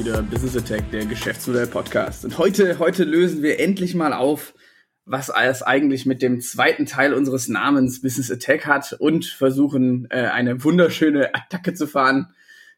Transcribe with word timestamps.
Wieder 0.00 0.22
Business 0.22 0.56
Attack, 0.56 0.90
der 0.92 1.04
Geschäftsmodell 1.04 1.66
Podcast. 1.66 2.24
Und 2.24 2.38
heute, 2.38 2.78
heute 2.78 3.04
lösen 3.04 3.42
wir 3.42 3.60
endlich 3.60 3.94
mal 3.94 4.14
auf, 4.14 4.54
was 5.04 5.28
es 5.28 5.62
eigentlich 5.62 6.06
mit 6.06 6.22
dem 6.22 6.40
zweiten 6.40 6.86
Teil 6.86 7.12
unseres 7.12 7.48
Namens 7.48 8.00
Business 8.00 8.30
Attack 8.30 8.66
hat 8.66 8.94
und 8.94 9.26
versuchen, 9.26 10.06
äh, 10.08 10.22
eine 10.28 10.64
wunderschöne 10.64 11.34
Attacke 11.34 11.74
zu 11.74 11.86
fahren. 11.86 12.28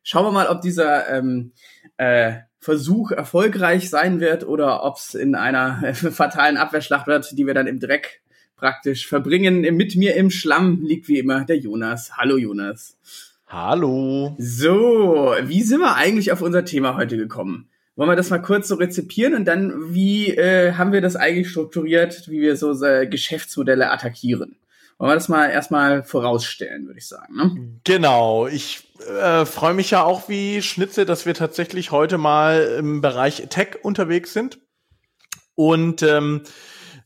Schauen 0.03 0.25
wir 0.25 0.33
mal, 0.33 0.48
ob 0.48 0.62
dieser 0.62 1.09
ähm, 1.11 1.53
äh, 1.97 2.39
Versuch 2.59 3.12
erfolgreich 3.12 3.89
sein 3.89 4.19
wird 4.19 4.45
oder 4.45 4.83
ob 4.83 4.97
es 4.97 5.15
in 5.15 5.37
einer 5.37 5.81
äh, 5.84 5.95
fatalen 5.95 6.57
Abwehrschlacht 6.57 7.07
wird, 7.07 7.39
die 7.39 7.47
wir 7.47 7.55
dann 7.55 7.69
im 7.69 7.79
Dreck 7.79 8.23
praktisch 8.57 9.07
verbringen. 9.07 9.61
Mit 9.77 9.95
mir 9.95 10.17
im 10.17 10.33
Schlamm 10.33 10.83
liegt 10.83 11.07
wie 11.07 11.20
immer 11.20 11.45
der 11.45 11.59
Jonas. 11.59 12.17
Hallo 12.17 12.37
Jonas. 12.37 12.98
Hallo. 13.52 14.34
So, 14.38 15.34
wie 15.42 15.62
sind 15.62 15.80
wir 15.80 15.95
eigentlich 15.95 16.33
auf 16.33 16.41
unser 16.41 16.65
Thema 16.65 16.97
heute 16.97 17.19
gekommen? 17.19 17.69
Wollen 17.97 18.09
wir 18.09 18.16
das 18.16 18.30
mal 18.30 18.38
kurz 18.38 18.66
so 18.66 18.77
rezipieren 18.77 19.34
und 19.34 19.45
dann, 19.45 19.92
wie 19.92 20.28
äh, 20.30 20.73
haben 20.73 20.92
wir 20.92 21.02
das 21.02 21.16
eigentlich 21.16 21.51
strukturiert, 21.51 22.30
wie 22.30 22.41
wir 22.41 22.56
so 22.56 22.83
äh, 22.83 23.06
Geschäftsmodelle 23.06 23.91
attackieren? 23.91 24.56
Wollen 24.97 25.11
wir 25.11 25.16
das 25.16 25.28
mal 25.28 25.51
erstmal 25.51 26.02
vorausstellen, 26.02 26.87
würde 26.87 26.98
ich 26.98 27.06
sagen. 27.06 27.37
Ne? 27.37 27.80
Genau, 27.84 28.47
ich 28.47 28.88
äh, 29.20 29.44
freue 29.44 29.75
mich 29.75 29.91
ja 29.91 30.03
auch 30.03 30.31
wie 30.31 30.62
Schnitze, 30.62 31.05
dass 31.05 31.27
wir 31.27 31.34
tatsächlich 31.34 31.91
heute 31.91 32.16
mal 32.16 32.77
im 32.78 33.03
Bereich 33.03 33.48
Tech 33.50 33.81
unterwegs 33.83 34.33
sind. 34.33 34.61
Und 35.55 36.03
ähm, 36.03 36.41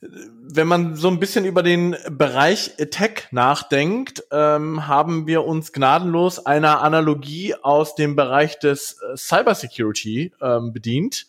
wenn 0.01 0.67
man 0.67 0.97
so 0.97 1.09
ein 1.09 1.21
bisschen 1.21 1.45
über 1.45 1.63
den 1.63 1.97
Bereich 2.11 2.73
Tech 2.91 3.29
nachdenkt, 3.31 4.25
ähm, 4.31 4.87
haben 4.87 5.27
wir 5.27 5.45
uns 5.45 5.73
gnadenlos 5.73 6.45
einer 6.45 6.83
Analogie 6.83 7.55
aus 7.55 7.95
dem 7.95 8.17
Bereich 8.17 8.59
des 8.59 8.99
äh, 9.01 9.17
Cybersecurity 9.17 10.33
ähm, 10.41 10.73
bedient 10.73 11.27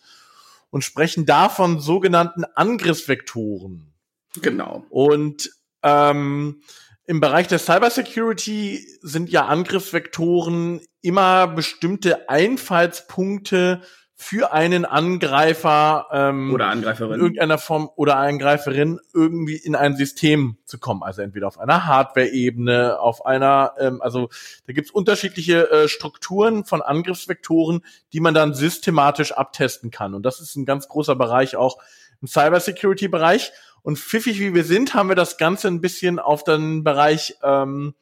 und 0.70 0.84
sprechen 0.84 1.26
da 1.26 1.48
von 1.48 1.80
sogenannten 1.80 2.44
Angriffsvektoren. 2.44 3.92
Genau. 4.40 4.84
Und 4.90 5.50
ähm, 5.82 6.62
im 7.06 7.20
Bereich 7.20 7.48
der 7.48 7.58
Cybersecurity 7.58 8.86
sind 9.00 9.30
ja 9.30 9.46
Angriffsvektoren 9.46 10.80
immer 11.00 11.46
bestimmte 11.46 12.28
Einfallspunkte 12.28 13.80
für 14.20 14.52
einen 14.52 14.84
Angreifer 14.84 16.08
ähm, 16.10 16.52
oder 16.52 16.66
Angreiferin 16.66 17.14
in 17.14 17.20
irgendeiner 17.20 17.56
Form 17.56 17.88
oder 17.94 18.16
Angreiferin 18.16 18.98
irgendwie 19.14 19.56
in 19.56 19.76
ein 19.76 19.96
System 19.96 20.56
zu 20.64 20.80
kommen. 20.80 21.04
Also 21.04 21.22
entweder 21.22 21.46
auf 21.46 21.60
einer 21.60 21.86
Hardware-Ebene, 21.86 22.98
auf 22.98 23.24
einer, 23.24 23.74
ähm, 23.78 24.02
also 24.02 24.28
da 24.66 24.72
gibt's 24.72 24.90
unterschiedliche 24.90 25.70
äh, 25.70 25.88
Strukturen 25.88 26.64
von 26.64 26.82
Angriffsvektoren, 26.82 27.84
die 28.12 28.18
man 28.18 28.34
dann 28.34 28.54
systematisch 28.54 29.30
abtesten 29.30 29.92
kann. 29.92 30.14
Und 30.14 30.24
das 30.24 30.40
ist 30.40 30.56
ein 30.56 30.66
ganz 30.66 30.88
großer 30.88 31.14
Bereich 31.14 31.54
auch 31.54 31.78
im 32.20 32.26
Cybersecurity-Bereich. 32.26 33.52
Und 33.82 34.00
pfiffig 34.00 34.40
wie 34.40 34.52
wir 34.52 34.64
sind, 34.64 34.94
haben 34.94 35.08
wir 35.08 35.16
das 35.16 35.38
Ganze 35.38 35.68
ein 35.68 35.80
bisschen 35.80 36.18
auf 36.18 36.42
den 36.42 36.82
Bereich 36.82 37.36
ähm, 37.44 37.94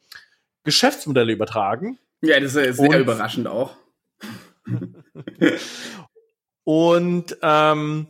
Geschäftsmodelle 0.63 1.31
übertragen. 1.31 1.99
Ja, 2.21 2.39
das 2.39 2.55
ist 2.55 2.77
sehr 2.77 2.89
Und 2.89 2.95
überraschend 2.95 3.47
auch. 3.47 3.75
Und 6.67 7.37
ähm, 7.43 8.07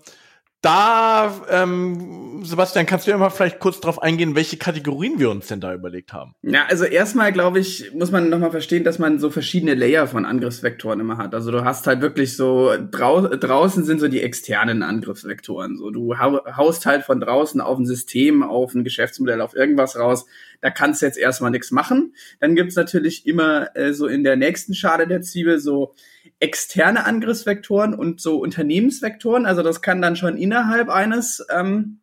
da, 0.62 1.46
ähm, 1.52 2.42
Sebastian, 2.44 2.88
kannst 2.88 3.06
du 3.06 3.12
ja 3.12 3.18
mal 3.20 3.30
vielleicht 3.30 3.60
kurz 3.60 3.80
darauf 3.80 4.02
eingehen, 4.02 4.34
welche 4.34 4.58
Kategorien 4.58 5.20
wir 5.20 5.30
uns 5.30 5.46
denn 5.46 5.62
da 5.62 5.76
überlegt 5.76 6.12
haben? 6.12 6.34
Ja, 6.42 6.66
also 6.68 6.84
erstmal, 6.84 7.32
glaube 7.32 7.60
ich, 7.60 7.94
muss 7.94 8.10
man 8.10 8.32
nochmal 8.32 8.50
verstehen, 8.50 8.84
dass 8.84 8.98
man 8.98 9.20
so 9.20 9.30
verschiedene 9.30 9.76
Layer 9.76 10.08
von 10.08 10.26
Angriffsvektoren 10.26 11.00
immer 11.00 11.18
hat. 11.18 11.36
Also 11.36 11.52
du 11.52 11.64
hast 11.64 11.86
halt 11.86 12.02
wirklich 12.02 12.36
so, 12.36 12.74
drau 12.90 13.28
draußen 13.28 13.86
sind 13.86 14.00
so 14.00 14.08
die 14.08 14.24
externen 14.24 14.82
Angriffsvektoren. 14.82 15.78
So, 15.78 15.92
du 15.92 16.18
haust 16.18 16.88
halt 16.88 17.04
von 17.04 17.20
draußen 17.20 17.62
auf 17.62 17.78
ein 17.78 17.86
System, 17.86 18.42
auf 18.42 18.74
ein 18.74 18.84
Geschäftsmodell, 18.84 19.42
auf 19.42 19.56
irgendwas 19.56 20.00
raus. 20.00 20.26
Da 20.62 20.72
kannst 20.72 21.04
du 21.04 21.06
jetzt 21.06 21.20
erstmal 21.20 21.52
nichts 21.52 21.70
machen. 21.70 22.16
Dann 22.40 22.56
gibt's 22.56 22.76
natürlich 22.76 23.28
immer 23.28 23.76
äh, 23.76 23.94
so 23.94 24.08
in 24.08 24.24
der 24.24 24.36
nächsten 24.36 24.74
Schale 24.74 25.08
der 25.08 25.22
Zwiebel 25.22 25.60
so 25.60 25.94
externe 26.40 27.06
Angriffsvektoren 27.06 27.94
und 27.94 28.22
so 28.22 28.40
Unternehmensvektoren. 28.40 29.46
Also 29.46 29.64
das 29.64 29.82
kann 29.82 30.02
dann 30.02 30.16
schon 30.16 30.38
innerhalb 30.38 30.90
eines 30.90 31.46
ähm, 31.50 32.00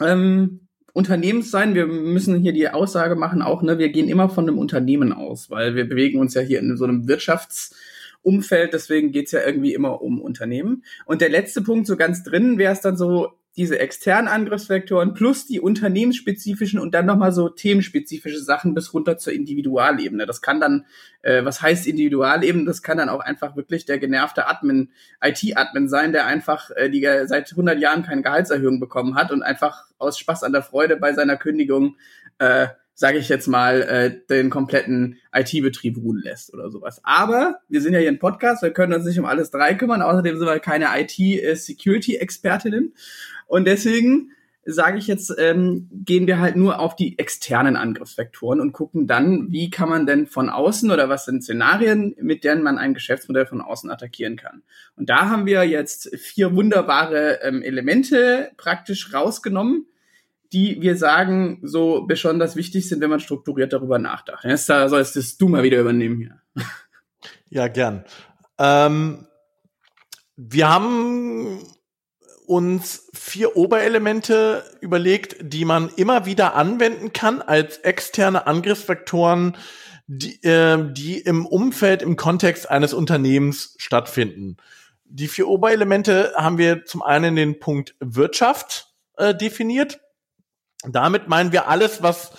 ähm, 0.00 0.68
Unternehmens 0.92 1.50
sein. 1.50 1.74
Wir 1.74 1.86
müssen 1.86 2.36
hier 2.40 2.52
die 2.52 2.68
Aussage 2.68 3.16
machen, 3.16 3.42
auch, 3.42 3.62
ne, 3.62 3.78
wir 3.78 3.90
gehen 3.90 4.08
immer 4.08 4.28
von 4.28 4.48
einem 4.48 4.58
Unternehmen 4.58 5.12
aus, 5.12 5.50
weil 5.50 5.74
wir 5.74 5.88
bewegen 5.88 6.18
uns 6.18 6.34
ja 6.34 6.40
hier 6.40 6.58
in 6.58 6.76
so 6.76 6.84
einem 6.84 7.06
Wirtschaftsumfeld, 7.06 8.72
deswegen 8.72 9.12
geht's 9.12 9.32
ja 9.32 9.40
irgendwie 9.44 9.74
immer 9.74 10.00
um 10.02 10.20
Unternehmen. 10.20 10.84
Und 11.04 11.20
der 11.20 11.28
letzte 11.28 11.62
Punkt, 11.62 11.86
so 11.86 11.96
ganz 11.96 12.22
drin, 12.22 12.58
wäre 12.58 12.72
es 12.72 12.80
dann 12.80 12.96
so 12.96 13.39
diese 13.60 13.78
externen 13.78 14.26
Angriffsvektoren 14.26 15.12
plus 15.12 15.44
die 15.44 15.60
unternehmensspezifischen 15.60 16.80
und 16.80 16.94
dann 16.94 17.04
nochmal 17.04 17.30
so 17.30 17.50
themenspezifische 17.50 18.40
Sachen 18.40 18.72
bis 18.72 18.94
runter 18.94 19.18
zur 19.18 19.34
Individualebene. 19.34 20.24
Das 20.24 20.40
kann 20.40 20.60
dann, 20.60 20.86
äh, 21.20 21.44
was 21.44 21.60
heißt 21.60 21.86
Individualebene? 21.86 22.64
Das 22.64 22.82
kann 22.82 22.96
dann 22.96 23.10
auch 23.10 23.20
einfach 23.20 23.56
wirklich 23.56 23.84
der 23.84 23.98
genervte 23.98 24.46
Admin, 24.46 24.92
IT-Admin 25.22 25.90
sein, 25.90 26.12
der 26.12 26.24
einfach 26.24 26.70
äh, 26.74 26.88
die 26.88 27.06
seit 27.26 27.50
100 27.50 27.78
Jahren 27.78 28.02
keine 28.02 28.22
Gehaltserhöhung 28.22 28.80
bekommen 28.80 29.14
hat 29.14 29.30
und 29.30 29.42
einfach 29.42 29.84
aus 29.98 30.18
Spaß 30.18 30.42
an 30.42 30.52
der 30.52 30.62
Freude 30.62 30.96
bei 30.96 31.12
seiner 31.12 31.36
Kündigung 31.36 31.96
äh, 32.38 32.68
sage 33.00 33.16
ich 33.16 33.30
jetzt 33.30 33.48
mal, 33.48 33.80
äh, 33.80 34.20
den 34.28 34.50
kompletten 34.50 35.16
IT-Betrieb 35.32 35.96
ruhen 35.96 36.20
lässt 36.22 36.52
oder 36.52 36.70
sowas. 36.70 37.00
Aber 37.02 37.60
wir 37.70 37.80
sind 37.80 37.94
ja 37.94 37.98
hier 37.98 38.10
ein 38.10 38.18
Podcast, 38.18 38.62
wir 38.62 38.74
können 38.74 38.92
uns 38.92 39.06
nicht 39.06 39.18
um 39.18 39.24
alles 39.24 39.50
drei 39.50 39.72
kümmern. 39.72 40.02
Außerdem 40.02 40.36
sind 40.36 40.46
wir 40.46 40.58
keine 40.60 40.88
IT-Security-Expertinnen. 41.00 42.92
Und 43.50 43.64
deswegen 43.64 44.30
sage 44.64 44.98
ich 44.98 45.08
jetzt, 45.08 45.34
ähm, 45.38 45.88
gehen 45.90 46.28
wir 46.28 46.38
halt 46.38 46.54
nur 46.54 46.78
auf 46.78 46.94
die 46.94 47.18
externen 47.18 47.74
Angriffsvektoren 47.74 48.60
und 48.60 48.72
gucken 48.72 49.08
dann, 49.08 49.50
wie 49.50 49.70
kann 49.70 49.88
man 49.88 50.06
denn 50.06 50.28
von 50.28 50.48
außen 50.48 50.88
oder 50.92 51.08
was 51.08 51.24
sind 51.24 51.42
Szenarien, 51.42 52.14
mit 52.20 52.44
denen 52.44 52.62
man 52.62 52.78
ein 52.78 52.94
Geschäftsmodell 52.94 53.46
von 53.46 53.60
außen 53.60 53.90
attackieren 53.90 54.36
kann. 54.36 54.62
Und 54.94 55.10
da 55.10 55.28
haben 55.28 55.46
wir 55.46 55.64
jetzt 55.64 56.16
vier 56.16 56.54
wunderbare 56.54 57.40
ähm, 57.42 57.60
Elemente 57.62 58.52
praktisch 58.56 59.12
rausgenommen, 59.12 59.86
die 60.52 60.80
wir 60.80 60.96
sagen, 60.96 61.58
so 61.64 62.02
besonders 62.06 62.54
wichtig 62.54 62.88
sind, 62.88 63.00
wenn 63.00 63.10
man 63.10 63.20
strukturiert 63.20 63.72
darüber 63.72 63.98
nachdenkt. 63.98 64.44
Jetzt 64.44 64.68
da 64.68 64.88
sollst 64.88 65.40
du 65.40 65.48
mal 65.48 65.64
wieder 65.64 65.80
übernehmen 65.80 66.18
hier. 66.18 66.40
Ja, 67.48 67.66
gern. 67.66 68.04
Ähm, 68.58 69.26
wir 70.36 70.68
haben 70.68 71.60
uns 72.50 73.08
vier 73.14 73.56
Oberelemente 73.56 74.64
überlegt, 74.80 75.36
die 75.40 75.64
man 75.64 75.88
immer 75.94 76.26
wieder 76.26 76.56
anwenden 76.56 77.12
kann 77.12 77.42
als 77.42 77.78
externe 77.78 78.48
Angriffsvektoren, 78.48 79.56
die, 80.08 80.42
äh, 80.42 80.92
die 80.92 81.20
im 81.20 81.46
Umfeld, 81.46 82.02
im 82.02 82.16
Kontext 82.16 82.68
eines 82.68 82.92
Unternehmens 82.92 83.76
stattfinden. 83.78 84.56
Die 85.04 85.28
vier 85.28 85.46
Oberelemente 85.46 86.32
haben 86.34 86.58
wir 86.58 86.84
zum 86.86 87.04
einen 87.04 87.36
den 87.36 87.60
Punkt 87.60 87.94
Wirtschaft 88.00 88.96
äh, 89.16 89.32
definiert. 89.32 90.00
Damit 90.82 91.28
meinen 91.28 91.52
wir 91.52 91.68
alles, 91.68 92.02
was 92.02 92.32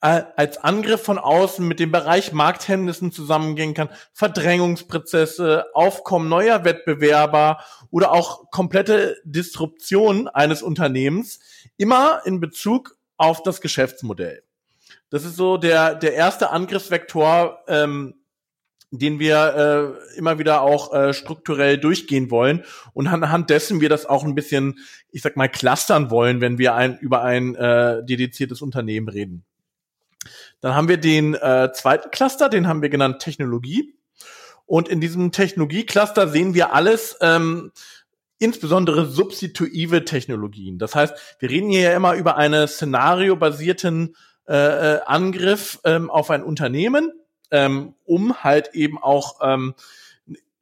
als 0.00 0.58
Angriff 0.58 1.02
von 1.02 1.18
außen 1.18 1.66
mit 1.66 1.80
dem 1.80 1.90
Bereich 1.90 2.32
Markthemmnissen 2.32 3.10
zusammengehen 3.10 3.72
kann, 3.72 3.88
Verdrängungsprozesse, 4.12 5.66
Aufkommen 5.72 6.28
neuer 6.28 6.64
Wettbewerber 6.64 7.64
oder 7.90 8.12
auch 8.12 8.50
komplette 8.50 9.16
Disruption 9.24 10.28
eines 10.28 10.62
Unternehmens, 10.62 11.40
immer 11.78 12.20
in 12.26 12.40
Bezug 12.40 12.96
auf 13.16 13.42
das 13.42 13.60
Geschäftsmodell. 13.60 14.42
Das 15.10 15.24
ist 15.24 15.36
so 15.36 15.56
der, 15.56 15.94
der 15.94 16.14
erste 16.14 16.50
Angriffsvektor, 16.50 17.60
ähm, 17.68 18.14
den 18.90 19.18
wir 19.18 19.96
äh, 20.12 20.18
immer 20.18 20.38
wieder 20.38 20.60
auch 20.60 20.92
äh, 20.92 21.14
strukturell 21.14 21.78
durchgehen 21.78 22.30
wollen 22.30 22.64
und 22.92 23.08
anhand 23.08 23.50
dessen 23.50 23.80
wir 23.80 23.88
das 23.88 24.06
auch 24.06 24.24
ein 24.24 24.34
bisschen, 24.34 24.78
ich 25.10 25.22
sag 25.22 25.36
mal, 25.36 25.48
clustern 25.48 26.10
wollen, 26.10 26.40
wenn 26.40 26.58
wir 26.58 26.74
ein, 26.74 26.98
über 26.98 27.22
ein 27.22 27.54
äh, 27.54 28.04
dediziertes 28.04 28.62
Unternehmen 28.62 29.08
reden. 29.08 29.44
Dann 30.60 30.74
haben 30.74 30.88
wir 30.88 30.96
den 30.96 31.34
äh, 31.34 31.70
zweiten 31.72 32.10
Cluster, 32.10 32.48
den 32.48 32.68
haben 32.68 32.82
wir 32.82 32.88
genannt 32.88 33.20
Technologie. 33.20 33.94
Und 34.66 34.88
in 34.88 35.00
diesem 35.00 35.30
Technologie-Cluster 35.30 36.28
sehen 36.28 36.54
wir 36.54 36.72
alles, 36.72 37.16
ähm, 37.20 37.72
insbesondere 38.38 39.06
substitutive 39.06 40.04
Technologien. 40.04 40.78
Das 40.78 40.94
heißt, 40.94 41.14
wir 41.38 41.50
reden 41.50 41.70
hier 41.70 41.80
ja 41.80 41.96
immer 41.96 42.14
über 42.14 42.36
einen 42.36 42.66
szenariobasierten 42.66 44.16
äh, 44.48 44.54
äh, 44.96 45.00
Angriff 45.06 45.80
ähm, 45.84 46.10
auf 46.10 46.30
ein 46.30 46.42
Unternehmen, 46.42 47.12
ähm, 47.50 47.94
um 48.04 48.42
halt 48.42 48.74
eben 48.74 49.02
auch 49.02 49.40
ähm, 49.42 49.74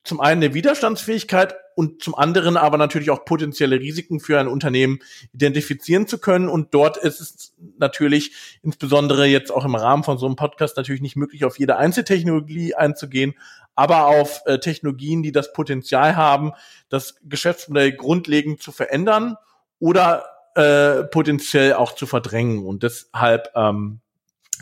zum 0.05 0.20
einen 0.20 0.43
eine 0.43 0.55
Widerstandsfähigkeit 0.55 1.55
und 1.74 2.02
zum 2.02 2.14
anderen 2.14 2.56
aber 2.56 2.78
natürlich 2.78 3.10
auch 3.10 3.24
potenzielle 3.24 3.80
Risiken 3.80 4.20
für 4.20 4.38
ein 4.38 4.48
Unternehmen 4.48 5.00
identifizieren 5.32 6.06
zu 6.06 6.19
können. 6.19 6.48
Und 6.48 6.74
dort 6.74 6.96
ist 6.96 7.20
es 7.20 7.54
natürlich 7.78 8.32
insbesondere 8.62 9.26
jetzt 9.26 9.50
auch 9.50 9.64
im 9.64 9.74
Rahmen 9.74 10.04
von 10.04 10.19
so 10.19 10.26
einem 10.26 10.36
Podcast 10.36 10.76
natürlich 10.76 11.02
nicht 11.02 11.16
möglich, 11.16 11.44
auf 11.44 11.58
jede 11.58 11.76
Einzeltechnologie 11.76 12.74
einzugehen. 12.74 13.34
aber 13.74 14.06
auf 14.06 14.42
äh, 14.44 14.58
Technologien, 14.58 15.22
die 15.22 15.32
das 15.32 15.52
Potenzial 15.52 16.16
haben, 16.16 16.52
das 16.88 17.16
Geschäftsmodell 17.22 17.92
grundlegend 17.92 18.62
zu 18.62 18.70
verändern 18.70 19.36
oder 19.78 20.25
äh, 20.54 21.04
potenziell 21.04 21.75
auch 21.75 21.94
zu 21.94 22.06
verdrängen. 22.06 22.66
Und 22.66 22.82
deshalb 22.82 23.50
ähm, 23.54 24.00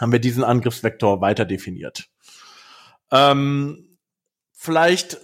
haben 0.00 0.12
wir 0.12 0.20
diesen 0.20 0.44
Angriffsvektor 0.44 1.20
weiter 1.20 1.44
definiert. 1.44 2.08
Ähm, 3.10 3.98
vielleicht 4.52 5.18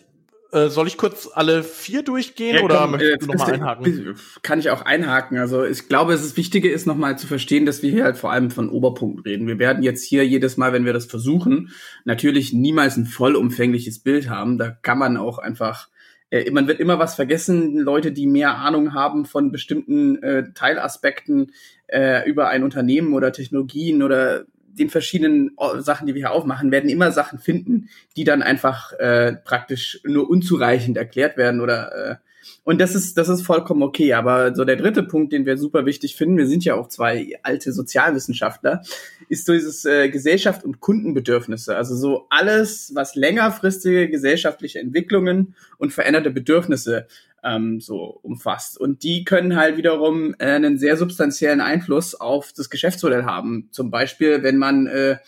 äh, 0.53 0.69
soll 0.69 0.87
ich 0.87 0.97
kurz 0.97 1.29
alle 1.33 1.63
vier 1.63 2.03
durchgehen 2.03 2.57
ja, 2.57 2.63
oder 2.63 2.79
komm, 2.79 2.93
möchtest 2.93 3.23
du 3.23 3.27
nochmal 3.27 3.53
einhaken? 3.55 4.17
Kann 4.43 4.59
ich 4.59 4.71
auch 4.71 4.83
einhaken. 4.83 5.39
Also 5.39 5.65
ich 5.65 5.89
glaube, 5.89 6.13
es 6.13 6.25
ist 6.25 6.37
Wichtige 6.37 6.71
ist 6.71 6.87
nochmal 6.87 7.19
zu 7.19 7.27
verstehen, 7.27 7.67
dass 7.67 7.83
wir 7.83 7.91
hier 7.91 8.05
halt 8.05 8.17
vor 8.17 8.33
allem 8.33 8.51
von 8.51 8.71
Oberpunkten 8.71 9.23
reden. 9.23 9.47
Wir 9.47 9.59
werden 9.59 9.83
jetzt 9.83 10.05
hier 10.05 10.27
jedes 10.27 10.57
Mal, 10.57 10.73
wenn 10.73 10.85
wir 10.85 10.93
das 10.93 11.07
versuchen, 11.07 11.71
natürlich 12.05 12.53
niemals 12.53 12.97
ein 12.97 13.07
vollumfängliches 13.07 13.99
Bild 13.99 14.29
haben. 14.29 14.59
Da 14.59 14.71
kann 14.71 14.99
man 14.99 15.17
auch 15.17 15.39
einfach 15.39 15.89
äh, 16.31 16.51
man 16.51 16.69
wird 16.69 16.81
immer 16.81 16.99
was 16.99 17.15
vergessen. 17.15 17.79
Leute, 17.79 18.13
die 18.13 18.27
mehr 18.27 18.57
Ahnung 18.57 18.95
haben 18.95 19.25
von 19.25 19.53
bestimmten 19.53 20.23
äh, 20.23 20.53
Teilaspekten 20.55 21.53
äh, 21.87 22.29
über 22.29 22.49
ein 22.49 22.65
Unternehmen 22.65 23.15
oder 23.15 23.33
Technologien 23.33 24.03
oder 24.03 24.45
den 24.79 24.91
verschiedenen 24.91 25.57
äh, 25.59 25.81
Sachen, 25.81 26.07
die 26.07 26.15
wir 26.15 26.21
hier 26.21 26.33
aufmachen, 26.33 26.71
werden 26.71 26.91
immer 26.91 27.13
Sachen 27.13 27.39
finden, 27.39 27.89
die 28.17 28.25
dann 28.25 28.43
einfach 28.43 28.93
äh, 28.95 29.35
praktisch 29.45 30.01
nur 30.05 30.29
unzureichend 30.29 30.97
erklärt 30.97 31.37
werden 31.37 31.61
oder 31.61 31.93
äh, 31.95 32.17
und 32.65 32.81
das 32.81 32.95
ist, 32.95 33.17
das 33.17 33.29
ist 33.29 33.43
vollkommen 33.43 33.83
okay. 33.83 34.15
Aber 34.15 34.55
so 34.55 34.65
der 34.65 34.77
dritte 34.77 35.03
Punkt, 35.03 35.33
den 35.33 35.47
wir 35.47 35.57
super 35.57 35.87
wichtig 35.87 36.17
finden, 36.17 36.37
wir 36.37 36.47
sind 36.47 36.65
ja 36.65 36.75
auch 36.75 36.89
zwei 36.89 37.39
alte 37.43 37.73
Sozialwissenschaftler, 37.73 38.83
ist 39.29 39.47
so 39.47 39.53
dieses 39.53 39.85
äh, 39.85 40.09
Gesellschaft 40.09 40.65
und 40.65 40.81
Kundenbedürfnisse. 40.81 41.77
Also 41.77 41.95
so 41.95 42.27
alles, 42.31 42.93
was 42.95 43.15
längerfristige 43.15 44.09
gesellschaftliche 44.09 44.81
Entwicklungen 44.81 45.55
und 45.79 45.93
veränderte 45.93 46.31
Bedürfnisse 46.31 47.07
ähm, 47.47 47.81
so 47.81 48.19
umfasst. 48.23 48.79
Und 48.79 49.03
die 49.03 49.25
können 49.25 49.57
halt 49.57 49.77
wiederum 49.77 50.35
äh, 50.39 50.47
einen 50.47 50.79
sehr 50.79 50.97
substanziellen 50.97 51.61
Einfluss 51.61 52.15
auf 52.15 52.53
das 52.53 52.69
Geschäftsmodell 52.69 53.25
haben. 53.25 53.69
Zum 53.71 53.91
Beispiel, 53.91 54.43
wenn 54.43 54.59
man 54.59 54.87
äh, 54.87 55.19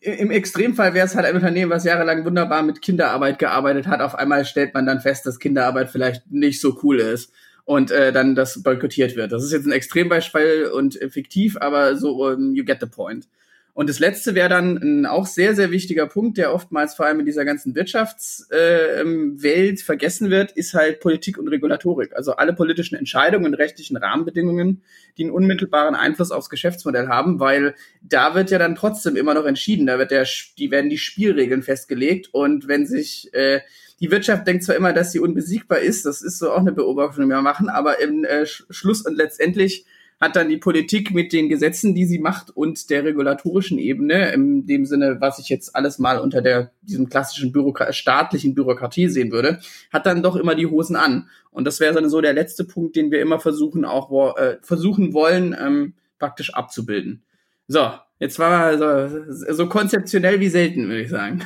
im 0.00 0.30
Extremfall 0.30 0.92
wäre 0.92 1.06
es 1.06 1.14
halt 1.14 1.24
ein 1.24 1.34
Unternehmen, 1.34 1.70
was 1.70 1.84
jahrelang 1.84 2.24
wunderbar 2.24 2.62
mit 2.62 2.82
Kinderarbeit 2.82 3.38
gearbeitet 3.38 3.86
hat. 3.86 4.00
Auf 4.00 4.14
einmal 4.14 4.44
stellt 4.44 4.74
man 4.74 4.84
dann 4.84 5.00
fest, 5.00 5.24
dass 5.24 5.38
Kinderarbeit 5.38 5.90
vielleicht 5.90 6.30
nicht 6.30 6.60
so 6.60 6.78
cool 6.82 7.00
ist 7.00 7.32
und 7.64 7.90
äh, 7.90 8.12
dann 8.12 8.34
das 8.34 8.62
boykottiert 8.62 9.16
wird. 9.16 9.32
Das 9.32 9.42
ist 9.42 9.52
jetzt 9.52 9.66
ein 9.66 9.72
Extrembeispiel 9.72 10.70
und 10.74 10.98
fiktiv, 11.08 11.56
aber 11.58 11.96
so 11.96 12.22
um, 12.26 12.54
you 12.54 12.64
get 12.64 12.80
the 12.80 12.86
point. 12.86 13.28
Und 13.74 13.90
das 13.90 13.98
letzte 13.98 14.36
wäre 14.36 14.48
dann 14.48 14.76
ein 14.76 15.04
auch 15.04 15.26
sehr, 15.26 15.56
sehr 15.56 15.72
wichtiger 15.72 16.06
Punkt, 16.06 16.38
der 16.38 16.54
oftmals 16.54 16.94
vor 16.94 17.06
allem 17.06 17.18
in 17.18 17.26
dieser 17.26 17.44
ganzen 17.44 17.74
Wirtschaftswelt 17.74 19.42
äh, 19.42 19.82
vergessen 19.82 20.30
wird, 20.30 20.52
ist 20.52 20.74
halt 20.74 21.00
Politik 21.00 21.38
und 21.38 21.48
Regulatorik. 21.48 22.14
Also 22.14 22.36
alle 22.36 22.52
politischen 22.52 22.94
Entscheidungen 22.94 23.46
und 23.46 23.54
rechtlichen 23.54 23.96
Rahmenbedingungen, 23.96 24.82
die 25.18 25.24
einen 25.24 25.32
unmittelbaren 25.32 25.96
Einfluss 25.96 26.30
aufs 26.30 26.50
Geschäftsmodell 26.50 27.08
haben, 27.08 27.40
weil 27.40 27.74
da 28.00 28.36
wird 28.36 28.52
ja 28.52 28.58
dann 28.58 28.76
trotzdem 28.76 29.16
immer 29.16 29.34
noch 29.34 29.44
entschieden. 29.44 29.86
Da 29.86 29.98
wird 29.98 30.12
der, 30.12 30.24
die 30.56 30.70
werden 30.70 30.88
die 30.88 30.98
Spielregeln 30.98 31.64
festgelegt 31.64 32.28
und 32.32 32.68
wenn 32.68 32.86
sich 32.86 33.34
äh, 33.34 33.60
die 33.98 34.12
Wirtschaft 34.12 34.46
denkt 34.46 34.62
zwar 34.62 34.76
immer, 34.76 34.92
dass 34.92 35.10
sie 35.10 35.18
unbesiegbar 35.18 35.80
ist, 35.80 36.06
das 36.06 36.22
ist 36.22 36.38
so 36.38 36.52
auch 36.52 36.58
eine 36.58 36.72
Beobachtung, 36.72 37.24
die 37.24 37.30
wir 37.30 37.42
machen, 37.42 37.68
aber 37.68 38.00
im 38.00 38.24
äh, 38.24 38.46
Schluss 38.46 39.04
und 39.04 39.16
letztendlich 39.16 39.84
hat 40.20 40.36
dann 40.36 40.48
die 40.48 40.56
Politik 40.56 41.12
mit 41.12 41.32
den 41.32 41.48
Gesetzen, 41.48 41.94
die 41.94 42.06
sie 42.06 42.18
macht 42.18 42.50
und 42.50 42.88
der 42.90 43.04
regulatorischen 43.04 43.78
Ebene, 43.78 44.32
in 44.32 44.66
dem 44.66 44.86
Sinne, 44.86 45.20
was 45.20 45.38
ich 45.38 45.48
jetzt 45.48 45.74
alles 45.74 45.98
mal 45.98 46.18
unter 46.18 46.40
der, 46.40 46.70
diesem 46.82 47.08
klassischen 47.08 47.52
Bürokra 47.52 47.92
staatlichen 47.92 48.54
Bürokratie 48.54 49.08
sehen 49.08 49.32
würde, 49.32 49.60
hat 49.92 50.06
dann 50.06 50.22
doch 50.22 50.36
immer 50.36 50.54
die 50.54 50.66
Hosen 50.66 50.96
an. 50.96 51.28
Und 51.50 51.66
das 51.66 51.80
wäre 51.80 51.94
dann 51.94 52.08
so 52.08 52.20
der 52.20 52.32
letzte 52.32 52.64
Punkt, 52.64 52.96
den 52.96 53.10
wir 53.10 53.20
immer 53.20 53.38
versuchen, 53.40 53.84
auch 53.84 54.36
äh, 54.36 54.58
versuchen 54.62 55.12
wollen, 55.12 55.56
ähm, 55.58 55.94
praktisch 56.18 56.54
abzubilden. 56.54 57.22
So, 57.68 57.90
jetzt 58.18 58.38
war 58.38 58.78
so, 58.78 59.52
so 59.52 59.68
konzeptionell 59.68 60.40
wie 60.40 60.48
selten, 60.48 60.88
würde 60.88 61.02
ich 61.02 61.10
sagen. 61.10 61.42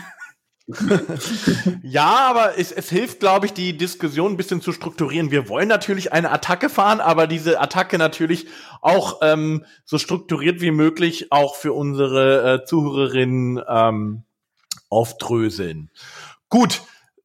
ja, 1.83 2.29
aber 2.29 2.59
es, 2.59 2.73
es 2.73 2.91
hilft, 2.91 3.21
glaube 3.21 3.47
ich, 3.47 3.55
die 3.55 3.77
Diskussion 3.77 4.33
ein 4.33 4.37
bisschen 4.37 4.61
zu 4.61 4.73
strukturieren. 4.73 5.31
Wir 5.31 5.49
wollen 5.49 5.69
natürlich 5.69 6.13
eine 6.13 6.31
Attacke 6.31 6.69
fahren, 6.69 7.01
aber 7.01 7.27
diese 7.27 7.61
Attacke 7.61 7.97
natürlich 7.97 8.47
auch 8.83 9.21
ähm, 9.23 9.65
so 9.85 9.97
strukturiert 9.97 10.61
wie 10.61 10.71
möglich 10.71 11.33
auch 11.33 11.57
für 11.57 11.73
unsere 11.73 12.55
äh, 12.55 12.65
Zuhörerinnen 12.65 13.63
ähm, 13.67 14.25
aufdröseln. 14.91 15.91
Gut, 16.51 16.83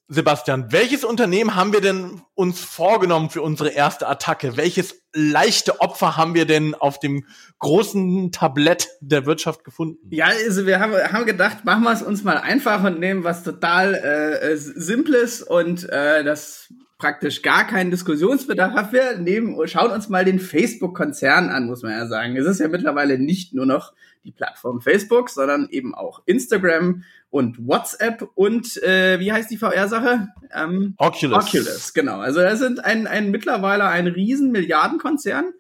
Sebastian, 0.09 0.71
welches 0.71 1.03
Unternehmen 1.05 1.55
haben 1.55 1.71
wir 1.71 1.79
denn 1.79 2.21
uns 2.35 2.59
vorgenommen 2.59 3.29
für 3.29 3.41
unsere 3.41 3.69
erste 3.69 4.07
Attacke? 4.07 4.57
Welches 4.57 5.01
leichte 5.13 5.79
Opfer 5.79 6.17
haben 6.17 6.33
wir 6.33 6.45
denn 6.45 6.75
auf 6.75 6.99
dem 6.99 7.25
großen 7.59 8.31
Tablett 8.31 8.89
der 8.99 9.25
Wirtschaft 9.25 9.63
gefunden? 9.63 10.09
Ja, 10.11 10.25
also 10.25 10.65
wir 10.65 10.79
haben, 10.79 10.93
haben 10.93 11.25
gedacht, 11.25 11.63
machen 11.63 11.83
wir 11.83 11.93
es 11.93 12.01
uns 12.01 12.23
mal 12.23 12.37
einfach 12.37 12.83
und 12.83 12.99
nehmen 12.99 13.23
was 13.23 13.43
total 13.43 13.95
äh, 13.95 14.57
Simples 14.57 15.41
und 15.41 15.89
äh, 15.89 16.23
das 16.23 16.73
praktisch 16.97 17.41
gar 17.41 17.65
keinen 17.65 17.91
Diskussionsbedarf 17.91 18.73
hat. 18.73 18.93
Wir 18.93 19.17
nehmen, 19.17 19.57
schauen 19.67 19.91
uns 19.91 20.09
mal 20.09 20.25
den 20.25 20.39
Facebook-Konzern 20.39 21.49
an, 21.49 21.65
muss 21.65 21.81
man 21.81 21.91
ja 21.91 22.07
sagen. 22.07 22.35
Es 22.37 22.45
ist 22.45 22.59
ja 22.59 22.67
mittlerweile 22.67 23.19
nicht 23.19 23.53
nur 23.53 23.65
noch 23.65 23.93
die 24.23 24.31
Plattform 24.31 24.81
Facebook, 24.81 25.29
sondern 25.29 25.67
eben 25.69 25.93
auch 25.93 26.21
Instagram 26.25 27.03
und 27.29 27.67
WhatsApp 27.67 28.29
und 28.35 28.81
äh, 28.83 29.19
wie 29.19 29.31
heißt 29.31 29.49
die 29.51 29.57
VR-Sache? 29.57 30.29
Ähm, 30.53 30.93
Oculus. 30.97 31.47
Oculus, 31.47 31.93
genau. 31.93 32.19
Also 32.19 32.41
das 32.41 32.59
sind 32.59 32.83
ein, 32.83 33.07
ein 33.07 33.31
mittlerweile 33.31 33.85
ein 33.85 34.07
riesen 34.07 34.51
Milliardenkonzern. 34.51 35.53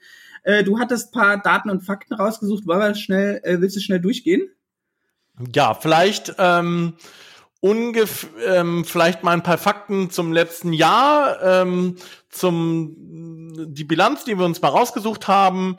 Äh, 0.43 0.63
du 0.63 0.79
hattest 0.79 1.11
paar 1.11 1.41
Daten 1.41 1.69
und 1.69 1.81
Fakten 1.81 2.13
rausgesucht. 2.13 2.67
Wollen 2.67 2.79
wir 2.79 2.95
schnell, 2.95 3.41
äh, 3.43 3.59
willst 3.59 3.75
du 3.75 3.79
schnell 3.79 3.99
durchgehen? 3.99 4.49
Ja, 5.53 5.73
vielleicht 5.73 6.35
ähm, 6.37 6.93
ungefähr, 7.59 8.59
ähm, 8.59 8.85
vielleicht 8.85 9.23
mal 9.23 9.31
ein 9.31 9.41
paar 9.43 9.57
Fakten 9.57 10.09
zum 10.11 10.31
letzten 10.31 10.73
Jahr, 10.73 11.41
ähm, 11.41 11.95
zum 12.29 12.95
die 13.55 13.83
Bilanz, 13.83 14.25
die 14.25 14.37
wir 14.37 14.45
uns 14.45 14.61
mal 14.61 14.69
rausgesucht 14.69 15.27
haben. 15.27 15.77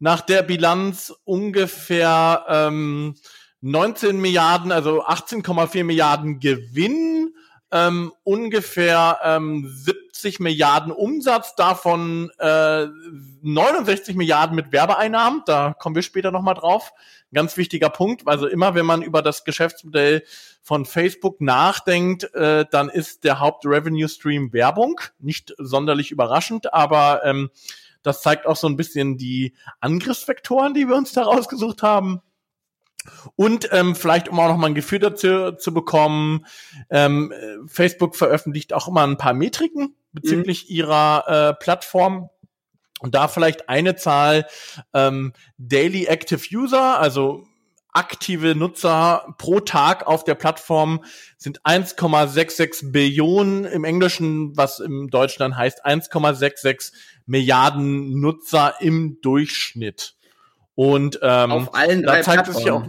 Nach 0.00 0.22
der 0.22 0.42
Bilanz 0.42 1.12
ungefähr 1.24 2.44
ähm, 2.48 3.14
19 3.60 4.18
Milliarden, 4.18 4.72
also 4.72 5.04
18,4 5.04 5.84
Milliarden 5.84 6.40
Gewinn, 6.40 7.34
ähm, 7.70 8.12
ungefähr 8.24 9.18
ähm, 9.22 9.70
70 9.72 10.40
Milliarden 10.40 10.90
Umsatz, 10.90 11.54
davon 11.54 12.30
äh, 12.38 12.86
69 13.42 14.16
Milliarden 14.16 14.56
mit 14.56 14.72
Werbeeinnahmen. 14.72 15.42
Da 15.46 15.74
kommen 15.78 15.94
wir 15.94 16.02
später 16.02 16.30
nochmal 16.30 16.54
drauf. 16.54 16.92
ganz 17.32 17.56
wichtiger 17.56 17.90
Punkt. 17.90 18.26
Also 18.26 18.48
immer, 18.48 18.74
wenn 18.74 18.86
man 18.86 19.02
über 19.02 19.22
das 19.22 19.44
Geschäftsmodell 19.44 20.24
von 20.62 20.84
Facebook 20.84 21.40
nachdenkt, 21.40 22.34
äh, 22.34 22.64
dann 22.70 22.88
ist 22.88 23.22
der 23.24 23.38
Haupt-Revenue-Stream 23.38 24.52
Werbung. 24.52 25.00
Nicht 25.18 25.54
sonderlich 25.58 26.10
überraschend, 26.10 26.72
aber 26.72 27.24
ähm, 27.24 27.50
das 28.02 28.22
zeigt 28.22 28.46
auch 28.46 28.56
so 28.56 28.66
ein 28.66 28.76
bisschen 28.76 29.16
die 29.16 29.54
Angriffsvektoren, 29.80 30.74
die 30.74 30.88
wir 30.88 30.96
uns 30.96 31.12
da 31.12 31.22
rausgesucht 31.22 31.82
haben. 31.82 32.20
Und 33.36 33.68
ähm, 33.72 33.94
vielleicht, 33.94 34.28
um 34.28 34.38
auch 34.38 34.48
noch 34.48 34.56
mal 34.56 34.66
ein 34.66 34.74
Gefühl 34.74 34.98
dazu 34.98 35.52
zu 35.52 35.72
bekommen, 35.72 36.44
ähm, 36.90 37.32
Facebook 37.66 38.14
veröffentlicht 38.14 38.72
auch 38.72 38.88
immer 38.88 39.06
ein 39.06 39.16
paar 39.16 39.32
Metriken 39.32 39.94
bezüglich 40.12 40.68
mhm. 40.68 40.76
ihrer 40.76 41.24
äh, 41.28 41.54
Plattform. 41.54 42.28
Und 43.00 43.14
da 43.14 43.28
vielleicht 43.28 43.70
eine 43.70 43.96
Zahl, 43.96 44.46
ähm, 44.92 45.32
Daily 45.56 46.04
Active 46.04 46.42
User, 46.54 46.98
also 46.98 47.46
aktive 47.92 48.54
Nutzer 48.54 49.34
pro 49.38 49.60
Tag 49.60 50.06
auf 50.06 50.24
der 50.24 50.34
Plattform 50.34 51.04
sind 51.38 51.62
1,66 51.62 52.92
Billionen 52.92 53.64
im 53.64 53.84
Englischen, 53.84 54.56
was 54.56 54.80
im 54.80 55.08
Deutschen 55.10 55.40
dann 55.40 55.56
heißt 55.56 55.84
1,66 55.84 56.92
Milliarden 57.30 58.20
Nutzer 58.20 58.74
im 58.80 59.20
Durchschnitt. 59.22 60.16
Und 60.74 61.20
ähm, 61.22 61.52
auf 61.52 61.74
allen 61.74 62.02
drei 62.02 62.18
da 62.18 62.22
zeigt 62.22 62.48
es 62.48 62.56
sich 62.56 62.70
auch 62.72 62.88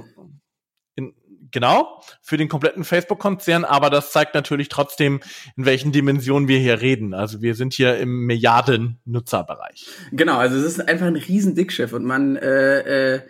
in, 0.96 1.14
genau 1.52 2.02
für 2.24 2.38
den 2.38 2.50
kompletten 2.50 2.84
Facebook-Konzern, 2.84 3.66
aber 3.66 3.92
das 3.92 4.12
zeigt 4.12 4.34
natürlich 4.34 4.68
trotzdem, 4.68 5.20
in 5.58 5.66
welchen 5.66 5.92
Dimensionen 5.92 6.48
wir 6.48 6.58
hier 6.58 6.82
reden. 6.82 7.14
Also 7.14 7.44
wir 7.44 7.54
sind 7.54 7.74
hier 7.74 7.98
im 7.98 8.26
Milliarden-Nutzerbereich. 8.26 9.86
Genau, 10.12 10.38
also 10.38 10.58
es 10.58 10.66
ist 10.66 10.88
einfach 10.88 11.06
ein 11.06 11.18
riesen 11.18 11.54
Dickschiff 11.54 11.94
und 11.94 12.04
man 12.04 12.36
äh, 12.36 13.18
äh, 13.18 13.22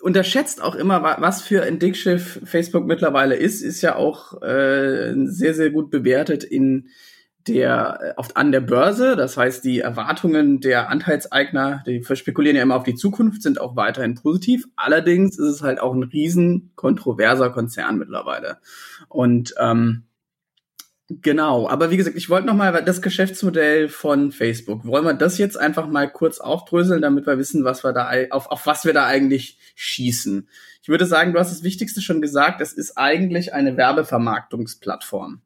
unterschätzt 0.00 0.62
auch 0.62 0.76
immer, 0.76 1.02
was 1.02 1.42
für 1.42 1.62
ein 1.62 1.78
Dickschiff 1.78 2.40
Facebook 2.42 2.86
mittlerweile 2.86 3.34
ist, 3.34 3.60
ist 3.60 3.82
ja 3.82 3.96
auch 3.96 4.40
äh, 4.40 5.12
sehr, 5.26 5.52
sehr 5.52 5.68
gut 5.68 5.90
bewertet 5.90 6.42
in 6.42 6.88
der 7.48 7.98
äh, 8.00 8.12
oft 8.16 8.36
an 8.36 8.52
der 8.52 8.60
Börse. 8.60 9.16
Das 9.16 9.36
heißt, 9.36 9.64
die 9.64 9.80
Erwartungen 9.80 10.60
der 10.60 10.90
Anteilseigner, 10.90 11.82
die 11.86 12.04
spekulieren 12.04 12.56
ja 12.56 12.62
immer 12.62 12.76
auf 12.76 12.84
die 12.84 12.94
Zukunft, 12.94 13.42
sind 13.42 13.60
auch 13.60 13.76
weiterhin 13.76 14.14
positiv. 14.14 14.66
Allerdings 14.76 15.38
ist 15.38 15.48
es 15.48 15.62
halt 15.62 15.80
auch 15.80 15.94
ein 15.94 16.02
riesen 16.02 16.72
kontroverser 16.76 17.50
Konzern 17.50 17.98
mittlerweile. 17.98 18.58
Und 19.08 19.54
ähm, 19.58 20.04
Genau, 21.10 21.66
aber 21.66 21.90
wie 21.90 21.96
gesagt, 21.96 22.18
ich 22.18 22.28
wollte 22.28 22.46
noch 22.46 22.54
mal 22.54 22.84
das 22.84 23.00
Geschäftsmodell 23.00 23.88
von 23.88 24.30
Facebook. 24.30 24.84
Wollen 24.84 25.06
wir 25.06 25.14
das 25.14 25.38
jetzt 25.38 25.58
einfach 25.58 25.88
mal 25.88 26.06
kurz 26.10 26.38
aufdröseln, 26.38 27.00
damit 27.00 27.26
wir 27.26 27.38
wissen, 27.38 27.64
was 27.64 27.82
wir 27.82 27.94
da 27.94 28.10
auf, 28.28 28.50
auf 28.50 28.66
was 28.66 28.84
wir 28.84 28.92
da 28.92 29.06
eigentlich 29.06 29.58
schießen. 29.74 30.46
Ich 30.82 30.90
würde 30.90 31.06
sagen, 31.06 31.32
du 31.32 31.38
hast 31.38 31.50
das 31.50 31.62
Wichtigste 31.62 32.02
schon 32.02 32.20
gesagt, 32.20 32.60
es 32.60 32.74
ist 32.74 32.98
eigentlich 32.98 33.54
eine 33.54 33.78
Werbevermarktungsplattform. 33.78 35.40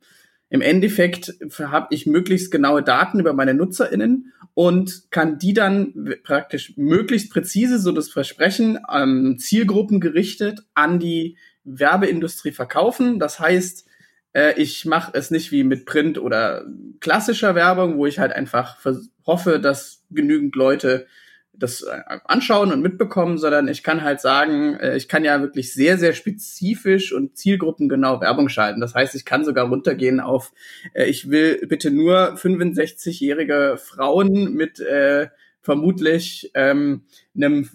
Im 0.53 0.61
Endeffekt 0.61 1.33
habe 1.59 1.87
ich 1.89 2.05
möglichst 2.05 2.51
genaue 2.51 2.83
Daten 2.83 3.19
über 3.19 3.33
meine 3.33 3.55
NutzerInnen 3.55 4.35
und 4.53 5.11
kann 5.11 5.39
die 5.39 5.55
dann 5.55 6.15
praktisch 6.25 6.75
möglichst 6.77 7.33
präzise, 7.33 7.79
so 7.79 7.91
das 7.91 8.11
Versprechen, 8.11 8.79
ähm, 8.93 9.39
Zielgruppen 9.39 9.99
gerichtet 9.99 10.61
an 10.75 10.99
die 10.99 11.39
Werbeindustrie 11.65 12.53
verkaufen. 12.53 13.19
Das 13.19 13.41
heißt, 13.41 13.87
äh, 14.35 14.53
ich 14.61 14.85
mache 14.85 15.13
es 15.15 15.31
nicht 15.31 15.53
wie 15.53 15.65
mit 15.65 15.87
Print 15.87 16.19
oder 16.19 16.67
klassischer 17.01 17.55
Werbung, 17.55 17.97
wo 17.97 18.05
ich 18.05 18.19
halt 18.19 18.33
einfach 18.33 18.77
hoffe, 19.25 19.59
dass 19.59 20.05
genügend 20.11 20.55
Leute 20.55 21.07
das 21.55 21.83
äh, 21.83 22.01
anschauen 22.25 22.73
und 22.73 22.83
mitbekommen, 22.83 23.39
sondern 23.39 23.69
ich 23.69 23.83
kann 23.83 24.03
halt 24.03 24.21
sagen, 24.21 24.75
äh, 24.75 24.97
ich 24.97 25.09
kann 25.09 25.25
ja 25.25 25.41
wirklich 25.41 25.73
sehr, 25.73 25.99
sehr 25.99 26.15
spezifisch 26.15 27.13
und 27.13 27.37
zielgruppengenau 27.37 28.21
Werbung 28.21 28.49
schalten. 28.49 28.81
Das 28.81 28.95
heißt, 28.95 29.15
ich 29.15 29.25
kann 29.25 29.45
sogar 29.45 29.69
runtergehen 29.69 30.21
auf, 30.21 30.53
äh, 30.95 31.05
ich 31.05 31.31
will 31.31 31.67
bitte 31.67 31.91
nur 31.91 32.35
65-jährige 32.35 33.79
Frauen 33.79 34.55
mit 34.55 34.81
äh, 34.81 35.29
vermutlich 35.61 36.51
ähm, 36.55 37.03
einem 37.37 37.69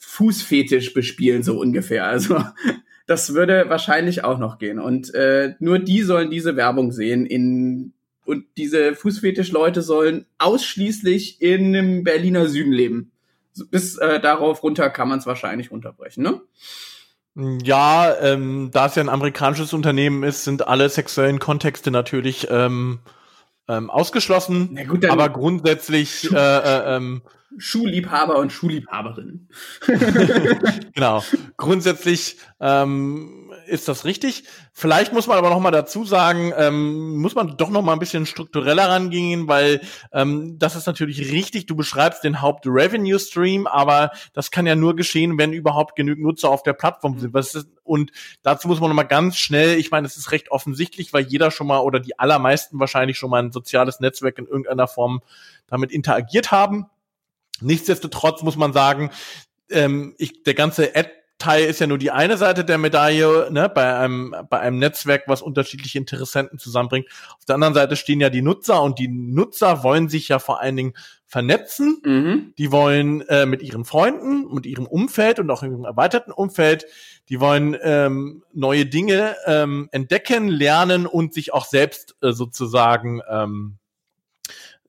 Fußfetisch 0.00 0.92
bespielen, 0.92 1.42
so 1.42 1.58
ungefähr. 1.58 2.06
Also 2.06 2.44
das 3.06 3.32
würde 3.34 3.68
wahrscheinlich 3.68 4.24
auch 4.24 4.38
noch 4.38 4.58
gehen. 4.58 4.78
Und 4.78 5.14
äh, 5.14 5.54
nur 5.60 5.78
die 5.78 6.02
sollen 6.02 6.30
diese 6.30 6.56
Werbung 6.56 6.92
sehen 6.92 7.26
in 7.26 7.92
und 8.26 8.44
diese 8.58 8.94
Fußfetisch-Leute 8.94 9.82
sollen 9.82 10.26
ausschließlich 10.38 11.42
in 11.42 11.74
einem 11.74 12.04
Berliner 12.04 12.46
Süden 12.46 12.70
leben 12.70 13.10
bis 13.70 13.96
äh, 13.96 14.20
darauf 14.20 14.62
runter 14.62 14.90
kann 14.90 15.08
man 15.08 15.18
es 15.18 15.26
wahrscheinlich 15.26 15.70
unterbrechen, 15.70 16.22
ne? 16.22 16.40
Ja, 17.62 18.16
ähm, 18.20 18.70
da 18.72 18.86
es 18.86 18.96
ja 18.96 19.02
ein 19.02 19.08
amerikanisches 19.08 19.72
Unternehmen 19.72 20.24
ist, 20.24 20.44
sind 20.44 20.66
alle 20.66 20.88
sexuellen 20.88 21.38
Kontexte 21.38 21.90
natürlich 21.90 22.48
ähm, 22.50 22.98
ähm, 23.68 23.88
ausgeschlossen. 23.88 24.70
Na 24.72 24.84
gut, 24.84 25.04
aber 25.06 25.28
grundsätzlich 25.28 26.30
äh, 26.32 26.36
äh, 26.36 26.96
ähm, 26.96 27.22
Schuhliebhaber 27.58 28.38
und 28.38 28.52
Schuhliebhaberinnen. 28.52 29.48
genau. 30.94 31.24
Grundsätzlich 31.56 32.36
ähm, 32.60 33.52
ist 33.66 33.88
das 33.88 34.04
richtig. 34.04 34.44
Vielleicht 34.72 35.12
muss 35.12 35.26
man 35.26 35.38
aber 35.38 35.50
noch 35.50 35.60
mal 35.60 35.70
dazu 35.70 36.04
sagen, 36.04 36.52
ähm, 36.56 37.16
muss 37.16 37.34
man 37.34 37.56
doch 37.56 37.70
noch 37.70 37.82
mal 37.82 37.92
ein 37.92 37.98
bisschen 37.98 38.26
struktureller 38.26 38.88
rangehen, 38.88 39.48
weil 39.48 39.80
ähm, 40.12 40.58
das 40.58 40.76
ist 40.76 40.86
natürlich 40.86 41.32
richtig. 41.32 41.66
Du 41.66 41.74
beschreibst 41.74 42.22
den 42.24 42.40
Haupt-Revenue-Stream, 42.40 43.66
aber 43.66 44.10
das 44.32 44.50
kann 44.50 44.66
ja 44.66 44.76
nur 44.76 44.94
geschehen, 44.94 45.36
wenn 45.38 45.52
überhaupt 45.52 45.96
genügend 45.96 46.24
Nutzer 46.24 46.50
auf 46.50 46.62
der 46.62 46.72
Plattform 46.72 47.18
sind. 47.18 47.34
Ist, 47.36 47.68
und 47.82 48.12
dazu 48.42 48.68
muss 48.68 48.80
man 48.80 48.90
noch 48.90 48.96
mal 48.96 49.02
ganz 49.02 49.36
schnell, 49.36 49.78
ich 49.78 49.90
meine, 49.90 50.06
es 50.06 50.16
ist 50.16 50.30
recht 50.30 50.50
offensichtlich, 50.50 51.12
weil 51.12 51.24
jeder 51.24 51.50
schon 51.50 51.66
mal 51.66 51.80
oder 51.80 51.98
die 51.98 52.18
allermeisten 52.18 52.78
wahrscheinlich 52.78 53.18
schon 53.18 53.30
mal 53.30 53.42
ein 53.42 53.52
soziales 53.52 53.98
Netzwerk 54.00 54.38
in 54.38 54.46
irgendeiner 54.46 54.86
Form 54.86 55.20
damit 55.66 55.90
interagiert 55.90 56.52
haben. 56.52 56.86
Nichtsdestotrotz 57.60 58.42
muss 58.42 58.56
man 58.56 58.72
sagen, 58.72 59.10
ähm, 59.70 60.14
ich, 60.18 60.42
der 60.42 60.54
ganze 60.54 60.94
Ad 60.94 61.10
Teil 61.40 61.64
ist 61.64 61.80
ja 61.80 61.86
nur 61.86 61.98
die 61.98 62.10
eine 62.10 62.36
Seite 62.36 62.64
der 62.64 62.78
Medaille, 62.78 63.48
ne, 63.50 63.68
bei 63.68 63.96
einem, 63.98 64.36
bei 64.48 64.60
einem 64.60 64.78
Netzwerk, 64.78 65.22
was 65.26 65.42
unterschiedliche 65.42 65.98
Interessenten 65.98 66.58
zusammenbringt. 66.58 67.06
Auf 67.38 67.46
der 67.46 67.56
anderen 67.56 67.74
Seite 67.74 67.96
stehen 67.96 68.20
ja 68.20 68.30
die 68.30 68.42
Nutzer 68.42 68.82
und 68.82 68.98
die 68.98 69.08
Nutzer 69.08 69.82
wollen 69.82 70.08
sich 70.08 70.28
ja 70.28 70.38
vor 70.38 70.60
allen 70.60 70.76
Dingen 70.76 70.92
vernetzen. 71.26 72.00
Mhm. 72.04 72.54
Die 72.58 72.70
wollen 72.70 73.22
äh, 73.22 73.46
mit 73.46 73.62
ihren 73.62 73.84
Freunden, 73.84 74.52
mit 74.54 74.66
ihrem 74.66 74.86
Umfeld 74.86 75.40
und 75.40 75.50
auch 75.50 75.62
im 75.62 75.84
erweiterten 75.84 76.30
Umfeld, 76.30 76.84
die 77.30 77.40
wollen 77.40 77.76
ähm, 77.82 78.44
neue 78.52 78.84
Dinge 78.84 79.34
ähm, 79.46 79.88
entdecken, 79.92 80.48
lernen 80.48 81.06
und 81.06 81.32
sich 81.32 81.54
auch 81.54 81.64
selbst 81.64 82.16
äh, 82.20 82.32
sozusagen 82.32 83.22
ähm, 83.30 83.78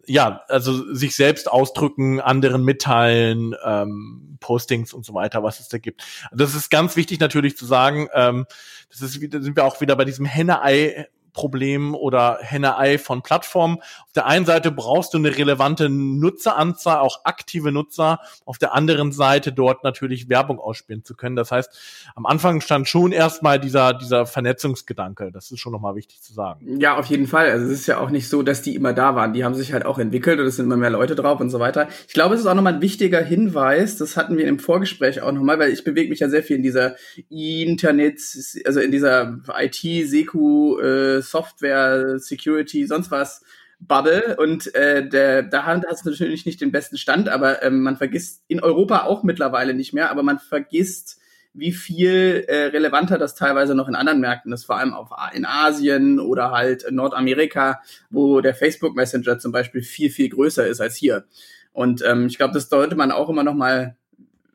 ja, 0.05 0.43
also 0.47 0.93
sich 0.93 1.15
selbst 1.15 1.51
ausdrücken, 1.51 2.19
anderen 2.19 2.63
mitteilen, 2.63 3.55
ähm, 3.63 4.37
Postings 4.39 4.93
und 4.93 5.05
so 5.05 5.13
weiter, 5.13 5.43
was 5.43 5.59
es 5.59 5.69
da 5.69 5.77
gibt. 5.77 6.03
Das 6.31 6.55
ist 6.55 6.69
ganz 6.69 6.95
wichtig 6.95 7.19
natürlich 7.19 7.57
zu 7.57 7.65
sagen. 7.65 8.07
Ähm, 8.13 8.45
das 8.89 9.01
ist 9.01 9.21
wieder, 9.21 9.41
sind 9.41 9.55
wir 9.55 9.65
auch 9.65 9.79
wieder 9.81 9.95
bei 9.95 10.05
diesem 10.05 10.25
Henne-Ei 10.25 11.07
Problem 11.33 11.95
oder 11.95 12.39
Henne-Ei 12.41 12.97
von 12.97 13.21
Plattformen. 13.21 13.77
Auf 13.77 14.13
der 14.15 14.25
einen 14.25 14.45
Seite 14.45 14.71
brauchst 14.71 15.13
du 15.13 15.17
eine 15.17 15.37
relevante 15.37 15.89
Nutzeranzahl, 15.89 16.99
auch 16.99 17.25
aktive 17.25 17.71
Nutzer. 17.71 18.19
Auf 18.45 18.57
der 18.57 18.73
anderen 18.73 19.11
Seite 19.11 19.53
dort 19.53 19.83
natürlich 19.83 20.29
Werbung 20.29 20.59
ausspielen 20.59 21.03
zu 21.03 21.15
können. 21.15 21.35
Das 21.35 21.51
heißt, 21.51 22.11
am 22.15 22.25
Anfang 22.25 22.61
stand 22.61 22.87
schon 22.87 23.11
erstmal 23.11 23.59
dieser, 23.59 23.93
dieser 23.93 24.25
Vernetzungsgedanke. 24.25 25.31
Das 25.31 25.51
ist 25.51 25.59
schon 25.59 25.71
nochmal 25.71 25.95
wichtig 25.95 26.21
zu 26.21 26.33
sagen. 26.33 26.79
Ja, 26.79 26.97
auf 26.97 27.05
jeden 27.07 27.27
Fall. 27.27 27.49
Also 27.49 27.65
es 27.65 27.71
ist 27.71 27.87
ja 27.87 27.99
auch 27.99 28.09
nicht 28.09 28.27
so, 28.27 28.43
dass 28.43 28.61
die 28.61 28.75
immer 28.75 28.93
da 28.93 29.15
waren. 29.15 29.33
Die 29.33 29.43
haben 29.43 29.55
sich 29.55 29.73
halt 29.73 29.85
auch 29.85 29.99
entwickelt 29.99 30.39
und 30.39 30.45
es 30.45 30.57
sind 30.57 30.65
immer 30.65 30.77
mehr 30.77 30.89
Leute 30.89 31.15
drauf 31.15 31.39
und 31.39 31.49
so 31.49 31.59
weiter. 31.59 31.87
Ich 32.07 32.13
glaube, 32.13 32.35
es 32.35 32.41
ist 32.41 32.47
auch 32.47 32.55
nochmal 32.55 32.75
ein 32.75 32.81
wichtiger 32.81 33.23
Hinweis. 33.23 33.97
Das 33.97 34.17
hatten 34.17 34.37
wir 34.37 34.47
im 34.47 34.59
Vorgespräch 34.59 35.21
auch 35.21 35.31
nochmal, 35.31 35.59
weil 35.59 35.71
ich 35.71 35.83
bewege 35.83 36.09
mich 36.09 36.19
ja 36.19 36.29
sehr 36.29 36.43
viel 36.43 36.57
in 36.57 36.63
dieser 36.63 36.95
Internet, 37.29 38.19
also 38.65 38.79
in 38.79 38.91
dieser 38.91 39.39
IT-Seku, 39.57 40.79
äh, 40.79 41.20
Software, 41.21 42.19
Security, 42.19 42.85
sonst 42.85 43.11
was 43.11 43.43
Bubble 43.81 44.37
und 44.37 44.73
äh, 44.75 45.07
da 45.09 45.65
hat 45.65 45.83
es 45.91 46.05
natürlich 46.05 46.45
nicht 46.45 46.61
den 46.61 46.71
besten 46.71 46.97
Stand, 46.97 47.29
aber 47.29 47.63
ähm, 47.63 47.81
man 47.81 47.97
vergisst 47.97 48.43
in 48.47 48.61
Europa 48.61 49.03
auch 49.03 49.23
mittlerweile 49.23 49.73
nicht 49.73 49.91
mehr, 49.91 50.11
aber 50.11 50.21
man 50.21 50.37
vergisst, 50.37 51.19
wie 51.53 51.71
viel 51.71 52.45
äh, 52.47 52.65
relevanter 52.67 53.17
das 53.17 53.35
teilweise 53.35 53.75
noch 53.75 53.87
in 53.87 53.95
anderen 53.95 54.21
Märkten 54.21 54.53
ist, 54.53 54.65
vor 54.65 54.77
allem 54.77 54.93
auf, 54.93 55.09
in 55.33 55.45
Asien 55.45 56.19
oder 56.19 56.51
halt 56.51 56.85
Nordamerika, 56.91 57.81
wo 58.09 58.39
der 58.39 58.55
Facebook 58.55 58.95
Messenger 58.95 59.39
zum 59.39 59.51
Beispiel 59.51 59.81
viel, 59.81 60.11
viel 60.11 60.29
größer 60.29 60.65
ist 60.67 60.79
als 60.79 60.95
hier. 60.95 61.25
Und 61.73 62.03
ähm, 62.05 62.27
ich 62.27 62.37
glaube, 62.37 62.53
das 62.53 62.69
sollte 62.69 62.95
man 62.95 63.11
auch 63.11 63.29
immer 63.29 63.43
noch 63.43 63.55
mal 63.55 63.97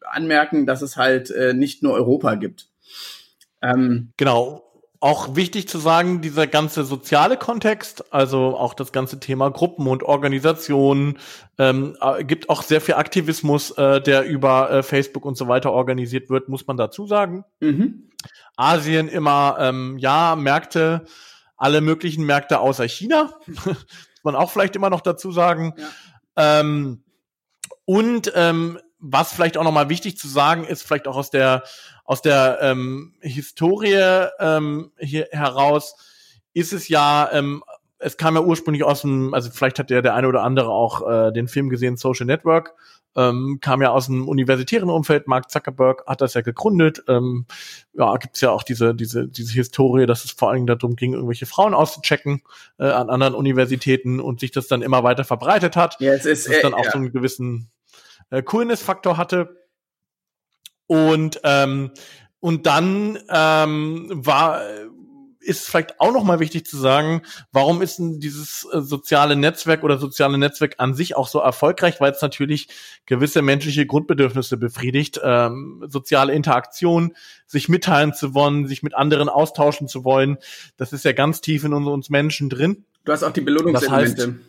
anmerken, 0.03 0.67
dass 0.67 0.83
es 0.83 0.97
halt 0.97 1.31
äh, 1.31 1.53
nicht 1.53 1.83
nur 1.83 1.95
Europa 1.95 2.37
gibt. 2.37 2.69
Ähm, 3.61 4.13
genau 4.17 4.66
auch 5.00 5.37
wichtig 5.37 5.69
zu 5.69 5.79
sagen, 5.79 6.21
dieser 6.21 6.47
ganze 6.47 6.85
soziale 6.85 7.37
Kontext, 7.37 8.12
also 8.12 8.57
auch 8.57 8.75
das 8.75 8.93
ganze 8.93 9.21
Thema 9.21 9.50
Gruppen 9.50 9.87
und 9.87 10.03
Organisationen, 10.03 11.19
ähm, 11.59 11.97
äh, 12.00 12.25
gibt 12.25 12.49
auch 12.49 12.62
sehr 12.62 12.81
viel 12.81 12.95
Aktivismus, 12.95 13.73
äh, 13.73 14.00
der 14.00 14.25
über 14.25 14.71
äh, 14.71 14.83
Facebook 14.83 15.25
und 15.25 15.37
so 15.37 15.49
weiter 15.49 15.73
organisiert 15.73 16.31
wird, 16.31 16.49
muss 16.49 16.67
man 16.67 16.76
dazu 16.76 17.07
sagen. 17.07 17.45
Mhm. 17.61 18.11
Asien 18.57 19.09
immer, 19.09 19.57
ähm, 19.61 19.99
ja, 19.99 20.35
Märkte, 20.37 21.05
alle 21.57 21.81
möglichen 21.81 22.25
Märkte 22.25 22.61
außer 22.61 22.88
China, 22.88 23.33
muss 23.47 23.76
man 24.23 24.35
auch 24.35 24.50
vielleicht 24.50 24.76
immer 24.76 24.91
noch 24.91 25.03
dazu 25.03 25.31
sagen. 25.31 25.75
Ja. 26.37 26.61
Ähm, 26.61 27.03
und 27.85 28.33
ähm, 28.35 28.79
was 28.99 29.33
vielleicht 29.33 29.57
auch 29.57 29.65
nochmal 29.65 29.88
wichtig 29.88 30.19
zu 30.19 30.29
sagen 30.29 30.65
ist, 30.65 30.83
vielleicht 30.83 31.07
auch 31.07 31.17
aus 31.17 31.31
der 31.31 31.62
aus 32.07 32.23
der 32.23 32.59
ähm, 32.63 33.15
Historie 33.21 34.29
ähm, 34.39 34.93
hier 34.99 35.29
heraus, 35.33 35.97
ist 36.55 36.73
es 36.73 36.89
ja, 36.89 37.29
ähm, 37.33 37.63
es 37.99 38.17
kam 38.17 38.37
ja 38.37 38.43
ursprünglich 38.43 38.85
aus 38.85 39.03
dem, 39.03 39.35
also 39.35 39.51
vielleicht 39.51 39.79
hat 39.79 39.91
der 39.91 40.03
der 40.03 40.15
eine 40.15 40.29
oder 40.29 40.43
andere 40.43 40.71
auch 40.71 41.09
äh, 41.09 41.33
den 41.33 41.49
Film 41.49 41.69
gesehen, 41.69 41.97
Social 41.97 42.27
Network, 42.27 42.75
ähm, 43.17 43.59
kam 43.61 43.83
ja 43.83 43.91
aus 43.91 44.07
dem 44.07 44.29
universitären 44.29 44.91
Umfeld. 44.91 45.27
Mark 45.27 45.51
Zuckerberg 45.51 46.05
hat 46.07 46.21
das 46.21 46.35
ja 46.35 46.43
gegründet. 46.43 47.03
Ähm, 47.09 47.47
ja, 47.95 48.15
gibt's 48.19 48.41
ja 48.41 48.51
auch 48.51 48.63
diese 48.63 48.95
diese 48.95 49.27
diese 49.27 49.55
Historie, 49.55 50.07
dass 50.07 50.25
es 50.25 50.31
vor 50.33 50.51
allen 50.51 50.67
Dingen 50.67 50.79
darum 50.79 50.97
ging, 50.97 51.15
irgendwelche 51.15 51.47
Frauen 51.47 51.75
auszuchecken 51.75 52.43
äh, 52.79 52.85
an 52.85 53.11
anderen 53.11 53.35
Universitäten 53.35 54.21
und 54.21 54.41
sich 54.41 54.53
das 54.53 54.69
dann 54.69 54.83
immer 54.83 55.03
weiter 55.03 55.25
verbreitet 55.25 55.77
hat. 55.77 55.97
Ja, 55.99 56.13
es 56.13 56.27
ist 56.27 56.49
das 56.49 56.61
dann 56.61 56.75
auch 56.75 56.85
ja. 56.85 56.91
so 56.91 56.99
einen 56.99 57.11
gewissen 57.11 57.71
äh, 58.31 58.43
Coolness-Faktor 58.43 59.17
hatte. 59.17 59.66
Und 60.87 61.40
ähm, 61.45 61.90
und 62.40 62.66
dann 62.66 63.19
ähm, 63.28 64.09
war 64.11 64.61
ist 65.47 65.69
vielleicht 65.69 66.00
auch 66.00 66.12
noch 66.12 66.25
mal 66.25 66.40
wichtig 66.40 66.66
zu 66.66 66.76
sagen, 66.76 67.23
warum 67.52 67.81
ist 67.81 67.99
denn 67.99 68.19
dieses 68.19 68.66
äh, 68.73 68.81
soziale 68.81 69.37
Netzwerk 69.37 69.85
oder 69.85 69.97
soziale 69.97 70.38
Netzwerk 70.38 70.75
an 70.78 70.95
sich 70.95 71.16
auch 71.16 71.28
so 71.28 71.38
erfolgreich, 71.38 72.00
weil 72.00 72.11
es 72.12 72.21
natürlich 72.21 72.69
gewisse 73.07 73.43
menschliche 73.43 73.87
Grundbedürfnisse 73.87 74.57
befriedigt, 74.57 75.21
ähm, 75.23 75.85
soziale 75.88 76.33
Interaktion, 76.33 77.14
sich 77.47 77.69
mitteilen 77.69 78.12
zu 78.12 78.35
wollen, 78.35 78.66
sich 78.66 78.83
mit 78.83 78.95
anderen 78.95 79.28
austauschen 79.28 79.88
zu 79.88 80.05
wollen, 80.05 80.38
das 80.76 80.93
ist 80.93 81.05
ja 81.05 81.12
ganz 81.12 81.40
tief 81.40 81.64
in 81.64 81.73
uns 81.73 82.11
Menschen 82.11 82.50
drin. 82.50 82.85
Du 83.05 83.12
hast 83.12 83.23
auch 83.23 83.33
die 83.33 83.40
Belohnungselemente. 83.40 84.16
Das 84.16 84.26
heißt, 84.26 84.40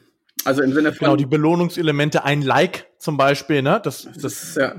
also 0.45 0.61
im 0.63 0.73
Sinne 0.73 0.93
von. 0.93 0.99
Genau, 0.99 1.15
die 1.15 1.25
Belohnungselemente, 1.25 2.23
ein 2.23 2.41
Like 2.41 2.87
zum 2.97 3.17
Beispiel, 3.17 3.61
ne? 3.61 3.79
Das, 3.83 4.03
das, 4.03 4.21
das 4.21 4.55
ja. 4.55 4.75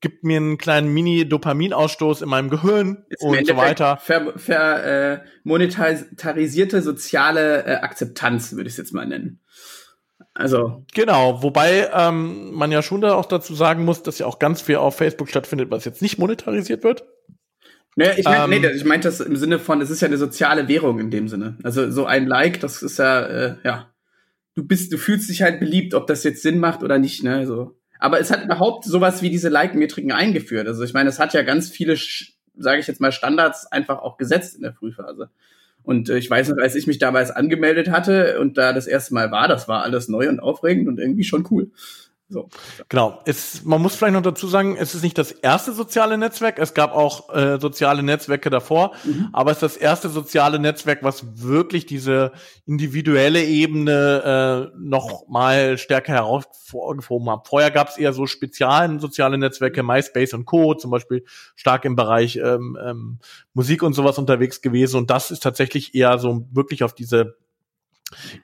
Gibt 0.00 0.24
mir 0.24 0.38
einen 0.38 0.58
kleinen 0.58 0.92
Mini-Dopaminausstoß 0.92 2.22
in 2.22 2.28
meinem 2.28 2.50
Gehirn 2.50 3.04
Ist 3.08 3.22
und 3.22 3.46
so 3.46 3.56
weiter. 3.56 3.98
Ver, 3.98 4.32
ver, 4.36 5.12
äh, 5.12 5.20
monetarisierte 5.44 6.82
soziale 6.82 7.64
äh, 7.64 7.74
Akzeptanz, 7.76 8.52
würde 8.52 8.68
ich 8.68 8.74
es 8.74 8.78
jetzt 8.78 8.92
mal 8.92 9.06
nennen. 9.06 9.40
Also. 10.34 10.84
Genau, 10.94 11.42
wobei 11.42 11.90
ähm, 11.92 12.52
man 12.52 12.72
ja 12.72 12.82
schon 12.82 13.00
da 13.00 13.14
auch 13.14 13.26
dazu 13.26 13.54
sagen 13.54 13.84
muss, 13.84 14.02
dass 14.02 14.18
ja 14.18 14.26
auch 14.26 14.38
ganz 14.38 14.62
viel 14.62 14.76
auf 14.76 14.96
Facebook 14.96 15.28
stattfindet, 15.28 15.70
was 15.70 15.84
jetzt 15.84 16.02
nicht 16.02 16.18
monetarisiert 16.18 16.84
wird. 16.84 17.04
Naja, 17.96 18.12
ich 18.16 18.24
meine, 18.24 18.54
ähm, 18.54 18.62
nee, 18.62 18.68
ich 18.68 18.84
meinte 18.84 19.08
das 19.08 19.20
im 19.20 19.36
Sinne 19.36 19.58
von, 19.58 19.80
es 19.80 19.90
ist 19.90 20.00
ja 20.00 20.08
eine 20.08 20.16
soziale 20.16 20.68
Währung 20.68 21.00
in 21.00 21.10
dem 21.10 21.28
Sinne. 21.28 21.58
Also 21.62 21.90
so 21.90 22.06
ein 22.06 22.26
Like, 22.26 22.60
das 22.60 22.82
ist 22.82 22.98
ja, 22.98 23.20
äh, 23.22 23.56
ja, 23.64 23.92
du 24.54 24.64
bist, 24.64 24.92
du 24.92 24.98
fühlst 24.98 25.28
dich 25.28 25.42
halt 25.42 25.60
beliebt, 25.60 25.94
ob 25.94 26.06
das 26.06 26.22
jetzt 26.22 26.42
Sinn 26.42 26.60
macht 26.60 26.82
oder 26.82 26.98
nicht, 26.98 27.22
ne? 27.24 27.46
So. 27.46 27.79
Aber 28.00 28.18
es 28.18 28.30
hat 28.30 28.44
überhaupt 28.44 28.84
sowas 28.84 29.22
wie 29.22 29.30
diese 29.30 29.50
Like-Metriken 29.50 30.10
eingeführt. 30.10 30.66
Also 30.66 30.82
ich 30.82 30.94
meine, 30.94 31.10
es 31.10 31.18
hat 31.18 31.34
ja 31.34 31.42
ganz 31.42 31.68
viele, 31.68 31.96
sage 32.56 32.80
ich 32.80 32.86
jetzt 32.86 33.00
mal, 33.00 33.12
Standards 33.12 33.70
einfach 33.70 33.98
auch 33.98 34.16
gesetzt 34.16 34.56
in 34.56 34.62
der 34.62 34.72
Frühphase. 34.72 35.30
Und 35.82 36.08
äh, 36.08 36.18
ich 36.18 36.30
weiß 36.30 36.48
noch, 36.48 36.58
als 36.58 36.74
ich 36.74 36.86
mich 36.86 36.98
damals 36.98 37.30
angemeldet 37.30 37.90
hatte 37.90 38.40
und 38.40 38.58
da 38.58 38.72
das 38.72 38.86
erste 38.86 39.14
Mal 39.14 39.30
war, 39.30 39.48
das 39.48 39.68
war 39.68 39.82
alles 39.82 40.08
neu 40.08 40.28
und 40.28 40.40
aufregend 40.40 40.88
und 40.88 40.98
irgendwie 40.98 41.24
schon 41.24 41.46
cool. 41.50 41.70
So. 42.32 42.48
Genau. 42.88 43.20
Es, 43.24 43.64
man 43.64 43.82
muss 43.82 43.96
vielleicht 43.96 44.14
noch 44.14 44.22
dazu 44.22 44.46
sagen, 44.46 44.76
es 44.78 44.94
ist 44.94 45.02
nicht 45.02 45.18
das 45.18 45.32
erste 45.32 45.72
soziale 45.72 46.16
Netzwerk. 46.16 46.60
Es 46.60 46.74
gab 46.74 46.94
auch 46.94 47.34
äh, 47.34 47.58
soziale 47.58 48.04
Netzwerke 48.04 48.50
davor, 48.50 48.92
mhm. 49.02 49.30
aber 49.32 49.50
es 49.50 49.56
ist 49.56 49.62
das 49.62 49.76
erste 49.76 50.08
soziale 50.08 50.60
Netzwerk, 50.60 51.02
was 51.02 51.42
wirklich 51.42 51.86
diese 51.86 52.30
individuelle 52.66 53.42
Ebene 53.44 54.70
äh, 54.72 54.78
noch 54.78 55.26
mal 55.26 55.76
stärker 55.76 56.12
hervorgehoben 56.12 57.28
hat. 57.30 57.48
Vorher 57.48 57.72
gab 57.72 57.88
es 57.88 57.98
eher 57.98 58.12
so 58.12 58.26
spezialen 58.26 59.00
soziale 59.00 59.36
Netzwerke, 59.36 59.82
MySpace 59.82 60.32
und 60.34 60.44
Co. 60.44 60.74
Zum 60.74 60.92
Beispiel 60.92 61.24
stark 61.56 61.84
im 61.84 61.96
Bereich 61.96 62.36
ähm, 62.36 62.78
ähm, 62.80 63.18
Musik 63.54 63.82
und 63.82 63.94
sowas 63.94 64.18
unterwegs 64.18 64.62
gewesen. 64.62 64.98
Und 64.98 65.10
das 65.10 65.32
ist 65.32 65.42
tatsächlich 65.42 65.96
eher 65.96 66.16
so 66.20 66.46
wirklich 66.52 66.84
auf 66.84 66.94
diese 66.94 67.34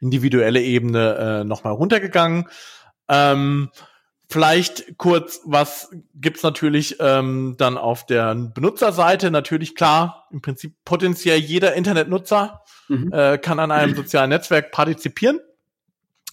individuelle 0.01 0.63
Ebene 0.63 1.17
äh, 1.17 1.45
nochmal 1.45 1.73
runtergegangen. 1.73 2.49
Ähm, 3.09 3.71
Vielleicht 4.29 4.99
kurz, 4.99 5.41
was 5.45 5.91
gibt's 6.17 6.43
natürlich 6.43 6.97
ähm, 6.99 7.55
dann 7.59 7.79
auf 7.79 8.07
der 8.07 8.35
Benutzerseite? 8.35 9.31
Natürlich 9.31 9.77
klar, 9.77 10.27
im 10.33 10.43
Prinzip 10.43 10.75
potenziell 10.85 11.39
jeder 11.39 11.75
Internetnutzer 11.75 12.63
mhm. 12.89 13.13
äh, 13.13 13.39
kann 13.39 13.61
an 13.61 13.71
einem 13.71 13.95
sozialen 13.95 14.31
Netzwerk 14.31 14.73
partizipieren. 14.73 15.39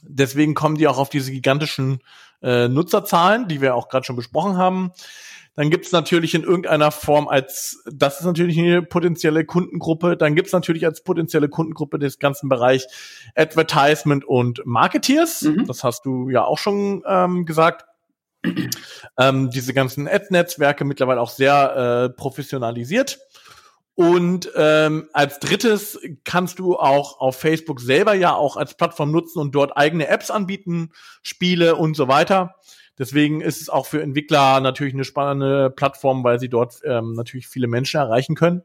Deswegen 0.02 0.56
kommen 0.56 0.76
die 0.76 0.88
auch 0.88 0.98
auf 0.98 1.10
diese 1.10 1.32
gigantischen 1.32 2.00
äh, 2.42 2.68
Nutzerzahlen, 2.68 3.48
die 3.48 3.62
wir 3.62 3.76
auch 3.76 3.90
gerade 3.90 4.06
schon 4.06 4.16
besprochen 4.16 4.58
haben. 4.58 4.92
Dann 5.56 5.70
gibt's 5.70 5.92
natürlich 5.92 6.34
in 6.34 6.44
irgendeiner 6.44 6.92
Form 6.92 7.28
als, 7.28 7.84
das 7.92 8.20
ist 8.20 8.26
natürlich 8.26 8.58
eine 8.58 8.82
potenzielle 8.82 9.46
Kundengruppe, 9.46 10.18
dann 10.18 10.36
gibt's 10.36 10.52
natürlich 10.52 10.86
als 10.86 11.04
potenzielle 11.04 11.48
Kundengruppe 11.48 12.00
des 12.00 12.18
ganzen 12.18 12.50
Bereich 12.50 12.88
Advertisement 13.36 14.26
und 14.26 14.62
Marketeers. 14.66 15.44
Mhm. 15.44 15.68
Das 15.68 15.84
hast 15.84 16.06
du 16.06 16.30
ja 16.30 16.44
auch 16.44 16.58
schon 16.58 17.04
ähm, 17.08 17.46
gesagt. 17.46 17.86
ähm, 19.18 19.52
diese 19.52 19.74
ganzen 19.74 20.08
Ad-Netzwerke 20.08 20.86
mittlerweile 20.86 21.22
auch 21.22 21.30
sehr 21.30 22.10
äh, 22.10 22.10
professionalisiert. 22.10 23.20
Und 23.96 24.50
ähm, 24.56 25.08
als 25.14 25.40
drittes 25.40 26.00
kannst 26.24 26.58
du 26.58 26.78
auch 26.78 27.20
auf 27.20 27.40
Facebook 27.40 27.80
selber 27.80 28.16
ja 28.16 28.34
auch 28.34 28.58
als 28.58 28.76
Plattform 28.76 29.12
nutzen 29.12 29.40
und 29.40 29.54
dort 29.54 29.78
eigene 29.78 30.08
Apps 30.08 30.32
anbieten, 30.32 30.90
Spiele 31.22 31.76
und 31.76 31.96
so 31.96 32.08
weiter. 32.08 32.56
Deswegen 33.00 33.42
ist 33.42 33.62
es 33.62 33.70
auch 33.70 33.86
für 33.86 34.02
Entwickler 34.02 34.60
natürlich 34.60 34.94
eine 34.94 35.04
spannende 35.04 35.72
Plattform, 35.72 36.24
weil 36.24 36.40
sie 36.40 36.50
dort 36.50 36.82
ähm, 36.86 37.14
natürlich 37.14 37.48
viele 37.48 37.68
Menschen 37.68 38.00
erreichen 38.00 38.36
können. 38.36 38.62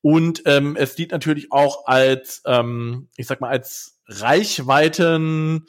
Und 0.00 0.42
ähm, 0.46 0.76
es 0.76 0.94
dient 0.94 1.12
natürlich 1.12 1.52
auch 1.52 1.86
als, 1.86 2.42
ähm, 2.46 3.08
ich 3.16 3.26
sag 3.26 3.40
mal, 3.40 3.50
als 3.50 3.98
Reichweiten, 4.06 5.66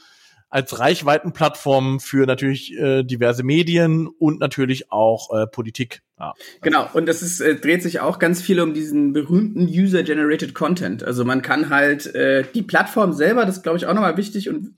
als 0.49 0.79
Reichweitenplattform 0.79 1.99
für 1.99 2.25
natürlich 2.25 2.75
äh, 2.77 3.03
diverse 3.03 3.43
Medien 3.43 4.07
und 4.07 4.39
natürlich 4.39 4.91
auch 4.91 5.31
äh, 5.31 5.47
Politik. 5.47 6.01
Ja. 6.19 6.33
Genau, 6.61 6.87
und 6.93 7.07
das 7.07 7.21
ist, 7.21 7.39
äh, 7.39 7.55
dreht 7.55 7.83
sich 7.83 7.99
auch 7.99 8.19
ganz 8.19 8.41
viel 8.41 8.59
um 8.59 8.73
diesen 8.73 9.13
berühmten 9.13 9.67
User-Generated 9.67 10.53
Content. 10.53 11.03
Also 11.03 11.23
man 11.23 11.41
kann 11.41 11.69
halt 11.69 12.13
äh, 12.15 12.43
die 12.53 12.63
Plattform 12.63 13.13
selber, 13.13 13.45
das 13.45 13.61
glaube 13.61 13.77
ich 13.77 13.85
auch 13.85 13.93
nochmal 13.93 14.17
wichtig 14.17 14.49
und 14.49 14.73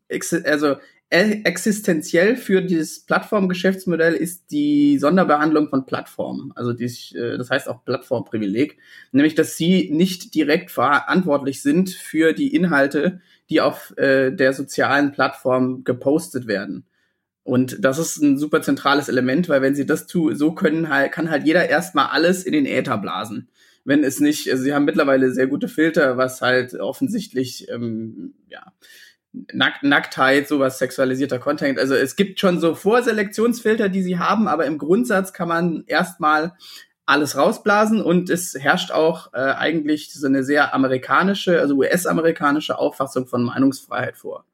also 0.46 0.76
existenziell 1.12 2.38
für 2.38 2.62
dieses 2.62 3.02
Plattformgeschäftsmodell 3.02 4.14
ist 4.14 4.50
die 4.50 4.98
Sonderbehandlung 4.98 5.68
von 5.68 5.86
Plattformen. 5.86 6.54
Also 6.56 6.72
die, 6.72 6.86
äh, 6.86 7.38
das 7.38 7.50
heißt 7.50 7.68
auch 7.68 7.84
Plattformprivileg, 7.84 8.78
nämlich 9.12 9.36
dass 9.36 9.58
sie 9.58 9.90
nicht 9.92 10.34
direkt 10.34 10.72
verantwortlich 10.72 11.62
sind 11.62 11.90
für 11.90 12.32
die 12.32 12.56
Inhalte, 12.56 13.20
die 13.50 13.60
auf 13.60 13.96
äh, 13.98 14.32
der 14.32 14.54
sozialen 14.54 15.12
Plattform 15.12 15.84
gepostet 15.84 16.48
werden. 16.48 16.86
Und 17.44 17.84
das 17.84 17.98
ist 17.98 18.22
ein 18.22 18.38
super 18.38 18.62
zentrales 18.62 19.10
Element, 19.10 19.50
weil 19.50 19.62
wenn 19.62 19.76
sie 19.76 19.86
das 19.86 20.08
tun, 20.08 20.36
so 20.36 20.54
können 20.54 20.88
halt, 20.90 21.12
kann 21.12 21.30
halt 21.30 21.46
jeder 21.46 21.68
erstmal 21.68 22.08
alles 22.08 22.46
in 22.46 22.54
den 22.54 22.66
Äther 22.66 22.98
blasen. 22.98 23.50
Wenn 23.84 24.04
es 24.04 24.20
nicht, 24.22 24.50
also 24.50 24.64
sie 24.64 24.74
haben 24.74 24.86
mittlerweile 24.86 25.32
sehr 25.34 25.48
gute 25.48 25.68
Filter, 25.68 26.16
was 26.16 26.42
halt 26.42 26.76
offensichtlich, 26.76 27.68
ähm, 27.70 28.36
ja, 28.48 28.72
Nack 29.54 29.82
Nacktheit, 29.82 30.48
sowas 30.48 30.78
sexualisierter 30.78 31.40
Content. 31.40 31.80
Also 31.80 31.96
es 31.96 32.16
gibt 32.16 32.40
schon 32.40 32.60
so 32.60 32.76
Vorselektionsfilter, 32.76 33.90
die 33.90 34.04
sie 34.04 34.20
haben, 34.20 34.48
aber 34.48 34.66
im 34.66 34.78
Grundsatz 34.78 35.32
kann 35.32 35.48
man 35.48 35.84
erstmal 35.88 36.54
alles 37.06 37.36
rausblasen 37.36 38.02
und 38.02 38.30
es 38.30 38.56
herrscht 38.58 38.92
auch 38.92 39.34
äh, 39.34 39.38
eigentlich 39.38 40.14
so 40.14 40.28
eine 40.28 40.44
sehr 40.44 40.74
amerikanische, 40.74 41.60
also 41.60 41.76
US-amerikanische 41.76 42.78
Auffassung 42.78 43.28
von 43.28 43.44
Meinungsfreiheit 43.44 44.18
vor. 44.18 44.46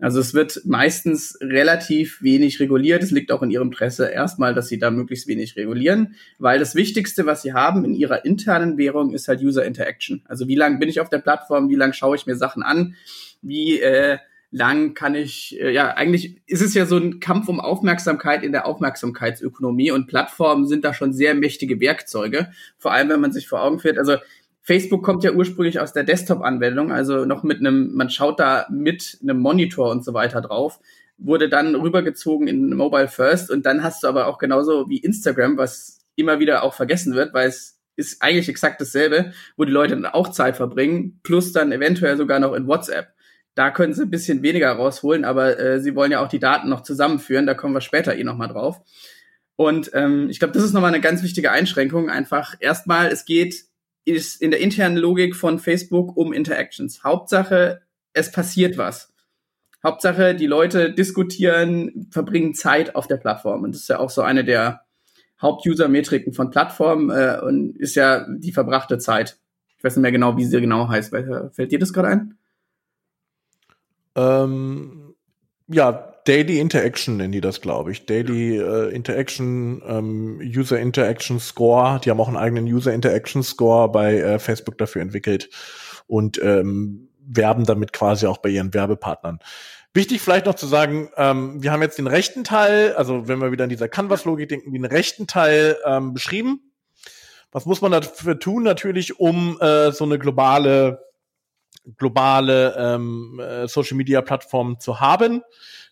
Also 0.00 0.20
es 0.20 0.32
wird 0.32 0.62
meistens 0.64 1.36
relativ 1.40 2.22
wenig 2.22 2.60
reguliert. 2.60 3.02
Es 3.02 3.10
liegt 3.10 3.32
auch 3.32 3.42
in 3.42 3.50
ihrem 3.50 3.68
Interesse 3.68 4.08
erstmal, 4.08 4.54
dass 4.54 4.68
sie 4.68 4.78
da 4.78 4.90
möglichst 4.90 5.26
wenig 5.26 5.56
regulieren, 5.56 6.14
weil 6.38 6.58
das 6.58 6.74
Wichtigste, 6.74 7.26
was 7.26 7.42
sie 7.42 7.52
haben 7.52 7.84
in 7.84 7.94
ihrer 7.94 8.24
internen 8.24 8.78
Währung, 8.78 9.12
ist 9.12 9.26
halt 9.26 9.42
User 9.42 9.64
Interaction. 9.64 10.22
Also 10.26 10.46
wie 10.46 10.54
lange 10.54 10.78
bin 10.78 10.88
ich 10.88 11.00
auf 11.00 11.10
der 11.10 11.18
Plattform, 11.18 11.68
wie 11.68 11.74
lange 11.74 11.94
schaue 11.94 12.16
ich 12.16 12.26
mir 12.26 12.36
Sachen 12.36 12.62
an, 12.62 12.94
wie 13.42 13.80
äh, 13.80 14.18
lang 14.50 14.94
kann 14.94 15.14
ich, 15.14 15.60
äh, 15.60 15.72
ja, 15.72 15.94
eigentlich 15.94 16.40
ist 16.46 16.62
es 16.62 16.74
ja 16.74 16.86
so 16.86 16.96
ein 16.96 17.20
Kampf 17.20 17.48
um 17.48 17.60
Aufmerksamkeit 17.60 18.42
in 18.42 18.52
der 18.52 18.66
Aufmerksamkeitsökonomie 18.66 19.90
und 19.90 20.06
Plattformen 20.06 20.66
sind 20.66 20.84
da 20.84 20.94
schon 20.94 21.12
sehr 21.12 21.34
mächtige 21.34 21.80
Werkzeuge. 21.80 22.50
Vor 22.78 22.92
allem, 22.92 23.10
wenn 23.10 23.20
man 23.20 23.32
sich 23.32 23.48
vor 23.48 23.62
Augen 23.62 23.78
führt, 23.78 23.98
also 23.98 24.16
Facebook 24.68 25.02
kommt 25.02 25.24
ja 25.24 25.32
ursprünglich 25.32 25.80
aus 25.80 25.94
der 25.94 26.04
Desktop-Anwendung, 26.04 26.92
also 26.92 27.24
noch 27.24 27.42
mit 27.42 27.60
einem, 27.60 27.94
man 27.94 28.10
schaut 28.10 28.38
da 28.38 28.66
mit 28.70 29.18
einem 29.22 29.38
Monitor 29.38 29.90
und 29.90 30.04
so 30.04 30.12
weiter 30.12 30.42
drauf, 30.42 30.78
wurde 31.16 31.48
dann 31.48 31.74
rübergezogen 31.74 32.46
in 32.46 32.74
Mobile 32.74 33.08
First 33.08 33.50
und 33.50 33.64
dann 33.64 33.82
hast 33.82 34.02
du 34.02 34.08
aber 34.08 34.26
auch 34.26 34.36
genauso 34.36 34.90
wie 34.90 34.98
Instagram, 34.98 35.56
was 35.56 36.04
immer 36.16 36.38
wieder 36.38 36.64
auch 36.64 36.74
vergessen 36.74 37.14
wird, 37.14 37.32
weil 37.32 37.48
es 37.48 37.80
ist 37.96 38.20
eigentlich 38.20 38.50
exakt 38.50 38.78
dasselbe, 38.78 39.32
wo 39.56 39.64
die 39.64 39.72
Leute 39.72 39.94
dann 39.94 40.04
auch 40.04 40.28
Zeit 40.28 40.58
verbringen, 40.58 41.18
plus 41.22 41.52
dann 41.52 41.72
eventuell 41.72 42.18
sogar 42.18 42.38
noch 42.38 42.52
in 42.52 42.66
WhatsApp. 42.66 43.14
Da 43.54 43.70
können 43.70 43.94
sie 43.94 44.02
ein 44.02 44.10
bisschen 44.10 44.42
weniger 44.42 44.70
rausholen, 44.72 45.24
aber 45.24 45.58
äh, 45.58 45.80
sie 45.80 45.96
wollen 45.96 46.12
ja 46.12 46.22
auch 46.22 46.28
die 46.28 46.40
Daten 46.40 46.68
noch 46.68 46.82
zusammenführen. 46.82 47.46
Da 47.46 47.54
kommen 47.54 47.72
wir 47.72 47.80
später 47.80 48.14
eh 48.14 48.22
nochmal 48.22 48.48
drauf. 48.48 48.82
Und 49.56 49.90
ähm, 49.94 50.28
ich 50.28 50.38
glaube, 50.38 50.52
das 50.52 50.62
ist 50.62 50.74
nochmal 50.74 50.92
eine 50.92 51.00
ganz 51.00 51.22
wichtige 51.22 51.52
Einschränkung. 51.52 52.10
Einfach 52.10 52.54
erstmal, 52.60 53.08
es 53.08 53.24
geht 53.24 53.67
ist 54.10 54.40
in 54.40 54.50
der 54.50 54.60
internen 54.60 54.96
Logik 54.96 55.36
von 55.36 55.58
Facebook 55.58 56.16
um 56.16 56.32
Interactions. 56.32 57.04
Hauptsache, 57.04 57.82
es 58.12 58.32
passiert 58.32 58.78
was. 58.78 59.12
Hauptsache, 59.84 60.34
die 60.34 60.46
Leute 60.46 60.92
diskutieren, 60.92 62.08
verbringen 62.10 62.54
Zeit 62.54 62.96
auf 62.96 63.06
der 63.06 63.16
Plattform. 63.16 63.62
Und 63.62 63.74
das 63.74 63.82
ist 63.82 63.88
ja 63.88 63.98
auch 63.98 64.10
so 64.10 64.22
eine 64.22 64.44
der 64.44 64.82
Haupt-User-Metriken 65.40 66.32
von 66.32 66.50
Plattformen 66.50 67.10
äh, 67.10 67.40
und 67.40 67.76
ist 67.78 67.94
ja 67.94 68.26
die 68.28 68.52
verbrachte 68.52 68.98
Zeit. 68.98 69.38
Ich 69.76 69.84
weiß 69.84 69.96
nicht 69.96 70.02
mehr 70.02 70.12
genau, 70.12 70.36
wie 70.36 70.44
sie 70.44 70.60
genau 70.60 70.88
heißt. 70.88 71.10
Fällt 71.52 71.70
dir 71.70 71.78
das 71.78 71.92
gerade 71.92 72.08
ein? 72.08 72.38
Ähm, 74.16 75.14
ja, 75.68 76.14
Daily 76.28 76.60
Interaction 76.60 77.16
nennen 77.16 77.32
die 77.32 77.40
das, 77.40 77.62
glaube 77.62 77.90
ich. 77.90 78.04
Daily 78.04 78.58
äh, 78.58 78.94
Interaction, 78.94 79.82
ähm, 79.86 80.38
User 80.42 80.78
Interaction 80.78 81.40
Score. 81.40 81.98
Die 82.04 82.10
haben 82.10 82.20
auch 82.20 82.28
einen 82.28 82.36
eigenen 82.36 82.66
User 82.66 82.92
Interaction 82.92 83.42
Score 83.42 83.90
bei 83.90 84.18
äh, 84.18 84.38
Facebook 84.38 84.76
dafür 84.76 85.00
entwickelt 85.00 85.48
und 86.06 86.38
ähm, 86.42 87.08
werben 87.20 87.64
damit 87.64 87.94
quasi 87.94 88.26
auch 88.26 88.38
bei 88.38 88.50
ihren 88.50 88.74
Werbepartnern. 88.74 89.38
Wichtig 89.94 90.20
vielleicht 90.20 90.44
noch 90.44 90.54
zu 90.54 90.66
sagen, 90.66 91.08
ähm, 91.16 91.62
wir 91.62 91.72
haben 91.72 91.80
jetzt 91.80 91.96
den 91.96 92.06
rechten 92.06 92.44
Teil, 92.44 92.92
also 92.92 93.26
wenn 93.26 93.40
wir 93.40 93.50
wieder 93.50 93.64
in 93.64 93.70
dieser 93.70 93.88
Canvas-Logik 93.88 94.50
denken, 94.50 94.74
den 94.74 94.84
rechten 94.84 95.26
Teil 95.26 95.78
ähm, 95.86 96.12
beschrieben. 96.12 96.60
Was 97.52 97.64
muss 97.64 97.80
man 97.80 97.90
dafür 97.90 98.38
tun? 98.38 98.64
Natürlich, 98.64 99.18
um 99.18 99.58
äh, 99.62 99.92
so 99.92 100.04
eine 100.04 100.18
globale 100.18 101.08
globale 101.96 102.76
ähm, 102.76 103.40
äh, 103.40 103.66
Social 103.66 103.96
Media 103.96 104.20
Plattformen 104.20 104.78
zu 104.78 105.00
haben. 105.00 105.42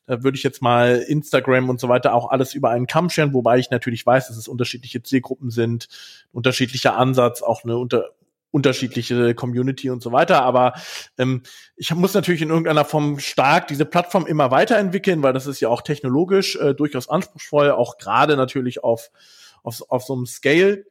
Da 0.07 0.23
würde 0.23 0.37
ich 0.37 0.43
jetzt 0.43 0.63
mal 0.63 1.05
Instagram 1.07 1.69
und 1.69 1.81
so 1.81 1.89
weiter 1.89 2.15
auch 2.15 2.31
alles 2.31 2.55
über 2.55 2.71
einen 2.71 2.87
Kamm 2.87 3.11
scheren, 3.11 3.33
wobei 3.33 3.59
ich 3.59 3.71
natürlich 3.71 4.07
weiß, 4.07 4.29
dass 4.29 4.37
es 4.37 4.49
unterschiedliche 4.49 5.03
Zielgruppen 5.03 5.51
sind, 5.51 5.89
unterschiedlicher 6.33 6.97
Ansatz, 6.97 7.43
auch 7.43 7.65
eine 7.65 7.77
unter 7.77 8.11
unterschiedliche 8.53 9.35
Community 9.35 9.91
und 9.91 10.03
so 10.03 10.13
weiter. 10.13 10.43
Aber 10.43 10.73
ähm, 11.19 11.43
ich 11.77 11.95
muss 11.95 12.15
natürlich 12.15 12.41
in 12.41 12.49
irgendeiner 12.49 12.87
Form 12.87 13.19
stark 13.19 13.69
diese 13.69 13.85
Plattform 13.85 14.27
immer 14.27 14.51
weiterentwickeln, 14.51 15.23
weil 15.23 15.35
das 15.35 15.47
ist 15.47 15.61
ja 15.61 15.69
auch 15.69 15.83
technologisch 15.83 16.57
äh, 16.57 16.75
durchaus 16.75 17.09
anspruchsvoll, 17.09 17.71
auch 17.73 17.99
gerade 17.99 18.37
natürlich 18.37 18.83
auf, 18.83 19.11
auf, 19.63 19.83
auf 19.91 20.05
so 20.05 20.15
einem 20.15 20.25
Scale 20.25 20.87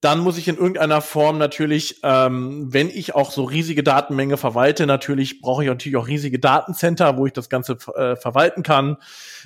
dann 0.00 0.20
muss 0.20 0.38
ich 0.38 0.48
in 0.48 0.56
irgendeiner 0.56 1.02
Form 1.02 1.36
natürlich, 1.36 2.00
ähm, 2.02 2.72
wenn 2.72 2.88
ich 2.88 3.14
auch 3.14 3.30
so 3.30 3.44
riesige 3.44 3.82
Datenmenge 3.82 4.38
verwalte, 4.38 4.86
natürlich 4.86 5.40
brauche 5.42 5.62
ich 5.62 5.68
natürlich 5.68 5.96
auch 5.96 6.08
riesige 6.08 6.38
Datencenter, 6.38 7.18
wo 7.18 7.26
ich 7.26 7.34
das 7.34 7.50
Ganze 7.50 7.76
äh, 7.94 8.16
verwalten 8.16 8.62
kann, 8.62 8.96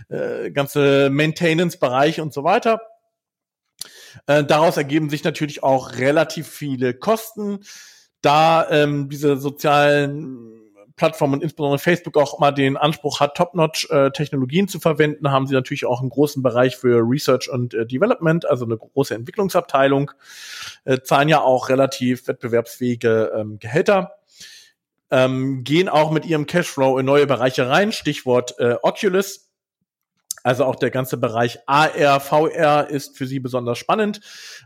äh, 0.09 0.53
ganze 0.53 1.11
Maintenance-Bereiche 1.11 2.23
und 2.23 2.33
so 2.33 2.45
weiter. 2.45 2.81
Äh, 4.27 4.45
daraus 4.45 4.77
ergeben 4.77 5.11
sich 5.11 5.25
natürlich 5.25 5.63
auch 5.65 5.97
relativ 5.97 6.47
viele 6.47 6.95
Kosten, 6.95 7.61
da 8.21 8.69
ähm, 8.71 9.09
diese 9.09 9.37
sozialen 9.37 10.54
Plattformen 10.97 11.35
und 11.35 11.43
insbesondere 11.43 11.79
Facebook 11.79 12.17
auch 12.17 12.39
mal 12.39 12.53
den 12.53 12.77
Anspruch 12.77 13.21
hat, 13.21 13.37
Top-Notch-Technologien 13.37 14.67
äh, 14.67 14.69
zu 14.69 14.79
verwenden, 14.79 15.31
haben 15.31 15.47
sie 15.47 15.55
natürlich 15.55 15.87
auch 15.87 16.01
einen 16.01 16.11
großen 16.11 16.43
Bereich 16.43 16.77
für 16.77 16.99
Research 16.99 17.51
und 17.51 17.75
äh, 17.75 17.85
Development, 17.87 18.45
also 18.49 18.65
eine 18.65 18.77
große 18.77 19.15
Entwicklungsabteilung, 19.15 20.13
äh, 20.85 21.01
zahlen 21.01 21.29
ja 21.29 21.41
auch 21.41 21.69
relativ 21.69 22.29
wettbewerbsfähige 22.29 23.33
ähm, 23.37 23.59
Gehälter. 23.59 24.13
Ähm, 25.11 25.65
gehen 25.65 25.89
auch 25.89 26.11
mit 26.11 26.27
ihrem 26.27 26.47
Cashflow 26.47 26.99
in 26.99 27.07
neue 27.07 27.27
Bereiche 27.27 27.69
rein, 27.69 27.93
Stichwort 27.93 28.59
äh, 28.59 28.77
Oculus, 28.83 29.44
also 30.45 30.67
auch 30.67 30.77
der 30.77 30.91
ganze 30.91 31.17
Bereich 31.17 31.59
AR, 31.67 32.21
VR 32.21 32.89
ist 32.91 33.17
für 33.17 33.27
sie 33.27 33.41
besonders 33.41 33.79
spannend, 33.79 34.21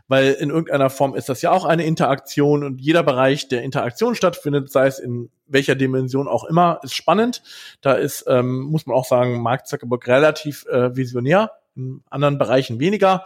weil 0.09 0.33
in 0.33 0.49
irgendeiner 0.49 0.89
Form 0.89 1.15
ist 1.15 1.29
das 1.29 1.41
ja 1.41 1.51
auch 1.51 1.63
eine 1.63 1.85
Interaktion 1.85 2.65
und 2.65 2.81
jeder 2.81 3.01
Bereich, 3.01 3.47
der 3.47 3.63
Interaktion 3.63 4.13
stattfindet, 4.13 4.69
sei 4.69 4.87
es 4.87 4.99
in 4.99 5.31
welcher 5.47 5.75
Dimension 5.75 6.27
auch 6.27 6.43
immer, 6.43 6.81
ist 6.83 6.93
spannend. 6.93 7.41
Da 7.79 7.93
ist, 7.93 8.25
ähm, 8.27 8.59
muss 8.63 8.85
man 8.85 8.97
auch 8.97 9.05
sagen, 9.05 9.41
Mark 9.41 9.67
Zuckerberg 9.67 10.05
relativ 10.07 10.65
äh, 10.65 10.95
visionär, 10.97 11.51
in 11.77 12.03
anderen 12.09 12.37
Bereichen 12.37 12.81
weniger, 12.81 13.23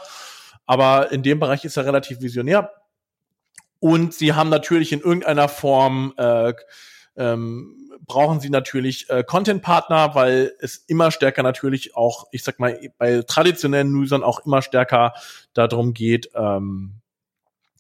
aber 0.68 1.12
in 1.12 1.24
dem 1.24 1.40
Bereich 1.40 1.66
ist 1.66 1.78
er 1.78 1.86
relativ 1.86 2.22
visionär. 2.22 2.72
Und 3.80 4.14
sie 4.14 4.34
haben 4.34 4.50
natürlich 4.50 4.94
in 4.94 5.02
irgendeiner 5.02 5.50
Form 5.50 6.14
äh, 6.18 6.54
ähm, 7.16 7.83
brauchen 8.06 8.40
sie 8.40 8.50
natürlich 8.50 9.10
äh, 9.10 9.24
Content-Partner, 9.24 10.16
weil 10.16 10.54
es 10.60 10.78
immer 10.88 11.12
stärker 11.12 11.44
natürlich 11.44 11.96
auch, 11.96 12.28
ich 12.32 12.44
sag 12.44 12.60
mal, 12.60 12.80
bei 12.98 13.22
traditionellen 13.22 13.94
Usern 13.96 14.24
auch 14.24 14.46
immer 14.46 14.62
stärker 14.62 15.14
darum 15.54 15.94
geht, 15.94 16.30
ähm, 16.36 16.96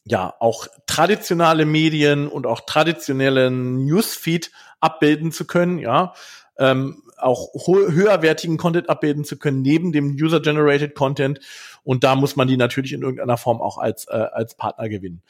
ja, 0.05 0.33
auch 0.39 0.67
traditionelle 0.85 1.65
Medien 1.65 2.27
und 2.27 2.45
auch 2.45 2.61
traditionellen 2.61 3.85
Newsfeed 3.85 4.51
abbilden 4.79 5.31
zu 5.31 5.45
können, 5.45 5.79
ja, 5.79 6.13
ähm, 6.57 7.03
auch 7.17 7.49
höherwertigen 7.65 8.57
Content 8.57 8.89
abbilden 8.89 9.23
zu 9.23 9.37
können, 9.37 9.61
neben 9.61 9.93
dem 9.93 10.11
User-Generated 10.11 10.93
Content. 10.93 11.39
Und 11.83 12.03
da 12.03 12.15
muss 12.15 12.35
man 12.35 12.47
die 12.47 12.57
natürlich 12.57 12.91
in 12.91 13.01
irgendeiner 13.01 13.37
Form 13.37 13.61
auch 13.61 13.77
als, 13.77 14.07
äh, 14.07 14.11
als 14.11 14.55
Partner 14.55 14.89
gewinnen. 14.89 15.23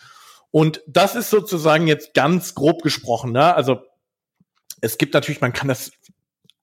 Und 0.49 0.81
das 0.87 1.15
ist 1.15 1.29
sozusagen 1.29 1.87
jetzt 1.87 2.13
ganz 2.13 2.55
grob 2.55 2.81
gesprochen, 2.81 3.31
ne? 3.31 3.55
Also 3.55 3.81
es 4.83 4.97
gibt 4.97 5.13
natürlich, 5.13 5.41
man 5.41 5.53
kann 5.53 5.69
das 5.69 5.91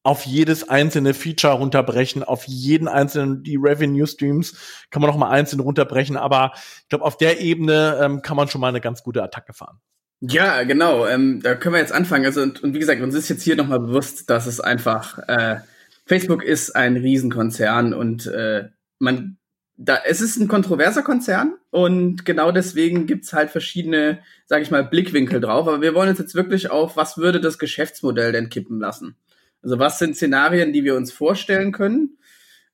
auf 0.02 0.24
jedes 0.24 0.68
einzelne 0.68 1.14
Feature 1.14 1.54
runterbrechen, 1.54 2.22
auf 2.22 2.44
jeden 2.44 2.88
einzelnen, 2.88 3.42
die 3.42 3.56
Revenue 3.56 4.06
Streams 4.06 4.56
kann 4.90 5.02
man 5.02 5.10
noch 5.10 5.18
mal 5.18 5.30
einzeln 5.30 5.60
runterbrechen, 5.60 6.16
aber 6.16 6.52
ich 6.54 6.88
glaube, 6.88 7.04
auf 7.04 7.16
der 7.16 7.40
Ebene 7.40 7.98
ähm, 8.00 8.22
kann 8.22 8.36
man 8.36 8.48
schon 8.48 8.60
mal 8.60 8.68
eine 8.68 8.80
ganz 8.80 9.02
gute 9.02 9.22
Attacke 9.22 9.52
fahren. 9.52 9.80
Ja, 10.20 10.62
genau. 10.64 11.06
Ähm, 11.06 11.40
da 11.42 11.54
können 11.54 11.74
wir 11.74 11.80
jetzt 11.80 11.92
anfangen. 11.92 12.26
Also 12.26 12.42
und, 12.42 12.62
und 12.62 12.74
wie 12.74 12.78
gesagt, 12.78 13.00
uns 13.00 13.14
ist 13.14 13.30
jetzt 13.30 13.42
hier 13.42 13.56
nochmal 13.56 13.80
bewusst, 13.80 14.28
dass 14.28 14.46
es 14.46 14.60
einfach 14.60 15.18
äh, 15.28 15.60
Facebook 16.04 16.42
ist 16.42 16.76
ein 16.76 16.96
Riesenkonzern 16.96 17.94
und 17.94 18.26
äh, 18.26 18.68
man 18.98 19.38
da, 19.76 19.98
es 20.04 20.20
ist 20.20 20.36
ein 20.36 20.48
kontroverser 20.48 21.02
Konzern 21.02 21.54
und 21.70 22.24
genau 22.24 22.50
deswegen 22.50 23.06
gibt's 23.06 23.32
halt 23.32 23.50
verschiedene, 23.50 24.20
sage 24.46 24.62
ich 24.62 24.70
mal, 24.70 24.84
Blickwinkel 24.84 25.40
drauf. 25.40 25.68
Aber 25.68 25.80
wir 25.80 25.94
wollen 25.94 26.10
uns 26.10 26.18
jetzt 26.18 26.34
wirklich 26.34 26.70
auf, 26.70 26.96
was 26.96 27.16
würde 27.16 27.40
das 27.40 27.58
Geschäftsmodell 27.58 28.32
denn 28.32 28.48
kippen 28.48 28.80
lassen? 28.80 29.16
Also 29.62 29.78
was 29.78 29.98
sind 29.98 30.16
Szenarien, 30.16 30.72
die 30.72 30.84
wir 30.84 30.96
uns 30.96 31.12
vorstellen 31.12 31.70
können, 31.70 32.18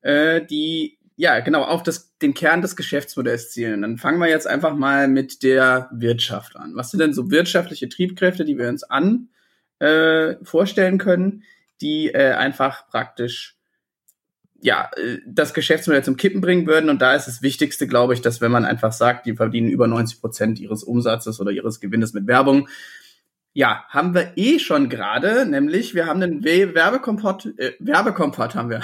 äh, 0.01 0.43
die 0.43 0.97
ja 1.15 1.39
genau 1.41 1.63
auf 1.63 1.83
das, 1.83 2.17
den 2.19 2.33
Kern 2.33 2.61
des 2.61 2.75
Geschäftsmodells 2.75 3.51
zielen. 3.51 3.81
Dann 3.81 3.97
fangen 3.97 4.19
wir 4.19 4.29
jetzt 4.29 4.47
einfach 4.47 4.75
mal 4.75 5.07
mit 5.07 5.43
der 5.43 5.89
Wirtschaft 5.91 6.55
an. 6.55 6.75
Was 6.75 6.91
sind 6.91 6.99
denn 6.99 7.13
so 7.13 7.29
wirtschaftliche 7.29 7.89
Triebkräfte, 7.89 8.45
die 8.45 8.57
wir 8.57 8.69
uns 8.69 8.83
an 8.83 9.29
äh, 9.79 10.35
vorstellen 10.43 10.97
können, 10.97 11.43
die 11.81 12.09
äh, 12.09 12.31
einfach 12.33 12.87
praktisch 12.87 13.56
ja, 14.61 14.89
äh, 14.95 15.19
das 15.25 15.53
Geschäftsmodell 15.53 16.03
zum 16.03 16.17
Kippen 16.17 16.41
bringen 16.41 16.67
würden. 16.67 16.89
Und 16.89 17.01
da 17.01 17.15
ist 17.15 17.27
das 17.27 17.41
Wichtigste, 17.41 17.87
glaube 17.87 18.13
ich, 18.13 18.21
dass 18.21 18.41
wenn 18.41 18.51
man 18.51 18.65
einfach 18.65 18.91
sagt, 18.91 19.25
die 19.25 19.35
verdienen 19.35 19.69
über 19.69 19.87
90 19.87 20.21
Prozent 20.21 20.59
ihres 20.59 20.83
Umsatzes 20.83 21.39
oder 21.39 21.51
ihres 21.51 21.79
Gewinnes 21.79 22.13
mit 22.13 22.27
Werbung, 22.27 22.67
ja, 23.53 23.85
haben 23.89 24.13
wir 24.13 24.33
eh 24.35 24.59
schon 24.59 24.87
gerade, 24.87 25.47
nämlich 25.47 25.95
wir 25.95 26.05
haben 26.05 26.21
einen 26.21 26.43
Werbekompott, 26.43 27.47
äh, 27.57 27.73
Werbekompott 27.79 28.55
haben 28.55 28.69
wir. 28.69 28.81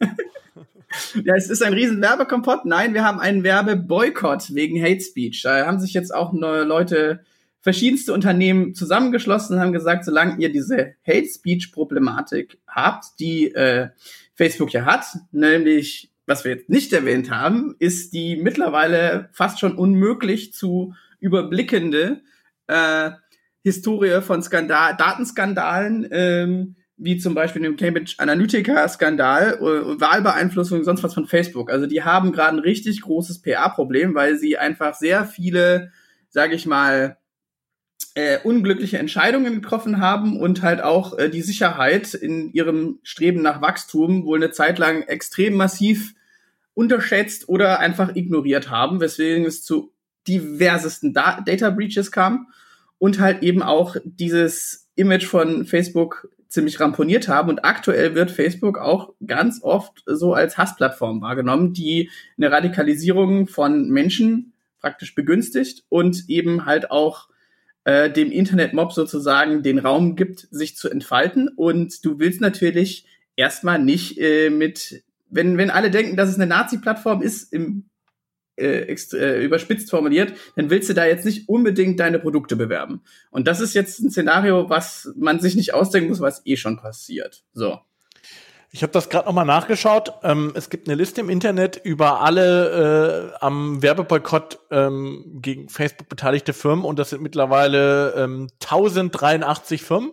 ja, 1.24 1.34
es 1.34 1.50
ist 1.50 1.62
ein 1.62 1.72
riesen 1.72 2.00
Werbekompott. 2.00 2.64
Nein, 2.64 2.94
wir 2.94 3.04
haben 3.04 3.18
einen 3.18 3.42
Werbeboykott 3.42 4.54
wegen 4.54 4.80
Hate 4.80 5.00
Speech. 5.00 5.42
Da 5.42 5.66
haben 5.66 5.80
sich 5.80 5.94
jetzt 5.94 6.14
auch 6.14 6.32
neue 6.32 6.62
Leute, 6.62 7.24
verschiedenste 7.60 8.12
Unternehmen 8.12 8.74
zusammengeschlossen 8.74 9.56
und 9.56 9.62
haben 9.62 9.72
gesagt, 9.72 10.04
solange 10.04 10.38
ihr 10.38 10.52
diese 10.52 10.94
Hate 11.06 11.26
Speech 11.26 11.72
Problematik 11.72 12.58
habt, 12.68 13.18
die 13.18 13.46
äh, 13.52 13.88
Facebook 14.34 14.72
ja 14.72 14.84
hat, 14.84 15.06
nämlich 15.32 16.10
was 16.26 16.44
wir 16.44 16.52
jetzt 16.52 16.70
nicht 16.70 16.92
erwähnt 16.92 17.30
haben, 17.30 17.74
ist 17.78 18.12
die 18.12 18.36
mittlerweile 18.36 19.28
fast 19.32 19.60
schon 19.60 19.76
unmöglich 19.76 20.52
zu 20.52 20.94
überblickende 21.20 22.22
äh, 22.66 23.10
Historie 23.62 24.20
von 24.20 24.42
Skandal, 24.42 24.96
Datenskandalen, 24.96 26.08
ähm, 26.10 26.76
wie 26.96 27.18
zum 27.18 27.34
Beispiel 27.34 27.62
dem 27.62 27.76
Cambridge 27.76 28.14
Analytica-Skandal, 28.18 29.54
äh, 29.54 30.00
Wahlbeeinflussung, 30.00 30.84
sonst 30.84 31.02
was 31.02 31.14
von 31.14 31.26
Facebook. 31.26 31.70
Also 31.70 31.86
die 31.86 32.02
haben 32.02 32.32
gerade 32.32 32.56
ein 32.56 32.60
richtig 32.60 33.02
großes 33.02 33.42
PR-Problem, 33.42 34.14
weil 34.14 34.36
sie 34.36 34.56
einfach 34.56 34.94
sehr 34.94 35.24
viele, 35.24 35.92
sage 36.28 36.54
ich 36.54 36.66
mal, 36.66 37.18
äh, 38.14 38.38
unglückliche 38.42 38.98
Entscheidungen 38.98 39.60
getroffen 39.60 40.00
haben 40.00 40.38
und 40.38 40.62
halt 40.62 40.80
auch 40.82 41.18
äh, 41.18 41.28
die 41.28 41.42
Sicherheit 41.42 42.14
in 42.14 42.52
ihrem 42.52 43.00
Streben 43.02 43.42
nach 43.42 43.60
Wachstum 43.60 44.24
wohl 44.24 44.38
eine 44.38 44.52
Zeit 44.52 44.78
lang 44.78 45.02
extrem 45.02 45.54
massiv 45.54 46.14
unterschätzt 46.74 47.48
oder 47.48 47.80
einfach 47.80 48.14
ignoriert 48.14 48.70
haben, 48.70 49.00
weswegen 49.00 49.44
es 49.44 49.64
zu 49.64 49.92
diversesten 50.28 51.12
da 51.12 51.40
Data 51.44 51.70
Breaches 51.70 52.12
kam 52.12 52.48
und 52.98 53.18
halt 53.18 53.42
eben 53.42 53.62
auch 53.62 53.96
dieses 54.04 54.88
Image 54.94 55.26
von 55.26 55.66
Facebook 55.66 56.28
ziemlich 56.48 56.78
ramponiert 56.78 57.26
haben. 57.28 57.48
Und 57.48 57.64
aktuell 57.64 58.14
wird 58.14 58.30
Facebook 58.30 58.78
auch 58.78 59.12
ganz 59.26 59.60
oft 59.62 60.02
so 60.06 60.34
als 60.34 60.56
Hassplattform 60.56 61.20
wahrgenommen, 61.20 61.72
die 61.72 62.10
eine 62.38 62.50
Radikalisierung 62.50 63.48
von 63.48 63.88
Menschen 63.90 64.52
praktisch 64.80 65.14
begünstigt 65.14 65.84
und 65.88 66.28
eben 66.28 66.64
halt 66.64 66.90
auch 66.90 67.28
äh, 67.84 68.10
dem 68.10 68.32
Internetmob 68.32 68.92
sozusagen 68.92 69.62
den 69.62 69.78
Raum 69.78 70.16
gibt, 70.16 70.48
sich 70.50 70.76
zu 70.76 70.88
entfalten. 70.88 71.48
Und 71.48 72.04
du 72.04 72.18
willst 72.18 72.40
natürlich 72.40 73.06
erstmal 73.36 73.78
nicht 73.78 74.18
äh, 74.18 74.50
mit, 74.50 75.04
wenn, 75.30 75.56
wenn 75.58 75.70
alle 75.70 75.90
denken, 75.90 76.16
dass 76.16 76.28
es 76.30 76.36
eine 76.36 76.46
Nazi-Plattform 76.46 77.22
ist, 77.22 77.52
im 77.52 77.90
äh, 78.56 78.94
äh, 79.12 79.44
überspitzt 79.44 79.90
formuliert, 79.90 80.32
dann 80.54 80.70
willst 80.70 80.88
du 80.88 80.94
da 80.94 81.04
jetzt 81.04 81.24
nicht 81.24 81.48
unbedingt 81.48 81.98
deine 81.98 82.20
Produkte 82.20 82.54
bewerben. 82.54 83.02
Und 83.32 83.48
das 83.48 83.60
ist 83.60 83.74
jetzt 83.74 83.98
ein 83.98 84.10
Szenario, 84.10 84.70
was 84.70 85.12
man 85.16 85.40
sich 85.40 85.56
nicht 85.56 85.74
ausdenken 85.74 86.10
muss, 86.10 86.20
was 86.20 86.42
eh 86.44 86.56
schon 86.56 86.76
passiert. 86.76 87.42
So. 87.52 87.80
Ich 88.74 88.82
habe 88.82 88.92
das 88.92 89.08
gerade 89.08 89.26
nochmal 89.26 89.44
nachgeschaut. 89.44 90.14
Ähm, 90.24 90.52
es 90.56 90.68
gibt 90.68 90.88
eine 90.88 90.96
Liste 90.96 91.20
im 91.20 91.30
Internet 91.30 91.80
über 91.84 92.22
alle 92.22 93.30
äh, 93.30 93.36
am 93.40 93.80
Werbeboykott 93.82 94.58
ähm, 94.72 95.38
gegen 95.40 95.68
Facebook 95.68 96.08
beteiligte 96.08 96.52
Firmen 96.52 96.84
und 96.84 96.98
das 96.98 97.10
sind 97.10 97.22
mittlerweile 97.22 98.14
ähm, 98.16 98.48
1083 98.60 99.80
Firmen, 99.80 100.10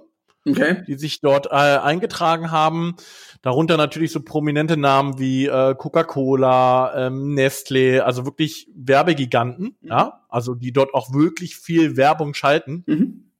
okay. 0.48 0.84
die 0.88 0.94
sich 0.94 1.22
dort 1.22 1.48
äh, 1.48 1.56
eingetragen 1.56 2.52
haben. 2.52 2.98
Darunter 3.42 3.78
natürlich 3.78 4.12
so 4.12 4.22
prominente 4.22 4.78
Namen 4.78 5.18
wie 5.18 5.48
äh, 5.48 5.74
Coca-Cola, 5.74 7.08
ähm, 7.08 7.34
Nestle, 7.34 8.06
also 8.06 8.28
wirklich 8.28 8.70
Werbegiganten, 8.76 9.76
mhm. 9.82 9.88
ja, 9.88 10.22
also 10.30 10.54
die 10.54 10.72
dort 10.72 10.94
auch 10.94 11.12
wirklich 11.16 11.56
viel 11.56 11.98
Werbung 11.98 12.36
schalten. 12.36 12.84
Mhm. 12.86 13.32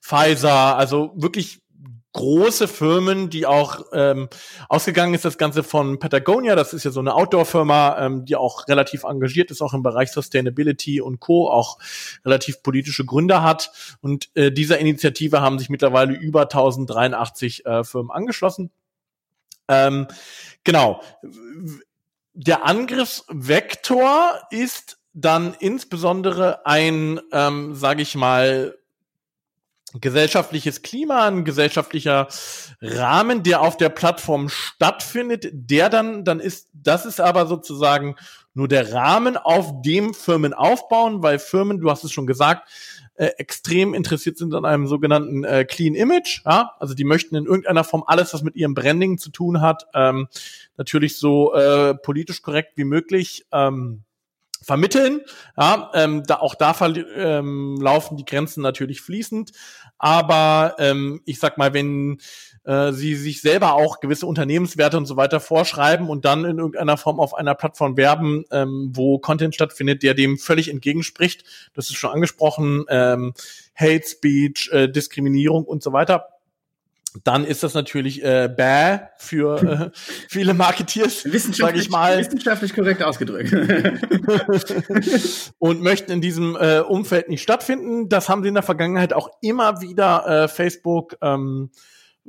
Pfizer, 0.00 0.78
also 0.78 1.12
wirklich 1.14 1.60
große 2.16 2.66
Firmen, 2.66 3.28
die 3.28 3.44
auch 3.44 3.84
ähm, 3.92 4.28
ausgegangen 4.70 5.12
ist, 5.12 5.26
das 5.26 5.36
Ganze 5.36 5.62
von 5.62 5.98
Patagonia, 5.98 6.56
das 6.56 6.72
ist 6.72 6.84
ja 6.84 6.90
so 6.90 7.00
eine 7.00 7.14
Outdoor-Firma, 7.14 7.98
ähm, 7.98 8.24
die 8.24 8.36
auch 8.36 8.66
relativ 8.68 9.04
engagiert 9.04 9.50
ist, 9.50 9.60
auch 9.60 9.74
im 9.74 9.82
Bereich 9.82 10.10
Sustainability 10.10 11.02
und 11.02 11.20
Co., 11.20 11.50
auch 11.50 11.78
relativ 12.24 12.62
politische 12.62 13.04
Gründe 13.04 13.42
hat. 13.42 13.70
Und 14.00 14.30
äh, 14.34 14.50
dieser 14.50 14.78
Initiative 14.78 15.42
haben 15.42 15.58
sich 15.58 15.68
mittlerweile 15.68 16.14
über 16.14 16.42
1083 16.42 17.66
äh, 17.66 17.84
Firmen 17.84 18.10
angeschlossen. 18.10 18.70
Ähm, 19.68 20.06
genau. 20.64 21.02
Der 22.32 22.64
Angriffsvektor 22.64 24.40
ist 24.50 24.98
dann 25.12 25.54
insbesondere 25.58 26.64
ein, 26.64 27.20
ähm, 27.32 27.74
sage 27.74 28.00
ich 28.00 28.14
mal, 28.14 28.78
gesellschaftliches 30.00 30.82
Klima, 30.82 31.26
ein 31.26 31.44
gesellschaftlicher 31.44 32.28
Rahmen, 32.80 33.42
der 33.42 33.60
auf 33.60 33.76
der 33.76 33.88
Plattform 33.88 34.48
stattfindet, 34.48 35.48
der 35.52 35.88
dann, 35.88 36.24
dann 36.24 36.40
ist, 36.40 36.68
das 36.72 37.06
ist 37.06 37.20
aber 37.20 37.46
sozusagen 37.46 38.16
nur 38.54 38.68
der 38.68 38.92
Rahmen, 38.92 39.36
auf 39.36 39.82
dem 39.82 40.14
Firmen 40.14 40.54
aufbauen, 40.54 41.22
weil 41.22 41.38
Firmen, 41.38 41.78
du 41.78 41.90
hast 41.90 42.04
es 42.04 42.12
schon 42.12 42.26
gesagt, 42.26 42.68
äh, 43.16 43.26
extrem 43.38 43.94
interessiert 43.94 44.36
sind 44.38 44.54
an 44.54 44.64
einem 44.64 44.86
sogenannten 44.86 45.44
äh, 45.44 45.64
Clean 45.64 45.94
Image. 45.94 46.42
Ja? 46.44 46.72
Also 46.78 46.94
die 46.94 47.04
möchten 47.04 47.34
in 47.34 47.46
irgendeiner 47.46 47.84
Form 47.84 48.04
alles, 48.06 48.34
was 48.34 48.42
mit 48.42 48.56
ihrem 48.56 48.74
Branding 48.74 49.18
zu 49.18 49.30
tun 49.30 49.60
hat, 49.60 49.86
ähm, 49.94 50.28
natürlich 50.76 51.16
so 51.16 51.54
äh, 51.54 51.94
politisch 51.94 52.42
korrekt 52.42 52.72
wie 52.76 52.84
möglich 52.84 53.46
ähm, 53.52 54.04
vermitteln. 54.62 55.20
Ja, 55.56 55.90
ähm, 55.94 56.24
da, 56.26 56.36
auch 56.36 56.54
da 56.54 56.74
ähm, 57.14 57.78
laufen 57.80 58.16
die 58.16 58.24
Grenzen 58.24 58.62
natürlich 58.62 59.00
fließend. 59.00 59.52
Aber 59.98 60.76
ähm, 60.78 61.20
ich 61.24 61.38
sag 61.38 61.58
mal, 61.58 61.72
wenn 61.72 62.18
äh, 62.64 62.92
sie 62.92 63.14
sich 63.14 63.40
selber 63.40 63.74
auch 63.74 64.00
gewisse 64.00 64.26
Unternehmenswerte 64.26 64.96
und 64.96 65.06
so 65.06 65.16
weiter 65.16 65.40
vorschreiben 65.40 66.08
und 66.08 66.24
dann 66.24 66.44
in 66.44 66.58
irgendeiner 66.58 66.96
Form 66.96 67.20
auf 67.20 67.34
einer 67.34 67.54
Plattform 67.54 67.96
werben, 67.96 68.44
ähm, 68.50 68.90
wo 68.92 69.18
Content 69.18 69.54
stattfindet, 69.54 70.02
der 70.02 70.14
dem 70.14 70.36
völlig 70.38 70.68
entgegenspricht, 70.68 71.44
das 71.74 71.88
ist 71.88 71.96
schon 71.96 72.10
angesprochen, 72.10 72.84
ähm, 72.88 73.34
Hate 73.74 74.06
Speech, 74.06 74.70
äh, 74.72 74.88
Diskriminierung 74.88 75.64
und 75.64 75.82
so 75.82 75.92
weiter, 75.92 76.35
dann 77.24 77.44
ist 77.44 77.62
das 77.62 77.74
natürlich 77.74 78.22
äh, 78.22 78.48
bäh 78.54 78.98
für 79.18 79.62
äh, 79.62 79.90
viele 80.28 80.54
Marketeers, 80.54 81.22
sage 81.22 81.78
ich 81.78 81.90
mal. 81.90 82.18
Wissenschaftlich 82.18 82.74
korrekt 82.74 83.02
ausgedrückt. 83.02 83.52
und 85.58 85.82
möchten 85.82 86.12
in 86.12 86.20
diesem 86.20 86.56
äh, 86.56 86.80
Umfeld 86.80 87.28
nicht 87.28 87.42
stattfinden. 87.42 88.08
Das 88.08 88.28
haben 88.28 88.42
sie 88.42 88.48
in 88.48 88.54
der 88.54 88.62
Vergangenheit 88.62 89.12
auch 89.12 89.30
immer 89.40 89.80
wieder 89.80 90.44
äh, 90.44 90.48
Facebook 90.48 91.16
ähm, 91.22 91.70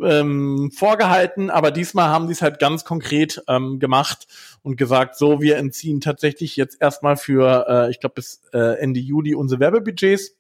ähm, 0.02 0.72
vorgehalten, 0.72 1.50
aber 1.50 1.72
diesmal 1.72 2.10
haben 2.10 2.28
sie 2.28 2.34
es 2.34 2.42
halt 2.42 2.60
ganz 2.60 2.86
konkret 2.86 3.42
ähm, 3.48 3.80
gemacht 3.80 4.28
und 4.62 4.78
gesagt, 4.78 5.18
so, 5.18 5.42
wir 5.42 5.58
entziehen 5.58 6.02
tatsächlich 6.02 6.56
jetzt 6.56 6.82
erstmal 6.82 7.18
für, 7.18 7.66
äh, 7.68 7.92
ich 7.92 8.00
glaube, 8.00 8.16
bis 8.16 8.42
äh, 8.54 8.80
Ende 8.80 9.00
Juli 9.00 9.36
unsere 9.36 9.60
Werbebudgets, 9.60 10.36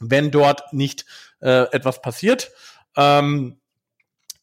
wenn 0.00 0.30
dort 0.30 0.72
nicht 0.72 1.06
äh, 1.40 1.72
etwas 1.72 2.02
passiert. 2.02 2.50
Ähm, 2.96 3.56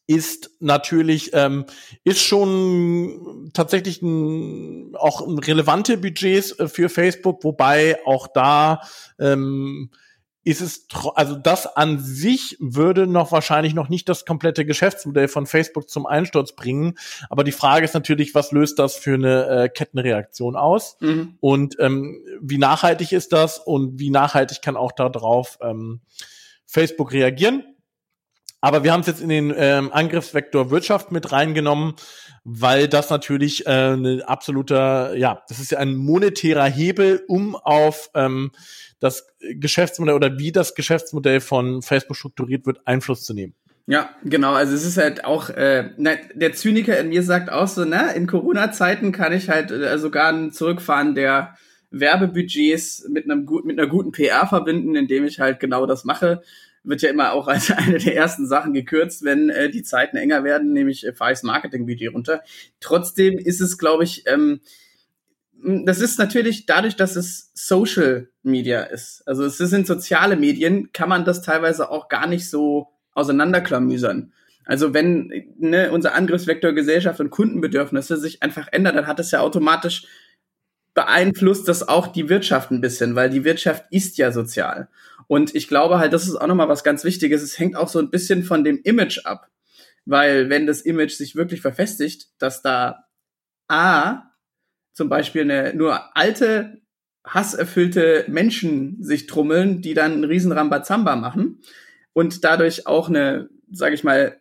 ist 0.06 0.50
natürlich 0.60 1.30
ähm, 1.32 1.64
ist 2.04 2.20
schon 2.20 3.50
tatsächlich 3.54 4.02
ein, 4.02 4.94
auch 4.96 5.26
relevante 5.26 5.96
Budgets 5.96 6.52
äh, 6.58 6.68
für 6.68 6.88
Facebook, 6.88 7.42
wobei 7.42 7.98
auch 8.04 8.26
da 8.26 8.82
ähm, 9.18 9.90
ist 10.46 10.60
es 10.60 10.86
also 11.14 11.36
das 11.36 11.66
an 11.66 11.98
sich 11.98 12.58
würde 12.60 13.06
noch 13.06 13.32
wahrscheinlich 13.32 13.72
noch 13.72 13.88
nicht 13.88 14.06
das 14.10 14.26
komplette 14.26 14.66
Geschäftsmodell 14.66 15.28
von 15.28 15.46
Facebook 15.46 15.88
zum 15.88 16.04
Einsturz 16.04 16.54
bringen. 16.54 16.98
Aber 17.30 17.44
die 17.44 17.52
Frage 17.52 17.86
ist 17.86 17.94
natürlich, 17.94 18.34
was 18.34 18.52
löst 18.52 18.78
das 18.78 18.96
für 18.96 19.14
eine 19.14 19.46
äh, 19.46 19.68
Kettenreaktion 19.70 20.54
aus 20.54 20.98
mhm. 21.00 21.38
und 21.40 21.76
ähm, 21.78 22.22
wie 22.42 22.58
nachhaltig 22.58 23.12
ist 23.12 23.32
das 23.32 23.58
und 23.58 23.98
wie 23.98 24.10
nachhaltig 24.10 24.60
kann 24.60 24.76
auch 24.76 24.92
darauf 24.92 25.58
ähm, 25.62 26.02
Facebook 26.66 27.12
reagieren? 27.12 27.64
Aber 28.64 28.82
wir 28.82 28.94
haben 28.94 29.02
es 29.02 29.06
jetzt 29.08 29.20
in 29.20 29.28
den 29.28 29.52
ähm, 29.54 29.92
Angriffsvektor 29.92 30.70
Wirtschaft 30.70 31.12
mit 31.12 31.32
reingenommen, 31.32 31.96
weil 32.44 32.88
das 32.88 33.10
natürlich 33.10 33.66
äh, 33.66 33.92
ein 33.92 34.22
absoluter, 34.22 35.14
ja, 35.18 35.42
das 35.48 35.58
ist 35.58 35.72
ja 35.72 35.80
ein 35.80 35.94
monetärer 35.94 36.64
Hebel, 36.64 37.22
um 37.28 37.56
auf 37.56 38.08
ähm, 38.14 38.52
das 39.00 39.26
Geschäftsmodell 39.50 40.14
oder 40.14 40.38
wie 40.38 40.50
das 40.50 40.74
Geschäftsmodell 40.74 41.40
von 41.40 41.82
Facebook 41.82 42.16
strukturiert 42.16 42.64
wird, 42.64 42.80
Einfluss 42.86 43.24
zu 43.24 43.34
nehmen. 43.34 43.52
Ja, 43.86 44.08
genau. 44.24 44.54
Also 44.54 44.74
es 44.74 44.86
ist 44.86 44.96
halt 44.96 45.26
auch, 45.26 45.50
äh, 45.50 45.90
na, 45.98 46.12
der 46.34 46.54
Zyniker 46.54 46.98
in 46.98 47.10
mir 47.10 47.22
sagt 47.22 47.52
auch 47.52 47.68
so, 47.68 47.84
ne, 47.84 48.14
in 48.14 48.26
Corona-Zeiten 48.26 49.12
kann 49.12 49.34
ich 49.34 49.50
halt 49.50 49.72
äh, 49.72 49.98
sogar 49.98 50.32
ein 50.32 50.52
Zurückfahren 50.52 51.14
der 51.14 51.54
Werbebudgets 51.90 53.10
mit 53.10 53.30
einem 53.30 53.44
gut, 53.44 53.66
mit 53.66 53.78
einer 53.78 53.90
guten 53.90 54.12
PR 54.12 54.46
verbinden, 54.46 54.96
indem 54.96 55.26
ich 55.26 55.38
halt 55.38 55.60
genau 55.60 55.84
das 55.84 56.06
mache 56.06 56.40
wird 56.84 57.02
ja 57.02 57.10
immer 57.10 57.32
auch 57.32 57.48
als 57.48 57.70
eine 57.70 57.98
der 57.98 58.16
ersten 58.16 58.46
Sachen 58.46 58.72
gekürzt, 58.72 59.24
wenn 59.24 59.50
äh, 59.50 59.70
die 59.70 59.82
Zeiten 59.82 60.16
enger 60.16 60.44
werden, 60.44 60.72
nämlich 60.72 61.06
äh, 61.06 61.12
fahre 61.12 61.32
ich 61.32 61.38
das 61.38 61.42
Marketing-Budget 61.44 62.12
runter. 62.12 62.42
Trotzdem 62.80 63.38
ist 63.38 63.60
es, 63.60 63.78
glaube 63.78 64.04
ich, 64.04 64.24
ähm, 64.26 64.60
das 65.86 66.00
ist 66.00 66.18
natürlich 66.18 66.66
dadurch, 66.66 66.94
dass 66.96 67.16
es 67.16 67.50
Social 67.54 68.28
Media 68.42 68.82
ist. 68.82 69.22
Also 69.26 69.44
es 69.44 69.56
sind 69.56 69.86
soziale 69.86 70.36
Medien, 70.36 70.92
kann 70.92 71.08
man 71.08 71.24
das 71.24 71.40
teilweise 71.40 71.90
auch 71.90 72.08
gar 72.08 72.26
nicht 72.26 72.50
so 72.50 72.88
auseinanderklamüsern. 73.14 74.32
Also 74.66 74.92
wenn 74.92 75.32
ne, 75.58 75.90
unser 75.90 76.14
Angriffsvektor 76.14 76.72
Gesellschaft 76.72 77.20
und 77.20 77.30
Kundenbedürfnisse 77.30 78.16
sich 78.16 78.42
einfach 78.42 78.68
ändern, 78.72 78.96
dann 78.96 79.06
hat 79.06 79.20
es 79.20 79.30
ja 79.30 79.40
automatisch 79.40 80.06
beeinflusst 80.94 81.68
das 81.68 81.86
auch 81.86 82.06
die 82.06 82.28
Wirtschaft 82.28 82.70
ein 82.70 82.80
bisschen, 82.80 83.14
weil 83.16 83.28
die 83.28 83.44
Wirtschaft 83.44 83.84
ist 83.90 84.16
ja 84.16 84.30
sozial. 84.30 84.88
Und 85.26 85.54
ich 85.54 85.68
glaube 85.68 85.98
halt, 85.98 86.12
das 86.12 86.26
ist 86.26 86.36
auch 86.36 86.46
nochmal 86.46 86.68
was 86.68 86.84
ganz 86.84 87.04
Wichtiges. 87.04 87.42
Es 87.42 87.58
hängt 87.58 87.76
auch 87.76 87.88
so 87.88 87.98
ein 87.98 88.10
bisschen 88.10 88.42
von 88.42 88.64
dem 88.64 88.80
Image 88.82 89.24
ab. 89.24 89.48
Weil 90.04 90.50
wenn 90.50 90.66
das 90.66 90.82
Image 90.82 91.12
sich 91.12 91.34
wirklich 91.34 91.60
verfestigt, 91.60 92.28
dass 92.38 92.62
da 92.62 93.06
A, 93.68 94.30
zum 94.92 95.08
Beispiel 95.08 95.42
eine 95.42 95.74
nur 95.74 96.16
alte, 96.16 96.82
hasserfüllte 97.26 98.24
Menschen 98.28 99.02
sich 99.02 99.26
trummeln, 99.26 99.80
die 99.80 99.94
dann 99.94 100.12
einen 100.12 100.24
riesen 100.24 100.52
Rambazamba 100.52 101.16
machen 101.16 101.62
und 102.12 102.44
dadurch 102.44 102.86
auch 102.86 103.08
eine, 103.08 103.48
sage 103.72 103.94
ich 103.94 104.04
mal, 104.04 104.40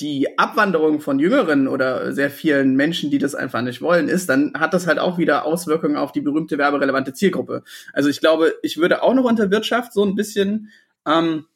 die 0.00 0.38
Abwanderung 0.38 1.00
von 1.00 1.18
Jüngeren 1.18 1.66
oder 1.66 2.12
sehr 2.12 2.30
vielen 2.30 2.76
Menschen, 2.76 3.10
die 3.10 3.18
das 3.18 3.34
einfach 3.34 3.62
nicht 3.62 3.82
wollen, 3.82 4.08
ist, 4.08 4.28
dann 4.28 4.52
hat 4.54 4.72
das 4.72 4.86
halt 4.86 4.98
auch 4.98 5.18
wieder 5.18 5.44
Auswirkungen 5.44 5.96
auf 5.96 6.12
die 6.12 6.20
berühmte 6.20 6.56
werberelevante 6.56 7.14
Zielgruppe. 7.14 7.64
Also 7.92 8.08
ich 8.08 8.20
glaube, 8.20 8.54
ich 8.62 8.78
würde 8.78 9.02
auch 9.02 9.14
noch 9.14 9.24
unter 9.24 9.50
Wirtschaft 9.50 9.92
so 9.92 10.04
ein 10.04 10.14
bisschen 10.14 10.70
ähm, 11.06 11.46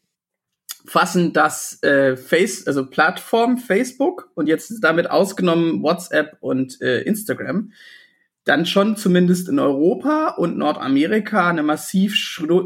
fassen, 0.84 1.32
dass 1.32 1.80
äh, 1.82 2.16
Face, 2.16 2.66
also 2.66 2.86
Plattform 2.86 3.58
Facebook 3.58 4.30
und 4.34 4.48
jetzt 4.48 4.82
damit 4.82 5.08
ausgenommen 5.08 5.82
WhatsApp 5.82 6.36
und 6.40 6.80
äh, 6.80 7.02
Instagram, 7.02 7.72
dann 8.44 8.66
schon 8.66 8.96
zumindest 8.96 9.48
in 9.48 9.60
Europa 9.60 10.34
und 10.36 10.58
Nordamerika 10.58 11.48
eine 11.48 11.62
massiv 11.62 12.16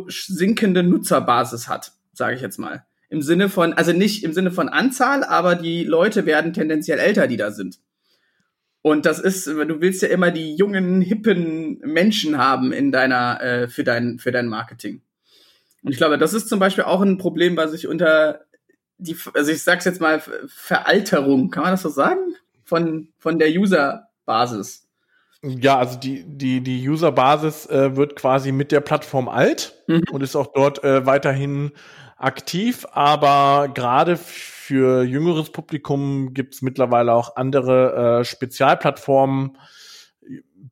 sinkende 0.09 0.83
Nutzerbasis 0.83 1.69
hat, 1.69 1.93
sage 2.15 2.35
ich 2.35 2.41
jetzt 2.41 2.59
mal. 2.59 2.87
Im 3.09 3.23
Sinne 3.23 3.49
von, 3.49 3.73
also 3.73 3.93
nicht 3.93 4.25
im 4.25 4.33
Sinne 4.33 4.51
von 4.51 4.69
Anzahl, 4.69 5.23
aber 5.23 5.55
die 5.55 5.85
Leute 5.85 6.27
werden 6.27 6.53
tendenziell 6.53 6.99
älter, 6.99 7.29
die 7.29 7.37
da 7.37 7.51
sind. 7.51 7.79
Und 8.83 9.05
das 9.05 9.19
ist, 9.19 9.47
du 9.47 9.81
willst 9.81 10.03
ja 10.03 10.09
immer 10.09 10.31
die 10.31 10.55
jungen, 10.55 11.01
hippen 11.01 11.79
Menschen 11.79 12.39
haben 12.39 12.73
in 12.73 12.93
deiner, 12.93 13.41
äh, 13.41 13.69
für 13.69 13.85
dein, 13.85 14.19
für 14.19 14.31
dein 14.31 14.49
Marketing. 14.49 15.03
Und 15.83 15.93
ich 15.93 15.99
glaube, 15.99 16.19
das 16.19 16.35
ist 16.35 16.49
zum 16.49 16.59
Beispiel 16.59 16.85
auch 16.85 17.01
ein 17.01 17.19
Problem, 17.19 17.57
was 17.57 17.73
ich 17.73 17.89
unter 17.89 18.47
die, 18.99 19.17
also 19.35 19.53
ich 19.53 19.63
sag's 19.63 19.85
jetzt 19.85 20.01
mal, 20.01 20.23
Veralterung, 20.47 21.51
kann 21.51 21.65
man 21.65 21.73
das 21.73 21.83
so 21.83 21.89
sagen? 21.89 22.37
Von, 22.65 23.09
von 23.19 23.39
der 23.39 23.51
User-Basis. 23.51 24.89
Ja, 25.43 25.79
also 25.79 25.99
die, 25.99 26.25
die, 26.27 26.61
die 26.61 26.89
User-Basis 26.89 27.67
äh, 27.67 27.95
wird 27.95 28.17
quasi 28.17 28.53
mit 28.53 28.73
der 28.73 28.81
Plattform 28.81 29.29
alt 29.29 29.83
mhm. 29.87 30.03
und 30.11 30.23
ist 30.23 30.35
auch 30.35 30.53
dort 30.53 30.83
äh, 30.83 31.07
weiterhin 31.07 31.73
aktiv, 32.17 32.87
aber 32.93 33.69
gerade 33.73 34.17
für 34.17 35.05
jüngeres 35.05 35.51
Publikum 35.51 36.35
gibt's 36.35 36.63
mittlerweile 36.63 37.13
auch 37.13 37.37
andere 37.37 38.21
äh, 38.21 38.25
Spezialplattformen. 38.25 39.59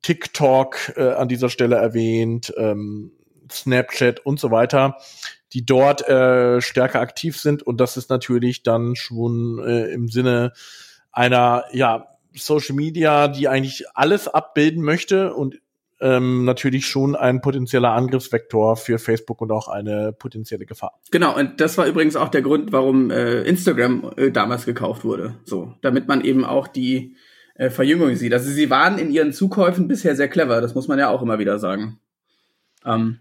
TikTok 0.02 0.94
äh, 0.96 1.12
an 1.12 1.28
dieser 1.28 1.48
Stelle 1.48 1.76
erwähnt, 1.76 2.52
ähm, 2.56 3.12
Snapchat 3.50 4.20
und 4.20 4.40
so 4.40 4.50
weiter, 4.50 4.96
die 5.52 5.64
dort 5.64 6.06
äh, 6.08 6.60
stärker 6.60 7.00
aktiv 7.00 7.38
sind. 7.38 7.62
Und 7.62 7.80
das 7.80 7.96
ist 7.96 8.10
natürlich 8.10 8.62
dann 8.62 8.96
schon 8.96 9.62
äh, 9.64 9.86
im 9.92 10.08
Sinne 10.08 10.52
einer 11.12 11.64
ja, 11.72 12.08
Social 12.34 12.74
Media, 12.74 13.28
die 13.28 13.48
eigentlich 13.48 13.84
alles 13.94 14.28
abbilden 14.28 14.82
möchte 14.82 15.32
und 15.34 15.60
ähm, 16.04 16.44
natürlich 16.44 16.86
schon 16.86 17.16
ein 17.16 17.40
potenzieller 17.40 17.92
Angriffsvektor 17.92 18.76
für 18.76 18.98
Facebook 18.98 19.40
und 19.40 19.50
auch 19.50 19.68
eine 19.68 20.12
potenzielle 20.12 20.66
Gefahr. 20.66 21.00
Genau, 21.10 21.34
und 21.34 21.62
das 21.62 21.78
war 21.78 21.86
übrigens 21.86 22.14
auch 22.14 22.28
der 22.28 22.42
Grund, 22.42 22.72
warum 22.72 23.10
äh, 23.10 23.40
Instagram 23.44 24.12
äh, 24.16 24.30
damals 24.30 24.66
gekauft 24.66 25.04
wurde. 25.04 25.36
So, 25.44 25.72
damit 25.80 26.06
man 26.06 26.20
eben 26.20 26.44
auch 26.44 26.68
die 26.68 27.16
äh, 27.54 27.70
Verjüngung 27.70 28.14
sieht. 28.16 28.34
Also 28.34 28.50
sie 28.50 28.68
waren 28.68 28.98
in 28.98 29.10
ihren 29.10 29.32
Zukäufen 29.32 29.88
bisher 29.88 30.14
sehr 30.14 30.28
clever, 30.28 30.60
das 30.60 30.74
muss 30.74 30.88
man 30.88 30.98
ja 30.98 31.08
auch 31.08 31.22
immer 31.22 31.38
wieder 31.38 31.58
sagen. 31.58 31.98
Ähm. 32.84 33.20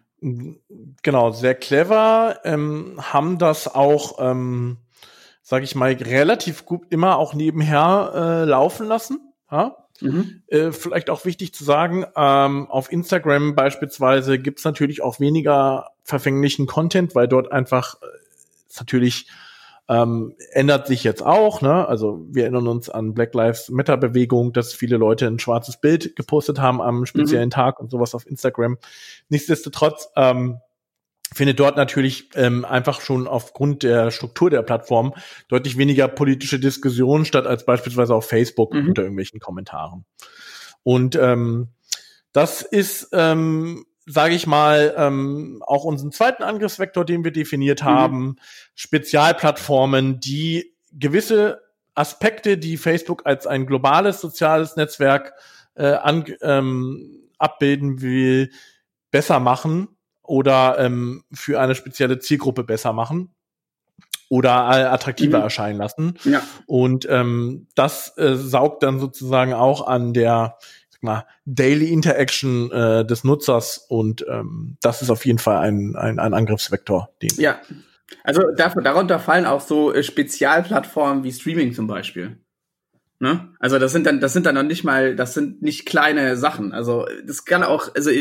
Genau, 1.04 1.32
sehr 1.32 1.56
clever, 1.56 2.40
ähm, 2.46 2.96
haben 2.98 3.38
das 3.38 3.74
auch, 3.74 4.20
ähm, 4.20 4.78
sage 5.42 5.66
ich 5.66 5.76
mal, 5.76 5.92
relativ 5.94 6.66
gut 6.66 6.86
immer 6.90 7.18
auch 7.18 7.34
nebenher 7.34 8.12
äh, 8.16 8.44
laufen 8.46 8.88
lassen. 8.88 9.34
Ja? 9.52 9.83
Mhm. 10.04 10.44
Äh, 10.48 10.72
vielleicht 10.72 11.10
auch 11.10 11.26
wichtig 11.26 11.54
zu 11.54 11.64
sagen, 11.64 12.06
ähm, 12.16 12.70
auf 12.70 12.92
Instagram 12.92 13.56
beispielsweise 13.56 14.40
gibt's 14.40 14.64
natürlich 14.64 15.02
auch 15.02 15.20
weniger 15.20 15.92
verfänglichen 16.04 16.68
Content, 16.68 17.16
weil 17.16 17.28
dort 17.28 17.52
einfach 17.52 17.96
äh, 18.02 18.06
natürlich 18.80 19.28
ähm, 19.90 20.36
ändert 20.52 20.88
sich 20.88 21.04
jetzt 21.04 21.26
auch, 21.26 21.62
ne? 21.62 21.88
Also 21.88 22.26
wir 22.30 22.44
erinnern 22.44 22.68
uns 22.68 22.90
an 22.90 23.14
Black 23.14 23.34
Lives 23.34 23.70
Matter 23.70 23.98
Bewegung, 23.98 24.54
dass 24.54 24.74
viele 24.74 24.96
Leute 24.98 25.28
ein 25.28 25.40
schwarzes 25.40 25.78
Bild 25.78 26.16
gepostet 26.16 26.60
haben 26.60 26.82
am 26.82 27.06
speziellen 27.06 27.48
mhm. 27.48 27.52
Tag 27.52 27.80
und 27.80 27.92
sowas 27.92 28.16
auf 28.16 28.26
Instagram. 28.26 28.78
Nichtsdestotrotz 29.28 30.10
ähm, 30.16 30.60
findet 31.34 31.60
dort 31.60 31.78
natürlich 31.78 32.30
ähm, 32.36 32.66
einfach 32.66 33.02
schon 33.02 33.28
aufgrund 33.28 33.84
der 33.84 34.12
Struktur 34.12 34.50
der 34.50 34.62
Plattform 34.62 35.14
deutlich 35.48 35.78
weniger 35.78 36.08
politische 36.08 36.60
Diskussion 36.60 37.26
statt 37.26 37.48
als 37.48 37.66
beispielsweise 37.66 38.16
auf 38.16 38.28
Facebook 38.28 38.74
mhm. 38.74 38.90
unter 38.90 39.02
irgendwelchen 39.02 39.40
Kommentaren. 39.40 40.06
Und 40.84 41.16
ähm, 41.16 41.70
das 42.32 42.62
ist, 42.62 43.10
ähm, 43.14 43.86
sage 44.06 44.36
ich 44.36 44.48
mal, 44.48 44.94
ähm, 44.98 45.64
auch 45.66 45.86
unseren 45.86 46.12
zweiten 46.12 46.44
Angriffsvektor, 46.44 47.06
den 47.06 47.24
wir 47.24 47.32
definiert 47.32 47.82
mhm. 47.82 47.86
haben, 47.86 48.36
Spezialplattformen, 48.76 50.20
die 50.20 50.76
gewisse 50.92 51.62
Aspekte, 51.96 52.58
die 52.58 52.78
Facebook 52.78 53.26
als 53.26 53.48
ein 53.48 53.66
globales 53.66 54.20
soziales 54.20 54.76
Netzwerk 54.76 55.34
äh, 55.76 55.94
an, 55.94 56.26
ähm, 56.42 57.30
abbilden 57.38 58.02
will, 58.02 58.52
besser 59.12 59.40
machen 59.40 59.93
oder 60.24 60.78
ähm, 60.80 61.24
für 61.32 61.60
eine 61.60 61.76
spezielle 61.76 62.20
Zielgruppe 62.20 62.64
besser 62.64 62.94
machen 62.94 63.34
oder 64.30 64.92
attraktiver 64.92 65.38
mhm. 65.40 65.44
erscheinen 65.44 65.78
lassen. 65.78 66.18
Ja. 66.24 66.42
Und 66.66 67.08
ähm, 67.10 67.68
das 67.76 68.18
äh, 68.18 68.36
saugt 68.36 68.82
dann 68.84 69.00
sozusagen 69.00 69.54
auch 69.54 69.86
an 69.86 70.14
der 70.14 70.58
sag 70.90 71.04
mal, 71.04 71.26
Daily 71.46 71.92
Interaction 71.92 72.72
äh, 72.72 73.06
des 73.06 73.24
Nutzers 73.24 73.78
und 73.78 74.26
ähm, 74.28 74.78
das 74.82 75.02
ist 75.02 75.10
auf 75.10 75.26
jeden 75.26 75.40
Fall 75.40 75.58
ein, 75.58 75.96
ein, 75.96 76.20
ein 76.20 76.34
Angriffsvektor. 76.34 77.10
Ja, 77.22 77.60
also 78.24 78.42
dafür, 78.56 78.82
darunter 78.82 79.20
fallen 79.20 79.46
auch 79.46 79.62
so 79.62 79.94
äh, 79.94 80.04
Spezialplattformen 80.04 81.24
wie 81.24 81.32
Streaming 81.32 81.74
zum 81.74 81.88
Beispiel. 81.88 82.38
Ne? 83.20 83.54
Also 83.60 83.80
das 83.80 83.92
sind 83.92 84.06
dann, 84.06 84.20
das 84.20 84.34
sind 84.34 84.46
dann 84.46 84.56
noch 84.56 84.64
nicht 84.64 84.84
mal, 84.84 85.16
das 85.16 85.34
sind 85.34 85.62
nicht 85.62 85.86
kleine 85.86 86.38
Sachen. 86.38 86.74
Also 86.74 87.06
das 87.26 87.46
kann 87.46 87.64
auch, 87.64 87.90
also 87.96 88.12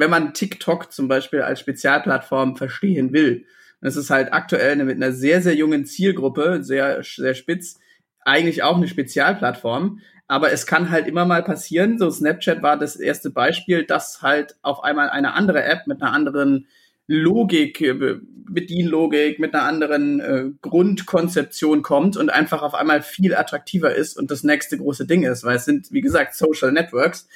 wenn 0.00 0.10
man 0.10 0.34
TikTok 0.34 0.92
zum 0.92 1.08
Beispiel 1.08 1.42
als 1.42 1.60
Spezialplattform 1.60 2.56
verstehen 2.56 3.12
will, 3.12 3.46
das 3.80 3.96
ist 3.96 4.10
halt 4.10 4.32
aktuell 4.32 4.76
mit 4.84 4.96
einer 4.96 5.12
sehr, 5.12 5.40
sehr 5.40 5.54
jungen 5.54 5.86
Zielgruppe, 5.86 6.62
sehr, 6.62 7.02
sehr 7.02 7.34
spitz, 7.34 7.78
eigentlich 8.22 8.62
auch 8.62 8.76
eine 8.76 8.88
Spezialplattform. 8.88 10.00
Aber 10.28 10.52
es 10.52 10.66
kann 10.66 10.90
halt 10.90 11.08
immer 11.08 11.24
mal 11.24 11.42
passieren, 11.42 11.98
so 11.98 12.08
Snapchat 12.08 12.62
war 12.62 12.78
das 12.78 12.96
erste 12.96 13.30
Beispiel, 13.30 13.84
dass 13.84 14.22
halt 14.22 14.56
auf 14.62 14.84
einmal 14.84 15.10
eine 15.10 15.34
andere 15.34 15.64
App 15.64 15.86
mit 15.86 16.02
einer 16.02 16.12
anderen 16.12 16.68
Logik, 17.08 17.80
äh, 17.80 18.18
Bedienlogik, 18.48 19.40
mit 19.40 19.54
einer 19.54 19.64
anderen 19.64 20.20
äh, 20.20 20.44
Grundkonzeption 20.62 21.82
kommt 21.82 22.16
und 22.16 22.30
einfach 22.30 22.62
auf 22.62 22.74
einmal 22.74 23.02
viel 23.02 23.34
attraktiver 23.34 23.92
ist 23.92 24.16
und 24.16 24.30
das 24.30 24.44
nächste 24.44 24.78
große 24.78 25.06
Ding 25.06 25.24
ist, 25.24 25.42
weil 25.42 25.56
es 25.56 25.64
sind, 25.64 25.90
wie 25.90 26.00
gesagt, 26.00 26.36
Social 26.36 26.70
Networks, 26.70 27.28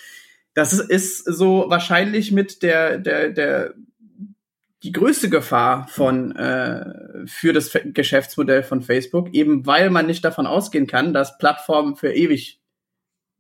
das 0.55 0.73
ist 0.73 1.25
so 1.25 1.67
wahrscheinlich 1.69 2.33
mit 2.33 2.63
der, 2.63 2.99
der, 2.99 3.31
der, 3.31 3.75
die 4.83 4.93
größte 4.93 5.29
Gefahr 5.29 5.89
von 5.89 6.35
äh, 6.37 7.27
für 7.27 7.53
das 7.53 7.77
Geschäftsmodell 7.87 8.63
von 8.63 8.81
Facebook, 8.81 9.35
eben 9.35 9.67
weil 9.67 9.91
man 9.91 10.07
nicht 10.07 10.25
davon 10.25 10.47
ausgehen 10.47 10.87
kann, 10.87 11.13
dass 11.13 11.39
Plattformen 11.39 11.97
für 11.97 12.13
ewig 12.13 12.61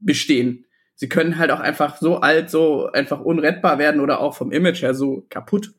bestehen. 0.00 0.66
Sie 0.96 1.09
können 1.09 1.38
halt 1.38 1.50
auch 1.50 1.61
einfach 1.61 1.98
so 1.98 2.18
alt, 2.18 2.50
so 2.50 2.90
einfach 2.90 3.20
unrettbar 3.20 3.79
werden 3.79 4.00
oder 4.00 4.20
auch 4.20 4.35
vom 4.35 4.53
Image 4.53 4.83
her 4.83 4.94
so 4.94 5.27
kaputt, 5.29 5.72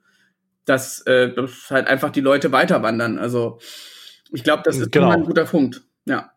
dass, 0.65 1.01
äh, 1.01 1.33
dass 1.33 1.69
halt 1.69 1.87
einfach 1.87 2.11
die 2.11 2.21
Leute 2.21 2.51
weiterwandern. 2.51 3.17
Also 3.17 3.59
ich 4.31 4.43
glaube, 4.43 4.63
das 4.65 4.77
ist 4.77 4.91
genau. 4.91 5.09
ein 5.09 5.23
guter 5.23 5.45
Punkt. 5.45 5.83
Ja. 6.05 6.31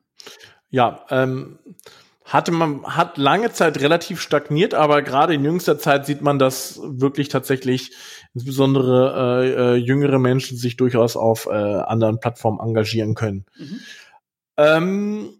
Ja, 0.71 1.07
ähm, 1.11 1.59
hatte 2.29 2.53
man 2.53 2.85
hat 2.85 3.17
lange 3.17 3.53
Zeit 3.53 3.81
relativ 3.81 4.21
stagniert, 4.21 4.75
aber 4.75 5.01
gerade 5.03 5.35
in 5.35 5.45
jüngster 5.45 5.79
Zeit 5.79 6.05
sieht 6.05 6.21
man, 6.21 6.39
dass 6.39 6.79
wirklich 6.83 7.31
tatsächlich 7.31 7.93
insbesondere 8.35 9.43
äh, 9.43 9.49
äh, 9.49 9.75
jüngere 9.77 10.19
Menschen 10.19 10.59
sich 10.59 10.77
durchaus 10.77 11.17
auf 11.17 11.47
äh, 11.47 11.51
anderen 11.51 12.21
Plattformen 12.21 12.61
engagieren 12.61 13.15
können. 13.15 13.47
Mhm. 13.57 13.81
Ähm, 14.59 15.31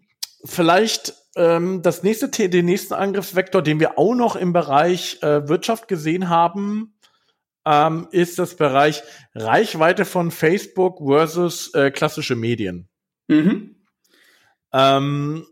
vielleicht 0.43 1.13
ähm, 1.35 1.83
das 1.83 2.01
nächste, 2.01 2.29
den 2.29 2.65
nächsten 2.65 2.95
Angriffsvektor, 2.95 3.61
den 3.61 3.79
wir 3.79 3.99
auch 3.99 4.15
noch 4.15 4.35
im 4.35 4.51
Bereich 4.51 5.21
äh, 5.21 5.47
Wirtschaft 5.47 5.87
gesehen 5.87 6.27
haben, 6.27 6.95
ähm, 7.65 8.07
ist 8.11 8.39
das 8.39 8.55
Bereich 8.55 9.03
Reichweite 9.35 10.05
von 10.05 10.31
Facebook 10.31 10.97
versus 11.05 11.71
äh, 11.75 11.91
klassische 11.91 12.35
Medien. 12.35 12.89
Mhm. 13.27 13.75
Ähm, 14.73 15.45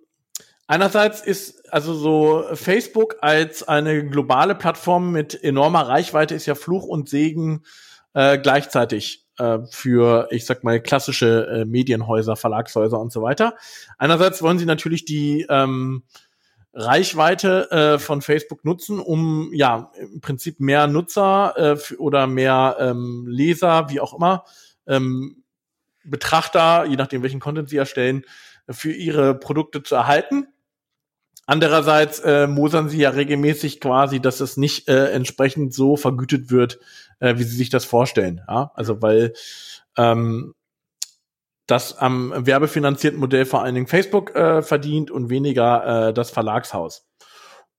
Einerseits 0.67 1.21
ist 1.21 1.73
also 1.73 1.93
so 1.93 2.43
Facebook 2.53 3.15
als 3.21 3.65
eine 3.65 4.07
globale 4.07 4.53
Plattform 4.53 5.11
mit 5.11 5.41
enormer 5.41 5.87
Reichweite 5.87 6.35
ist 6.35 6.45
ja 6.45 6.55
Fluch 6.55 6.83
und 6.83 7.07
Segen 7.07 7.63
äh, 8.13 8.37
gleichzeitig 8.37 9.25
äh, 9.37 9.59
für, 9.71 10.27
ich 10.31 10.45
sag 10.45 10.65
mal, 10.65 10.81
klassische 10.81 11.47
äh, 11.47 11.65
Medienhäuser, 11.65 12.35
Verlagshäuser 12.35 12.99
und 12.99 13.13
so 13.13 13.21
weiter. 13.21 13.55
Einerseits 13.97 14.41
wollen 14.41 14.59
sie 14.59 14.65
natürlich 14.65 15.05
die 15.05 15.45
ähm, 15.49 16.03
Reichweite 16.73 17.71
äh, 17.71 17.99
von 17.99 18.21
Facebook 18.21 18.65
nutzen, 18.65 18.99
um 18.99 19.51
ja 19.53 19.91
im 19.97 20.19
Prinzip 20.19 20.59
mehr 20.59 20.87
Nutzer 20.87 21.53
äh, 21.57 21.95
oder 21.95 22.27
mehr 22.27 22.75
ähm, 22.79 23.25
Leser, 23.27 23.89
wie 23.89 23.99
auch 23.99 24.13
immer, 24.13 24.43
ähm, 24.85 25.43
Betrachter, 26.03 26.85
je 26.85 26.95
nachdem 26.95 27.23
welchen 27.23 27.39
Content 27.39 27.69
sie 27.69 27.77
erstellen, 27.77 28.23
für 28.69 28.91
ihre 28.91 29.33
Produkte 29.33 29.81
zu 29.81 29.95
erhalten. 29.95 30.47
Andererseits 31.47 32.19
äh, 32.19 32.45
mosern 32.45 32.89
sie 32.89 32.99
ja 32.99 33.09
regelmäßig 33.09 33.79
quasi, 33.79 34.19
dass 34.19 34.41
es 34.41 34.57
nicht 34.57 34.89
äh, 34.89 35.11
entsprechend 35.11 35.73
so 35.73 35.95
vergütet 35.95 36.51
wird, 36.51 36.77
äh, 37.19 37.37
wie 37.37 37.43
sie 37.43 37.55
sich 37.55 37.69
das 37.69 37.85
vorstellen. 37.85 38.41
Ja? 38.49 38.71
Also 38.75 39.01
weil 39.01 39.33
ähm, 39.97 40.53
das 41.65 41.97
am 41.97 42.33
werbefinanzierten 42.35 43.19
Modell 43.19 43.45
vor 43.45 43.63
allen 43.63 43.75
Dingen 43.75 43.87
Facebook 43.87 44.35
äh, 44.35 44.61
verdient 44.61 45.09
und 45.09 45.29
weniger 45.29 46.09
äh, 46.09 46.13
das 46.13 46.31
Verlagshaus. 46.31 47.07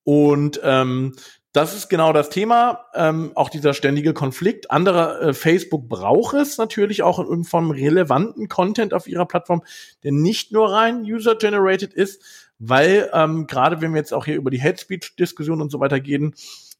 Und 0.02 0.58
ähm, 0.64 1.14
das 1.52 1.74
ist 1.74 1.88
genau 1.88 2.12
das 2.12 2.30
Thema, 2.30 2.86
ähm, 2.94 3.32
auch 3.34 3.50
dieser 3.50 3.74
ständige 3.74 4.14
Konflikt. 4.14 4.70
Andere, 4.70 5.20
äh, 5.20 5.32
Facebook 5.34 5.88
braucht 5.88 6.34
es 6.34 6.56
natürlich 6.56 7.02
auch 7.02 7.18
in 7.18 7.26
irgendeinem 7.26 7.70
relevanten 7.70 8.48
Content 8.48 8.94
auf 8.94 9.06
ihrer 9.06 9.26
Plattform, 9.26 9.62
der 10.04 10.12
nicht 10.12 10.52
nur 10.52 10.70
rein 10.70 11.02
user-generated 11.02 11.92
ist, 11.92 12.47
weil 12.58 13.10
ähm, 13.12 13.46
gerade 13.46 13.80
wenn 13.80 13.92
wir 13.92 13.98
jetzt 13.98 14.12
auch 14.12 14.24
hier 14.24 14.36
über 14.36 14.50
die 14.50 14.62
Hate 14.62 14.78
Speech-Diskussion 14.78 15.60
und 15.60 15.70
so 15.70 15.80
weiter 15.80 16.00
gehen, 16.00 16.34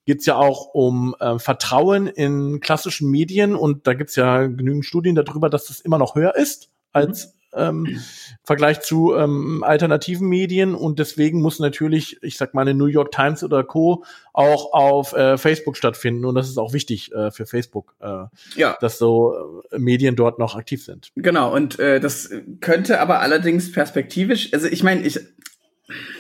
geht 0.07 0.21
es 0.21 0.27
ja 0.27 0.37
auch 0.37 0.73
um 0.73 1.15
äh, 1.21 1.39
Vertrauen 1.39 2.07
in 2.07 2.61
klassischen 2.61 3.11
Medien 3.11 3.55
und 3.55 3.87
da 3.87 3.95
gibt's 3.95 4.17
ja 4.17 4.47
genügend 4.47 4.87
Studien 4.87 5.15
darüber, 5.15 5.51
dass 5.51 5.67
das 5.67 5.81
immer 5.81 5.99
noch 5.99 6.15
höher 6.15 6.35
ist 6.35 6.71
als 6.93 7.35
ähm, 7.55 7.87
im 7.87 8.01
Vergleich 8.45 8.81
zu 8.81 9.15
ähm, 9.15 9.63
alternativen 9.65 10.29
Medien 10.29 10.75
und 10.75 10.99
deswegen 10.99 11.41
muss 11.41 11.59
natürlich, 11.59 12.23
ich 12.23 12.37
sag 12.37 12.55
mal, 12.55 12.63
eine 12.63 12.75
New 12.75 12.87
York 12.87 13.11
Times 13.13 13.43
oder 13.43 13.65
Co. 13.65 14.05
auch 14.33 14.73
auf 14.73 15.13
äh, 15.13 15.39
Facebook 15.39 15.77
stattfinden 15.77 16.25
und 16.25 16.35
das 16.35 16.49
ist 16.49 16.59
auch 16.59 16.73
wichtig 16.73 17.13
äh, 17.13 17.31
für 17.31 17.47
Facebook, 17.47 17.95
äh, 18.01 18.25
ja. 18.57 18.77
dass 18.81 18.99
so 18.99 19.63
äh, 19.71 19.79
Medien 19.79 20.17
dort 20.17 20.39
noch 20.39 20.57
aktiv 20.57 20.85
sind. 20.85 21.11
Genau 21.17 21.55
und 21.55 21.79
äh, 21.79 22.01
das 22.01 22.31
könnte 22.61 23.01
aber 23.01 23.21
allerdings 23.21 23.73
perspektivisch, 23.73 24.53
also 24.53 24.67
ich 24.69 24.83
meine, 24.83 25.03
ich 25.03 25.21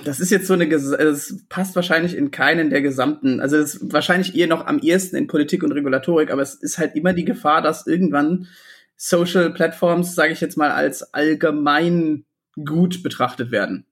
das 0.04 0.20
ist 0.20 0.30
jetzt 0.30 0.46
so 0.46 0.54
eine, 0.54 0.66
es 0.72 1.44
passt 1.48 1.76
wahrscheinlich 1.76 2.16
in 2.16 2.30
keinen 2.30 2.70
der 2.70 2.80
gesamten, 2.80 3.40
also 3.40 3.56
es 3.56 3.74
ist 3.74 3.92
wahrscheinlich 3.92 4.34
eher 4.34 4.46
noch 4.46 4.66
am 4.66 4.78
ehesten 4.78 5.16
in 5.16 5.26
Politik 5.26 5.62
und 5.62 5.72
Regulatorik, 5.72 6.30
aber 6.30 6.42
es 6.42 6.54
ist 6.54 6.78
halt 6.78 6.96
immer 6.96 7.12
die 7.12 7.24
Gefahr, 7.24 7.60
dass 7.60 7.86
irgendwann 7.86 8.48
Social 8.96 9.52
Platforms, 9.52 10.14
sage 10.14 10.32
ich 10.32 10.40
jetzt 10.40 10.56
mal, 10.56 10.70
als 10.70 11.14
allgemein 11.14 12.24
gut 12.64 13.02
betrachtet 13.02 13.50
werden. 13.50 13.86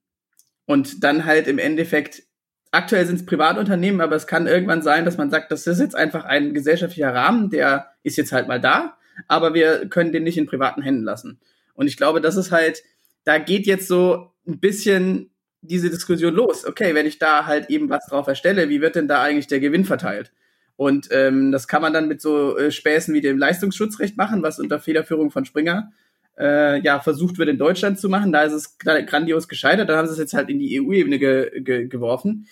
Und 0.65 1.05
dann 1.05 1.25
halt 1.25 1.47
im 1.47 1.59
Endeffekt 1.59 2.25
aktuell 2.73 3.07
sind 3.07 3.17
es 3.17 3.27
Privatunternehmen, 3.27 4.01
aber 4.01 4.17
es 4.17 4.27
kann 4.27 4.47
irgendwann 4.47 4.83
sein, 4.83 5.05
dass 5.05 5.17
man 5.17 5.31
sagt, 5.31 5.53
das 5.53 5.67
ist 5.67 5.79
jetzt 5.79 5.95
einfach 5.95 6.25
ein 6.25 6.55
gesellschaftlicher 6.55 7.15
Rahmen, 7.15 7.51
der 7.51 7.93
ist 8.03 8.17
jetzt 8.17 8.33
halt 8.33 8.49
mal 8.49 8.61
da, 8.61 8.97
aber 9.29 9.55
wir 9.55 9.89
können 9.89 10.13
den 10.13 10.25
nicht 10.25 10.39
in 10.39 10.47
privaten 10.47 10.83
Händen 10.83 11.05
lassen. 11.05 11.39
Und 11.75 11.87
ich 11.87 11.97
glaube, 11.97 12.21
das 12.21 12.37
ist 12.37 12.51
halt, 12.51 12.83
da 13.25 13.39
geht 13.39 13.67
jetzt 13.67 13.89
so 13.89 14.33
ein 14.47 14.59
bisschen 14.59 15.31
diese 15.61 15.91
Diskussion 15.91 16.35
los. 16.35 16.67
Okay, 16.67 16.95
wenn 16.95 17.07
ich 17.07 17.19
da 17.19 17.47
halt 17.47 17.71
eben 17.71 17.89
was 17.91 18.07
drauf 18.07 18.27
erstelle, 18.27 18.69
wie 18.69 18.81
wird 18.81 18.97
denn 18.97 19.09
da 19.09 19.23
eigentlich 19.23 19.47
der 19.47 19.61
Gewinn 19.61 19.85
verteilt? 19.85 20.33
Und 20.77 21.09
ähm, 21.11 21.53
das 21.53 21.69
kann 21.69 21.83
man 21.83 21.93
dann 21.93 22.09
mit 22.09 22.21
so 22.21 22.57
äh, 22.57 22.71
Späßen 22.71 23.15
wie 23.15 23.23
dem 23.23 23.39
Leistungsschutzrecht 23.39 24.17
machen, 24.17 24.43
was 24.43 24.59
unter 24.59 24.79
Federführung 24.79 25.31
von 25.31 25.45
Springer 25.45 25.91
äh, 26.39 26.81
ja 26.83 27.01
versucht 27.01 27.39
wird 27.39 27.49
in 27.49 27.59
Deutschland 27.59 27.99
zu 27.99 28.09
machen. 28.09 28.33
Da 28.33 28.43
ist 28.43 28.53
es 28.53 28.79
grandios 28.79 29.49
gescheitert. 29.49 29.89
Da 29.89 29.97
haben 29.97 30.07
sie 30.07 30.13
es 30.13 30.19
jetzt 30.19 30.35
halt 30.35 30.51
in 30.51 30.59
die 30.59 30.81
EU-Ebene 30.81 31.19
ge 31.19 31.61
ge 31.61 31.87
geworfen. 31.87 32.47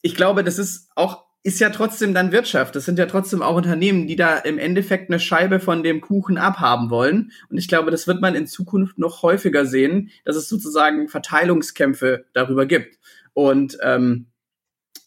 Ich 0.00 0.14
glaube, 0.14 0.42
das 0.42 0.58
ist 0.58 0.90
auch 0.94 1.24
ist 1.44 1.60
ja 1.60 1.68
trotzdem 1.68 2.14
dann 2.14 2.32
Wirtschaft. 2.32 2.74
Das 2.74 2.86
sind 2.86 2.98
ja 2.98 3.04
trotzdem 3.04 3.42
auch 3.42 3.54
Unternehmen, 3.54 4.06
die 4.06 4.16
da 4.16 4.38
im 4.38 4.58
Endeffekt 4.58 5.10
eine 5.10 5.20
Scheibe 5.20 5.60
von 5.60 5.82
dem 5.82 6.00
Kuchen 6.00 6.38
abhaben 6.38 6.88
wollen. 6.88 7.32
Und 7.50 7.58
ich 7.58 7.68
glaube, 7.68 7.90
das 7.90 8.06
wird 8.06 8.22
man 8.22 8.34
in 8.34 8.46
Zukunft 8.46 8.98
noch 8.98 9.22
häufiger 9.22 9.66
sehen, 9.66 10.10
dass 10.24 10.36
es 10.36 10.48
sozusagen 10.48 11.06
Verteilungskämpfe 11.06 12.24
darüber 12.32 12.64
gibt. 12.64 12.98
Und 13.34 13.76
ähm, 13.82 14.28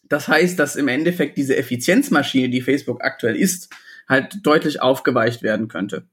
das 0.04 0.28
heißt, 0.28 0.60
dass 0.60 0.76
im 0.76 0.88
Endeffekt 0.88 1.38
diese 1.38 1.58
Effizienzmaschine, 1.58 2.50
die 2.50 2.62
Facebook 2.62 3.04
aktuell 3.04 3.36
ist, 3.36 3.74
halt 4.08 4.46
deutlich 4.46 4.80
aufgeweicht 4.80 5.42
werden 5.42 5.68
könnte. 5.68 6.06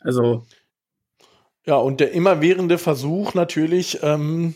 Also 0.00 0.46
ja, 1.64 1.76
und 1.76 2.00
der 2.00 2.12
immerwährende 2.12 2.76
Versuch 2.76 3.32
natürlich, 3.32 4.00
ähm, 4.02 4.54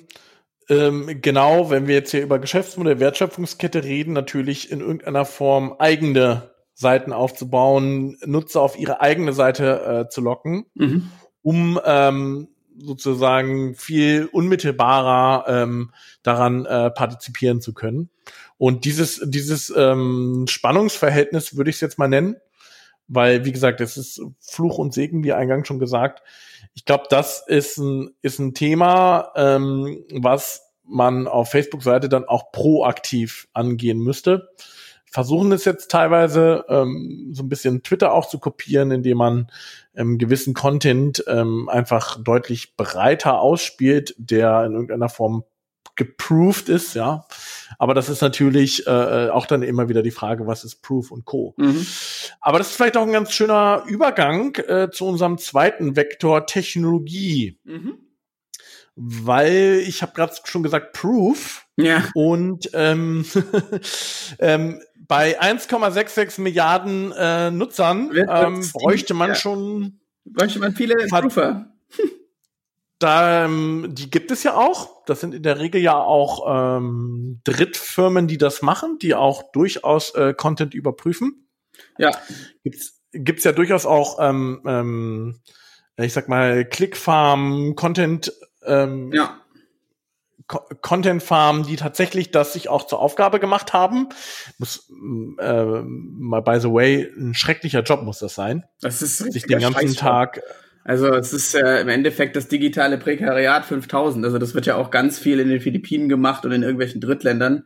ähm, 0.69 1.21
genau, 1.23 1.71
wenn 1.71 1.87
wir 1.87 1.95
jetzt 1.95 2.11
hier 2.11 2.23
über 2.23 2.39
Geschäftsmodell, 2.39 3.01
Wertschöpfungskette 3.01 3.85
reden, 3.85 4.13
natürlich 4.13 4.71
in 4.71 4.81
irgendeiner 4.81 5.25
Form 5.25 5.75
eigene 5.79 6.51
Seiten 6.75 7.13
aufzubauen, 7.13 8.19
Nutzer 8.25 8.61
auf 8.61 8.79
ihre 8.79 9.01
eigene 9.01 9.33
Seite 9.33 10.07
äh, 10.07 10.09
zu 10.09 10.21
locken, 10.21 10.67
mhm. 10.75 11.11
um 11.43 11.81
ähm, 11.85 12.49
sozusagen 12.79 13.75
viel 13.75 14.29
unmittelbarer 14.31 15.45
ähm, 15.49 15.93
daran 16.23 16.67
äh, 16.67 16.91
partizipieren 16.91 17.61
zu 17.61 17.73
können. 17.73 18.11
Und 18.59 18.85
dieses, 18.85 19.23
dieses 19.25 19.73
ähm, 19.75 20.47
Spannungsverhältnis 20.49 21.57
würde 21.57 21.71
ich 21.71 21.77
es 21.77 21.81
jetzt 21.81 21.99
mal 21.99 22.09
nennen, 22.09 22.37
weil, 23.09 23.45
wie 23.45 23.53
gesagt, 23.53 23.81
es 23.81 23.97
ist 23.97 24.21
Fluch 24.41 24.79
und 24.79 24.93
Segen, 24.93 25.25
wie 25.25 25.33
eingangs 25.33 25.69
schon 25.69 25.79
gesagt. 25.79 26.23
Ich 26.77 26.85
glaube, 26.85 27.05
das 27.09 27.43
ist 27.47 27.79
ein, 27.79 28.11
ist 28.21 28.39
ein 28.39 28.53
Thema, 28.53 29.33
ähm, 29.35 30.05
was 30.13 30.75
man 30.85 31.27
auf 31.27 31.51
Facebook-Seite 31.51 32.11
dann 32.11 32.27
auch 32.27 32.53
proaktiv 32.53 33.49
angehen 33.55 33.99
müsste. 33.99 34.51
Versuchen 35.07 35.51
es 35.53 35.65
jetzt 35.65 35.91
teilweise 35.91 36.67
ähm, 36.69 37.31
so 37.33 37.43
ein 37.43 37.49
bisschen 37.49 37.83
Twitter 37.83 38.13
auch 38.13 38.29
zu 38.29 38.39
kopieren, 38.39 38.91
indem 38.91 39.17
man 39.17 39.51
ähm, 39.95 40.19
gewissen 40.19 40.53
Content 40.53 41.25
ähm, 41.27 41.71
einfach 41.71 42.23
deutlich 42.23 42.77
breiter 42.77 43.41
ausspielt, 43.41 44.15
der 44.19 44.67
in 44.67 44.73
irgendeiner 44.73 45.09
Form 45.09 45.45
geproved 45.95 46.69
ist, 46.69 46.95
ja. 46.95 47.25
Aber 47.79 47.95
das 47.95 48.09
ist 48.09 48.23
natürlich 48.23 48.87
äh, 48.87 49.29
auch 49.29 49.47
dann 49.47 49.63
immer 49.63 49.89
wieder 49.89 50.03
die 50.03 50.11
Frage, 50.11 50.47
was 50.47 50.65
ist 50.65 50.83
Proof 50.83 51.11
und 51.11 51.25
Co. 51.25 51.55
Mhm. 51.57 51.87
Aber 52.41 52.59
das 52.59 52.69
ist 52.69 52.77
vielleicht 52.77 52.97
auch 52.97 53.07
ein 53.07 53.13
ganz 53.13 53.33
schöner 53.33 53.85
Übergang 53.87 54.55
äh, 54.57 54.91
zu 54.91 55.07
unserem 55.07 55.39
zweiten 55.39 55.97
Vektor 55.97 56.47
Technologie. 56.47 57.59
Mhm. 57.65 57.99
Weil 58.95 59.83
ich 59.87 60.03
habe 60.03 60.13
gerade 60.15 60.35
schon 60.45 60.63
gesagt 60.63 60.95
Proof. 60.95 61.67
Ja. 61.77 62.05
Und 62.15 62.71
ähm, 62.73 63.27
ähm, 64.39 64.81
bei 64.97 65.41
1,66 65.41 66.41
Milliarden 66.41 67.13
äh, 67.13 67.51
Nutzern 67.51 68.11
ähm, 68.17 68.67
bräuchte 68.73 69.15
man 69.15 69.31
ja. 69.31 69.35
schon 69.35 70.01
bräuchte 70.25 70.59
man 70.59 70.75
viele 70.75 70.95
Proofer. 71.09 71.67
Da, 72.99 73.45
ähm, 73.45 73.89
die 73.91 74.11
gibt 74.11 74.31
es 74.31 74.43
ja 74.43 74.55
auch. 74.55 75.05
Das 75.05 75.21
sind 75.21 75.35
in 75.35 75.43
der 75.43 75.59
Regel 75.59 75.81
ja 75.83 75.97
auch 75.97 76.79
ähm, 76.79 77.41
Drittfirmen, 77.45 78.27
die 78.27 78.39
das 78.39 78.63
machen, 78.63 78.99
die 78.99 79.15
auch 79.15 79.53
durchaus 79.53 80.15
äh, 80.15 80.33
Content 80.33 80.73
überprüfen. 80.73 81.47
Ja. 81.99 82.13
Gibt's, 82.65 83.03
gibt's 83.13 83.45
ja 83.45 83.53
durchaus 83.53 83.85
auch, 83.85 84.19
ähm, 84.21 84.63
ähm, 84.67 85.41
ich 85.99 86.15
sag 86.15 86.29
mal, 86.29 86.65
Clickfarm, 86.65 87.75
Content, 87.77 88.33
ähm, 88.65 89.13
ja. 89.13 89.41
Content 90.47 91.23
Farm, 91.23 91.65
die 91.65 91.75
tatsächlich 91.77 92.31
das 92.31 92.53
sich 92.53 92.69
auch 92.69 92.87
zur 92.87 93.01
Aufgabe 93.01 93.41
gemacht 93.41 93.73
haben. 93.73 94.09
Muss 94.59 94.89
äh, 95.41 95.83
mal 95.83 96.41
by 96.41 96.61
the 96.61 96.71
way, 96.73 97.13
ein 97.19 97.35
schrecklicher 97.35 97.83
Job 97.83 98.03
muss 98.03 98.21
das 98.21 98.37
sein. 98.37 98.65
Das 98.81 99.03
ist 99.03 99.19
sich 99.19 99.43
den 99.43 99.59
ganzen 99.59 99.97
Tag 99.97 100.41
also 100.87 101.13
es 101.15 101.33
ist 101.33 101.57
äh, 101.57 101.81
im 101.81 101.89
Endeffekt 101.89 102.37
das 102.37 102.47
digitale 102.47 102.97
Prekariat 102.97 103.65
5000. 103.65 104.25
Also 104.25 104.39
das 104.39 104.55
wird 104.55 104.67
ja 104.67 104.77
auch 104.77 104.93
ganz 104.93 105.19
viel 105.19 105.41
in 105.41 105.49
den 105.49 105.61
Philippinen 105.61 106.09
gemacht 106.09 106.45
und 106.45 106.53
in 106.53 106.63
irgendwelchen 106.63 107.01
Drittländern, 107.01 107.65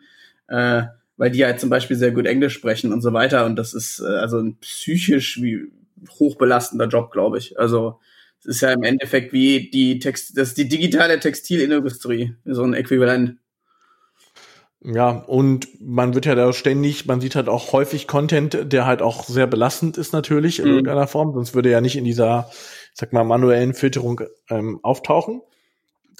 äh, 0.48 0.84
weil 1.18 1.30
die 1.30 1.44
halt 1.44 1.60
zum 1.60 1.68
Beispiel 1.68 1.98
sehr 1.98 2.12
gut 2.12 2.24
Englisch 2.24 2.54
sprechen 2.54 2.94
und 2.94 3.02
so 3.02 3.12
weiter. 3.12 3.44
Und 3.44 3.56
das 3.56 3.74
ist 3.74 4.00
äh, 4.00 4.06
also 4.06 4.38
ein 4.38 4.56
psychisch 4.60 5.42
wie 5.42 5.70
hochbelastender 6.18 6.86
Job, 6.86 7.12
glaube 7.12 7.36
ich. 7.36 7.58
Also 7.58 8.00
es 8.38 8.46
ist 8.46 8.62
ja 8.62 8.72
im 8.72 8.84
Endeffekt 8.84 9.34
wie 9.34 9.68
die 9.68 9.98
Text, 9.98 10.38
das 10.38 10.48
ist 10.48 10.56
die 10.56 10.68
digitale 10.68 11.20
Textilindustrie, 11.20 12.36
so 12.46 12.62
ein 12.62 12.72
Äquivalent. 12.72 13.36
Ja, 14.82 15.10
und 15.10 15.68
man 15.78 16.14
wird 16.14 16.24
ja 16.24 16.34
da 16.34 16.54
ständig, 16.54 17.04
man 17.04 17.20
sieht 17.20 17.36
halt 17.36 17.50
auch 17.50 17.74
häufig 17.74 18.06
Content, 18.06 18.72
der 18.72 18.86
halt 18.86 19.02
auch 19.02 19.24
sehr 19.24 19.46
belastend 19.46 19.98
ist 19.98 20.14
natürlich 20.14 20.58
in 20.58 20.68
mhm. 20.68 20.70
irgendeiner 20.70 21.06
Form, 21.06 21.34
sonst 21.34 21.54
würde 21.54 21.70
ja 21.70 21.82
nicht 21.82 21.96
in 21.96 22.04
dieser 22.06 22.50
sag 22.94 23.12
mal, 23.12 23.24
manuellen 23.24 23.74
Filterung 23.74 24.22
ähm, 24.48 24.80
auftauchen. 24.82 25.42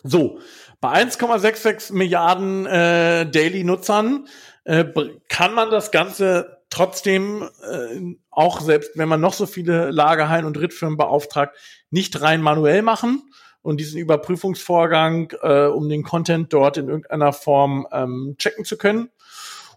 So, 0.03 0.39
bei 0.81 0.93
1,66 1.03 1.93
Milliarden 1.93 2.67
äh, 2.67 3.31
Daily-Nutzern 3.31 4.27
äh, 4.65 4.85
kann 5.29 5.55
man 5.55 5.71
das 5.71 5.91
Ganze 5.91 6.63
trotzdem 6.71 7.43
äh, 7.43 8.17
auch 8.31 8.61
selbst, 8.61 8.93
wenn 8.97 9.09
man 9.09 9.21
noch 9.21 9.35
so 9.35 9.47
viele 9.47 9.91
Lagerhallen 9.91 10.47
und 10.47 10.57
Drittfirmen 10.57 10.97
beauftragt, 10.97 11.57
nicht 11.91 12.21
rein 12.23 12.41
manuell 12.41 12.83
machen 12.83 13.23
und 13.63 13.79
diesen 13.79 14.01
Überprüfungsvorgang, 14.01 15.33
äh, 15.43 15.67
um 15.67 15.89
den 15.89 16.03
Content 16.03 16.53
dort 16.53 16.77
in 16.79 16.89
irgendeiner 16.89 17.33
Form 17.33 17.87
ähm, 17.93 18.37
checken 18.39 18.65
zu 18.65 18.79
können. 18.79 19.11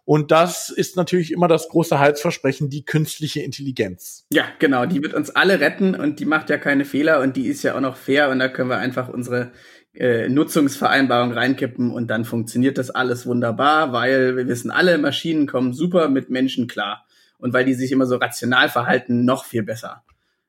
Und 0.05 0.31
das 0.31 0.69
ist 0.69 0.97
natürlich 0.97 1.31
immer 1.31 1.47
das 1.47 1.69
große 1.69 1.97
Heilsversprechen, 1.97 2.69
die 2.69 2.83
künstliche 2.83 3.41
Intelligenz. 3.41 4.25
Ja, 4.31 4.45
genau. 4.59 4.85
Die 4.85 5.01
wird 5.01 5.13
uns 5.13 5.29
alle 5.29 5.61
retten 5.61 5.95
und 5.95 6.19
die 6.19 6.25
macht 6.25 6.49
ja 6.49 6.57
keine 6.57 6.83
Fehler 6.83 7.21
und 7.21 7.37
die 7.37 7.47
ist 7.47 7.63
ja 7.63 7.75
auch 7.75 7.81
noch 7.81 7.95
fair 7.95 8.29
und 8.29 8.39
da 8.39 8.49
können 8.49 8.69
wir 8.69 8.77
einfach 8.77 9.07
unsere 9.07 9.53
äh, 9.93 10.27
Nutzungsvereinbarung 10.27 11.31
reinkippen 11.31 11.91
und 11.91 12.07
dann 12.07 12.25
funktioniert 12.25 12.77
das 12.77 12.89
alles 12.89 13.25
wunderbar, 13.25 13.93
weil 13.93 14.35
wir 14.35 14.47
wissen 14.47 14.71
alle, 14.71 14.97
Maschinen 14.97 15.47
kommen 15.47 15.71
super 15.71 16.09
mit 16.09 16.29
Menschen 16.29 16.67
klar. 16.67 17.05
Und 17.37 17.53
weil 17.53 17.65
die 17.65 17.73
sich 17.73 17.91
immer 17.91 18.05
so 18.05 18.17
rational 18.17 18.69
verhalten, 18.69 19.25
noch 19.25 19.45
viel 19.45 19.63
besser. 19.63 20.03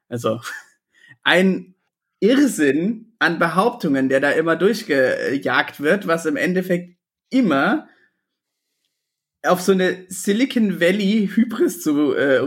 Also 0.09 0.40
ein 1.22 1.74
Irrsinn 2.18 3.14
an 3.18 3.38
Behauptungen, 3.38 4.09
der 4.09 4.20
da 4.20 4.30
immer 4.30 4.57
durchgejagt 4.57 5.80
wird, 5.80 6.07
was 6.07 6.26
im 6.26 6.36
Endeffekt 6.36 6.96
immer 7.30 7.88
auf 9.45 9.61
so 9.61 9.72
eine 9.72 10.07
Silicon 10.09 10.80
Valley 10.80 11.30
Hybris 11.34 11.82
zu, 11.82 12.14
äh, 12.14 12.38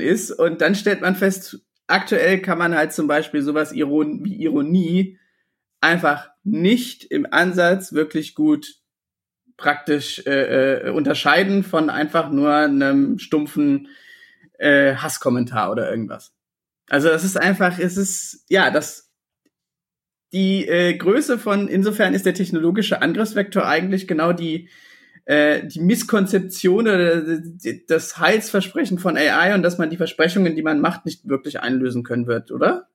ist. 0.00 0.30
Und 0.30 0.60
dann 0.60 0.74
stellt 0.74 1.00
man 1.00 1.16
fest, 1.16 1.60
aktuell 1.86 2.40
kann 2.40 2.58
man 2.58 2.74
halt 2.74 2.92
zum 2.92 3.06
Beispiel 3.06 3.42
sowas 3.42 3.72
Iron 3.72 4.24
wie 4.24 4.42
Ironie 4.42 5.18
einfach 5.80 6.30
nicht 6.42 7.04
im 7.04 7.26
Ansatz 7.30 7.92
wirklich 7.92 8.34
gut 8.34 8.74
praktisch 9.56 10.22
äh, 10.26 10.86
äh, 10.86 10.90
unterscheiden 10.90 11.62
von 11.62 11.90
einfach 11.90 12.30
nur 12.30 12.54
einem 12.54 13.18
stumpfen 13.18 13.88
äh, 14.58 14.94
Hasskommentar 14.94 15.70
oder 15.70 15.90
irgendwas. 15.90 16.32
Also 16.88 17.08
das 17.08 17.24
ist 17.24 17.38
einfach, 17.38 17.78
es 17.78 17.96
ist, 17.96 18.44
ja, 18.48 18.70
das 18.70 19.10
die 20.32 20.66
äh, 20.66 20.94
Größe 20.96 21.38
von, 21.38 21.68
insofern 21.68 22.14
ist 22.14 22.24
der 22.24 22.34
technologische 22.34 23.02
Angriffsvektor 23.02 23.66
eigentlich 23.66 24.06
genau 24.06 24.32
die, 24.32 24.68
äh, 25.30 25.64
die 25.64 25.78
Misskonzeption 25.80 26.88
oder 26.88 27.22
das 27.86 28.18
Heilsversprechen 28.18 28.98
von 28.98 29.16
AI 29.16 29.54
und 29.54 29.62
dass 29.62 29.78
man 29.78 29.88
die 29.88 29.96
Versprechungen, 29.96 30.56
die 30.56 30.62
man 30.62 30.80
macht, 30.80 31.06
nicht 31.06 31.28
wirklich 31.28 31.60
einlösen 31.60 32.02
können 32.02 32.26
wird, 32.26 32.50
oder? 32.50 32.88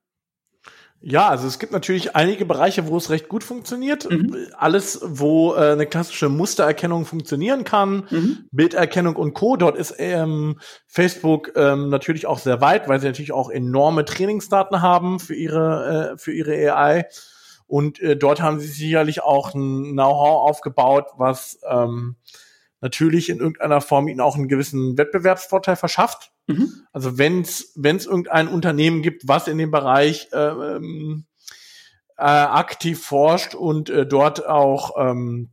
Ja, 1.00 1.30
also 1.30 1.46
es 1.46 1.58
gibt 1.58 1.72
natürlich 1.72 2.14
einige 2.14 2.44
Bereiche, 2.44 2.88
wo 2.88 2.98
es 2.98 3.08
recht 3.08 3.28
gut 3.28 3.42
funktioniert. 3.42 4.10
Mhm. 4.10 4.36
Alles, 4.54 5.00
wo 5.02 5.54
äh, 5.54 5.72
eine 5.72 5.86
klassische 5.86 6.28
Mustererkennung 6.28 7.06
funktionieren 7.06 7.64
kann, 7.64 8.06
mhm. 8.10 8.38
Bilderkennung 8.50 9.16
und 9.16 9.32
Co. 9.32 9.56
Dort 9.56 9.78
ist 9.78 9.94
ähm, 9.96 10.58
Facebook 10.86 11.52
ähm, 11.56 11.88
natürlich 11.88 12.26
auch 12.26 12.38
sehr 12.38 12.60
weit, 12.60 12.86
weil 12.86 13.00
sie 13.00 13.06
natürlich 13.06 13.32
auch 13.32 13.48
enorme 13.48 14.04
Trainingsdaten 14.04 14.82
haben 14.82 15.20
für 15.20 15.34
ihre 15.34 16.12
äh, 16.12 16.18
für 16.18 16.32
ihre 16.32 16.74
AI. 16.74 17.06
Und 17.66 18.00
äh, 18.00 18.16
dort 18.16 18.40
haben 18.40 18.60
sie 18.60 18.68
sicherlich 18.68 19.22
auch 19.22 19.54
ein 19.54 19.92
Know-how 19.92 20.48
aufgebaut, 20.48 21.06
was 21.16 21.58
ähm, 21.68 22.16
natürlich 22.80 23.28
in 23.28 23.38
irgendeiner 23.38 23.80
Form 23.80 24.08
ihnen 24.08 24.20
auch 24.20 24.36
einen 24.36 24.48
gewissen 24.48 24.96
Wettbewerbsvorteil 24.96 25.76
verschafft. 25.76 26.32
Mhm. 26.46 26.86
Also 26.92 27.18
wenn 27.18 27.40
es 27.42 27.74
irgendein 28.06 28.48
Unternehmen 28.48 29.02
gibt, 29.02 29.26
was 29.26 29.48
in 29.48 29.58
dem 29.58 29.70
Bereich 29.70 30.28
ähm, 30.32 31.26
äh, 32.16 32.22
aktiv 32.22 33.04
forscht 33.04 33.54
und 33.54 33.90
äh, 33.90 34.06
dort 34.06 34.46
auch 34.46 34.92
ähm, 34.98 35.50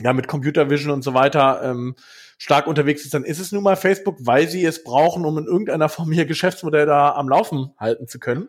ja 0.00 0.12
mit 0.12 0.28
Computer 0.28 0.70
Vision 0.70 0.92
und 0.92 1.02
so 1.02 1.14
weiter 1.14 1.62
ähm, 1.62 1.94
stark 2.38 2.66
unterwegs 2.66 3.04
ist, 3.04 3.12
dann 3.12 3.24
ist 3.24 3.38
es 3.38 3.52
nun 3.52 3.62
mal 3.62 3.76
Facebook, 3.76 4.16
weil 4.20 4.48
sie 4.48 4.64
es 4.64 4.82
brauchen, 4.82 5.26
um 5.26 5.36
in 5.36 5.44
irgendeiner 5.44 5.90
Form 5.90 6.10
ihr 6.12 6.24
Geschäftsmodell 6.24 6.86
da 6.86 7.12
am 7.12 7.28
Laufen 7.28 7.74
halten 7.78 8.08
zu 8.08 8.18
können. 8.18 8.48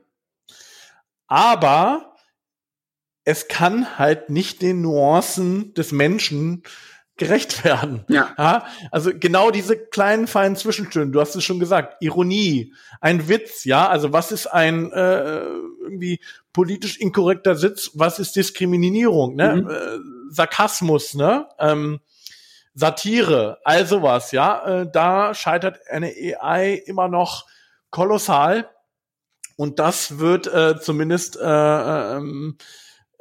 Aber 1.28 2.11
es 3.24 3.48
kann 3.48 3.98
halt 3.98 4.30
nicht 4.30 4.62
den 4.62 4.82
Nuancen 4.82 5.74
des 5.74 5.92
Menschen 5.92 6.64
gerecht 7.18 7.64
werden. 7.64 8.04
Ja. 8.08 8.34
ja. 8.38 8.66
Also 8.92 9.12
genau 9.14 9.52
diese 9.52 9.78
kleinen 9.78 10.26
feinen 10.26 10.56
Zwischenstöne. 10.56 11.12
Du 11.12 11.22
hast 11.22 11.36
es 11.36 11.44
schon 11.44 11.60
gesagt. 11.60 11.98
Ironie, 12.02 12.74
ein 13.00 13.28
Witz. 13.28 13.64
Ja. 13.64 13.88
Also 13.90 14.12
was 14.12 14.32
ist 14.32 14.48
ein 14.48 14.92
äh, 14.92 15.44
irgendwie 15.84 16.20
politisch 16.52 16.98
inkorrekter 16.98 17.56
Sitz? 17.56 17.92
Was 17.94 18.18
ist 18.18 18.36
Diskriminierung? 18.36 19.36
Ne? 19.36 19.56
Mhm. 19.56 19.70
Äh, 19.70 20.34
Sarkasmus. 20.34 21.14
Ne? 21.14 21.48
Ähm, 21.60 22.00
Satire, 22.74 23.60
all 23.66 23.86
sowas. 23.86 24.32
Ja. 24.32 24.82
Äh, 24.82 24.92
da 24.92 25.36
scheitert 25.36 25.80
eine 25.92 26.08
AI 26.08 26.82
immer 26.86 27.08
noch 27.08 27.46
kolossal. 27.92 28.68
Und 29.58 29.78
das 29.78 30.18
wird 30.18 30.48
äh, 30.48 30.80
zumindest 30.80 31.38
äh, 31.40 31.44
ähm, 31.46 32.58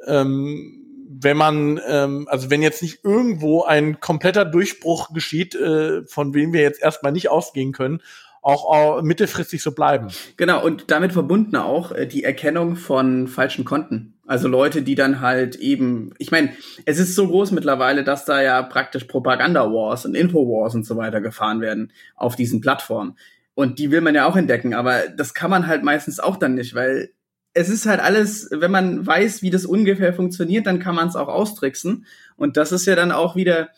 ähm, 0.07 0.77
wenn 1.21 1.37
man, 1.37 1.79
ähm, 1.87 2.27
also 2.29 2.49
wenn 2.49 2.61
jetzt 2.61 2.81
nicht 2.81 3.03
irgendwo 3.03 3.63
ein 3.63 3.99
kompletter 3.99 4.45
Durchbruch 4.45 5.13
geschieht, 5.13 5.55
äh, 5.55 6.03
von 6.05 6.31
dem 6.31 6.53
wir 6.53 6.61
jetzt 6.61 6.81
erstmal 6.81 7.11
nicht 7.11 7.29
ausgehen 7.29 7.73
können, 7.73 8.01
auch, 8.41 8.65
auch 8.65 9.01
mittelfristig 9.03 9.61
so 9.61 9.71
bleiben. 9.71 10.07
Genau, 10.37 10.63
und 10.63 10.89
damit 10.89 11.13
verbunden 11.13 11.55
auch 11.55 11.91
äh, 11.91 12.07
die 12.07 12.23
Erkennung 12.23 12.75
von 12.75 13.27
falschen 13.27 13.65
Konten. 13.65 14.15
Also 14.25 14.47
Leute, 14.47 14.81
die 14.81 14.95
dann 14.95 15.19
halt 15.19 15.57
eben, 15.57 16.13
ich 16.17 16.31
meine, 16.31 16.53
es 16.85 16.97
ist 16.97 17.15
so 17.15 17.27
groß 17.27 17.51
mittlerweile, 17.51 18.03
dass 18.03 18.25
da 18.25 18.41
ja 18.41 18.63
praktisch 18.63 19.03
Propaganda-Wars 19.03 20.05
und 20.05 20.15
Info-Wars 20.15 20.73
und 20.73 20.85
so 20.85 20.97
weiter 20.97 21.21
gefahren 21.21 21.61
werden 21.61 21.91
auf 22.15 22.35
diesen 22.35 22.61
Plattformen. 22.61 23.17
Und 23.53 23.77
die 23.77 23.91
will 23.91 24.01
man 24.01 24.15
ja 24.15 24.25
auch 24.25 24.37
entdecken, 24.37 24.73
aber 24.73 25.01
das 25.15 25.33
kann 25.33 25.51
man 25.51 25.67
halt 25.67 25.83
meistens 25.83 26.19
auch 26.19 26.37
dann 26.37 26.55
nicht, 26.55 26.73
weil 26.73 27.11
es 27.53 27.69
ist 27.69 27.85
halt 27.85 27.99
alles, 27.99 28.47
wenn 28.51 28.71
man 28.71 29.05
weiß, 29.05 29.41
wie 29.41 29.49
das 29.49 29.65
ungefähr 29.65 30.13
funktioniert, 30.13 30.67
dann 30.67 30.79
kann 30.79 30.95
man 30.95 31.07
es 31.07 31.15
auch 31.15 31.27
austricksen. 31.27 32.05
Und 32.35 32.57
das 32.57 32.71
ist 32.71 32.85
ja 32.85 32.95
dann 32.95 33.11
auch 33.11 33.35
wieder, 33.35 33.69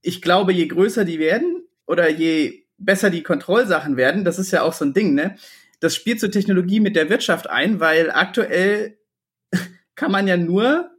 ich 0.00 0.22
glaube, 0.22 0.52
je 0.52 0.66
größer 0.66 1.04
die 1.04 1.18
werden 1.18 1.62
oder 1.86 2.08
je 2.08 2.64
besser 2.78 3.10
die 3.10 3.22
Kontrollsachen 3.22 3.96
werden, 3.96 4.24
das 4.24 4.38
ist 4.38 4.52
ja 4.52 4.62
auch 4.62 4.72
so 4.72 4.84
ein 4.84 4.94
Ding, 4.94 5.14
ne? 5.14 5.36
Das 5.80 5.94
spielt 5.94 6.18
zur 6.18 6.30
Technologie 6.30 6.80
mit 6.80 6.96
der 6.96 7.08
Wirtschaft 7.08 7.48
ein, 7.48 7.78
weil 7.78 8.10
aktuell 8.10 8.98
kann 9.94 10.10
man 10.10 10.26
ja 10.26 10.36
nur 10.36 10.90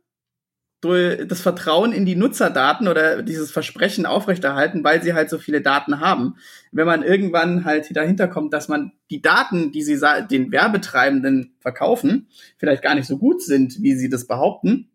das 0.82 1.42
Vertrauen 1.42 1.92
in 1.92 2.06
die 2.06 2.16
Nutzerdaten 2.16 2.88
oder 2.88 3.22
dieses 3.22 3.52
Versprechen 3.52 4.06
aufrechterhalten, 4.06 4.84
weil 4.84 5.04
sie 5.04 5.14
halt 5.14 5.30
so 5.30 5.38
viele 5.38 5.62
Daten 5.62 6.00
haben. 6.00 6.36
Wenn 6.72 6.88
man 6.88 7.04
irgendwann 7.04 7.66
halt 7.66 7.94
dahinter 7.96 8.30
kommt, 8.30 8.54
dass 8.54 8.70
man 8.70 8.94
die 9.10 9.22
Daten, 9.22 9.74
die 9.74 9.82
sie 9.82 10.00
den 10.32 10.52
Werbetreibenden 10.52 11.54
verkaufen, 11.60 12.28
vielleicht 12.58 12.82
gar 12.82 12.96
nicht 12.96 13.08
so 13.08 13.18
gut 13.18 13.42
sind, 13.42 13.82
wie 13.82 13.96
sie 13.96 14.10
das 14.10 14.26
behaupten, 14.26 14.90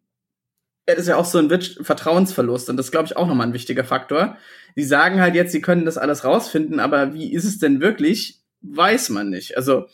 das 0.87 0.99
ist 0.99 1.09
ja 1.09 1.16
auch 1.16 1.24
so 1.24 1.39
ein 1.39 1.51
Vertrauensverlust 1.51 2.68
und 2.70 2.76
das 2.76 2.91
glaube 2.91 3.07
ich, 3.07 3.16
auch 3.16 3.26
nochmal 3.26 3.47
ein 3.47 3.55
wichtiger 3.55 3.85
Faktor. 3.85 4.37
Sie 4.76 4.85
sagen 4.85 5.20
halt 5.20 5.35
jetzt, 5.35 5.53
sie 5.53 5.61
können 5.61 5.85
das 5.85 5.99
alles 5.99 6.24
rausfinden, 6.24 6.80
aber 6.80 7.14
wie 7.14 7.32
ist 7.32 7.45
es 7.45 7.59
denn 7.59 7.80
wirklich, 7.80 8.41
weiß 8.62 9.11
man 9.11 9.30
nicht. 9.30 9.57
Also 9.57 9.87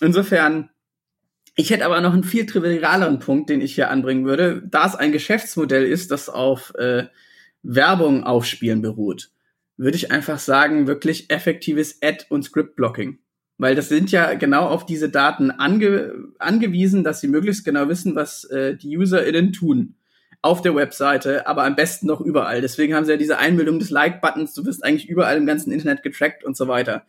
insofern 0.00 0.70
ich 1.54 1.70
hätte 1.70 1.84
aber 1.84 2.00
noch 2.00 2.14
einen 2.14 2.24
viel 2.24 2.46
trivialeren 2.46 3.18
Punkt, 3.18 3.50
den 3.50 3.60
ich 3.60 3.74
hier 3.74 3.90
anbringen 3.90 4.24
würde. 4.24 4.62
Da 4.64 4.86
es 4.86 4.94
ein 4.94 5.12
Geschäftsmodell 5.12 5.84
ist, 5.84 6.10
das 6.10 6.28
auf 6.28 6.74
äh, 6.76 7.04
Werbung 7.62 8.24
aufspielen 8.24 8.80
beruht, 8.80 9.30
würde 9.76 9.96
ich 9.96 10.10
einfach 10.10 10.38
sagen, 10.38 10.86
wirklich 10.86 11.30
effektives 11.30 12.00
Ad- 12.02 12.26
und 12.30 12.44
Script-Blocking. 12.44 13.18
Weil 13.58 13.74
das 13.74 13.88
sind 13.88 14.10
ja 14.10 14.34
genau 14.34 14.66
auf 14.66 14.86
diese 14.86 15.10
Daten 15.10 15.50
ange 15.50 16.14
angewiesen, 16.38 17.04
dass 17.04 17.20
sie 17.20 17.28
möglichst 17.28 17.64
genau 17.64 17.88
wissen, 17.88 18.16
was 18.16 18.44
äh, 18.44 18.76
die 18.76 18.96
UserInnen 18.96 19.52
tun. 19.52 19.96
Auf 20.40 20.60
der 20.60 20.74
Webseite, 20.74 21.46
aber 21.46 21.62
am 21.62 21.76
besten 21.76 22.08
noch 22.08 22.20
überall. 22.20 22.60
Deswegen 22.60 22.94
haben 22.94 23.04
sie 23.04 23.12
ja 23.12 23.16
diese 23.16 23.38
Einbildung 23.38 23.78
des 23.78 23.90
Like-Buttons, 23.90 24.54
du 24.54 24.66
wirst 24.66 24.82
eigentlich 24.82 25.08
überall 25.08 25.36
im 25.36 25.46
ganzen 25.46 25.70
Internet 25.70 26.02
getrackt 26.02 26.42
und 26.42 26.56
so 26.56 26.66
weiter. 26.66 27.06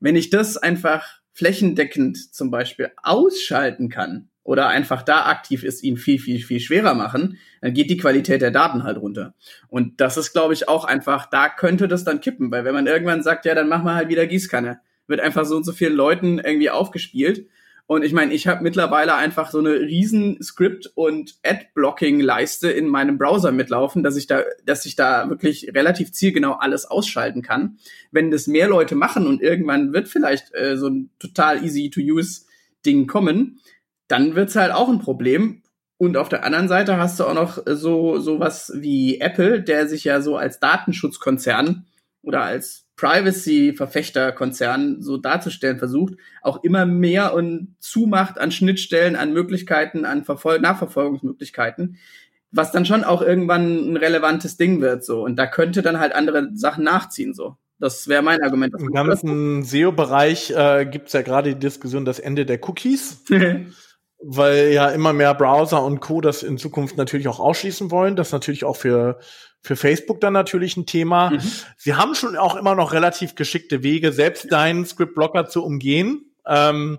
Wenn 0.00 0.16
ich 0.16 0.30
das 0.30 0.56
einfach 0.56 1.20
flächendeckend 1.32 2.34
zum 2.34 2.50
Beispiel 2.50 2.90
ausschalten 3.02 3.88
kann 3.88 4.28
oder 4.44 4.68
einfach 4.68 5.02
da 5.02 5.26
aktiv 5.26 5.64
ist, 5.64 5.82
ihn 5.82 5.96
viel, 5.96 6.18
viel, 6.18 6.42
viel 6.42 6.60
schwerer 6.60 6.94
machen, 6.94 7.38
dann 7.60 7.74
geht 7.74 7.90
die 7.90 7.96
Qualität 7.96 8.42
der 8.42 8.50
Daten 8.50 8.82
halt 8.82 8.98
runter. 8.98 9.34
Und 9.68 10.00
das 10.00 10.16
ist, 10.16 10.32
glaube 10.32 10.52
ich, 10.52 10.68
auch 10.68 10.84
einfach, 10.84 11.26
da 11.26 11.48
könnte 11.48 11.88
das 11.88 12.04
dann 12.04 12.20
kippen, 12.20 12.50
weil 12.50 12.64
wenn 12.64 12.74
man 12.74 12.86
irgendwann 12.86 13.22
sagt, 13.22 13.44
ja, 13.46 13.54
dann 13.54 13.68
machen 13.68 13.84
wir 13.84 13.94
halt 13.94 14.08
wieder 14.08 14.26
Gießkanne, 14.26 14.80
wird 15.06 15.20
einfach 15.20 15.44
so 15.44 15.56
und 15.56 15.64
so 15.64 15.72
vielen 15.72 15.94
Leuten 15.94 16.38
irgendwie 16.38 16.70
aufgespielt 16.70 17.46
und 17.86 18.04
ich 18.04 18.12
meine, 18.12 18.32
ich 18.32 18.46
habe 18.46 18.62
mittlerweile 18.62 19.14
einfach 19.16 19.50
so 19.50 19.58
eine 19.58 19.80
riesen 19.80 20.42
Script- 20.42 20.90
und 20.94 21.34
Ad-Blocking-Leiste 21.44 22.70
in 22.70 22.88
meinem 22.88 23.18
Browser 23.18 23.52
mitlaufen, 23.52 24.02
dass 24.02 24.16
ich 24.16 24.26
da, 24.26 24.44
dass 24.64 24.86
ich 24.86 24.96
da 24.96 25.28
wirklich 25.28 25.72
relativ 25.74 26.12
zielgenau 26.12 26.52
alles 26.52 26.86
ausschalten 26.86 27.42
kann. 27.42 27.78
Wenn 28.10 28.30
das 28.30 28.46
mehr 28.46 28.68
Leute 28.68 28.94
machen 28.94 29.26
und 29.26 29.42
irgendwann 29.42 29.92
wird 29.92 30.08
vielleicht 30.08 30.54
äh, 30.54 30.76
so 30.76 30.88
ein 30.88 31.10
total 31.18 31.64
easy-to-use-Ding 31.64 33.06
kommen, 33.06 33.60
dann 34.08 34.36
wird's 34.36 34.56
halt 34.56 34.72
auch 34.72 34.88
ein 34.88 35.00
Problem. 35.00 35.62
Und 35.98 36.16
auf 36.16 36.28
der 36.28 36.44
anderen 36.44 36.68
Seite 36.68 36.96
hast 36.96 37.20
du 37.20 37.24
auch 37.24 37.34
noch 37.34 37.62
so 37.66 38.18
sowas 38.18 38.72
wie 38.74 39.20
Apple, 39.20 39.62
der 39.62 39.86
sich 39.86 40.04
ja 40.04 40.20
so 40.20 40.36
als 40.36 40.60
Datenschutzkonzern 40.60 41.86
oder 42.22 42.42
als 42.42 42.86
Privacy-Verfechterkonzern 42.96 45.02
so 45.02 45.16
darzustellen 45.16 45.78
versucht, 45.78 46.14
auch 46.40 46.62
immer 46.62 46.86
mehr 46.86 47.34
und 47.34 47.74
zumacht 47.80 48.38
an 48.38 48.52
Schnittstellen, 48.52 49.16
an 49.16 49.32
Möglichkeiten, 49.32 50.04
an 50.04 50.24
Verfol 50.24 50.60
Nachverfolgungsmöglichkeiten, 50.60 51.96
was 52.52 52.70
dann 52.70 52.86
schon 52.86 53.02
auch 53.02 53.22
irgendwann 53.22 53.92
ein 53.92 53.96
relevantes 53.96 54.56
Ding 54.56 54.80
wird, 54.80 55.04
so. 55.04 55.24
Und 55.24 55.36
da 55.36 55.46
könnte 55.46 55.82
dann 55.82 55.98
halt 55.98 56.14
andere 56.14 56.50
Sachen 56.54 56.84
nachziehen, 56.84 57.34
so. 57.34 57.56
Das 57.78 58.06
wäre 58.06 58.22
mein 58.22 58.40
Argument. 58.40 58.74
Im 58.78 58.92
ganzen 58.92 59.64
SEO-Bereich 59.64 60.52
äh, 60.52 60.86
gibt 60.86 61.08
es 61.08 61.14
ja 61.14 61.22
gerade 61.22 61.54
die 61.54 61.58
Diskussion 61.58 62.04
das 62.04 62.20
Ende 62.20 62.46
der 62.46 62.60
Cookies. 62.62 63.24
weil 64.22 64.72
ja 64.72 64.88
immer 64.90 65.12
mehr 65.12 65.34
Browser 65.34 65.84
und 65.84 66.00
Co. 66.00 66.20
das 66.20 66.42
in 66.42 66.58
Zukunft 66.58 66.96
natürlich 66.96 67.28
auch 67.28 67.40
ausschließen 67.40 67.90
wollen. 67.90 68.16
Das 68.16 68.32
natürlich 68.32 68.64
auch 68.64 68.76
für 68.76 69.18
für 69.62 69.76
Facebook 69.76 70.20
dann 70.20 70.32
natürlich 70.32 70.76
ein 70.76 70.86
Thema. 70.86 71.30
Mhm. 71.30 71.40
Sie 71.76 71.94
haben 71.94 72.14
schon 72.14 72.36
auch 72.36 72.56
immer 72.56 72.74
noch 72.74 72.92
relativ 72.92 73.34
geschickte 73.34 73.82
Wege, 73.82 74.12
selbst 74.12 74.50
deinen 74.50 74.84
Script-Blocker 74.84 75.46
zu 75.46 75.64
umgehen. 75.64 76.32
Ähm, 76.46 76.98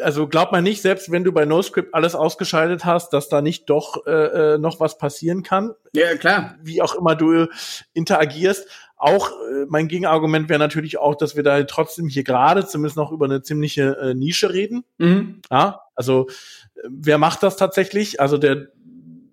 also 0.00 0.28
glaub 0.28 0.52
mal 0.52 0.62
nicht, 0.62 0.80
selbst 0.80 1.10
wenn 1.10 1.24
du 1.24 1.32
bei 1.32 1.44
NoScript 1.44 1.94
alles 1.94 2.14
ausgeschaltet 2.14 2.84
hast, 2.84 3.12
dass 3.12 3.28
da 3.28 3.42
nicht 3.42 3.68
doch 3.68 4.06
äh, 4.06 4.54
äh, 4.54 4.58
noch 4.58 4.78
was 4.80 4.96
passieren 4.98 5.42
kann. 5.42 5.72
Ja, 5.92 6.14
klar. 6.16 6.56
Wie 6.62 6.82
auch 6.82 6.94
immer 6.94 7.16
du 7.16 7.46
interagierst. 7.94 8.68
Auch 8.96 9.30
äh, 9.30 9.66
mein 9.68 9.88
Gegenargument 9.88 10.48
wäre 10.48 10.58
natürlich 10.58 10.98
auch, 10.98 11.16
dass 11.16 11.36
wir 11.36 11.42
da 11.42 11.62
trotzdem 11.64 12.08
hier 12.08 12.24
gerade 12.24 12.66
zumindest 12.66 12.96
noch 12.96 13.12
über 13.12 13.26
eine 13.26 13.42
ziemliche 13.42 13.96
äh, 13.96 14.14
Nische 14.14 14.52
reden. 14.52 14.84
Mhm. 14.98 15.42
Ja, 15.50 15.82
also 15.94 16.28
äh, 16.74 16.88
wer 16.88 17.18
macht 17.18 17.42
das 17.42 17.56
tatsächlich? 17.56 18.20
Also 18.20 18.38
der, 18.38 18.68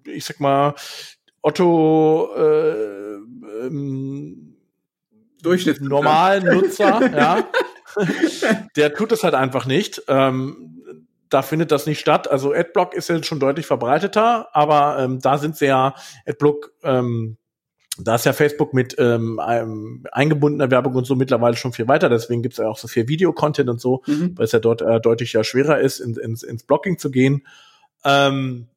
ich 0.06 0.26
sag 0.26 0.40
mal, 0.40 0.74
Otto 1.46 2.32
äh, 2.36 3.18
ähm, 3.68 4.56
Durchschnitt 5.44 5.80
normalen 5.80 6.44
Nutzer, 6.56 7.08
ja, 7.16 7.48
der 8.76 8.96
tut 8.96 9.12
es 9.12 9.24
halt 9.24 9.36
einfach 9.36 9.68
nicht. 9.68 10.02
Ähm, 10.08 11.08
da 11.30 11.44
findet 11.44 11.72
das 11.72 11.86
nicht 11.86 12.00
statt. 12.00 12.32
Also 12.32 12.52
Adblock 12.52 12.96
ist 12.96 13.10
ja 13.10 13.22
schon 13.22 13.40
deutlich 13.40 13.68
verbreiteter, 13.68 14.48
aber 14.54 14.98
ähm, 15.00 15.20
da 15.20 15.38
sind 15.38 15.56
sie 15.56 15.68
ja 15.68 15.94
Adblock, 16.26 16.72
ähm, 16.82 17.38
da 18.00 18.16
ist 18.16 18.26
ja 18.26 18.34
Facebook 18.34 18.74
mit 18.74 18.96
ähm, 18.98 19.40
eingebundener 19.40 20.72
Werbung 20.72 20.96
und 20.96 21.06
so 21.06 21.16
mittlerweile 21.16 21.58
schon 21.58 21.74
viel 21.74 21.88
weiter. 21.88 22.10
Deswegen 22.10 22.42
gibt 22.42 22.54
es 22.54 22.58
ja 22.58 22.68
auch 22.68 22.80
so 22.80 22.88
viel 22.88 23.08
Videocontent 23.08 23.70
und 23.70 23.80
so, 23.80 24.02
mhm. 24.08 24.36
weil 24.36 24.46
es 24.46 24.52
ja 24.52 24.60
dort 24.60 24.82
äh, 24.82 25.00
deutlich 25.00 25.34
ja 25.34 25.44
schwerer 25.44 25.80
ist, 25.80 26.00
in, 26.00 26.16
ins, 26.16 26.42
ins 26.42 26.64
Blocking 26.64 26.98
zu 26.98 27.12
gehen. 27.12 27.46
Ähm, 28.04 28.68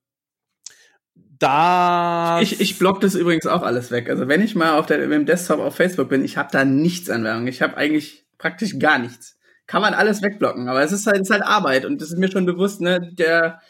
da. 1.38 2.40
Ich, 2.40 2.60
ich 2.60 2.78
block 2.78 3.00
das 3.00 3.14
übrigens 3.14 3.46
auch 3.46 3.62
alles 3.62 3.90
weg. 3.90 4.10
Also 4.10 4.28
wenn 4.28 4.42
ich 4.42 4.54
mal 4.54 4.78
auf 4.78 4.86
der, 4.86 5.02
im 5.02 5.26
Desktop 5.26 5.60
auf 5.60 5.76
Facebook 5.76 6.08
bin, 6.08 6.24
ich 6.24 6.36
habe 6.36 6.48
da 6.52 6.64
nichts 6.64 7.10
an 7.10 7.24
Werbung. 7.24 7.46
Ich 7.46 7.62
habe 7.62 7.76
eigentlich 7.76 8.24
praktisch 8.38 8.78
gar 8.78 8.98
nichts. 8.98 9.38
Kann 9.66 9.82
man 9.82 9.94
alles 9.94 10.22
wegblocken, 10.22 10.68
aber 10.68 10.82
es 10.82 10.92
ist 10.92 11.06
halt, 11.06 11.16
es 11.16 11.28
ist 11.28 11.30
halt 11.30 11.42
Arbeit 11.42 11.84
und 11.84 12.00
das 12.00 12.10
ist 12.10 12.18
mir 12.18 12.30
schon 12.30 12.46
bewusst, 12.46 12.80
ne, 12.80 13.12
der 13.12 13.60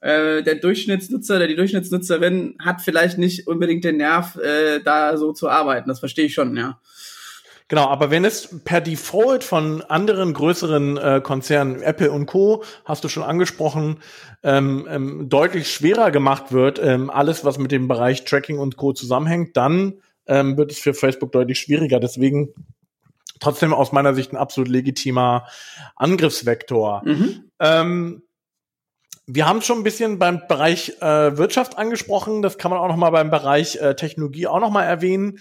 äh, 0.00 0.42
der 0.42 0.54
Durchschnittsnutzer 0.54 1.36
oder 1.36 1.46
die 1.46 1.56
Durchschnittsnutzerin 1.56 2.56
hat 2.58 2.80
vielleicht 2.80 3.18
nicht 3.18 3.46
unbedingt 3.46 3.84
den 3.84 3.98
Nerv, 3.98 4.36
äh, 4.36 4.80
da 4.80 5.16
so 5.18 5.32
zu 5.32 5.48
arbeiten. 5.48 5.88
Das 5.88 6.00
verstehe 6.00 6.26
ich 6.26 6.34
schon, 6.34 6.56
ja. 6.56 6.80
Genau, 7.70 7.86
aber 7.86 8.10
wenn 8.10 8.24
es 8.24 8.48
per 8.64 8.80
Default 8.80 9.44
von 9.44 9.80
anderen 9.82 10.34
größeren 10.34 10.96
äh, 10.96 11.20
Konzernen, 11.22 11.82
Apple 11.82 12.10
und 12.10 12.26
Co., 12.26 12.64
hast 12.84 13.04
du 13.04 13.08
schon 13.08 13.22
angesprochen, 13.22 13.98
ähm, 14.42 14.88
ähm, 14.90 15.28
deutlich 15.28 15.72
schwerer 15.72 16.10
gemacht 16.10 16.50
wird, 16.50 16.80
ähm, 16.82 17.10
alles, 17.10 17.44
was 17.44 17.58
mit 17.58 17.70
dem 17.70 17.86
Bereich 17.86 18.24
Tracking 18.24 18.58
und 18.58 18.76
Co. 18.76 18.92
zusammenhängt, 18.92 19.56
dann 19.56 19.94
ähm, 20.26 20.56
wird 20.56 20.72
es 20.72 20.80
für 20.80 20.94
Facebook 20.94 21.30
deutlich 21.30 21.60
schwieriger. 21.60 22.00
Deswegen 22.00 22.48
trotzdem 23.38 23.72
aus 23.72 23.92
meiner 23.92 24.14
Sicht 24.14 24.32
ein 24.32 24.36
absolut 24.36 24.68
legitimer 24.68 25.46
Angriffsvektor. 25.94 27.02
Mhm. 27.04 27.44
Ähm, 27.60 28.22
wir 29.28 29.46
haben 29.46 29.62
schon 29.62 29.78
ein 29.78 29.84
bisschen 29.84 30.18
beim 30.18 30.42
Bereich 30.48 31.00
äh, 31.00 31.36
Wirtschaft 31.36 31.78
angesprochen. 31.78 32.42
Das 32.42 32.58
kann 32.58 32.72
man 32.72 32.80
auch 32.80 32.88
noch 32.88 32.96
mal 32.96 33.10
beim 33.10 33.30
Bereich 33.30 33.76
äh, 33.76 33.94
Technologie 33.94 34.48
auch 34.48 34.58
noch 34.58 34.70
mal 34.70 34.82
erwähnen. 34.82 35.38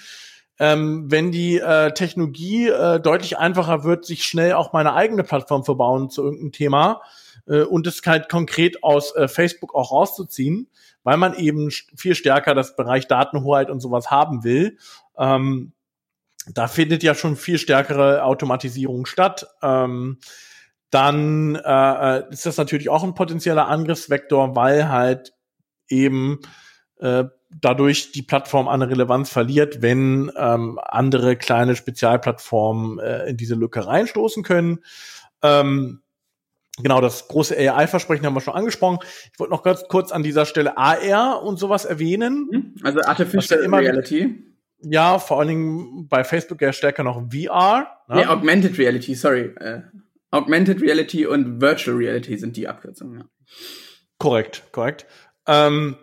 Ähm, 0.60 1.10
wenn 1.10 1.32
die 1.32 1.58
äh, 1.58 1.94
Technologie 1.94 2.68
äh, 2.68 3.00
deutlich 3.00 3.38
einfacher 3.38 3.84
wird, 3.86 4.06
sich 4.06 4.26
schnell 4.26 4.54
auch 4.54 4.74
meine 4.74 4.94
eigene 4.94 5.24
Plattform 5.24 5.64
verbauen 5.64 6.10
zu 6.10 6.24
irgendeinem 6.24 6.52
Thema 6.52 7.02
äh, 7.48 7.62
und 7.62 7.88
es 7.88 8.02
halt 8.06 8.30
konkret 8.30 8.84
aus 8.84 9.16
äh, 9.16 9.28
Facebook 9.28 9.74
auch 9.74 9.92
rauszuziehen, 9.92 10.68
weil 11.04 11.18
man 11.18 11.34
eben 11.34 11.72
viel 11.72 12.16
stärker 12.16 12.56
das 12.56 12.76
Bereich 12.76 13.08
Datenhoheit 13.08 13.70
und 13.70 13.80
sowas 13.80 14.12
haben 14.12 14.44
will. 14.44 14.78
Ähm, 15.18 15.72
da 16.54 16.68
findet 16.68 17.04
ja 17.04 17.16
schon 17.16 17.36
viel 17.36 17.58
stärkere 17.58 18.24
Automatisierung 18.24 19.06
statt. 19.06 19.48
Ähm, 19.62 20.20
dann 20.90 21.56
äh, 21.56 22.18
äh, 22.18 22.30
ist 22.32 22.46
das 22.46 22.58
natürlich 22.58 22.90
auch 22.90 23.04
ein 23.04 23.14
potenzieller 23.14 23.68
Angriffsvektor, 23.68 24.56
weil 24.56 24.90
halt 24.90 25.34
eben 25.88 26.40
äh, 27.00 27.26
dadurch 27.50 28.12
die 28.12 28.22
Plattform 28.22 28.68
an 28.68 28.82
Relevanz 28.82 29.30
verliert, 29.30 29.82
wenn 29.82 30.32
ähm, 30.38 30.80
andere 30.84 31.36
kleine 31.36 31.76
Spezialplattformen 31.76 33.00
äh, 33.00 33.30
in 33.30 33.38
diese 33.38 33.56
Lücke 33.56 33.86
reinstoßen 33.86 34.44
können. 34.44 34.80
Ähm, 35.42 36.02
genau, 36.78 37.02
das 37.02 37.28
große 37.28 37.56
AI-Versprechen 37.58 38.26
haben 38.26 38.36
wir 38.36 38.42
schon 38.42 38.54
angesprochen. 38.54 39.00
Ich 39.34 39.40
wollte 39.40 39.52
noch 39.52 39.64
ganz 39.64 39.84
kurz 39.88 40.12
an 40.12 40.24
dieser 40.24 40.46
Stelle 40.46 40.78
AR 40.78 41.42
und 41.44 41.58
sowas 41.58 41.86
erwähnen. 41.86 42.50
Mhm. 42.52 42.76
Also 42.84 43.02
Artificial 43.02 43.64
ja 43.64 43.70
Reality. 43.70 44.44
Ja, 44.82 45.20
vor 45.20 45.40
allen 45.40 45.50
Dingen 45.50 46.08
bei 46.08 46.24
Facebook 46.24 46.62
ja 46.62 46.72
stärker 46.72 47.04
noch 47.04 47.22
VR. 47.32 47.88
Ne? 48.08 48.16
Nee, 48.16 48.26
Augmented 48.26 48.78
Reality, 48.78 49.14
sorry. 49.14 49.54
Äh, 49.60 49.82
Augmented 50.32 50.82
Reality 50.82 51.26
und 51.26 51.60
Virtual 51.60 51.98
Reality 51.98 52.38
sind 52.38 52.56
die 52.56 52.68
Abkürzungen, 52.68 53.20
ja. 53.20 53.26
Korrekt, 54.20 54.64
korrekt. 54.72 55.06
Ähm, 55.48 55.96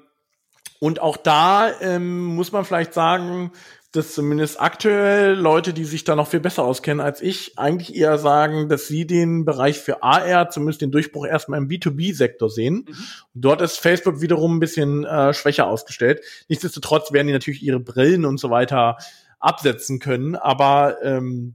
und 0.81 1.01
auch 1.01 1.17
da 1.17 1.71
ähm, 1.81 2.25
muss 2.25 2.53
man 2.53 2.65
vielleicht 2.65 2.95
sagen, 2.95 3.53
dass 3.93 4.13
zumindest 4.13 4.61
aktuell 4.61 5.35
Leute, 5.35 5.73
die 5.73 5.85
sich 5.85 6.05
da 6.05 6.15
noch 6.15 6.29
viel 6.29 6.41
besser 6.41 6.65
auskennen 6.65 7.05
als 7.05 7.23
ich, 7.23 7.59
eigentlich 7.59 7.95
eher 7.95 8.19
sagen, 8.19 8.69
dass 8.69 8.89
sie 8.89 9.07
den 9.07 9.45
Bereich 9.45 9.79
für 9.79 10.03
AR, 10.03 10.51
zumindest 10.51 10.83
den 10.83 10.91
Durchbruch 10.91 11.27
erstmal 11.27 11.59
im 11.59 11.69
B2B-Sektor 11.69 12.51
sehen. 12.51 12.87
Mhm. 12.89 12.95
Dort 13.35 13.63
ist 13.63 13.79
Facebook 13.79 14.21
wiederum 14.21 14.57
ein 14.57 14.61
bisschen 14.61 15.05
äh, 15.05 15.33
schwächer 15.33 15.67
ausgestellt. 15.67 16.21
Nichtsdestotrotz 16.49 17.13
werden 17.13 17.27
die 17.29 17.33
natürlich 17.33 17.63
ihre 17.63 17.81
Brillen 17.81 18.25
und 18.27 18.39
so 18.39 18.51
weiter 18.51 18.99
absetzen 19.39 19.99
können, 19.99 20.37
aber 20.37 21.03
ähm, 21.03 21.55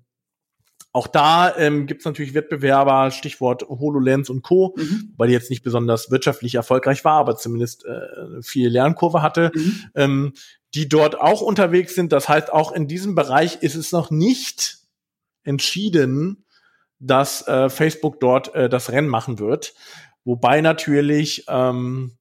auch 0.94 1.08
da 1.08 1.56
ähm, 1.56 1.88
gibt 1.88 2.02
es 2.02 2.06
natürlich 2.06 2.34
Wettbewerber, 2.34 3.12
Stichwort 3.12 3.64
HoloLens 3.64 4.30
und 4.30 4.42
Co., 4.42 4.76
mhm. 4.78 5.14
weil 5.16 5.28
die 5.30 5.34
jetzt 5.34 5.50
nicht 5.50 5.64
besonders 5.64 6.12
wirtschaftlich 6.12 6.56
erfolgreich 6.56 7.06
war, 7.06 7.14
aber 7.14 7.38
zumindest 7.38 7.86
äh, 7.86 8.42
viel 8.42 8.70
Lernkurve 8.70 9.22
hatte, 9.22 9.52
mhm. 9.56 9.84
ähm, 9.96 10.34
die 10.74 10.90
dort 10.90 11.20
auch 11.20 11.42
unterwegs 11.42 11.96
sind. 11.96 12.12
Das 12.12 12.28
heißt, 12.28 12.52
auch 12.52 12.74
in 12.74 12.88
diesem 12.88 13.16
Bereich 13.16 13.62
ist 13.62 13.76
es 13.76 13.94
noch 13.94 14.12
nicht 14.12 14.80
entschieden, 15.44 16.46
dass 17.00 17.48
äh, 17.48 17.70
Facebook 17.70 18.20
dort 18.20 18.54
äh, 18.54 18.68
das 18.68 18.92
Rennen 18.92 19.08
machen 19.08 19.40
wird. 19.40 19.74
Wobei 20.26 20.62
natürlich 20.62 21.46
ähm, 21.48 22.18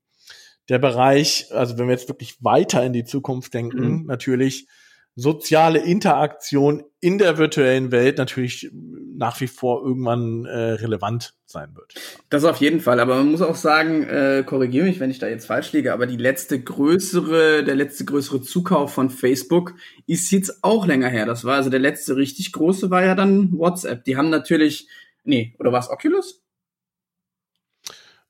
der 0.68 0.78
Bereich, 0.78 1.48
also 1.52 1.76
wenn 1.76 1.86
wir 1.86 1.94
jetzt 1.94 2.08
wirklich 2.08 2.42
weiter 2.42 2.84
in 2.84 2.92
die 2.92 3.04
Zukunft 3.04 3.52
denken, 3.52 4.00
mhm. 4.00 4.06
natürlich 4.06 4.68
soziale 5.16 5.80
Interaktion 5.80 6.84
in 7.00 7.18
der 7.18 7.38
virtuellen 7.38 7.92
Welt 7.92 8.18
natürlich 8.18 8.70
nach 8.72 9.40
wie 9.40 9.46
vor 9.46 9.84
irgendwann 9.84 10.44
äh, 10.44 10.72
relevant 10.72 11.34
sein 11.46 11.74
wird. 11.74 11.94
Das 12.28 12.44
auf 12.44 12.58
jeden 12.58 12.80
Fall, 12.80 13.00
aber 13.00 13.16
man 13.16 13.30
muss 13.30 13.42
auch 13.42 13.56
sagen, 13.56 14.04
äh, 14.04 14.44
korrigiere 14.46 14.86
mich, 14.86 15.00
wenn 15.00 15.10
ich 15.10 15.18
da 15.18 15.28
jetzt 15.28 15.46
falsch 15.46 15.72
liege, 15.72 15.92
aber 15.92 16.06
die 16.06 16.16
letzte 16.16 16.60
größere, 16.60 17.64
der 17.64 17.74
letzte 17.74 18.04
größere 18.04 18.42
Zukauf 18.42 18.92
von 18.92 19.10
Facebook 19.10 19.74
ist 20.06 20.30
jetzt 20.30 20.62
auch 20.62 20.86
länger 20.86 21.08
her. 21.08 21.26
Das 21.26 21.44
war 21.44 21.56
also 21.56 21.70
der 21.70 21.80
letzte 21.80 22.16
richtig 22.16 22.52
große 22.52 22.90
war 22.90 23.04
ja 23.04 23.14
dann 23.14 23.52
WhatsApp. 23.58 24.04
Die 24.04 24.16
haben 24.16 24.30
natürlich, 24.30 24.88
nee, 25.24 25.54
oder 25.58 25.72
war 25.72 25.80
es 25.80 25.90
Oculus? 25.90 26.39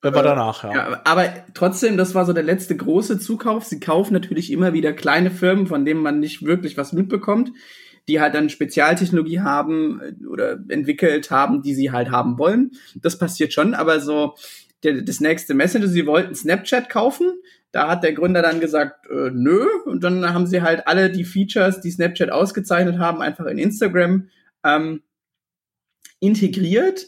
War 0.03 0.23
danach, 0.23 0.65
ja. 0.65 0.73
ja. 0.73 1.01
Aber 1.05 1.29
trotzdem, 1.53 1.97
das 1.97 2.15
war 2.15 2.25
so 2.25 2.33
der 2.33 2.43
letzte 2.43 2.77
große 2.77 3.19
Zukauf. 3.19 3.65
Sie 3.65 3.81
kaufen 3.81 4.15
natürlich 4.15 4.51
immer 4.51 4.73
wieder 4.73 4.93
kleine 4.95 5.31
Firmen, 5.31 5.67
von 5.67 5.85
denen 5.85 6.01
man 6.01 6.21
nicht 6.21 6.43
wirklich 6.45 6.79
was 6.79 6.93
mitbekommt, 6.93 7.53
die 8.09 8.19
halt 8.21 8.35
dann 8.35 8.49
Spezialtechnologie 8.49 9.41
haben 9.41 10.01
äh, 10.01 10.27
oder 10.27 10.59
entwickelt 10.69 11.31
haben, 11.31 11.61
die 11.63 11.75
sie 11.75 11.93
halt 11.93 12.11
haben 12.11 12.39
wollen. 12.39 12.73
Das 12.95 13.19
passiert 13.19 13.53
schon, 13.53 13.75
aber 13.75 14.01
so 14.01 14.37
der, 14.83 15.03
das 15.03 15.21
nächste 15.21 15.53
Messenger, 15.53 15.89
sie 15.89 16.07
wollten 16.07 16.35
Snapchat 16.35 16.89
kaufen. 16.89 17.33
Da 17.71 17.89
hat 17.89 18.03
der 18.03 18.15
Gründer 18.15 18.41
dann 18.41 18.61
gesagt, 18.61 19.07
äh, 19.11 19.31
nö. 19.31 19.67
Und 19.85 20.03
dann 20.03 20.33
haben 20.33 20.47
sie 20.47 20.63
halt 20.63 20.87
alle 20.87 21.11
die 21.11 21.25
Features, 21.25 21.83
die 21.83 21.91
Snapchat 21.91 22.31
ausgezeichnet 22.31 22.99
haben, 22.99 23.21
einfach 23.21 23.45
in 23.45 23.59
Instagram 23.59 24.31
ähm, 24.65 25.03
integriert 26.21 27.07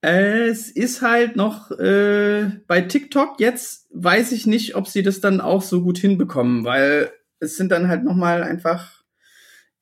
es 0.00 0.70
ist 0.70 1.02
halt 1.02 1.36
noch 1.36 1.72
äh, 1.72 2.50
bei 2.66 2.82
TikTok 2.82 3.40
jetzt 3.40 3.88
weiß 3.90 4.32
ich 4.32 4.46
nicht, 4.46 4.76
ob 4.76 4.86
sie 4.86 5.02
das 5.02 5.20
dann 5.20 5.40
auch 5.40 5.62
so 5.62 5.82
gut 5.82 5.98
hinbekommen, 5.98 6.64
weil 6.64 7.10
es 7.40 7.56
sind 7.56 7.72
dann 7.72 7.88
halt 7.88 8.04
noch 8.04 8.14
mal 8.14 8.42
einfach 8.42 9.02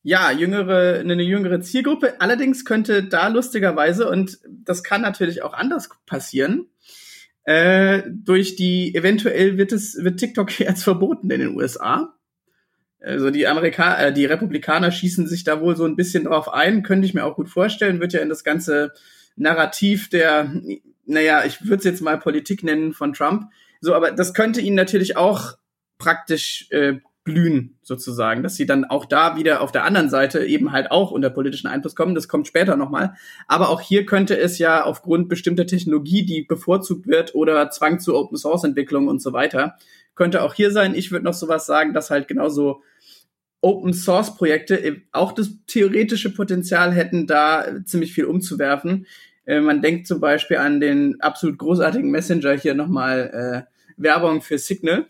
ja 0.01 0.31
jüngere 0.31 0.99
eine 0.99 1.21
jüngere 1.21 1.61
Zielgruppe. 1.61 2.19
Allerdings 2.19 2.65
könnte 2.65 3.03
da 3.03 3.27
lustigerweise 3.27 4.09
und 4.09 4.39
das 4.47 4.83
kann 4.83 5.01
natürlich 5.01 5.43
auch 5.43 5.53
anders 5.53 5.89
passieren. 6.05 6.67
Äh, 7.43 8.03
durch 8.07 8.55
die 8.55 8.95
eventuell 8.95 9.57
wird 9.57 9.71
es 9.71 10.03
wird 10.03 10.19
TikTok 10.19 10.59
jetzt 10.59 10.83
verboten 10.83 11.29
in 11.29 11.41
den 11.41 11.55
USA. 11.55 12.13
Also 12.99 13.29
die 13.29 13.45
Amerikaner, 13.45 14.07
äh, 14.07 14.13
die 14.13 14.25
Republikaner 14.25 14.91
schießen 14.91 15.27
sich 15.27 15.43
da 15.43 15.61
wohl 15.61 15.75
so 15.75 15.85
ein 15.85 15.95
bisschen 15.95 16.23
drauf 16.23 16.51
ein, 16.51 16.81
könnte 16.81 17.05
ich 17.05 17.13
mir 17.13 17.23
auch 17.23 17.35
gut 17.35 17.49
vorstellen, 17.49 17.99
wird 17.99 18.13
ja 18.13 18.21
in 18.21 18.29
das 18.29 18.43
ganze 18.43 18.93
Narrativ 19.37 20.09
der, 20.09 20.51
naja, 21.05 21.45
ich 21.45 21.63
würde 21.63 21.77
es 21.77 21.83
jetzt 21.85 22.01
mal 22.01 22.17
Politik 22.19 22.63
nennen 22.63 22.93
von 22.93 23.13
Trump. 23.13 23.51
So, 23.79 23.93
aber 23.93 24.11
das 24.11 24.33
könnte 24.33 24.59
ihnen 24.59 24.75
natürlich 24.75 25.15
auch 25.15 25.53
praktisch 25.97 26.67
äh, 26.71 26.99
blühen, 27.27 27.77
sozusagen, 27.81 28.41
dass 28.41 28.55
sie 28.55 28.65
dann 28.65 28.85
auch 28.85 29.05
da 29.05 29.35
wieder 29.35 29.59
auf 29.59 29.73
der 29.73 29.83
anderen 29.83 30.09
Seite 30.09 30.45
eben 30.45 30.71
halt 30.71 30.91
auch 30.91 31.11
unter 31.11 31.29
politischen 31.29 31.67
Einfluss 31.67 31.93
kommen. 31.93 32.15
Das 32.15 32.29
kommt 32.29 32.47
später 32.47 32.77
nochmal. 32.77 33.15
Aber 33.47 33.67
auch 33.69 33.81
hier 33.81 34.05
könnte 34.05 34.37
es 34.37 34.59
ja 34.59 34.83
aufgrund 34.85 35.27
bestimmter 35.27 35.67
Technologie, 35.67 36.25
die 36.25 36.43
bevorzugt 36.43 37.05
wird 37.05 37.35
oder 37.35 37.69
Zwang 37.69 37.99
zu 37.99 38.15
Open 38.15 38.37
Source 38.37 38.63
Entwicklung 38.63 39.09
und 39.09 39.21
so 39.21 39.33
weiter, 39.33 39.75
könnte 40.15 40.41
auch 40.41 40.53
hier 40.53 40.71
sein. 40.71 40.95
Ich 40.95 41.11
würde 41.11 41.25
noch 41.25 41.33
sowas 41.33 41.65
sagen, 41.65 41.93
dass 41.93 42.09
halt 42.09 42.29
genauso 42.29 42.81
Open 43.59 43.93
Source 43.93 44.35
Projekte 44.35 45.01
auch 45.11 45.33
das 45.33 45.49
theoretische 45.67 46.33
Potenzial 46.33 46.93
hätten, 46.93 47.27
da 47.27 47.65
ziemlich 47.83 48.13
viel 48.13 48.25
umzuwerfen. 48.25 49.05
Äh, 49.47 49.61
man 49.61 49.81
denkt 49.81 50.05
zum 50.05 50.19
Beispiel 50.19 50.57
an 50.57 50.79
den 50.79 51.19
absolut 51.21 51.57
großartigen 51.57 52.11
Messenger 52.11 52.53
hier 52.53 52.75
nochmal 52.75 53.65
äh, 53.67 53.73
Werbung 53.97 54.41
für 54.41 54.59
Signal, 54.59 55.07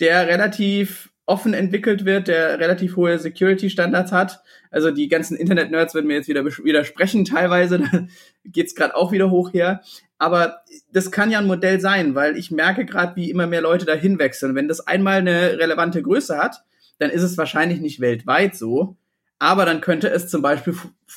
der 0.00 0.26
relativ 0.26 1.10
offen 1.24 1.54
entwickelt 1.54 2.04
wird, 2.04 2.28
der 2.28 2.58
relativ 2.58 2.96
hohe 2.96 3.18
Security-Standards 3.18 4.12
hat. 4.12 4.42
Also 4.70 4.90
die 4.90 5.08
ganzen 5.08 5.36
Internet-Nerds 5.36 5.94
würden 5.94 6.06
mir 6.06 6.14
jetzt 6.14 6.28
wieder 6.28 6.44
widersprechen 6.44 7.24
teilweise, 7.24 7.78
da 7.92 8.06
geht's 8.44 8.74
gerade 8.74 8.96
auch 8.96 9.12
wieder 9.12 9.30
hoch 9.30 9.52
her. 9.52 9.82
Aber 10.18 10.62
das 10.92 11.10
kann 11.10 11.30
ja 11.30 11.38
ein 11.38 11.46
Modell 11.46 11.80
sein, 11.80 12.14
weil 12.14 12.36
ich 12.36 12.50
merke 12.50 12.84
gerade, 12.84 13.14
wie 13.14 13.30
immer 13.30 13.46
mehr 13.46 13.60
Leute 13.60 13.84
dahin 13.84 14.18
wechseln. 14.18 14.54
Wenn 14.54 14.68
das 14.68 14.86
einmal 14.86 15.18
eine 15.18 15.58
relevante 15.58 16.02
Größe 16.02 16.36
hat, 16.36 16.64
dann 16.98 17.10
ist 17.10 17.22
es 17.22 17.38
wahrscheinlich 17.38 17.80
nicht 17.80 18.00
weltweit 18.00 18.56
so, 18.56 18.96
aber 19.38 19.64
dann 19.64 19.80
könnte 19.80 20.08
es 20.10 20.28
zum 20.28 20.42
Beispiel, 20.42 20.74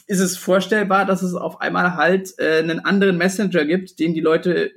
ist 0.08 0.20
es 0.20 0.38
vorstellbar, 0.38 1.06
dass 1.06 1.24
es 1.24 1.34
auf 1.34 1.60
einmal 1.62 1.96
halt 1.96 2.34
äh, 2.38 2.60
einen 2.60 2.80
anderen 2.80 3.18
Messenger 3.18 3.66
gibt, 3.66 4.00
den 4.00 4.14
die 4.14 4.22
Leute 4.22 4.72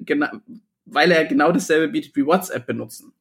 weil 0.86 1.10
er 1.10 1.24
genau 1.24 1.50
dasselbe 1.50 1.88
bietet 1.88 2.14
wie 2.16 2.26
WhatsApp 2.26 2.66
benutzen. 2.66 3.12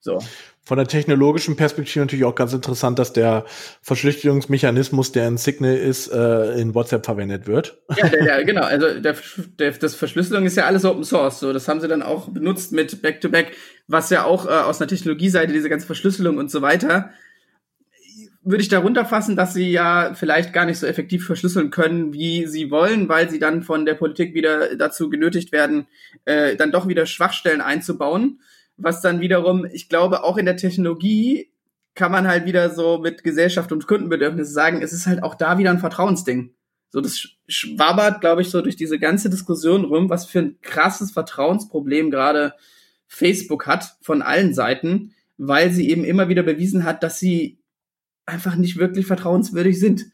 So. 0.00 0.22
Von 0.62 0.76
der 0.76 0.86
technologischen 0.86 1.56
Perspektive 1.56 2.00
natürlich 2.00 2.24
auch 2.24 2.34
ganz 2.34 2.52
interessant, 2.52 2.98
dass 2.98 3.12
der 3.12 3.46
Verschlüsselungsmechanismus, 3.82 5.12
der 5.12 5.26
in 5.26 5.38
Signal 5.38 5.76
ist, 5.76 6.08
äh, 6.08 6.60
in 6.60 6.74
WhatsApp 6.74 7.04
verwendet 7.04 7.46
wird. 7.46 7.78
Ja, 7.96 8.08
der, 8.08 8.24
der, 8.24 8.44
genau. 8.44 8.62
Also 8.62 9.00
der, 9.00 9.16
der, 9.58 9.72
das 9.72 9.94
Verschlüsselung 9.94 10.44
ist 10.44 10.56
ja 10.56 10.66
alles 10.66 10.84
Open 10.84 11.04
Source. 11.04 11.40
So, 11.40 11.52
das 11.52 11.66
haben 11.68 11.80
sie 11.80 11.88
dann 11.88 12.02
auch 12.02 12.28
benutzt 12.28 12.72
mit 12.72 13.02
Back-to-Back, 13.02 13.48
-Back, 13.48 13.52
was 13.86 14.10
ja 14.10 14.24
auch 14.24 14.46
äh, 14.46 14.50
aus 14.50 14.80
einer 14.80 14.88
Technologieseite 14.88 15.52
diese 15.52 15.70
ganze 15.70 15.86
Verschlüsselung 15.86 16.36
und 16.36 16.50
so 16.50 16.62
weiter 16.62 17.10
würde 18.42 18.62
ich 18.62 18.68
darunter 18.68 19.04
fassen, 19.04 19.36
dass 19.36 19.52
sie 19.52 19.70
ja 19.70 20.14
vielleicht 20.14 20.52
gar 20.52 20.64
nicht 20.64 20.78
so 20.78 20.86
effektiv 20.86 21.26
verschlüsseln 21.26 21.70
können, 21.70 22.12
wie 22.12 22.46
sie 22.46 22.70
wollen, 22.70 23.08
weil 23.08 23.28
sie 23.28 23.38
dann 23.38 23.62
von 23.62 23.84
der 23.84 23.94
Politik 23.94 24.34
wieder 24.34 24.76
dazu 24.76 25.10
genötigt 25.10 25.52
werden, 25.52 25.86
äh, 26.24 26.56
dann 26.56 26.72
doch 26.72 26.88
wieder 26.88 27.06
Schwachstellen 27.06 27.60
einzubauen 27.60 28.38
was 28.78 29.02
dann 29.02 29.20
wiederum, 29.20 29.66
ich 29.70 29.88
glaube, 29.88 30.24
auch 30.24 30.38
in 30.38 30.46
der 30.46 30.56
Technologie 30.56 31.50
kann 31.94 32.12
man 32.12 32.28
halt 32.28 32.46
wieder 32.46 32.70
so 32.70 32.98
mit 32.98 33.24
Gesellschaft 33.24 33.72
und 33.72 33.86
Kundenbedürfnisse 33.86 34.52
sagen, 34.52 34.82
es 34.82 34.92
ist 34.92 35.06
halt 35.06 35.22
auch 35.22 35.34
da 35.34 35.58
wieder 35.58 35.70
ein 35.70 35.80
Vertrauensding. 35.80 36.54
So, 36.90 37.00
das 37.00 37.28
schwabbert, 37.48 38.20
glaube 38.20 38.40
ich, 38.40 38.50
so 38.50 38.62
durch 38.62 38.76
diese 38.76 38.98
ganze 38.98 39.28
Diskussion 39.28 39.84
rum, 39.84 40.08
was 40.08 40.26
für 40.26 40.38
ein 40.38 40.58
krasses 40.62 41.10
Vertrauensproblem 41.10 42.10
gerade 42.10 42.54
Facebook 43.08 43.66
hat 43.66 43.96
von 44.00 44.22
allen 44.22 44.54
Seiten, 44.54 45.12
weil 45.36 45.70
sie 45.70 45.90
eben 45.90 46.04
immer 46.04 46.28
wieder 46.28 46.44
bewiesen 46.44 46.84
hat, 46.84 47.02
dass 47.02 47.18
sie 47.18 47.58
einfach 48.28 48.56
nicht 48.56 48.78
wirklich 48.78 49.06
vertrauenswürdig 49.06 49.78
sind. 49.78 50.06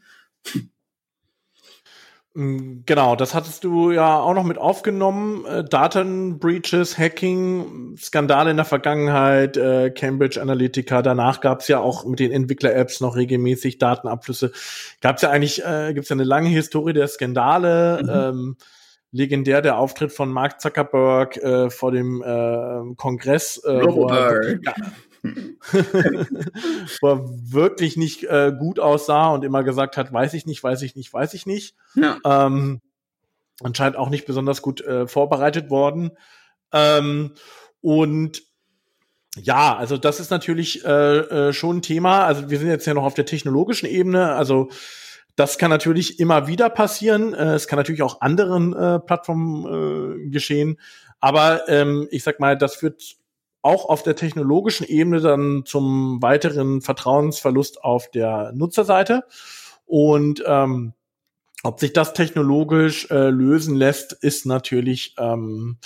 Mm, 2.35 2.83
genau, 2.85 3.15
das 3.15 3.33
hattest 3.33 3.62
du 3.62 3.93
ja 3.93 4.19
auch 4.19 4.35
noch 4.35 4.43
mit 4.43 4.59
aufgenommen. 4.59 5.45
Äh, 5.47 5.65
Datenbreaches, 5.65 6.99
Hacking, 6.99 7.97
Skandale 7.97 8.51
in 8.51 8.57
der 8.57 8.65
Vergangenheit, 8.65 9.57
äh, 9.57 9.91
Cambridge 9.91 10.43
Analytica. 10.43 11.01
Danach 11.03 11.41
gab 11.41 11.61
es 11.61 11.69
ja 11.69 11.79
auch 11.79 12.05
mit 12.05 12.19
den 12.19 12.33
Entwickler-Apps 12.33 13.01
noch 13.01 13.15
regelmäßig 13.15 13.79
Datenabflüsse. 13.79 14.51
Gab 15.01 15.17
es 15.17 15.23
ja 15.23 15.31
eigentlich, 15.31 15.65
äh, 15.65 15.93
gibt 15.95 16.05
es 16.05 16.09
ja 16.09 16.15
eine 16.15 16.25
lange 16.25 16.49
Historie 16.49 16.93
der 16.93 17.07
Skandale. 17.07 18.01
Mhm. 18.03 18.11
Ähm, 18.11 18.57
legendär 19.15 19.62
der 19.62 19.79
Auftritt 19.79 20.11
von 20.11 20.29
Mark 20.33 20.61
Zuckerberg 20.61 21.37
äh, 21.37 21.71
vor 21.71 21.93
dem 21.93 22.21
äh, 22.21 22.95
Kongress. 22.97 23.62
Äh, 23.65 23.87
wo 23.87 24.09
er, 24.09 24.59
ja, 24.61 24.75
wo 27.01 27.09
er 27.09 27.25
wirklich 27.53 27.97
nicht 27.97 28.25
äh, 28.25 28.53
gut 28.59 28.79
aussah 28.79 29.31
und 29.31 29.45
immer 29.45 29.64
gesagt 29.64 29.97
hat, 29.97 30.12
weiß 30.12 30.35
ich 30.35 30.45
nicht, 30.45 30.62
weiß 30.62 30.83
ich 30.83 30.97
nicht, 30.97 31.12
weiß 31.12 31.35
ich 31.35 31.47
nicht. 31.47 31.75
Ja. 31.95 32.18
Ähm, 32.25 32.83
anscheinend 33.62 33.97
auch 33.97 34.11
nicht 34.11 34.27
besonders 34.27 34.61
gut 34.61 34.83
äh, 34.83 35.07
vorbereitet 35.07 35.70
worden. 35.70 36.11
Ähm, 36.72 37.33
und 37.81 38.43
ja, 39.37 39.77
also 39.77 39.97
das 39.97 40.20
ist 40.20 40.31
natürlich 40.31 40.85
äh, 40.85 41.49
äh, 41.49 41.53
schon 41.53 41.79
ein 41.79 41.83
Thema. 41.83 42.25
Also 42.27 42.51
wir 42.51 42.59
sind 42.59 42.68
jetzt 42.68 42.87
ja 42.87 42.95
noch 42.95 43.05
auf 43.05 43.14
der 43.14 43.27
technologischen 43.27 43.87
Ebene. 43.89 44.35
Also 44.35 44.68
das 45.37 45.59
kann 45.59 45.70
natürlich 45.70 46.20
immer 46.20 46.47
wieder 46.47 46.68
passieren. 46.68 47.35
Äh, 47.35 47.55
es 47.55 47.66
kann 47.66 47.79
natürlich 47.79 48.03
auch 48.03 48.20
anderen 48.20 48.75
äh, 48.75 49.01
Plattformen 49.01 50.27
äh, 50.27 50.31
geschehen. 50.31 50.79
Aber 51.18 51.68
ähm, 51.68 52.07
ich 52.11 52.22
sag 52.22 52.39
mal, 52.39 52.57
das 52.57 52.77
führt 52.77 53.16
auch 53.65 53.89
auf 53.89 54.03
der 54.03 54.15
technologischen 54.15 54.87
Ebene 54.87 55.21
dann 55.21 55.62
zum 55.65 56.21
weiteren 56.21 56.83
Vertrauensverlust 56.83 57.83
auf 57.83 58.11
der 58.11 58.53
Nutzerseite. 58.55 59.25
Und 59.87 60.45
ähm, 60.47 60.93
ob 61.62 61.81
sich 61.81 61.95
das 61.95 62.12
technologisch 62.12 63.11
äh, 63.11 63.31
lösen 63.31 63.75
lässt, 63.75 64.12
ist 64.12 64.45
natürlich 64.45 65.15
ähm, 65.19 65.79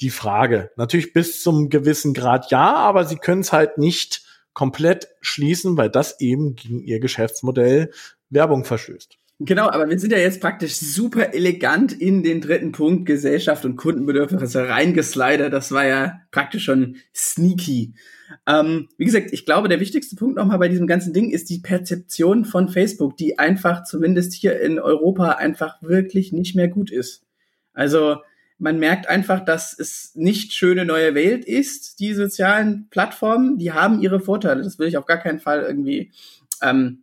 die 0.00 0.10
Frage. 0.10 0.70
Natürlich 0.76 1.12
bis 1.12 1.42
zum 1.42 1.68
gewissen 1.68 2.14
Grad 2.14 2.52
ja, 2.52 2.74
aber 2.74 3.04
sie 3.04 3.16
können 3.16 3.40
es 3.40 3.52
halt 3.52 3.76
nicht 3.76 4.22
komplett 4.52 5.08
schließen, 5.20 5.76
weil 5.76 5.90
das 5.90 6.20
eben 6.20 6.54
gegen 6.54 6.80
ihr 6.80 7.00
Geschäftsmodell 7.00 7.90
Werbung 8.30 8.64
verstößt. 8.64 9.18
Genau, 9.38 9.68
aber 9.68 9.90
wir 9.90 9.98
sind 9.98 10.12
ja 10.12 10.18
jetzt 10.18 10.40
praktisch 10.40 10.76
super 10.76 11.34
elegant 11.34 11.92
in 11.92 12.22
den 12.22 12.40
dritten 12.40 12.72
Punkt 12.72 13.04
Gesellschaft 13.04 13.66
und 13.66 13.76
Kundenbedürfnisse 13.76 14.66
reingeslidet. 14.66 15.52
Das 15.52 15.72
war 15.72 15.84
ja 15.84 16.20
praktisch 16.30 16.64
schon 16.64 16.96
sneaky. 17.14 17.92
Ähm, 18.46 18.88
wie 18.96 19.04
gesagt, 19.04 19.32
ich 19.32 19.44
glaube, 19.44 19.68
der 19.68 19.78
wichtigste 19.78 20.16
Punkt 20.16 20.36
nochmal 20.36 20.58
bei 20.58 20.68
diesem 20.68 20.86
ganzen 20.86 21.12
Ding 21.12 21.30
ist 21.30 21.50
die 21.50 21.58
Perzeption 21.58 22.46
von 22.46 22.70
Facebook, 22.70 23.18
die 23.18 23.38
einfach 23.38 23.84
zumindest 23.84 24.32
hier 24.32 24.58
in 24.58 24.78
Europa 24.78 25.32
einfach 25.32 25.82
wirklich 25.82 26.32
nicht 26.32 26.56
mehr 26.56 26.68
gut 26.68 26.90
ist. 26.90 27.22
Also 27.74 28.16
man 28.58 28.78
merkt 28.78 29.06
einfach, 29.06 29.44
dass 29.44 29.78
es 29.78 30.12
nicht 30.14 30.54
schöne 30.54 30.86
neue 30.86 31.14
Welt 31.14 31.44
ist. 31.44 32.00
Die 32.00 32.14
sozialen 32.14 32.88
Plattformen, 32.88 33.58
die 33.58 33.72
haben 33.72 34.00
ihre 34.00 34.18
Vorteile. 34.18 34.62
Das 34.62 34.78
will 34.78 34.88
ich 34.88 34.96
auf 34.96 35.04
gar 35.04 35.18
keinen 35.18 35.40
Fall 35.40 35.60
irgendwie 35.60 36.10
ähm, 36.62 37.02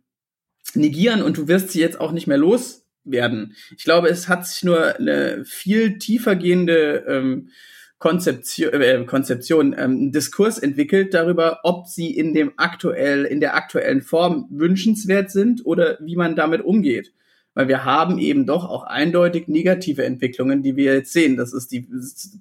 negieren 0.76 1.22
und 1.22 1.36
du 1.36 1.48
wirst 1.48 1.70
sie 1.70 1.80
jetzt 1.80 2.00
auch 2.00 2.12
nicht 2.12 2.26
mehr 2.26 2.38
loswerden. 2.38 3.54
Ich 3.76 3.84
glaube, 3.84 4.08
es 4.08 4.28
hat 4.28 4.46
sich 4.46 4.62
nur 4.64 4.96
eine 4.96 5.44
viel 5.44 5.98
tiefer 5.98 6.36
gehende 6.36 7.04
ähm, 7.08 7.50
Konzeption, 7.98 8.72
äh, 8.74 9.04
Konzeption 9.06 9.74
ähm, 9.78 10.12
Diskurs 10.12 10.58
entwickelt 10.58 11.14
darüber, 11.14 11.60
ob 11.62 11.86
sie 11.86 12.14
in 12.14 12.34
dem 12.34 12.52
aktuell, 12.58 13.24
in 13.24 13.40
der 13.40 13.56
aktuellen 13.56 14.02
Form 14.02 14.46
wünschenswert 14.50 15.30
sind 15.30 15.64
oder 15.64 15.98
wie 16.00 16.16
man 16.16 16.36
damit 16.36 16.62
umgeht. 16.62 17.14
Weil 17.54 17.68
wir 17.68 17.84
haben 17.84 18.18
eben 18.18 18.46
doch 18.46 18.68
auch 18.68 18.82
eindeutig 18.82 19.48
negative 19.48 20.04
Entwicklungen, 20.04 20.62
die 20.62 20.76
wir 20.76 20.92
jetzt 20.92 21.12
sehen. 21.12 21.36
Das 21.36 21.52
ist 21.52 21.72
die 21.72 21.88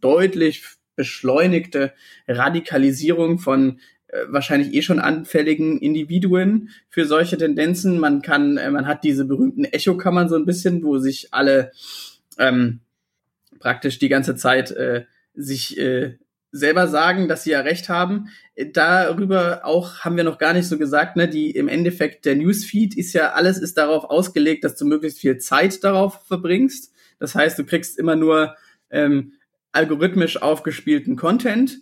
deutlich 0.02 0.64
beschleunigte 0.96 1.94
Radikalisierung 2.28 3.40
von 3.40 3.80
wahrscheinlich 4.28 4.74
eh 4.74 4.82
schon 4.82 5.00
anfälligen 5.00 5.80
Individuen 5.80 6.70
für 6.90 7.06
solche 7.06 7.38
Tendenzen. 7.38 8.00
Man 8.00 8.22
kann, 8.22 8.58
äh, 8.58 8.70
man 8.72 8.88
hat 8.88 9.04
diese 9.04 9.26
berühmten 9.26 9.66
Echokammern 9.66 10.30
so 10.30 10.36
ein 10.36 10.46
bisschen, 10.46 10.84
wo 10.84 10.98
sich 10.98 11.34
alle 11.34 11.72
ähm, 12.38 12.82
praktisch 13.60 14.00
die 14.00 14.10
ganze 14.10 14.36
Zeit 14.36 14.72
äh, 14.72 15.06
sich 15.34 15.78
äh, 15.78 16.18
selber 16.52 16.88
sagen, 16.88 17.28
dass 17.28 17.44
sie 17.44 17.52
ja 17.52 17.62
recht 17.62 17.90
haben. 17.90 18.28
Darüber 18.74 19.62
auch 19.66 20.02
haben 20.02 20.18
wir 20.18 20.24
noch 20.24 20.38
gar 20.38 20.54
nicht 20.54 20.68
so 20.68 20.78
gesagt, 20.78 21.16
ne, 21.16 21.28
die 21.28 21.50
im 21.52 21.68
Endeffekt 21.68 22.26
der 22.26 22.36
Newsfeed 22.36 22.96
ist 22.96 23.14
ja 23.14 23.32
alles 23.32 23.58
ist 23.58 23.78
darauf 23.78 24.06
ausgelegt, 24.06 24.64
dass 24.64 24.76
du 24.76 24.86
möglichst 24.86 25.20
viel 25.20 25.40
Zeit 25.40 25.84
darauf 25.84 26.26
verbringst. 26.28 26.94
Das 27.18 27.34
heißt, 27.34 27.58
du 27.58 27.66
kriegst 27.66 27.98
immer 27.98 28.16
nur 28.16 28.56
ähm, 28.92 29.34
algorithmisch 29.72 30.42
aufgespielten 30.42 31.16
Content 31.16 31.80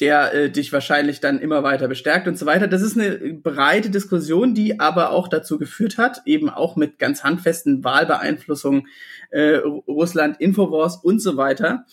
der 0.00 0.34
äh, 0.34 0.50
dich 0.50 0.72
wahrscheinlich 0.72 1.20
dann 1.20 1.38
immer 1.38 1.62
weiter 1.62 1.88
bestärkt 1.88 2.28
und 2.28 2.38
so 2.38 2.44
weiter. 2.44 2.68
Das 2.68 2.82
ist 2.82 2.98
eine 2.98 3.34
breite 3.34 3.90
Diskussion, 3.90 4.54
die 4.54 4.78
aber 4.78 5.10
auch 5.10 5.28
dazu 5.28 5.58
geführt 5.58 5.96
hat, 5.96 6.22
eben 6.26 6.50
auch 6.50 6.76
mit 6.76 6.98
ganz 6.98 7.24
handfesten 7.24 7.82
Wahlbeeinflussungen, 7.82 8.88
äh, 9.30 9.56
Russland, 9.88 10.38
Infowars 10.40 10.96
und 10.96 11.20
so 11.20 11.36
weiter, 11.36 11.86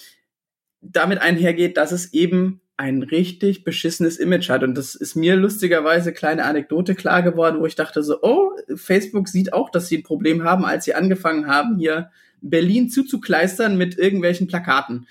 damit 0.82 1.22
einhergeht, 1.22 1.78
dass 1.78 1.93
es 1.93 2.14
eben 2.14 2.62
ein 2.76 3.04
richtig 3.04 3.64
beschissenes 3.64 4.18
Image 4.18 4.49
hat. 4.49 4.64
Und 4.64 4.76
das 4.76 4.95
ist 4.95 5.16
mir 5.16 5.36
lustigerweise 5.36 6.12
kleine 6.12 6.43
Anekdote 6.43 6.95
klar 6.95 7.22
geworden, 7.22 7.62
wo 7.62 7.66
ich 7.66 7.76
dachte 7.76 8.04
so, 8.04 8.22
oh, 8.22 8.51
Facebook 8.76 9.30
sieht 9.30 9.54
auch, 9.54 9.70
dass 9.70 9.88
sie 9.88 9.99
ein 9.99 10.04
Problem 10.04 10.43
haben, 10.43 10.66
als 10.66 10.84
sie 10.84 10.95
angefangen 10.95 11.47
haben, 11.47 11.78
hier 11.78 12.10
Berlin 12.41 12.89
zuzukleistern 12.89 13.78
mit 13.78 13.97
irgendwelchen 13.97 14.47
Plakaten. 14.47 15.08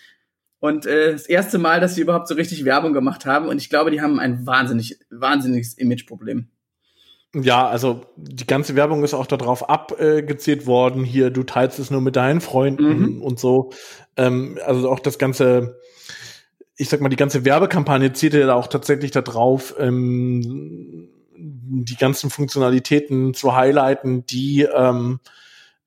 Und 0.62 0.86
äh, 0.86 1.10
das 1.10 1.26
erste 1.26 1.58
Mal, 1.58 1.80
dass 1.80 1.96
sie 1.96 2.02
überhaupt 2.02 2.28
so 2.28 2.36
richtig 2.36 2.64
Werbung 2.64 2.92
gemacht 2.92 3.26
haben. 3.26 3.48
Und 3.48 3.60
ich 3.60 3.68
glaube, 3.68 3.90
die 3.90 4.00
haben 4.00 4.20
ein 4.20 4.46
wahnsinnig, 4.46 4.96
wahnsinniges 5.10 5.74
Imageproblem. 5.74 6.46
Ja, 7.34 7.66
also 7.66 8.02
die 8.14 8.46
ganze 8.46 8.76
Werbung 8.76 9.02
ist 9.02 9.12
auch 9.12 9.26
darauf 9.26 9.68
abgezielt 9.68 10.64
worden. 10.64 11.02
Hier, 11.02 11.30
du 11.30 11.42
teilst 11.42 11.80
es 11.80 11.90
nur 11.90 12.00
mit 12.00 12.14
deinen 12.14 12.40
Freunden 12.40 13.16
mhm. 13.16 13.22
und 13.22 13.40
so. 13.40 13.70
Ähm, 14.16 14.56
also 14.64 14.88
auch 14.88 15.00
das 15.00 15.18
ganze, 15.18 15.80
ich 16.76 16.88
sag 16.88 17.00
mal, 17.00 17.08
die 17.08 17.16
ganze 17.16 17.44
Werbekampagne 17.44 18.12
zielte 18.12 18.38
ja 18.38 18.54
auch 18.54 18.68
tatsächlich 18.68 19.10
darauf, 19.10 19.74
ähm, 19.80 21.08
die 21.36 21.96
ganzen 21.96 22.30
Funktionalitäten 22.30 23.34
zu 23.34 23.56
highlighten, 23.56 24.26
die 24.26 24.62
ähm, 24.62 25.18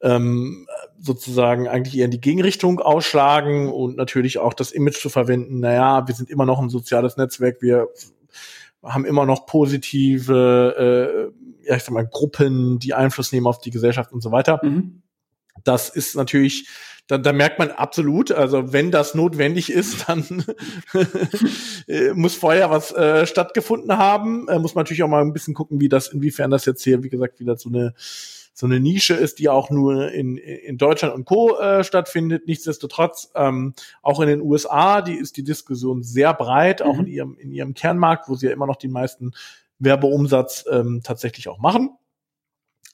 ähm, 0.01 0.67
sozusagen 0.99 1.67
eigentlich 1.67 1.97
eher 1.97 2.05
in 2.05 2.11
die 2.11 2.21
Gegenrichtung 2.21 2.79
ausschlagen 2.79 3.71
und 3.71 3.97
natürlich 3.97 4.37
auch 4.37 4.53
das 4.53 4.71
Image 4.71 4.99
zu 5.01 5.09
verwenden, 5.09 5.59
naja, 5.59 6.07
wir 6.07 6.15
sind 6.15 6.29
immer 6.29 6.45
noch 6.45 6.59
ein 6.59 6.69
soziales 6.69 7.17
Netzwerk, 7.17 7.61
wir 7.61 7.87
haben 8.83 9.05
immer 9.05 9.25
noch 9.25 9.45
positive, 9.45 11.31
äh, 11.63 11.67
ja, 11.67 11.75
ich 11.75 11.83
sag 11.83 11.93
mal, 11.93 12.07
Gruppen, 12.07 12.79
die 12.79 12.93
Einfluss 12.93 13.31
nehmen 13.31 13.47
auf 13.47 13.59
die 13.59 13.71
Gesellschaft 13.71 14.11
und 14.13 14.21
so 14.21 14.31
weiter. 14.31 14.59
Mhm. 14.63 15.01
Das 15.63 15.89
ist 15.89 16.15
natürlich, 16.15 16.67
da, 17.07 17.17
da 17.17 17.33
merkt 17.33 17.59
man 17.59 17.71
absolut, 17.71 18.31
also 18.31 18.73
wenn 18.73 18.91
das 18.91 19.15
notwendig 19.15 19.71
ist, 19.71 20.05
dann 20.07 20.45
äh, 21.87 22.13
muss 22.13 22.35
vorher 22.35 22.69
was 22.69 22.91
äh, 22.91 23.25
stattgefunden 23.25 23.97
haben. 23.97 24.47
Äh, 24.47 24.59
muss 24.59 24.75
man 24.75 24.83
natürlich 24.83 25.03
auch 25.03 25.09
mal 25.09 25.21
ein 25.21 25.33
bisschen 25.33 25.53
gucken, 25.53 25.79
wie 25.79 25.89
das, 25.89 26.07
inwiefern 26.07 26.51
das 26.51 26.65
jetzt 26.65 26.83
hier, 26.83 27.03
wie 27.03 27.09
gesagt, 27.09 27.39
wieder 27.39 27.57
so 27.57 27.69
eine 27.69 27.93
so 28.57 28.65
eine 28.65 28.79
Nische 28.79 29.13
ist, 29.13 29.39
die 29.39 29.49
auch 29.49 29.69
nur 29.69 30.13
in, 30.13 30.37
in 30.37 30.77
Deutschland 30.77 31.13
und 31.13 31.25
Co. 31.25 31.59
Äh, 31.59 31.83
stattfindet. 31.83 32.47
Nichtsdestotrotz, 32.47 33.29
ähm, 33.35 33.73
auch 34.01 34.21
in 34.21 34.29
den 34.29 34.41
USA, 34.41 35.01
die 35.01 35.15
ist 35.15 35.35
die 35.35 35.43
Diskussion 35.43 36.03
sehr 36.03 36.33
breit, 36.33 36.81
auch 36.81 36.97
in 36.97 37.01
mhm. 37.01 37.07
ihrem, 37.07 37.37
in 37.37 37.51
ihrem 37.51 37.73
Kernmarkt, 37.73 38.29
wo 38.29 38.35
sie 38.35 38.47
ja 38.47 38.53
immer 38.53 38.65
noch 38.65 38.77
die 38.77 38.87
meisten 38.87 39.33
Werbeumsatz 39.79 40.63
ähm, 40.71 41.01
tatsächlich 41.03 41.49
auch 41.49 41.59
machen. 41.59 41.89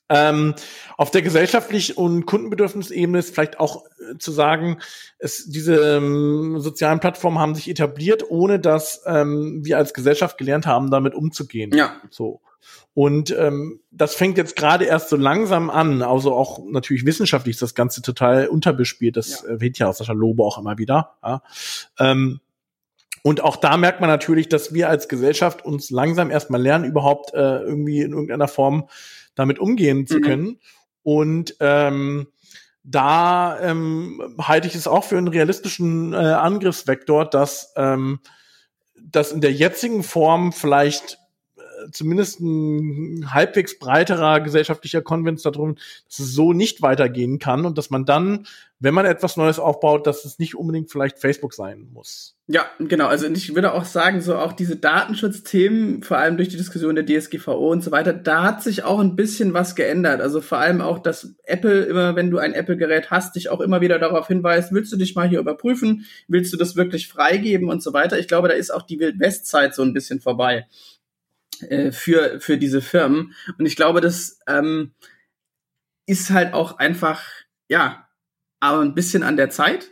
Ähm, 0.10 0.56
auf 0.98 1.12
der 1.12 1.22
gesellschaftlich 1.22 1.96
und 1.96 2.26
Kundenbedürfnisebene 2.26 3.20
ist 3.20 3.34
vielleicht 3.34 3.60
auch 3.60 3.86
äh, 3.86 4.18
zu 4.18 4.32
sagen, 4.32 4.80
es, 5.20 5.46
diese 5.46 5.76
ähm, 5.76 6.60
sozialen 6.60 7.00
Plattformen 7.00 7.38
haben 7.38 7.54
sich 7.54 7.70
etabliert, 7.70 8.30
ohne 8.30 8.60
dass 8.60 9.04
ähm, 9.06 9.64
wir 9.64 9.78
als 9.78 9.94
Gesellschaft 9.94 10.40
gelernt 10.40 10.66
haben, 10.66 10.90
damit 10.90 11.14
umzugehen. 11.14 11.72
Ja. 11.74 12.02
So. 12.10 12.42
Und 12.94 13.36
ähm, 13.38 13.80
das 13.92 14.16
fängt 14.16 14.38
jetzt 14.38 14.56
gerade 14.56 14.86
erst 14.86 15.10
so 15.10 15.16
langsam 15.16 15.70
an. 15.70 16.02
Also 16.02 16.34
auch 16.36 16.60
natürlich 16.70 17.06
wissenschaftlich 17.06 17.56
ist 17.56 17.62
das 17.62 17.76
Ganze 17.76 18.02
total 18.02 18.48
unterbespielt. 18.48 19.18
Das 19.18 19.44
ja. 19.44 19.50
erwähnt 19.50 19.80
ja 19.80 19.90
auch 19.90 19.94
Sascha 19.94 20.14
Lobe 20.14 20.44
auch 20.44 20.58
immer 20.58 20.78
wieder. 20.78 21.16
Ja. 21.24 21.44
Ähm, 22.00 22.42
und 23.24 23.42
auch 23.42 23.56
da 23.56 23.78
merkt 23.78 24.02
man 24.02 24.10
natürlich, 24.10 24.50
dass 24.50 24.74
wir 24.74 24.90
als 24.90 25.08
Gesellschaft 25.08 25.64
uns 25.64 25.92
langsam 25.92 26.32
erstmal 26.32 26.62
lernen, 26.62 26.86
überhaupt 26.86 27.34
äh, 27.34 27.60
irgendwie 27.60 28.02
in 28.02 28.12
irgendeiner 28.12 28.48
Form 28.48 28.88
damit 29.36 29.60
umgehen 29.60 30.08
zu 30.08 30.18
mhm. 30.18 30.22
können. 30.22 30.60
Und 31.04 31.56
ähm, 31.60 32.28
da 32.84 33.60
ähm, 33.60 34.36
halte 34.40 34.68
ich 34.68 34.76
es 34.76 34.88
auch 34.88 35.04
für 35.04 35.18
einen 35.18 35.28
realistischen 35.28 36.14
äh, 36.14 36.18
Angriffsvektor, 36.18 37.30
dass 37.30 37.74
ähm, 37.76 38.20
in 38.96 39.42
der 39.42 39.52
jetzigen 39.52 40.04
Form 40.04 40.52
vielleicht 40.52 41.20
zumindest 41.92 42.40
ein 42.40 43.34
halbwegs 43.34 43.80
breiterer 43.80 44.40
gesellschaftlicher 44.40 45.02
Konvents 45.02 45.44
darum, 45.44 45.76
dass 46.08 46.20
es 46.20 46.34
so 46.34 46.54
nicht 46.54 46.82
weitergehen 46.82 47.40
kann 47.40 47.66
und 47.66 47.78
dass 47.78 47.90
man 47.90 48.06
dann, 48.06 48.46
wenn 48.80 48.94
man 48.94 49.06
etwas 49.06 49.38
Neues 49.38 49.60
aufbaut, 49.60 50.08
dass 50.08 50.26
es 50.26 50.40
nicht 50.40 50.56
unbedingt 50.56 50.92
vielleicht 50.92 51.20
Facebook 51.20 51.54
sein 51.54 51.88
muss. 51.94 52.36
Ja, 52.48 52.66
genau. 52.80 53.08
Also 53.08 53.28
ich 53.28 53.56
würde 53.56 53.74
auch 53.74 53.86
sagen, 53.86 54.20
so 54.20 54.36
auch 54.36 54.52
diese 54.52 54.76
Datenschutzthemen, 54.76 56.04
vor 56.04 56.18
allem 56.18 56.36
durch 56.36 56.50
die 56.50 56.58
Diskussion 56.58 56.96
der 56.96 57.06
DSGVO 57.06 57.72
und 57.72 57.82
so 57.82 57.92
weiter, 57.92 58.12
da 58.12 58.44
hat 58.44 58.62
sich 58.62 58.84
auch 58.84 59.00
ein 59.00 59.16
bisschen 59.16 59.54
was 59.54 59.76
geändert. 59.76 60.20
Also 60.20 60.42
vor 60.42 60.58
allem 60.58 60.82
auch, 60.82 61.00
dass 61.00 61.36
Apple 61.44 61.86
immer, 61.86 62.16
wenn 62.18 62.30
du 62.30 62.40
ein 62.40 62.54
Apple-Gerät 62.54 63.10
hast, 63.10 63.38
dich 63.38 63.50
auch 63.50 63.62
immer 63.62 63.80
wieder 63.80 64.00
darauf 64.00 64.28
hinweist, 64.28 64.74
willst 64.74 64.92
du 64.92 64.98
dich 64.98 65.16
mal 65.16 65.30
hier 65.30 65.40
überprüfen? 65.40 66.06
Willst 66.28 66.52
du 66.52 66.58
das 66.58 66.76
wirklich 66.76 67.08
freigeben 67.08 67.70
und 67.70 67.82
so 67.82 67.94
weiter? 67.94 68.20
Ich 68.20 68.28
glaube, 68.28 68.50
da 68.50 68.56
ist 68.56 68.74
auch 68.74 68.84
die 68.84 69.00
Wildwestzeit 69.00 69.74
so 69.74 69.84
ein 69.84 69.94
bisschen 69.94 70.20
vorbei 70.20 70.68
äh, 71.70 71.92
für, 71.92 72.40
für 72.40 72.58
diese 72.58 72.82
Firmen. 72.82 73.34
Und 73.58 73.66
ich 73.66 73.76
glaube, 73.76 74.02
das 74.02 74.40
ähm, 74.48 74.94
ist 76.06 76.32
halt 76.32 76.54
auch 76.54 76.78
einfach, 76.78 77.24
ja, 77.70 78.08
aber 78.60 78.82
ein 78.82 78.96
bisschen 78.96 79.24
an 79.24 79.38
der 79.38 79.50
Zeit, 79.50 79.92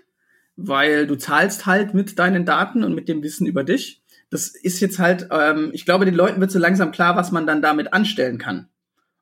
weil 0.55 1.07
du 1.07 1.15
zahlst 1.15 1.65
halt 1.65 1.93
mit 1.93 2.19
deinen 2.19 2.45
Daten 2.45 2.83
und 2.83 2.93
mit 2.93 3.07
dem 3.07 3.23
Wissen 3.23 3.47
über 3.47 3.63
dich. 3.63 4.01
Das 4.29 4.47
ist 4.47 4.79
jetzt 4.79 4.99
halt, 4.99 5.29
ähm, 5.31 5.71
ich 5.73 5.85
glaube, 5.85 6.05
den 6.05 6.15
Leuten 6.15 6.41
wird 6.41 6.51
so 6.51 6.59
langsam 6.59 6.91
klar, 6.91 7.15
was 7.15 7.31
man 7.31 7.47
dann 7.47 7.61
damit 7.61 7.93
anstellen 7.93 8.37
kann. 8.37 8.69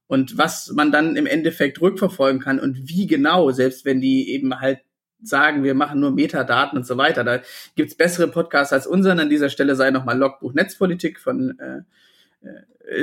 Und 0.08 0.38
was 0.38 0.72
man 0.72 0.92
dann 0.92 1.16
im 1.18 1.26
Endeffekt 1.26 1.82
rückverfolgen 1.82 2.42
kann 2.42 2.60
und 2.60 2.88
wie 2.88 3.08
genau, 3.08 3.52
selbst 3.52 3.84
wenn 3.84 4.00
die 4.00 4.30
eben 4.30 4.60
halt 4.60 4.80
sagen, 5.22 5.64
wir 5.64 5.74
machen 5.74 6.00
nur 6.00 6.12
Metadaten 6.12 6.78
und 6.78 6.86
so 6.86 6.98
weiter. 6.98 7.24
Da 7.24 7.42
gibt's 7.76 7.96
bessere 7.96 8.28
Podcasts 8.28 8.74
als 8.74 8.88
unseren. 8.88 9.20
An 9.20 9.30
dieser 9.30 9.50
Stelle 9.50 9.76
sei 9.76 9.92
nochmal 9.92 10.18
Logbuch 10.18 10.54
Netzpolitik 10.54 11.20
von 11.20 11.60
äh, 11.60 11.82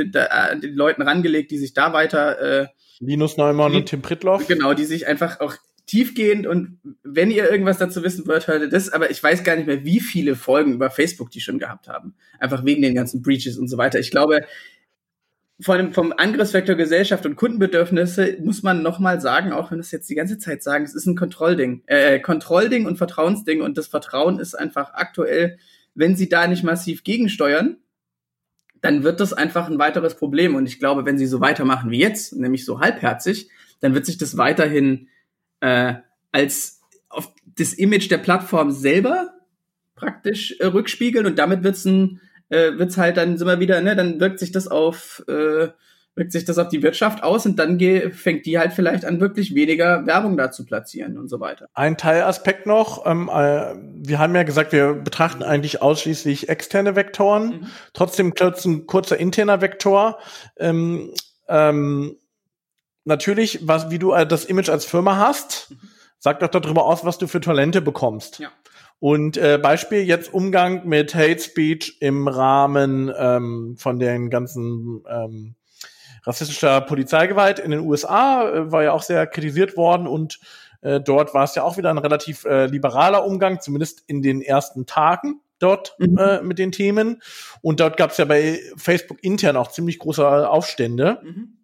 da, 0.06 0.50
äh, 0.50 0.58
den 0.58 0.74
Leuten 0.74 1.02
rangelegt, 1.02 1.50
die 1.50 1.58
sich 1.58 1.74
da 1.74 1.92
weiter 1.92 2.62
äh, 2.62 2.66
Linus 3.00 3.36
Neumann 3.36 3.74
und 3.74 3.86
Tim 3.86 4.02
Pritloff. 4.02 4.46
Genau, 4.46 4.74
die 4.74 4.84
sich 4.84 5.06
einfach 5.06 5.40
auch 5.40 5.56
tiefgehend 5.86 6.46
und 6.46 6.78
wenn 7.02 7.30
ihr 7.30 7.50
irgendwas 7.50 7.78
dazu 7.78 8.02
wissen 8.02 8.26
wollt, 8.26 8.46
hört 8.46 8.62
ihr 8.62 8.68
das, 8.68 8.90
aber 8.90 9.10
ich 9.10 9.22
weiß 9.22 9.44
gar 9.44 9.56
nicht 9.56 9.66
mehr, 9.66 9.84
wie 9.84 10.00
viele 10.00 10.34
Folgen 10.34 10.72
über 10.72 10.90
Facebook 10.90 11.30
die 11.30 11.40
schon 11.40 11.58
gehabt 11.58 11.88
haben. 11.88 12.14
Einfach 12.38 12.64
wegen 12.64 12.80
den 12.80 12.94
ganzen 12.94 13.20
Breaches 13.20 13.58
und 13.58 13.68
so 13.68 13.76
weiter. 13.76 13.98
Ich 13.98 14.10
glaube, 14.10 14.46
von 15.60 15.78
dem, 15.78 15.92
vom 15.92 16.12
Angriffsvektor 16.16 16.74
Gesellschaft 16.74 17.26
und 17.26 17.36
Kundenbedürfnisse 17.36 18.38
muss 18.42 18.62
man 18.62 18.82
nochmal 18.82 19.20
sagen, 19.20 19.52
auch 19.52 19.70
wenn 19.70 19.78
es 19.78 19.90
jetzt 19.90 20.08
die 20.08 20.14
ganze 20.14 20.38
Zeit 20.38 20.62
sagen, 20.62 20.84
es 20.84 20.94
ist 20.94 21.06
ein 21.06 21.16
Kontrollding. 21.16 21.82
Äh, 21.86 22.18
Kontrollding 22.20 22.86
und 22.86 22.96
Vertrauensding 22.96 23.60
und 23.60 23.76
das 23.76 23.86
Vertrauen 23.86 24.38
ist 24.40 24.54
einfach 24.54 24.94
aktuell, 24.94 25.58
wenn 25.94 26.16
sie 26.16 26.28
da 26.28 26.48
nicht 26.48 26.64
massiv 26.64 27.04
gegensteuern, 27.04 27.76
dann 28.84 29.02
wird 29.02 29.18
das 29.18 29.32
einfach 29.32 29.70
ein 29.70 29.78
weiteres 29.78 30.14
Problem. 30.14 30.54
Und 30.54 30.66
ich 30.66 30.78
glaube, 30.78 31.06
wenn 31.06 31.16
sie 31.16 31.26
so 31.26 31.40
weitermachen 31.40 31.90
wie 31.90 31.98
jetzt, 31.98 32.36
nämlich 32.36 32.66
so 32.66 32.80
halbherzig, 32.80 33.48
dann 33.80 33.94
wird 33.94 34.04
sich 34.04 34.18
das 34.18 34.36
weiterhin 34.36 35.08
äh, 35.60 35.94
als 36.32 36.82
auf 37.08 37.32
das 37.56 37.72
Image 37.72 38.10
der 38.10 38.18
Plattform 38.18 38.70
selber 38.70 39.32
praktisch 39.94 40.56
äh, 40.60 40.66
rückspiegeln 40.66 41.24
und 41.24 41.38
damit 41.38 41.64
wird's 41.64 41.86
ein 41.86 42.20
äh, 42.50 42.76
wird's 42.76 42.98
halt 42.98 43.16
dann 43.16 43.40
wir 43.40 43.58
wieder 43.58 43.80
ne 43.80 43.96
dann 43.96 44.20
wirkt 44.20 44.38
sich 44.38 44.52
das 44.52 44.68
auf 44.68 45.24
äh, 45.28 45.68
wirkt 46.16 46.32
sich 46.32 46.44
das 46.44 46.58
auf 46.58 46.68
die 46.68 46.82
Wirtschaft 46.82 47.22
aus 47.22 47.44
und 47.46 47.58
dann 47.58 47.78
fängt 48.12 48.46
die 48.46 48.58
halt 48.58 48.72
vielleicht 48.72 49.04
an, 49.04 49.20
wirklich 49.20 49.54
weniger 49.54 50.06
Werbung 50.06 50.36
da 50.36 50.50
zu 50.50 50.64
platzieren 50.64 51.18
und 51.18 51.28
so 51.28 51.40
weiter. 51.40 51.68
Ein 51.74 51.96
Teilaspekt 51.96 52.66
noch, 52.66 53.04
ähm, 53.06 53.28
äh, 53.28 53.74
wir 53.74 54.18
haben 54.18 54.34
ja 54.34 54.44
gesagt, 54.44 54.72
wir 54.72 54.94
betrachten 54.94 55.42
eigentlich 55.42 55.82
ausschließlich 55.82 56.48
externe 56.48 56.94
Vektoren, 56.94 57.46
mhm. 57.46 57.66
trotzdem 57.92 58.34
kurz 58.34 58.64
ein 58.64 58.86
kurzer 58.86 59.18
interner 59.18 59.60
Vektor. 59.60 60.18
Ähm, 60.56 61.10
ähm, 61.48 62.16
natürlich, 63.04 63.66
was, 63.66 63.90
wie 63.90 63.98
du 63.98 64.12
das 64.12 64.44
Image 64.44 64.68
als 64.68 64.84
Firma 64.84 65.16
hast, 65.16 65.70
mhm. 65.70 65.88
sagt 66.18 66.42
doch 66.42 66.48
darüber 66.48 66.84
aus, 66.84 67.04
was 67.04 67.18
du 67.18 67.26
für 67.26 67.40
Talente 67.40 67.82
bekommst. 67.82 68.38
Ja. 68.38 68.50
Und 69.00 69.36
äh, 69.36 69.58
Beispiel 69.60 69.98
jetzt 69.98 70.32
Umgang 70.32 70.86
mit 70.88 71.14
Hate 71.14 71.40
Speech 71.40 71.98
im 72.00 72.28
Rahmen 72.28 73.12
ähm, 73.18 73.76
von 73.76 73.98
den 73.98 74.30
ganzen 74.30 75.02
ähm, 75.10 75.56
rassistischer 76.24 76.80
Polizeigewalt 76.80 77.58
in 77.58 77.70
den 77.70 77.80
USA, 77.80 78.48
äh, 78.48 78.72
war 78.72 78.82
ja 78.82 78.92
auch 78.92 79.02
sehr 79.02 79.26
kritisiert 79.26 79.76
worden 79.76 80.06
und 80.06 80.40
äh, 80.82 81.00
dort 81.00 81.34
war 81.34 81.44
es 81.44 81.54
ja 81.54 81.62
auch 81.62 81.76
wieder 81.76 81.90
ein 81.90 81.98
relativ 81.98 82.44
äh, 82.44 82.66
liberaler 82.66 83.24
Umgang, 83.24 83.60
zumindest 83.60 84.02
in 84.06 84.22
den 84.22 84.42
ersten 84.42 84.86
Tagen 84.86 85.40
dort 85.58 85.96
mhm. 85.98 86.18
äh, 86.18 86.42
mit 86.42 86.58
den 86.58 86.72
Themen. 86.72 87.22
Und 87.62 87.80
dort 87.80 87.96
gab 87.96 88.10
es 88.10 88.18
ja 88.18 88.26
bei 88.26 88.60
Facebook 88.76 89.22
intern 89.22 89.56
auch 89.56 89.70
ziemlich 89.70 89.98
große 89.98 90.48
Aufstände. 90.48 91.20
Mhm. 91.22 91.58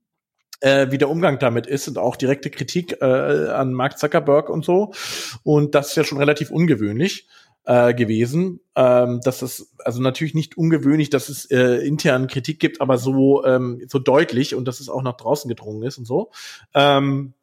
Äh, 0.62 0.90
wie 0.90 0.98
der 0.98 1.08
Umgang 1.08 1.38
damit 1.38 1.66
ist 1.66 1.88
und 1.88 1.96
auch 1.96 2.16
direkte 2.16 2.50
Kritik 2.50 3.00
äh, 3.00 3.04
an 3.04 3.72
Mark 3.72 3.98
Zuckerberg 3.98 4.50
und 4.50 4.62
so. 4.62 4.92
Und 5.42 5.74
das 5.74 5.88
ist 5.88 5.96
ja 5.96 6.04
schon 6.04 6.18
relativ 6.18 6.50
ungewöhnlich 6.50 7.26
äh, 7.64 7.94
gewesen. 7.94 8.60
Ähm, 8.76 9.20
dass 9.22 9.42
es 9.42 9.74
also 9.78 10.00
natürlich 10.00 10.34
nicht 10.34 10.56
ungewöhnlich, 10.56 11.10
dass 11.10 11.28
es 11.28 11.50
äh, 11.50 11.86
intern 11.86 12.26
Kritik 12.26 12.60
gibt, 12.60 12.80
aber 12.80 12.98
so 12.98 13.44
ähm, 13.44 13.82
so 13.88 13.98
deutlich 13.98 14.54
und 14.54 14.66
dass 14.66 14.80
es 14.80 14.88
auch 14.88 15.02
nach 15.02 15.16
draußen 15.16 15.48
gedrungen 15.48 15.82
ist 15.82 15.98
und 15.98 16.06
so. 16.06 16.30
Ähm, 16.74 17.34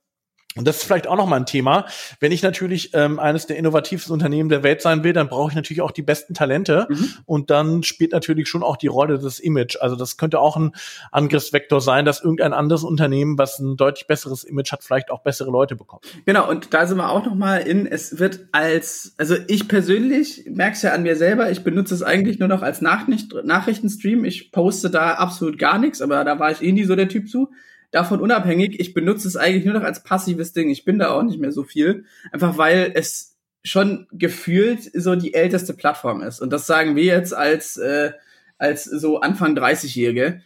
und 0.58 0.68
das 0.68 0.78
ist 0.78 0.84
vielleicht 0.84 1.08
auch 1.08 1.16
noch 1.18 1.28
mal 1.28 1.38
ein 1.38 1.46
Thema. 1.46 1.86
Wenn 2.20 2.32
ich 2.32 2.44
natürlich 2.44 2.92
ähm, 2.94 3.20
eines 3.20 3.46
der 3.46 3.58
innovativsten 3.58 4.14
Unternehmen 4.14 4.50
der 4.50 4.64
Welt 4.64 4.82
sein 4.82 5.04
will, 5.04 5.14
dann 5.14 5.30
brauche 5.30 5.52
ich 5.52 5.56
natürlich 5.56 5.82
auch 5.82 5.92
die 5.92 6.02
besten 6.02 6.34
Talente. 6.34 6.88
Mhm. 6.90 7.10
Und 7.26 7.50
dann 7.50 7.84
spielt 7.84 8.12
natürlich 8.12 8.48
schon 8.48 8.64
auch 8.64 8.78
die 8.78 8.88
Rolle 8.88 9.20
des 9.20 9.40
Image. 9.40 9.78
Also 9.80 9.96
das 9.96 10.18
könnte 10.18 10.40
auch 10.40 10.58
ein 10.58 10.72
Angriffsvektor 11.12 11.82
sein, 11.82 12.06
dass 12.06 12.22
irgendein 12.22 12.54
anderes 12.54 12.84
Unternehmen, 12.84 13.38
was 13.38 13.60
ein 13.60 13.78
deutlich 13.78 14.08
besseres 14.08 14.44
Image 14.44 14.72
hat, 14.72 14.84
vielleicht 14.84 15.12
auch 15.12 15.22
bessere 15.22 15.52
Leute 15.52 15.76
bekommt. 15.76 16.06
Genau, 16.26 16.50
und 16.50 16.74
da 16.74 16.88
sind 16.88 16.98
wir 16.98 17.10
auch 17.10 17.26
noch 17.26 17.36
mal 17.36 17.58
in, 17.58 17.86
es 17.86 18.20
wird 18.20 18.48
als, 18.52 19.14
also 19.18 19.36
ich 19.48 19.68
persönlich 19.68 20.46
merke 20.50 20.74
es 20.74 20.82
ja 20.82 20.94
an 20.94 21.04
mir 21.04 21.16
selber, 21.16 21.52
ich 21.52 21.64
benutze 21.64 21.94
es 21.94 22.04
eigentlich 22.04 22.40
nur 22.40 22.48
noch 22.48 22.62
als 22.62 22.82
Nachricht, 22.82 23.34
Nachrichtenstream. 23.44 24.26
Ich 24.26 24.52
poste 24.52 24.90
da 24.90 25.14
absolut 25.14 25.58
gar 25.58 25.78
nichts, 25.78 26.02
aber 26.02 26.24
da 26.24 26.40
war 26.40 26.52
ich 26.52 26.62
eh 26.62 26.72
nie 26.72 26.84
so 26.84 26.96
der 26.96 27.10
Typ 27.10 27.30
zu 27.30 27.50
davon 27.92 28.22
unabhängig, 28.22 28.80
ich 28.80 28.94
benutze 28.94 29.28
es 29.28 29.38
eigentlich 29.38 29.66
nur 29.66 29.74
noch 29.74 29.84
als 29.84 30.04
passives 30.04 30.54
Ding. 30.54 30.70
Ich 30.70 30.86
bin 30.86 31.00
da 31.00 31.12
auch 31.12 31.24
nicht 31.24 31.40
mehr 31.40 31.52
so 31.52 31.64
viel. 31.64 32.06
Einfach 32.32 32.58
weil 32.58 32.92
es 32.96 33.38
schon 33.64 34.08
gefühlt 34.12 34.90
so 34.94 35.16
die 35.16 35.34
älteste 35.34 35.74
Plattform 35.74 36.22
ist. 36.22 36.40
Und 36.40 36.52
das 36.52 36.68
sagen 36.68 36.96
wir 36.96 37.04
jetzt 37.04 37.34
als, 37.34 37.78
äh, 37.78 38.12
als 38.58 38.86
so 38.86 39.20
Anfang 39.20 39.56
30-Jährige. 39.58 40.42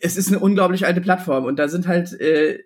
Es 0.00 0.16
ist 0.16 0.28
eine 0.28 0.38
unglaublich 0.38 0.86
alte 0.86 1.00
Plattform 1.00 1.44
und 1.44 1.58
da 1.58 1.68
sind 1.68 1.86
halt, 1.86 2.12
äh, 2.20 2.60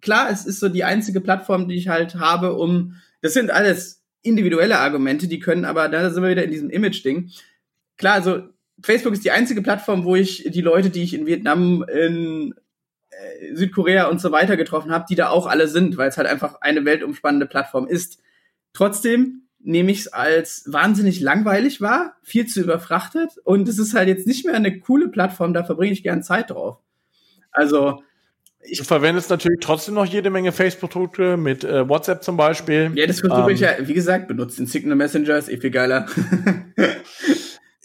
klar, 0.00 0.30
es 0.30 0.46
ist 0.46 0.60
so 0.60 0.68
die 0.68 0.84
einzige 0.84 1.20
Plattform, 1.20 1.68
die 1.68 1.76
ich 1.76 1.88
halt 1.88 2.14
habe, 2.16 2.54
um, 2.54 2.96
das 3.20 3.34
sind 3.34 3.50
alles 3.50 4.02
individuelle 4.22 4.78
Argumente, 4.78 5.28
die 5.28 5.40
können 5.40 5.64
aber, 5.64 5.88
da 5.88 6.10
sind 6.10 6.22
wir 6.22 6.30
wieder 6.30 6.44
in 6.44 6.50
diesem 6.50 6.70
Image-Ding. 6.70 7.30
Klar, 7.98 8.14
also 8.14 8.42
Facebook 8.82 9.12
ist 9.12 9.24
die 9.24 9.30
einzige 9.30 9.62
Plattform, 9.62 10.04
wo 10.04 10.16
ich 10.16 10.44
die 10.48 10.62
Leute, 10.62 10.90
die 10.90 11.02
ich 11.02 11.14
in 11.14 11.26
Vietnam, 11.26 11.84
in 11.84 12.54
Südkorea 13.54 14.06
und 14.08 14.20
so 14.20 14.32
weiter 14.32 14.56
getroffen 14.56 14.92
habe, 14.92 15.06
die 15.08 15.14
da 15.14 15.28
auch 15.28 15.46
alle 15.46 15.68
sind, 15.68 15.96
weil 15.96 16.08
es 16.08 16.16
halt 16.16 16.28
einfach 16.28 16.60
eine 16.60 16.84
weltumspannende 16.84 17.46
Plattform 17.46 17.86
ist. 17.86 18.18
Trotzdem 18.72 19.42
nehme 19.62 19.90
ich 19.92 20.00
es 20.00 20.08
als 20.08 20.64
wahnsinnig 20.66 21.20
langweilig 21.20 21.80
wahr, 21.80 22.16
viel 22.22 22.46
zu 22.46 22.62
überfrachtet 22.62 23.30
und 23.44 23.68
es 23.68 23.78
ist 23.78 23.94
halt 23.94 24.08
jetzt 24.08 24.26
nicht 24.26 24.46
mehr 24.46 24.54
eine 24.54 24.78
coole 24.80 25.08
Plattform, 25.08 25.52
da 25.52 25.64
verbringe 25.64 25.92
ich 25.92 26.02
gern 26.02 26.22
Zeit 26.22 26.50
drauf. 26.50 26.78
Also 27.52 28.02
Ich 28.62 28.78
du 28.78 28.84
verwendest 28.84 29.28
natürlich 29.28 29.60
trotzdem 29.60 29.94
noch 29.94 30.06
jede 30.06 30.30
Menge 30.30 30.52
Facebook-Produkte 30.52 31.36
mit 31.36 31.64
äh, 31.64 31.88
WhatsApp 31.88 32.22
zum 32.22 32.36
Beispiel. 32.36 32.92
Ja, 32.94 33.06
das 33.06 33.20
versuche 33.20 33.50
ähm, 33.50 33.54
ich 33.54 33.60
ja, 33.60 33.70
wie 33.80 33.94
gesagt, 33.94 34.28
benutzt 34.28 34.58
den 34.58 34.66
Signal 34.66 34.96
Messenger, 34.96 35.36
ist 35.36 35.50
eh 35.50 35.58
viel 35.58 35.70
geiler. 35.70 36.06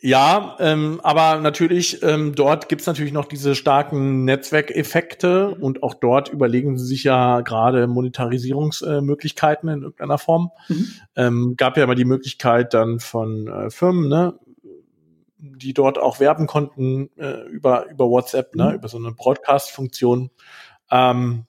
Ja, 0.06 0.56
ähm, 0.60 1.00
aber 1.02 1.42
natürlich, 1.42 2.04
ähm, 2.04 2.36
dort 2.36 2.70
gibt's 2.70 2.86
natürlich 2.86 3.12
noch 3.12 3.26
diese 3.26 3.56
starken 3.56 4.24
Netzwerkeffekte 4.24 5.50
und 5.50 5.82
auch 5.82 5.96
dort 5.96 6.30
überlegen 6.30 6.78
sie 6.78 6.86
sich 6.86 7.04
ja 7.04 7.42
gerade 7.42 7.88
Monetarisierungsmöglichkeiten 7.88 9.68
äh, 9.68 9.74
in 9.74 9.82
irgendeiner 9.82 10.20
Form. 10.20 10.52
Mhm. 10.70 10.88
Ähm, 11.16 11.54
gab 11.58 11.76
ja 11.76 11.88
mal 11.88 11.96
die 11.96 12.06
Möglichkeit 12.06 12.76
dann 12.76 13.00
von 13.00 13.48
äh, 13.48 13.72
Firmen, 13.72 14.08
ne, 14.08 14.40
die 15.40 15.74
dort 15.74 15.98
auch 15.98 16.20
werben 16.20 16.46
konnten 16.46 17.10
äh, 17.18 17.42
über, 17.48 17.90
über 17.90 18.08
WhatsApp, 18.08 18.54
ne, 18.54 18.66
mhm. 18.66 18.76
über 18.76 18.88
so 18.88 19.00
eine 19.00 19.12
Broadcast-Funktion. 19.12 20.30
Ähm, 20.92 21.48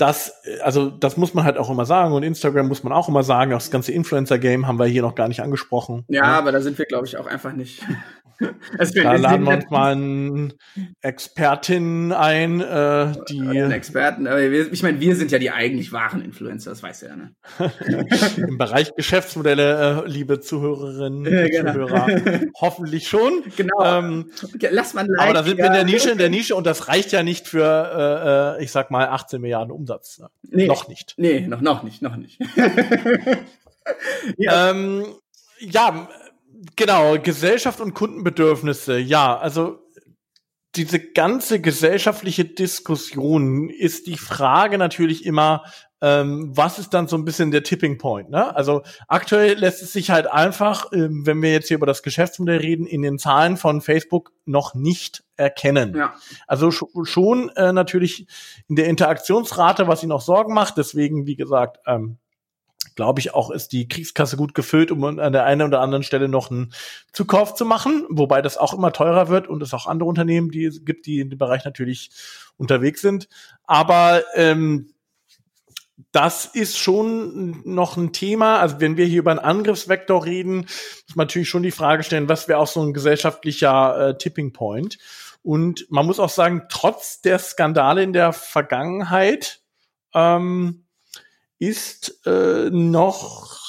das, 0.00 0.32
also 0.62 0.90
das 0.90 1.16
muss 1.16 1.34
man 1.34 1.44
halt 1.44 1.58
auch 1.58 1.70
immer 1.70 1.84
sagen 1.84 2.12
und 2.14 2.22
Instagram 2.22 2.68
muss 2.68 2.82
man 2.82 2.92
auch 2.92 3.08
immer 3.08 3.22
sagen. 3.22 3.52
Auch 3.52 3.58
das 3.58 3.70
ganze 3.70 3.92
Influencer-Game 3.92 4.66
haben 4.66 4.78
wir 4.78 4.86
hier 4.86 5.02
noch 5.02 5.14
gar 5.14 5.28
nicht 5.28 5.42
angesprochen. 5.42 6.04
Ja, 6.08 6.24
ja. 6.24 6.38
aber 6.38 6.52
da 6.52 6.60
sind 6.60 6.78
wir, 6.78 6.86
glaube 6.86 7.06
ich, 7.06 7.16
auch 7.16 7.26
einfach 7.26 7.52
nicht. 7.52 7.82
Da 8.40 9.14
laden 9.14 9.46
wir 9.46 9.54
uns 9.54 9.70
mal 9.70 9.92
einen 9.92 10.52
Expertin 11.02 12.12
ein, 12.12 12.60
äh, 12.60 13.12
die. 13.28 13.40
Einen 13.40 13.72
Experten, 13.72 14.26
aber 14.26 14.42
ich 14.42 14.82
meine, 14.82 15.00
wir 15.00 15.16
sind 15.16 15.30
ja 15.30 15.38
die 15.38 15.50
eigentlich 15.50 15.92
wahren 15.92 16.22
Influencer, 16.22 16.70
das 16.70 16.82
weißt 16.82 17.02
du 17.02 17.06
ja, 17.06 17.16
ne? 17.16 17.34
Im 18.36 18.58
Bereich 18.58 18.94
Geschäftsmodelle, 18.94 20.04
äh, 20.04 20.08
liebe 20.08 20.40
Zuhörerinnen 20.40 21.26
und 21.26 21.32
ja, 21.32 21.48
genau. 21.48 21.72
Zuhörer, 21.72 22.06
hoffentlich 22.60 23.08
schon. 23.08 23.42
Genau. 23.56 23.84
Ähm, 23.84 24.30
Lass 24.70 24.94
mal 24.94 25.06
like, 25.06 25.20
Aber 25.20 25.34
da 25.34 25.42
sind 25.42 25.58
wir 25.58 25.66
in 25.66 25.72
der 25.72 25.84
Nische, 25.84 26.10
in 26.10 26.18
der 26.18 26.30
Nische 26.30 26.54
und 26.54 26.66
das 26.66 26.88
reicht 26.88 27.12
ja 27.12 27.22
nicht 27.22 27.48
für, 27.48 28.56
äh, 28.56 28.60
äh 28.60 28.64
ich 28.64 28.72
sag 28.72 28.90
mal, 28.90 29.08
18 29.08 29.40
Milliarden 29.40 29.72
Umsatz. 29.72 30.18
Ne? 30.18 30.28
Nee, 30.50 30.66
noch 30.66 30.88
nicht. 30.88 31.14
Nee, 31.16 31.46
noch, 31.46 31.60
noch 31.60 31.82
nicht, 31.82 32.02
noch 32.02 32.16
nicht. 32.16 32.40
ja. 34.36 34.70
Ähm, 34.70 35.04
ja, 35.60 36.08
genau, 36.76 37.18
Gesellschaft 37.18 37.80
und 37.80 37.94
Kundenbedürfnisse. 37.94 38.98
Ja, 38.98 39.36
also 39.36 39.78
diese 40.76 41.00
ganze 41.00 41.60
gesellschaftliche 41.60 42.44
Diskussion 42.44 43.70
ist 43.70 44.06
die 44.06 44.16
Frage 44.16 44.78
natürlich 44.78 45.26
immer, 45.26 45.64
ähm, 46.02 46.56
was 46.56 46.78
ist 46.78 46.94
dann 46.94 47.08
so 47.08 47.16
ein 47.16 47.24
bisschen 47.24 47.50
der 47.50 47.62
Tipping 47.62 47.98
Point? 47.98 48.30
Ne? 48.30 48.54
Also 48.54 48.82
aktuell 49.08 49.58
lässt 49.58 49.82
es 49.82 49.92
sich 49.92 50.10
halt 50.10 50.26
einfach, 50.26 50.92
ähm, 50.92 51.26
wenn 51.26 51.42
wir 51.42 51.52
jetzt 51.52 51.68
hier 51.68 51.76
über 51.76 51.86
das 51.86 52.02
Geschäftsmodell 52.02 52.58
reden, 52.58 52.86
in 52.86 53.02
den 53.02 53.18
Zahlen 53.18 53.56
von 53.56 53.80
Facebook 53.80 54.32
noch 54.46 54.74
nicht 54.74 55.24
erkennen. 55.36 55.94
Ja. 55.94 56.14
Also 56.46 56.70
sch 56.70 56.84
schon 57.04 57.50
äh, 57.56 57.72
natürlich 57.72 58.26
in 58.68 58.76
der 58.76 58.86
Interaktionsrate, 58.86 59.88
was 59.88 60.02
ihnen 60.02 60.12
auch 60.12 60.22
Sorgen 60.22 60.54
macht. 60.54 60.78
Deswegen, 60.78 61.26
wie 61.26 61.36
gesagt, 61.36 61.80
ähm, 61.86 62.18
glaube 63.00 63.18
ich, 63.18 63.32
auch 63.32 63.50
ist 63.50 63.68
die 63.68 63.88
Kriegskasse 63.88 64.36
gut 64.36 64.54
gefüllt, 64.54 64.90
um 64.90 65.02
an 65.02 65.32
der 65.32 65.46
einen 65.46 65.62
oder 65.62 65.80
anderen 65.80 66.02
Stelle 66.02 66.28
noch 66.28 66.50
einen 66.50 66.74
Zukauf 67.14 67.54
zu 67.54 67.64
machen, 67.64 68.04
wobei 68.10 68.42
das 68.42 68.58
auch 68.58 68.74
immer 68.74 68.92
teurer 68.92 69.30
wird 69.30 69.48
und 69.48 69.62
es 69.62 69.72
auch 69.72 69.86
andere 69.86 70.06
Unternehmen 70.06 70.50
die 70.50 70.68
gibt, 70.84 71.06
die 71.06 71.20
in 71.20 71.30
dem 71.30 71.38
Bereich 71.38 71.64
natürlich 71.64 72.10
unterwegs 72.58 73.00
sind. 73.00 73.30
Aber 73.64 74.22
ähm, 74.34 74.92
das 76.12 76.44
ist 76.44 76.76
schon 76.76 77.62
noch 77.64 77.96
ein 77.96 78.12
Thema. 78.12 78.58
Also 78.58 78.80
wenn 78.80 78.98
wir 78.98 79.06
hier 79.06 79.20
über 79.20 79.30
einen 79.30 79.40
Angriffsvektor 79.40 80.26
reden, 80.26 80.66
muss 81.06 81.16
man 81.16 81.26
natürlich 81.26 81.48
schon 81.48 81.62
die 81.62 81.70
Frage 81.70 82.02
stellen, 82.02 82.28
was 82.28 82.48
wäre 82.48 82.58
auch 82.58 82.66
so 82.66 82.82
ein 82.82 82.92
gesellschaftlicher 82.92 84.10
äh, 84.10 84.18
Tipping 84.18 84.52
Point? 84.52 84.98
Und 85.42 85.86
man 85.88 86.04
muss 86.04 86.20
auch 86.20 86.28
sagen, 86.28 86.64
trotz 86.68 87.22
der 87.22 87.38
Skandale 87.38 88.02
in 88.02 88.12
der 88.12 88.34
Vergangenheit 88.34 89.62
ähm, 90.12 90.84
ist 91.60 92.26
äh, 92.26 92.70
noch 92.70 93.60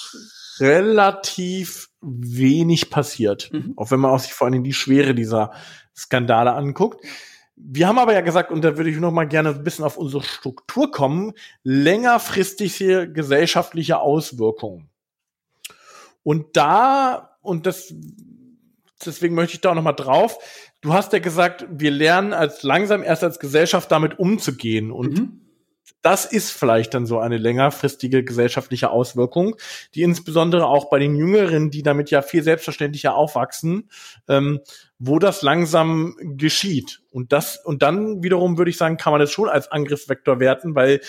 relativ 0.60 1.89
wenig 2.02 2.89
passiert. 2.89 3.52
Mhm. 3.52 3.74
Auch 3.76 3.92
wenn 3.92 4.00
man 4.00 4.12
auch 4.12 4.20
sich 4.20 4.34
vor 4.34 4.48
allem 4.48 4.64
die 4.64 4.74
Schwere 4.74 5.14
dieser 5.14 5.52
Skandale 5.96 6.54
anguckt. 6.54 7.06
Wir 7.56 7.88
haben 7.88 8.00
aber 8.00 8.14
ja 8.14 8.22
gesagt, 8.22 8.50
und 8.50 8.64
da 8.64 8.78
würde 8.78 8.89
ich 8.89 8.98
noch 8.98 9.12
mal 9.12 9.28
gerne 9.28 9.50
ein 9.50 9.64
bisschen 9.64 9.86
auf 9.86 9.98
unsere 9.98 10.24
Struktur 10.24 10.89
kommen, 10.89 11.34
längerfristige 11.64 13.12
gesellschaftliche 13.12 14.00
Auswirkungen. 14.00 14.89
Und 16.24 16.56
da, 16.56 17.38
und 17.42 17.66
das, 17.66 17.94
deswegen 19.06 19.36
möchte 19.36 19.56
ich 19.56 19.62
da 19.62 19.72
auch 19.72 19.76
noch 19.76 19.84
mal 19.84 19.92
drauf, 19.92 20.39
du 20.80 20.94
hast 20.94 21.14
ja 21.14 21.20
gesagt, 21.20 21.68
wir 21.70 21.92
lernen 21.92 22.34
als 22.34 22.64
langsam 22.64 23.04
erst 23.04 23.24
als 23.24 23.38
Gesellschaft 23.38 23.92
damit 23.92 24.18
umzugehen. 24.18 24.92
Und 24.92 25.20
mhm 25.20 25.42
das 26.02 26.26
ist 26.26 26.52
vielleicht 26.52 26.93
dann 26.93 27.06
so 27.06 27.20
eine 27.20 27.38
längerfristige 27.38 28.24
gesellschaftliche 28.24 28.89
Auswirkung, 28.89 29.56
die 29.93 30.02
insbesondere 30.02 30.66
auch 30.66 30.89
bei 30.89 30.99
den 30.99 31.16
Jüngeren, 31.16 31.70
die 31.70 31.84
damit 31.84 32.10
ja 32.12 32.22
viel 32.22 32.43
selbstverständlicher 32.43 33.16
aufwachsen, 33.16 33.89
ähm, 34.28 34.62
wo 34.99 35.20
das 35.20 35.41
langsam 35.41 36.16
geschieht. 36.20 37.02
Und 37.12 37.32
das, 37.32 37.58
und 37.64 37.82
dann 37.82 38.24
wiederum 38.24 38.58
würde 38.58 38.72
ich 38.72 38.78
sagen, 38.78 38.97
kann 38.97 39.12
man 39.12 39.20
das 39.20 39.32
schon 39.32 39.49
als 39.49 39.72
Angriffsvektor 39.72 40.39
werten, 40.39 40.76
weil 40.76 41.02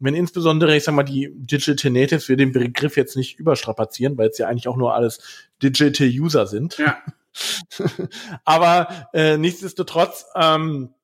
wenn 0.00 0.14
insbesondere, 0.14 0.74
ich 0.74 0.84
sag 0.84 0.94
mal, 0.94 1.02
die 1.02 1.30
Digital 1.34 1.90
Natives, 1.90 2.28
wir 2.28 2.36
den 2.36 2.52
Begriff 2.52 2.96
jetzt 2.96 3.16
nicht 3.16 3.38
überstrapazieren, 3.38 4.16
weil 4.16 4.30
es 4.30 4.38
ja 4.38 4.48
eigentlich 4.48 4.66
auch 4.66 4.76
nur 4.76 4.94
alles 4.94 5.48
Digital 5.62 6.08
User 6.08 6.46
sind. 6.46 6.78
Ja. 6.78 6.98
Aber 8.44 9.08
äh, 9.12 9.36
nichtsdestotrotz, 9.36 10.24
ähm, 10.34 10.94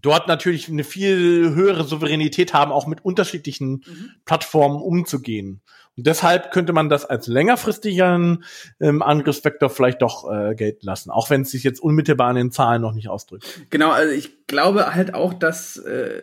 dort 0.00 0.28
natürlich 0.28 0.68
eine 0.68 0.84
viel 0.84 1.54
höhere 1.54 1.84
Souveränität 1.84 2.54
haben, 2.54 2.72
auch 2.72 2.86
mit 2.86 3.04
unterschiedlichen 3.04 3.82
mhm. 3.86 4.10
Plattformen 4.24 4.80
umzugehen. 4.80 5.60
Und 5.96 6.06
deshalb 6.06 6.52
könnte 6.52 6.72
man 6.72 6.88
das 6.88 7.04
als 7.04 7.26
längerfristigen 7.26 8.44
ähm, 8.80 9.02
Angriffsvektor 9.02 9.68
vielleicht 9.68 10.00
doch 10.00 10.30
äh, 10.30 10.54
gelten 10.54 10.86
lassen, 10.86 11.10
auch 11.10 11.28
wenn 11.28 11.42
es 11.42 11.50
sich 11.50 11.64
jetzt 11.64 11.80
unmittelbar 11.80 12.30
in 12.30 12.36
den 12.36 12.50
Zahlen 12.50 12.80
noch 12.80 12.94
nicht 12.94 13.08
ausdrückt. 13.08 13.44
Genau, 13.70 13.90
also 13.90 14.12
ich 14.12 14.46
glaube 14.46 14.94
halt 14.94 15.14
auch, 15.14 15.34
dass 15.34 15.76
äh, 15.76 16.22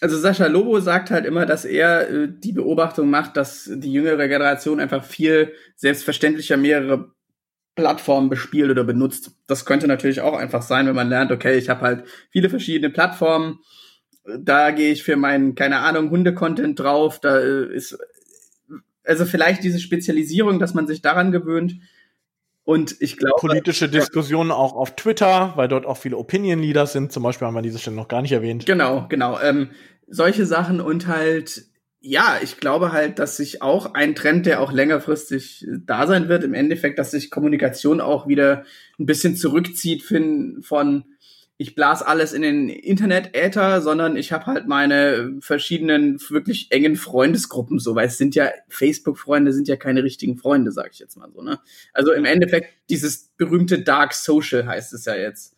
also 0.00 0.18
Sascha 0.18 0.46
Lobo 0.46 0.80
sagt 0.80 1.10
halt 1.10 1.26
immer, 1.26 1.44
dass 1.44 1.64
er 1.64 2.10
äh, 2.10 2.28
die 2.28 2.52
Beobachtung 2.52 3.10
macht, 3.10 3.36
dass 3.36 3.70
die 3.72 3.92
jüngere 3.92 4.28
Generation 4.28 4.80
einfach 4.80 5.04
viel 5.04 5.52
selbstverständlicher 5.76 6.56
mehrere 6.56 7.10
Plattformen 7.74 8.28
bespielt 8.28 8.70
oder 8.70 8.84
benutzt. 8.84 9.32
Das 9.46 9.64
könnte 9.64 9.86
natürlich 9.86 10.20
auch 10.20 10.36
einfach 10.36 10.62
sein, 10.62 10.86
wenn 10.86 10.94
man 10.94 11.08
lernt, 11.08 11.32
okay, 11.32 11.56
ich 11.56 11.68
habe 11.68 11.80
halt 11.80 12.04
viele 12.30 12.50
verschiedene 12.50 12.90
Plattformen. 12.90 13.60
Da 14.38 14.70
gehe 14.70 14.92
ich 14.92 15.02
für 15.02 15.16
meinen, 15.16 15.54
keine 15.54 15.78
Ahnung, 15.78 16.10
Hunde-Content 16.10 16.78
drauf. 16.78 17.18
Da 17.20 17.38
äh, 17.38 17.74
ist 17.74 17.98
also 19.04 19.24
vielleicht 19.24 19.64
diese 19.64 19.80
Spezialisierung, 19.80 20.58
dass 20.58 20.74
man 20.74 20.86
sich 20.86 21.02
daran 21.02 21.32
gewöhnt. 21.32 21.76
Und 22.64 22.96
ich 23.00 23.16
glaube. 23.16 23.40
Politische 23.40 23.88
Diskussionen 23.88 24.52
auch 24.52 24.74
auf 24.74 24.94
Twitter, 24.94 25.52
weil 25.56 25.66
dort 25.66 25.86
auch 25.86 25.96
viele 25.96 26.16
Opinion-Leaders 26.16 26.92
sind. 26.92 27.10
Zum 27.10 27.22
Beispiel 27.22 27.46
haben 27.46 27.54
wir 27.54 27.62
diese 27.62 27.78
Stelle 27.78 27.96
noch 27.96 28.08
gar 28.08 28.22
nicht 28.22 28.32
erwähnt. 28.32 28.66
Genau, 28.66 29.06
genau. 29.08 29.40
Ähm, 29.40 29.70
solche 30.06 30.46
Sachen 30.46 30.80
und 30.80 31.08
halt 31.08 31.64
ja, 32.02 32.38
ich 32.42 32.58
glaube 32.58 32.92
halt, 32.92 33.20
dass 33.20 33.36
sich 33.36 33.62
auch 33.62 33.94
ein 33.94 34.16
Trend, 34.16 34.46
der 34.46 34.60
auch 34.60 34.72
längerfristig 34.72 35.66
da 35.86 36.08
sein 36.08 36.28
wird, 36.28 36.42
im 36.42 36.52
Endeffekt, 36.52 36.98
dass 36.98 37.12
sich 37.12 37.30
Kommunikation 37.30 38.00
auch 38.00 38.26
wieder 38.26 38.64
ein 38.98 39.06
bisschen 39.06 39.36
zurückzieht 39.36 40.02
von, 40.02 41.04
ich 41.58 41.76
blas 41.76 42.02
alles 42.02 42.32
in 42.32 42.42
den 42.42 42.68
Internet-Äther, 42.68 43.80
sondern 43.80 44.16
ich 44.16 44.32
habe 44.32 44.46
halt 44.46 44.66
meine 44.66 45.36
verschiedenen 45.40 46.18
wirklich 46.28 46.72
engen 46.72 46.96
Freundesgruppen 46.96 47.78
so, 47.78 47.94
weil 47.94 48.08
es 48.08 48.18
sind 48.18 48.34
ja 48.34 48.50
Facebook-Freunde 48.68 49.52
sind 49.52 49.68
ja 49.68 49.76
keine 49.76 50.02
richtigen 50.02 50.36
Freunde, 50.36 50.72
sag 50.72 50.90
ich 50.92 50.98
jetzt 50.98 51.16
mal 51.16 51.30
so, 51.30 51.40
ne? 51.40 51.60
Also 51.92 52.12
im 52.12 52.24
Endeffekt 52.24 52.74
dieses 52.90 53.30
berühmte 53.36 53.80
Dark 53.80 54.12
Social 54.12 54.66
heißt 54.66 54.92
es 54.92 55.04
ja 55.04 55.14
jetzt. 55.14 55.56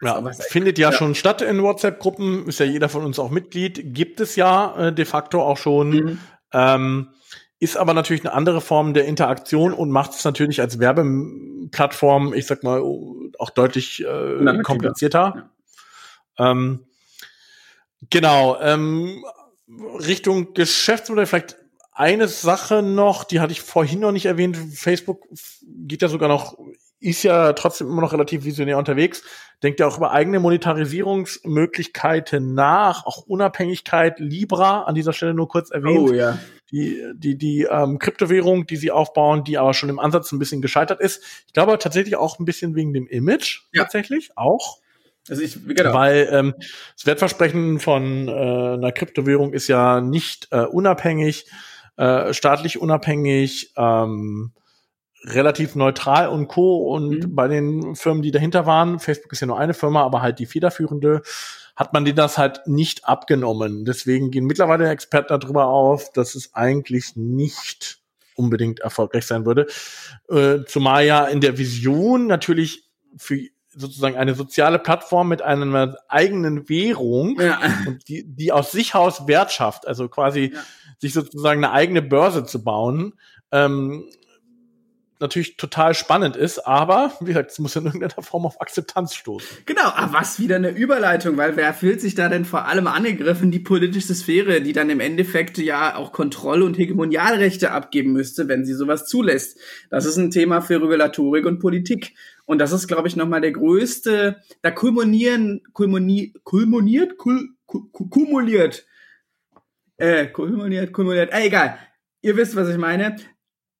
Ja, 0.00 0.22
findet 0.32 0.78
ja, 0.78 0.90
ja, 0.90 0.96
schon 0.96 1.14
statt 1.14 1.42
in 1.42 1.62
WhatsApp-Gruppen, 1.62 2.46
ist 2.46 2.60
ja 2.60 2.66
jeder 2.66 2.88
von 2.88 3.04
uns 3.04 3.18
auch 3.18 3.30
Mitglied, 3.30 3.94
gibt 3.94 4.20
es 4.20 4.34
ja 4.36 4.88
äh, 4.88 4.92
de 4.92 5.04
facto 5.04 5.42
auch 5.42 5.58
schon. 5.58 5.90
Mhm. 5.90 6.18
Ähm, 6.52 7.08
ist 7.58 7.76
aber 7.76 7.92
natürlich 7.92 8.24
eine 8.24 8.32
andere 8.32 8.62
Form 8.62 8.94
der 8.94 9.04
Interaktion 9.04 9.74
und 9.74 9.90
macht 9.90 10.12
es 10.12 10.24
natürlich 10.24 10.62
als 10.62 10.78
Werbeplattform, 10.78 12.32
ich 12.32 12.46
sag 12.46 12.62
mal, 12.62 12.80
auch 12.80 13.50
deutlich 13.50 14.02
äh, 14.02 14.62
komplizierter. 14.62 15.50
Ja. 16.38 16.50
Ähm, 16.50 16.86
genau. 18.08 18.58
Ähm, 18.60 19.22
Richtung 19.68 20.54
Geschäftsmodell 20.54 21.26
vielleicht 21.26 21.58
eine 21.92 22.28
Sache 22.28 22.82
noch, 22.82 23.24
die 23.24 23.40
hatte 23.40 23.52
ich 23.52 23.60
vorhin 23.60 24.00
noch 24.00 24.12
nicht 24.12 24.24
erwähnt. 24.24 24.56
Facebook 24.56 25.28
geht 25.62 26.00
ja 26.00 26.08
sogar 26.08 26.30
noch 26.30 26.56
ist 27.00 27.22
ja 27.22 27.52
trotzdem 27.54 27.88
immer 27.88 28.02
noch 28.02 28.12
relativ 28.12 28.44
visionär 28.44 28.76
unterwegs, 28.78 29.22
denkt 29.62 29.80
ja 29.80 29.86
auch 29.86 29.96
über 29.96 30.10
eigene 30.12 30.38
Monetarisierungsmöglichkeiten 30.40 32.52
nach, 32.54 33.06
auch 33.06 33.24
Unabhängigkeit, 33.26 34.20
Libra, 34.20 34.82
an 34.82 34.94
dieser 34.94 35.14
Stelle 35.14 35.34
nur 35.34 35.48
kurz 35.48 35.70
erwähnt. 35.70 36.10
Oh, 36.10 36.12
ja. 36.12 36.38
Die, 36.70 37.02
die, 37.14 37.36
die 37.36 37.66
ähm, 37.68 37.98
Kryptowährung, 37.98 38.64
die 38.66 38.76
sie 38.76 38.92
aufbauen, 38.92 39.42
die 39.42 39.58
aber 39.58 39.74
schon 39.74 39.88
im 39.88 39.98
Ansatz 39.98 40.30
ein 40.30 40.38
bisschen 40.38 40.62
gescheitert 40.62 41.00
ist. 41.00 41.24
Ich 41.46 41.52
glaube 41.52 41.76
tatsächlich 41.78 42.14
auch 42.16 42.38
ein 42.38 42.44
bisschen 42.44 42.76
wegen 42.76 42.92
dem 42.92 43.08
Image, 43.08 43.62
ja. 43.72 43.82
tatsächlich, 43.82 44.30
auch. 44.36 44.78
Also 45.28 45.42
ich, 45.42 45.58
genau. 45.66 45.92
Weil 45.92 46.28
ähm, 46.30 46.54
das 46.96 47.06
Wertversprechen 47.06 47.80
von 47.80 48.28
äh, 48.28 48.30
einer 48.30 48.92
Kryptowährung 48.92 49.52
ist 49.52 49.66
ja 49.68 50.00
nicht 50.00 50.48
äh, 50.50 50.64
unabhängig, 50.64 51.46
äh, 51.96 52.32
staatlich 52.32 52.80
unabhängig, 52.80 53.74
ähm, 53.76 54.52
relativ 55.24 55.74
neutral 55.74 56.28
und 56.28 56.48
co. 56.48 56.94
Und 56.94 57.24
mhm. 57.24 57.34
bei 57.34 57.48
den 57.48 57.94
Firmen, 57.94 58.22
die 58.22 58.30
dahinter 58.30 58.66
waren, 58.66 58.98
Facebook 58.98 59.32
ist 59.32 59.40
ja 59.40 59.46
nur 59.46 59.58
eine 59.58 59.74
Firma, 59.74 60.02
aber 60.02 60.22
halt 60.22 60.38
die 60.38 60.46
federführende, 60.46 61.22
hat 61.76 61.92
man 61.92 62.04
denen 62.04 62.16
das 62.16 62.38
halt 62.38 62.60
nicht 62.66 63.06
abgenommen. 63.06 63.84
Deswegen 63.84 64.30
gehen 64.30 64.44
mittlerweile 64.44 64.88
Experten 64.88 65.38
darüber 65.40 65.66
auf, 65.66 66.12
dass 66.12 66.34
es 66.34 66.54
eigentlich 66.54 67.16
nicht 67.16 67.98
unbedingt 68.34 68.80
erfolgreich 68.80 69.26
sein 69.26 69.44
würde. 69.44 69.66
Äh, 70.28 70.64
zumal 70.66 71.04
ja 71.04 71.24
in 71.26 71.40
der 71.40 71.58
Vision 71.58 72.26
natürlich 72.26 72.88
für 73.16 73.38
sozusagen 73.72 74.16
eine 74.16 74.34
soziale 74.34 74.78
Plattform 74.78 75.28
mit 75.28 75.42
einer 75.42 75.96
eigenen 76.08 76.68
Währung 76.68 77.40
ja. 77.40 77.60
und 77.86 78.08
die, 78.08 78.24
die 78.26 78.52
aus 78.52 78.72
sich 78.72 78.94
aus 78.94 79.26
Wert 79.26 79.52
schafft, 79.52 79.86
also 79.86 80.08
quasi 80.08 80.52
ja. 80.52 80.60
sich 80.98 81.12
sozusagen 81.12 81.64
eine 81.64 81.72
eigene 81.72 82.02
Börse 82.02 82.44
zu 82.44 82.64
bauen, 82.64 83.14
ähm, 83.52 84.04
natürlich 85.20 85.56
total 85.56 85.94
spannend 85.94 86.36
ist, 86.36 86.58
aber 86.66 87.12
wie 87.20 87.26
gesagt, 87.26 87.50
es 87.50 87.58
muss 87.58 87.76
in 87.76 87.84
irgendeiner 87.84 88.22
Form 88.22 88.46
auf 88.46 88.60
Akzeptanz 88.60 89.14
stoßen. 89.14 89.58
Genau, 89.66 89.88
aber 89.94 90.12
was 90.12 90.40
wieder 90.40 90.56
eine 90.56 90.70
Überleitung, 90.70 91.36
weil 91.36 91.56
wer 91.56 91.74
fühlt 91.74 92.00
sich 92.00 92.14
da 92.14 92.28
denn 92.28 92.44
vor 92.44 92.66
allem 92.66 92.86
angegriffen? 92.86 93.50
Die 93.50 93.60
politische 93.60 94.14
Sphäre, 94.14 94.60
die 94.62 94.72
dann 94.72 94.90
im 94.90 95.00
Endeffekt 95.00 95.58
ja 95.58 95.96
auch 95.96 96.12
Kontroll- 96.12 96.62
und 96.62 96.78
Hegemonialrechte 96.78 97.70
abgeben 97.70 98.12
müsste, 98.12 98.48
wenn 98.48 98.64
sie 98.64 98.74
sowas 98.74 99.06
zulässt. 99.06 99.58
Das 99.90 100.06
ist 100.06 100.16
ein 100.16 100.30
Thema 100.30 100.60
für 100.62 100.82
Regulatorik 100.82 101.46
und 101.46 101.58
Politik. 101.58 102.14
Und 102.46 102.58
das 102.58 102.72
ist, 102.72 102.88
glaube 102.88 103.06
ich, 103.06 103.16
nochmal 103.16 103.40
der 103.40 103.52
größte, 103.52 104.42
da 104.62 104.70
kulminieren, 104.70 105.62
kulmoni, 105.72 106.34
kulmoniert, 106.42 107.16
kul, 107.16 107.50
kumuliert, 107.66 108.86
äh, 109.98 110.26
kumuliert, 110.26 110.92
kumuliert, 110.92 111.32
äh, 111.32 111.46
egal. 111.46 111.78
Ihr 112.22 112.36
wisst, 112.36 112.56
was 112.56 112.68
ich 112.68 112.76
meine 112.76 113.16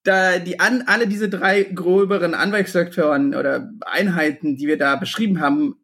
da 0.02 0.38
die 0.38 0.60
an, 0.60 0.84
alle 0.86 1.06
diese 1.06 1.28
drei 1.28 1.62
gröberen 1.62 2.34
Anwaltssektoren 2.34 3.34
oder 3.34 3.70
Einheiten, 3.80 4.56
die 4.56 4.66
wir 4.66 4.78
da 4.78 4.96
beschrieben 4.96 5.40
haben, 5.40 5.76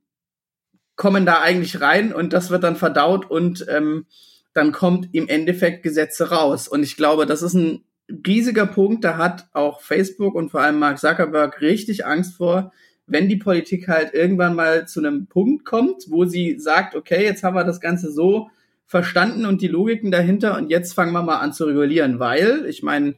kommen 0.96 1.26
da 1.26 1.40
eigentlich 1.42 1.80
rein 1.80 2.12
und 2.12 2.32
das 2.32 2.50
wird 2.50 2.64
dann 2.64 2.76
verdaut 2.76 3.30
und 3.30 3.66
ähm, 3.68 4.06
dann 4.54 4.72
kommt 4.72 5.10
im 5.12 5.28
Endeffekt 5.28 5.82
Gesetze 5.82 6.30
raus. 6.30 6.66
Und 6.66 6.82
ich 6.82 6.96
glaube, 6.96 7.26
das 7.26 7.42
ist 7.42 7.52
ein 7.52 7.84
riesiger 8.26 8.66
Punkt, 8.66 9.04
da 9.04 9.18
hat 9.18 9.48
auch 9.52 9.82
Facebook 9.82 10.34
und 10.34 10.50
vor 10.50 10.60
allem 10.62 10.78
Mark 10.78 10.98
Zuckerberg 10.98 11.60
richtig 11.60 12.06
Angst 12.06 12.36
vor, 12.36 12.72
wenn 13.06 13.28
die 13.28 13.36
Politik 13.36 13.88
halt 13.88 14.14
irgendwann 14.14 14.54
mal 14.54 14.88
zu 14.88 15.00
einem 15.00 15.26
Punkt 15.26 15.64
kommt, 15.64 16.04
wo 16.08 16.24
sie 16.24 16.58
sagt, 16.58 16.94
okay, 16.94 17.22
jetzt 17.22 17.44
haben 17.44 17.54
wir 17.54 17.64
das 17.64 17.80
Ganze 17.80 18.10
so 18.10 18.50
verstanden 18.86 19.44
und 19.44 19.60
die 19.60 19.68
Logiken 19.68 20.10
dahinter 20.10 20.56
und 20.56 20.70
jetzt 20.70 20.94
fangen 20.94 21.12
wir 21.12 21.22
mal 21.22 21.38
an 21.38 21.52
zu 21.52 21.64
regulieren, 21.64 22.18
weil 22.18 22.64
ich 22.66 22.82
meine, 22.82 23.14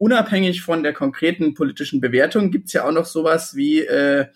unabhängig 0.00 0.62
von 0.62 0.82
der 0.82 0.94
konkreten 0.94 1.54
politischen 1.54 2.00
Bewertung 2.00 2.50
gibt's 2.50 2.72
ja 2.72 2.88
auch 2.88 2.92
noch 2.92 3.04
sowas 3.04 3.54
wie 3.54 3.80
äh, 3.80 4.28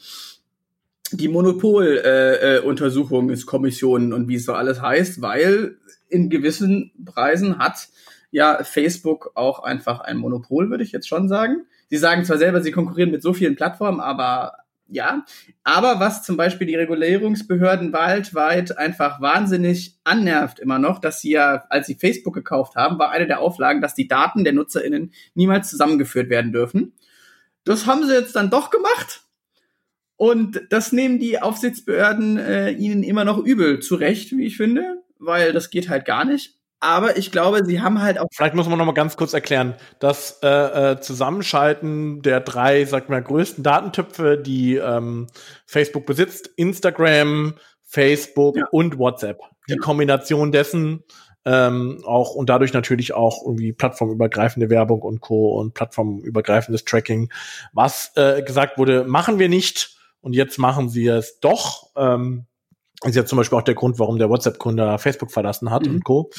die 1.11 1.29
Monopoluntersuchungskommissionen 1.29 4.11
äh, 4.11 4.13
äh, 4.13 4.17
und 4.17 4.29
wie 4.29 4.35
es 4.35 4.45
so 4.45 4.53
alles 4.53 4.83
heißt, 4.83 5.23
weil 5.23 5.79
in 6.11 6.29
gewissen 6.29 6.93
Preisen 7.07 7.57
hat 7.59 7.89
ja 8.31 8.63
Facebook 8.63 9.31
auch 9.37 9.63
einfach 9.63 10.01
ein 10.01 10.19
Monopol, 10.19 10.69
würde 10.69 10.85
ich 10.85 10.93
jetzt 10.93 11.09
schon 11.09 11.31
sagen. 11.31 11.65
Sie 11.89 11.97
sagen 11.97 12.27
zwar 12.27 12.37
selber, 12.37 12.61
sie 12.61 12.73
konkurrieren 12.73 13.11
mit 13.11 13.23
so 13.23 13.33
vielen 13.33 13.57
Plattformen, 13.57 14.01
aber 14.01 14.64
ja. 14.89 15.25
Aber 15.63 16.01
was 16.01 16.23
zum 16.23 16.37
Beispiel 16.37 16.67
die 16.67 16.77
Regulierungsbehörden 16.77 17.93
weltweit 17.93 18.77
einfach 18.77 19.21
wahnsinnig 19.21 19.99
annervt 20.05 20.59
immer 20.61 20.79
noch, 20.79 20.99
dass 20.99 21.21
sie 21.21 21.33
ja, 21.33 21.65
als 21.69 21.87
sie 21.87 21.95
Facebook 21.95 22.35
gekauft 22.35 22.77
haben, 22.77 22.99
war 22.99 23.11
eine 23.11 23.27
der 23.27 23.41
Auflagen, 23.41 23.81
dass 23.81 23.95
die 23.95 24.09
Daten 24.09 24.45
der 24.45 24.53
NutzerInnen 24.53 25.13
niemals 25.35 25.71
zusammengeführt 25.71 26.31
werden 26.31 26.53
dürfen. 26.53 26.95
Das 27.65 27.87
haben 27.87 28.07
sie 28.07 28.13
jetzt 28.13 28.37
dann 28.37 28.51
doch 28.51 28.71
gemacht. 28.71 29.23
Und 30.17 30.63
das 30.71 30.93
nehmen 30.93 31.19
die 31.19 31.41
Aufsichtsbehörden 31.41 32.39
äh, 32.39 32.71
ihnen 32.71 33.03
immer 33.03 33.25
noch 33.25 33.39
übel 33.39 33.81
zurecht, 33.81 34.33
wie 34.33 34.47
ich 34.47 34.57
finde, 34.57 35.03
weil 35.19 35.53
das 35.53 35.71
geht 35.71 35.89
halt 35.89 36.05
gar 36.05 36.25
nicht. 36.25 36.57
Aber 36.85 37.17
ich 37.17 37.33
glaube, 37.33 37.65
sie 37.65 37.81
haben 37.81 38.03
halt 38.03 38.19
auch. 38.19 38.27
Vielleicht 38.31 38.55
muss 38.55 38.69
man 38.69 38.77
noch 38.77 38.85
mal 38.85 38.93
ganz 38.93 39.17
kurz 39.17 39.33
erklären, 39.33 39.75
das 40.01 40.41
äh, 40.43 40.49
äh, 40.93 41.01
Zusammenschalten 41.01 42.21
der 42.21 42.41
drei, 42.41 42.85
sag 42.85 43.09
mal, 43.09 43.23
größten 43.23 43.65
Datentöpfe, 43.65 44.37
die 44.37 44.77
ähm, 44.77 45.29
Facebook 45.65 46.05
besitzt, 46.05 46.51
Instagram, 46.57 47.55
Facebook 47.85 48.59
ja. 48.59 48.67
und 48.71 48.99
WhatsApp. 48.99 49.41
Die 49.67 49.77
genau. 49.77 49.87
Kombination 49.87 50.53
dessen 50.53 51.05
ähm, 51.47 52.03
auch 52.05 52.35
und 52.35 52.51
dadurch 52.51 52.75
natürlich 52.75 53.15
auch 53.15 53.43
irgendwie 53.47 53.73
plattformübergreifende 53.73 54.69
Werbung 54.69 55.01
und 55.01 55.23
Co. 55.23 55.59
und 55.59 55.73
plattformübergreifendes 55.73 56.85
Tracking. 56.85 57.33
Was 57.73 58.13
äh, 58.17 58.43
gesagt 58.43 58.77
wurde, 58.77 59.05
machen 59.05 59.39
wir 59.39 59.49
nicht 59.49 59.97
und 60.21 60.35
jetzt 60.35 60.59
machen 60.59 60.91
sie 60.91 61.07
es 61.07 61.41
doch. 61.41 61.89
Ähm, 61.97 62.45
ist 63.05 63.17
ja 63.17 63.25
zum 63.25 63.39
Beispiel 63.39 63.59
auch 63.59 63.63
der 63.63 63.75
Grund, 63.75 63.99
warum 63.99 64.19
der 64.19 64.31
WhatsApp-Kunde 64.31 64.99
Facebook 64.99 65.31
verlassen 65.31 65.71
hat 65.71 65.87
mhm. 65.87 65.95
und 65.95 66.05
Co. 66.05 66.31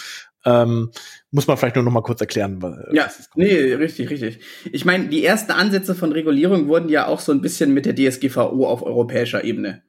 Ähm, 0.45 0.91
muss 1.31 1.47
man 1.47 1.57
vielleicht 1.57 1.75
nur 1.75 1.83
noch 1.83 1.91
mal 1.91 2.01
kurz 2.01 2.21
erklären. 2.21 2.59
Ja, 2.91 3.09
nee, 3.35 3.73
richtig, 3.73 4.09
richtig. 4.09 4.39
Ich 4.71 4.85
meine, 4.85 5.07
die 5.07 5.25
ersten 5.25 5.51
Ansätze 5.51 5.95
von 5.95 6.11
Regulierung 6.11 6.67
wurden 6.67 6.89
ja 6.89 7.07
auch 7.07 7.19
so 7.19 7.31
ein 7.31 7.41
bisschen 7.41 7.73
mit 7.73 7.85
der 7.85 7.95
DSGVO 7.95 8.67
auf 8.67 8.83
europäischer 8.83 9.43
Ebene 9.43 9.81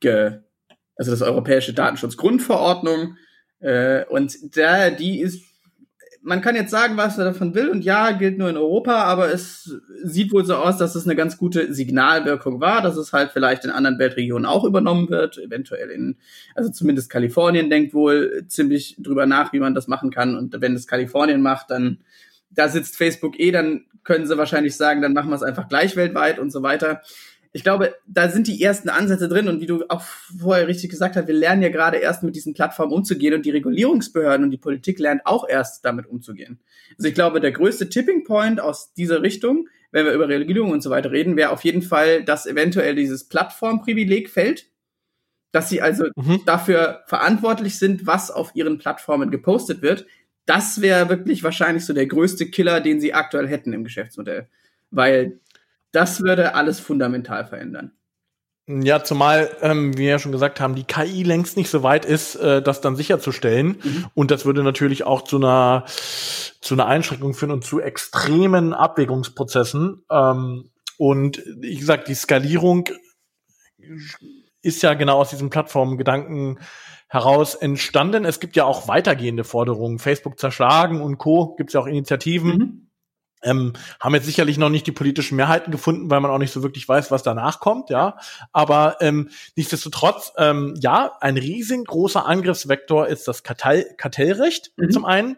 ge 0.00 0.40
also 0.96 1.10
das 1.10 1.22
europäische 1.22 1.72
Datenschutzgrundverordnung 1.72 3.16
äh, 3.60 4.04
und 4.04 4.56
da 4.56 4.90
die 4.90 5.20
ist 5.20 5.42
man 6.24 6.40
kann 6.40 6.56
jetzt 6.56 6.70
sagen, 6.70 6.96
was 6.96 7.18
er 7.18 7.26
davon 7.26 7.54
will, 7.54 7.68
und 7.68 7.84
ja, 7.84 8.10
gilt 8.12 8.38
nur 8.38 8.48
in 8.48 8.56
Europa, 8.56 9.04
aber 9.04 9.30
es 9.32 9.78
sieht 10.02 10.32
wohl 10.32 10.44
so 10.44 10.56
aus, 10.56 10.78
dass 10.78 10.94
es 10.94 11.04
eine 11.04 11.16
ganz 11.16 11.36
gute 11.36 11.72
Signalwirkung 11.72 12.60
war, 12.60 12.80
dass 12.80 12.96
es 12.96 13.12
halt 13.12 13.30
vielleicht 13.32 13.64
in 13.64 13.70
anderen 13.70 13.98
Weltregionen 13.98 14.46
auch 14.46 14.64
übernommen 14.64 15.10
wird, 15.10 15.36
eventuell 15.36 15.90
in, 15.90 16.16
also 16.54 16.70
zumindest 16.70 17.10
Kalifornien 17.10 17.68
denkt 17.68 17.92
wohl 17.92 18.44
ziemlich 18.48 18.96
drüber 18.98 19.26
nach, 19.26 19.52
wie 19.52 19.60
man 19.60 19.74
das 19.74 19.86
machen 19.86 20.10
kann, 20.10 20.36
und 20.36 20.60
wenn 20.60 20.74
es 20.74 20.86
Kalifornien 20.86 21.42
macht, 21.42 21.70
dann, 21.70 21.98
da 22.50 22.68
sitzt 22.68 22.96
Facebook 22.96 23.38
eh, 23.38 23.50
dann 23.50 23.84
können 24.02 24.26
sie 24.26 24.38
wahrscheinlich 24.38 24.76
sagen, 24.76 25.02
dann 25.02 25.12
machen 25.12 25.30
wir 25.30 25.36
es 25.36 25.42
einfach 25.42 25.68
gleich 25.68 25.94
weltweit 25.94 26.38
und 26.38 26.50
so 26.50 26.62
weiter 26.62 27.02
ich 27.54 27.62
glaube, 27.62 27.94
da 28.04 28.28
sind 28.28 28.48
die 28.48 28.60
ersten 28.60 28.88
Ansätze 28.88 29.28
drin 29.28 29.46
und 29.46 29.60
wie 29.60 29.66
du 29.66 29.84
auch 29.88 30.02
vorher 30.02 30.66
richtig 30.66 30.90
gesagt 30.90 31.14
hast, 31.14 31.28
wir 31.28 31.34
lernen 31.34 31.62
ja 31.62 31.68
gerade 31.68 31.98
erst 31.98 32.24
mit 32.24 32.34
diesen 32.34 32.52
Plattformen 32.52 32.92
umzugehen 32.92 33.32
und 33.32 33.46
die 33.46 33.52
Regulierungsbehörden 33.52 34.44
und 34.44 34.50
die 34.50 34.58
Politik 34.58 34.98
lernt 34.98 35.24
auch 35.24 35.48
erst 35.48 35.84
damit 35.84 36.06
umzugehen. 36.06 36.58
Also 36.98 37.08
ich 37.08 37.14
glaube, 37.14 37.38
der 37.38 37.52
größte 37.52 37.88
Tipping 37.88 38.24
Point 38.24 38.60
aus 38.60 38.92
dieser 38.94 39.22
Richtung, 39.22 39.68
wenn 39.92 40.04
wir 40.04 40.12
über 40.14 40.28
Regulierung 40.28 40.72
und 40.72 40.82
so 40.82 40.90
weiter 40.90 41.12
reden, 41.12 41.36
wäre 41.36 41.50
auf 41.50 41.62
jeden 41.62 41.82
Fall, 41.82 42.24
dass 42.24 42.46
eventuell 42.46 42.96
dieses 42.96 43.28
Plattformprivileg 43.28 44.30
fällt, 44.30 44.66
dass 45.52 45.68
sie 45.68 45.80
also 45.80 46.06
mhm. 46.16 46.40
dafür 46.46 47.04
verantwortlich 47.06 47.78
sind, 47.78 48.04
was 48.04 48.32
auf 48.32 48.50
ihren 48.56 48.78
Plattformen 48.78 49.30
gepostet 49.30 49.80
wird. 49.80 50.06
Das 50.44 50.80
wäre 50.80 51.08
wirklich 51.08 51.44
wahrscheinlich 51.44 51.84
so 51.84 51.92
der 51.92 52.06
größte 52.06 52.50
Killer, 52.50 52.80
den 52.80 52.98
sie 52.98 53.14
aktuell 53.14 53.46
hätten 53.46 53.72
im 53.72 53.84
Geschäftsmodell. 53.84 54.48
Weil 54.90 55.38
das 55.94 56.20
würde 56.20 56.54
alles 56.54 56.80
fundamental 56.80 57.46
verändern. 57.46 57.92
Ja, 58.66 59.04
zumal 59.04 59.54
ähm, 59.60 59.96
wir 59.98 60.08
ja 60.08 60.18
schon 60.18 60.32
gesagt 60.32 60.58
haben, 60.58 60.74
die 60.74 60.84
KI 60.84 61.22
längst 61.22 61.58
nicht 61.58 61.68
so 61.68 61.82
weit 61.82 62.06
ist, 62.06 62.34
äh, 62.36 62.62
das 62.62 62.80
dann 62.80 62.96
sicherzustellen. 62.96 63.76
Mhm. 63.82 64.06
Und 64.14 64.30
das 64.30 64.46
würde 64.46 64.62
natürlich 64.62 65.04
auch 65.04 65.22
zu 65.22 65.36
einer 65.36 65.84
zu 65.86 66.74
einer 66.74 66.86
Einschränkung 66.86 67.34
führen 67.34 67.50
und 67.50 67.62
zu 67.62 67.80
extremen 67.80 68.72
Abwägungsprozessen. 68.72 70.04
Ähm, 70.10 70.70
und 70.96 71.42
wie 71.58 71.76
gesagt, 71.76 72.08
die 72.08 72.14
Skalierung 72.14 72.88
ist 74.62 74.82
ja 74.82 74.94
genau 74.94 75.18
aus 75.18 75.28
diesem 75.28 75.50
Plattformgedanken 75.50 76.58
heraus 77.08 77.54
entstanden. 77.54 78.24
Es 78.24 78.40
gibt 78.40 78.56
ja 78.56 78.64
auch 78.64 78.88
weitergehende 78.88 79.44
Forderungen. 79.44 79.98
Facebook 79.98 80.40
zerschlagen 80.40 81.02
und 81.02 81.18
Co. 81.18 81.54
Gibt 81.56 81.68
es 81.68 81.74
ja 81.74 81.80
auch 81.80 81.86
Initiativen. 81.86 82.56
Mhm 82.56 82.83
ähm, 83.44 83.72
haben 84.00 84.14
jetzt 84.14 84.26
sicherlich 84.26 84.58
noch 84.58 84.70
nicht 84.70 84.86
die 84.86 84.92
politischen 84.92 85.36
Mehrheiten 85.36 85.70
gefunden, 85.70 86.10
weil 86.10 86.20
man 86.20 86.30
auch 86.30 86.38
nicht 86.38 86.52
so 86.52 86.62
wirklich 86.62 86.88
weiß, 86.88 87.10
was 87.10 87.22
danach 87.22 87.60
kommt, 87.60 87.90
ja. 87.90 88.16
Aber 88.52 88.96
ähm, 89.00 89.30
nichtsdestotrotz, 89.56 90.32
ähm, 90.38 90.74
ja, 90.80 91.12
ein 91.20 91.36
riesengroßer 91.36 92.26
Angriffsvektor 92.26 93.06
ist 93.06 93.28
das 93.28 93.42
Kartell 93.42 93.94
Kartellrecht 93.96 94.72
mhm. 94.76 94.90
zum 94.90 95.04
einen. 95.04 95.36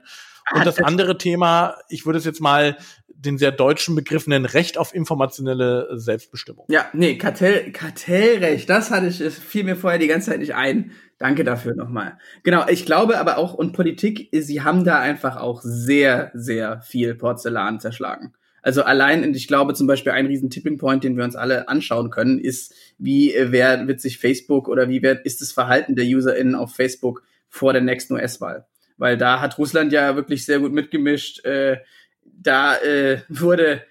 Und 0.55 0.65
das 0.65 0.79
andere 0.79 1.19
Thema, 1.19 1.77
ich 1.89 2.07
würde 2.07 2.21
es 2.21 2.25
jetzt 2.25 2.41
mal 2.41 2.77
den 3.09 3.39
sehr 3.39 3.51
deutschen 3.51 3.95
Begriff 3.95 4.27
nennen, 4.27 4.45
Recht 4.45 4.79
auf 4.79 4.95
informationelle 4.95 5.89
Selbstbestimmung. 5.99 6.67
Ja, 6.69 6.87
nee, 6.93 7.17
Kartell, 7.19 7.73
Kartellrecht, 7.73 8.69
das 8.69 8.91
hatte 8.91 9.07
ich, 9.07 9.21
es 9.21 9.39
fiel 9.39 9.65
mir 9.65 9.77
vorher 9.77 9.99
die 9.99 10.07
ganze 10.07 10.31
Zeit 10.31 10.41
nicht 10.41 10.55
ein. 10.55 10.93
Danke 11.19 11.45
dafür 11.45 11.75
nochmal. 11.75 12.19
Genau, 12.43 12.67
ich 12.69 12.85
glaube 12.85 13.19
aber 13.19 13.39
auch, 13.39 13.55
und 13.55 13.73
Politik, 13.73 14.29
sie 14.33 14.63
haben 14.63 14.85
da 14.85 15.01
einfach 15.01 15.37
auch 15.37 15.63
sehr, 15.63 16.31
sehr 16.35 16.83
viel 16.83 17.15
Porzellan 17.15 17.81
zerschlagen. 17.81 18.35
Also 18.67 18.83
allein, 18.83 19.23
und 19.23 19.37
ich 19.37 19.47
glaube 19.47 19.75
zum 19.75 19.87
Beispiel 19.87 20.13
ein 20.13 20.27
riesen 20.27 20.51
Tipping 20.51 20.77
Point, 20.77 21.05
den 21.05 21.17
wir 21.17 21.25
uns 21.25 21.37
alle 21.37 21.69
anschauen 21.69 22.11
können, 22.11 22.39
ist, 22.39 22.75
wie 22.99 23.33
äh, 23.33 23.53
wer 23.53 23.87
wird 23.87 24.01
sich 24.01 24.19
Facebook 24.19 24.69
oder 24.69 24.89
wie 24.89 25.03
wer, 25.03 25.25
ist 25.25 25.41
das 25.41 25.53
Verhalten 25.53 25.95
der 25.95 26.05
UserInnen 26.05 26.57
auf 26.57 26.75
Facebook 26.75 27.23
vor 27.49 27.73
der 27.73 27.83
nächsten 27.83 28.15
US-Wahl? 28.15 28.67
Weil 28.99 29.17
da 29.17 29.41
hat 29.41 29.57
Russland 29.57 29.93
ja 29.93 30.17
wirklich 30.17 30.45
sehr 30.45 30.59
gut 30.59 30.73
mitgemischt. 30.73 31.45
Äh, 31.45 31.79
da 32.25 32.77
äh, 32.79 33.21
wurde, 33.29 33.83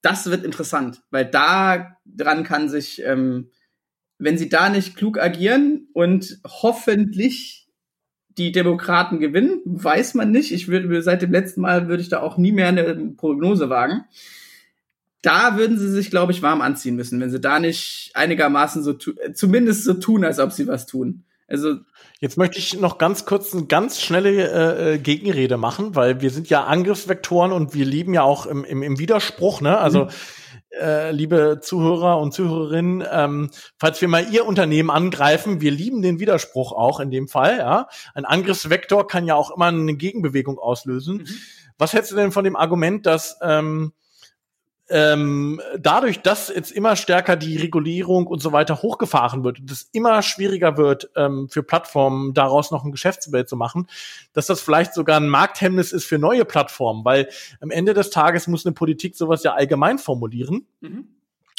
das 0.00 0.30
wird 0.30 0.44
interessant, 0.44 1.02
weil 1.10 1.26
da 1.26 1.98
dran 2.06 2.42
kann 2.42 2.68
sich, 2.68 3.02
ähm, 3.04 3.50
wenn 4.18 4.38
sie 4.38 4.48
da 4.48 4.68
nicht 4.68 4.96
klug 4.96 5.18
agieren 5.18 5.88
und 5.92 6.38
hoffentlich 6.46 7.68
die 8.36 8.52
Demokraten 8.52 9.20
gewinnen, 9.20 9.60
weiß 9.64 10.14
man 10.14 10.30
nicht. 10.30 10.52
Ich 10.52 10.68
würde 10.68 11.02
seit 11.02 11.22
dem 11.22 11.32
letzten 11.32 11.60
Mal 11.60 11.88
würde 11.88 12.02
ich 12.02 12.08
da 12.08 12.20
auch 12.20 12.36
nie 12.36 12.52
mehr 12.52 12.68
eine 12.68 13.12
Prognose 13.16 13.70
wagen. 13.70 14.04
Da 15.22 15.56
würden 15.56 15.78
sie 15.78 15.90
sich, 15.90 16.10
glaube 16.10 16.32
ich, 16.32 16.42
warm 16.42 16.60
anziehen 16.60 16.96
müssen, 16.96 17.20
wenn 17.20 17.30
sie 17.30 17.40
da 17.40 17.58
nicht 17.58 18.10
einigermaßen 18.14 18.82
so 18.82 18.92
zumindest 18.92 19.84
so 19.84 19.94
tun, 19.94 20.24
als 20.24 20.38
ob 20.38 20.52
sie 20.52 20.66
was 20.66 20.86
tun. 20.86 21.24
Also 21.46 21.76
Jetzt 22.20 22.36
möchte 22.36 22.58
ich 22.58 22.78
noch 22.80 22.98
ganz 22.98 23.24
kurz 23.26 23.54
eine 23.54 23.66
ganz 23.66 24.00
schnelle 24.00 24.30
äh, 24.30 24.94
äh, 24.94 24.98
Gegenrede 24.98 25.56
machen, 25.56 25.94
weil 25.94 26.20
wir 26.20 26.30
sind 26.30 26.48
ja 26.48 26.64
Angriffsvektoren 26.64 27.52
und 27.52 27.74
wir 27.74 27.84
lieben 27.84 28.14
ja 28.14 28.22
auch 28.22 28.46
im, 28.46 28.64
im, 28.64 28.82
im 28.82 28.98
Widerspruch, 28.98 29.60
ne? 29.60 29.78
Also 29.78 30.06
mhm 30.06 30.10
äh, 30.80 31.10
liebe 31.10 31.60
Zuhörer 31.62 32.18
und 32.18 32.32
Zuhörerinnen, 32.32 33.04
ähm, 33.10 33.50
falls 33.78 34.00
wir 34.00 34.08
mal 34.08 34.26
Ihr 34.30 34.46
Unternehmen 34.46 34.90
angreifen, 34.90 35.60
wir 35.60 35.70
lieben 35.70 36.02
den 36.02 36.20
Widerspruch 36.20 36.72
auch 36.72 37.00
in 37.00 37.10
dem 37.10 37.28
Fall. 37.28 37.58
Ja, 37.58 37.88
ein 38.14 38.24
Angriffsvektor 38.24 39.06
kann 39.06 39.26
ja 39.26 39.34
auch 39.34 39.50
immer 39.50 39.66
eine 39.66 39.94
Gegenbewegung 39.94 40.58
auslösen. 40.58 41.18
Mhm. 41.18 41.26
Was 41.78 41.92
hältst 41.92 42.12
du 42.12 42.16
denn 42.16 42.32
von 42.32 42.44
dem 42.44 42.56
Argument, 42.56 43.06
dass 43.06 43.38
ähm, 43.42 43.92
ähm, 44.90 45.60
dadurch, 45.78 46.20
dass 46.20 46.48
jetzt 46.48 46.70
immer 46.70 46.96
stärker 46.96 47.36
die 47.36 47.56
Regulierung 47.56 48.26
und 48.26 48.42
so 48.42 48.52
weiter 48.52 48.82
hochgefahren 48.82 49.42
wird 49.42 49.60
und 49.60 49.70
es 49.70 49.88
immer 49.92 50.20
schwieriger 50.20 50.76
wird, 50.76 51.10
ähm, 51.16 51.48
für 51.48 51.62
Plattformen 51.62 52.34
daraus 52.34 52.70
noch 52.70 52.84
ein 52.84 52.92
Geschäftsmodell 52.92 53.46
zu 53.46 53.56
machen, 53.56 53.88
dass 54.34 54.46
das 54.46 54.60
vielleicht 54.60 54.92
sogar 54.92 55.18
ein 55.18 55.28
Markthemmnis 55.28 55.92
ist 55.92 56.04
für 56.04 56.18
neue 56.18 56.44
Plattformen, 56.44 57.04
weil 57.04 57.28
am 57.60 57.70
Ende 57.70 57.94
des 57.94 58.10
Tages 58.10 58.46
muss 58.46 58.66
eine 58.66 58.74
Politik 58.74 59.16
sowas 59.16 59.42
ja 59.42 59.54
allgemein 59.54 59.98
formulieren. 59.98 60.66
Mhm. 60.80 61.08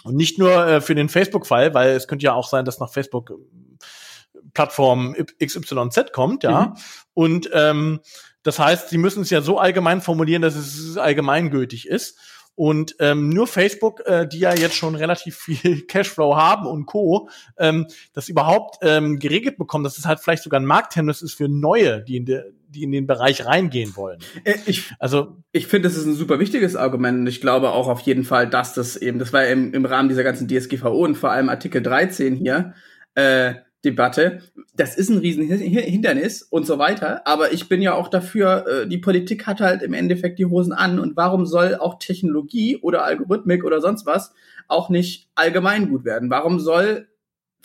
Und 0.04 0.16
nicht 0.16 0.38
nur 0.38 0.52
äh, 0.68 0.82
für 0.82 0.94
den 0.94 1.10
Facebook-Fall, 1.10 1.74
weil 1.74 1.92
es 1.92 2.08
könnte 2.08 2.26
ja 2.26 2.34
auch 2.34 2.48
sein, 2.48 2.64
dass 2.64 2.80
nach 2.80 2.92
Facebook 2.92 3.32
äh, 3.32 4.42
Plattform 4.54 5.16
XYZ 5.44 6.12
kommt, 6.14 6.44
ja. 6.44 6.68
Mhm. 6.68 6.74
Und 7.16 7.50
ähm, 7.54 8.02
das 8.44 8.60
heißt, 8.60 8.90
sie 8.90 9.00
müssen 9.00 9.24
es 9.24 9.32
ja 9.32 9.42
so 9.42 9.58
allgemein 9.58 10.02
formulieren, 10.02 10.44
dass 10.44 10.56
es 10.56 10.98
allgemeingültig 10.98 11.88
ist. 11.88 12.20
Und 12.56 12.96
ähm, 13.00 13.30
nur 13.30 13.48
Facebook, 13.48 14.02
äh, 14.06 14.28
die 14.28 14.40
ja 14.40 14.54
jetzt 14.54 14.76
schon 14.76 14.96
relativ 14.96 15.36
viel 15.38 15.82
Cashflow 15.88 16.36
haben 16.36 16.66
und 16.66 16.86
Co., 16.86 17.30
ähm, 17.58 17.88
das 18.14 18.30
überhaupt 18.30 18.78
ähm, 18.82 19.20
geregelt 19.20 19.58
bekommen, 19.58 19.84
dass 19.84 19.98
es 19.98 20.06
halt 20.06 20.20
vielleicht 20.20 20.44
sogar 20.44 20.60
ein 20.60 20.66
Markthemmnis 20.66 21.22
ist 21.22 21.34
für 21.34 21.50
Neue, 21.50 22.02
die 22.02 22.18
in, 22.18 22.26
de, 22.26 22.44
die 22.70 22.84
in 22.84 22.92
den 22.92 23.08
Bereich 23.08 23.46
reingehen 23.46 23.96
wollen. 23.96 24.20
Äh, 24.46 24.56
ich, 24.66 24.94
also 25.00 25.38
ich 25.52 25.68
finde, 25.68 25.90
das 25.90 25.98
ist 25.98 26.06
ein 26.06 26.16
super 26.16 26.40
wichtiges 26.40 26.76
Argument 26.78 27.20
und 27.20 27.28
ich 27.28 27.42
glaube 27.42 27.72
auch 27.72 27.90
auf 27.90 28.00
jeden 28.02 28.24
Fall, 28.24 28.50
dass 28.50 28.74
das 28.74 28.96
eben, 28.96 29.20
das 29.20 29.34
war 29.34 29.46
im, 29.46 29.74
im 29.74 29.86
Rahmen 29.86 30.08
dieser 30.08 30.24
ganzen 30.24 30.48
DSGVO 30.48 31.04
und 31.04 31.16
vor 31.16 31.32
allem 31.32 31.50
Artikel 31.50 31.82
13 31.82 32.36
hier, 32.36 32.74
äh, 33.16 33.56
Debatte. 33.86 34.42
Das 34.76 34.98
ist 34.98 35.10
ein 35.10 35.20
Riesenhindernis 35.20 36.42
und 36.44 36.66
so 36.66 36.80
weiter. 36.80 37.26
Aber 37.26 37.54
ich 37.54 37.70
bin 37.70 37.82
ja 37.82 37.94
auch 37.94 38.10
dafür, 38.10 38.66
äh, 38.68 38.88
die 38.88 38.98
Politik 38.98 39.48
hat 39.48 39.62
halt 39.62 39.82
im 39.82 39.94
Endeffekt 39.94 40.40
die 40.40 40.46
Hosen 40.46 40.74
an. 40.74 41.00
Und 41.00 41.16
warum 41.16 41.46
soll 41.46 41.76
auch 41.76 42.00
Technologie 42.00 42.78
oder 42.78 43.06
Algorithmik 43.06 43.64
oder 43.64 43.80
sonst 43.80 44.06
was 44.06 44.34
auch 44.68 44.90
nicht 44.90 45.30
allgemein 45.36 45.90
gut 45.90 46.04
werden? 46.04 46.30
Warum 46.30 46.60
soll 46.60 47.08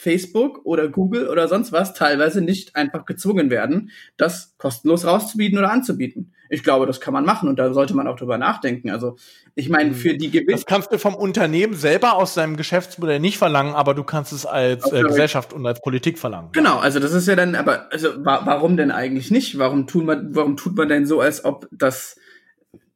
Facebook 0.00 0.64
oder 0.64 0.88
Google 0.88 1.28
oder 1.28 1.46
sonst 1.46 1.72
was 1.72 1.92
teilweise 1.92 2.40
nicht 2.40 2.74
einfach 2.74 3.04
gezwungen 3.04 3.50
werden, 3.50 3.90
das 4.16 4.54
kostenlos 4.56 5.04
rauszubieten 5.04 5.58
oder 5.58 5.70
anzubieten. 5.70 6.32
Ich 6.50 6.62
glaube, 6.62 6.86
das 6.86 7.00
kann 7.00 7.14
man 7.14 7.24
machen 7.24 7.48
und 7.48 7.58
da 7.58 7.72
sollte 7.72 7.94
man 7.94 8.06
auch 8.06 8.16
drüber 8.16 8.36
nachdenken. 8.36 8.90
Also 8.90 9.16
ich 9.54 9.68
meine, 9.68 9.90
hm. 9.90 9.96
für 9.96 10.14
die 10.14 10.30
Gewinn 10.30 10.50
Das 10.50 10.66
kannst 10.66 10.92
du 10.92 10.98
vom 10.98 11.14
Unternehmen 11.14 11.74
selber 11.74 12.16
aus 12.16 12.34
seinem 12.34 12.56
Geschäftsmodell 12.56 13.20
nicht 13.20 13.38
verlangen, 13.38 13.74
aber 13.74 13.94
du 13.94 14.04
kannst 14.04 14.32
es 14.32 14.44
als 14.44 14.92
äh, 14.92 15.02
Gesellschaft 15.02 15.52
und 15.52 15.64
als 15.66 15.80
Politik 15.80 16.18
verlangen. 16.18 16.50
Genau, 16.52 16.78
also 16.78 16.98
das 16.98 17.12
ist 17.12 17.28
ja 17.28 17.36
dann, 17.36 17.54
aber 17.54 17.90
also 17.92 18.08
wa 18.24 18.42
warum 18.44 18.76
denn 18.76 18.90
eigentlich 18.90 19.30
nicht? 19.30 19.58
Warum 19.58 19.86
tut 19.86 20.04
man, 20.04 20.34
warum 20.34 20.56
tut 20.56 20.76
man 20.76 20.88
denn 20.88 21.06
so, 21.06 21.20
als 21.20 21.44
ob 21.44 21.68
das 21.70 22.16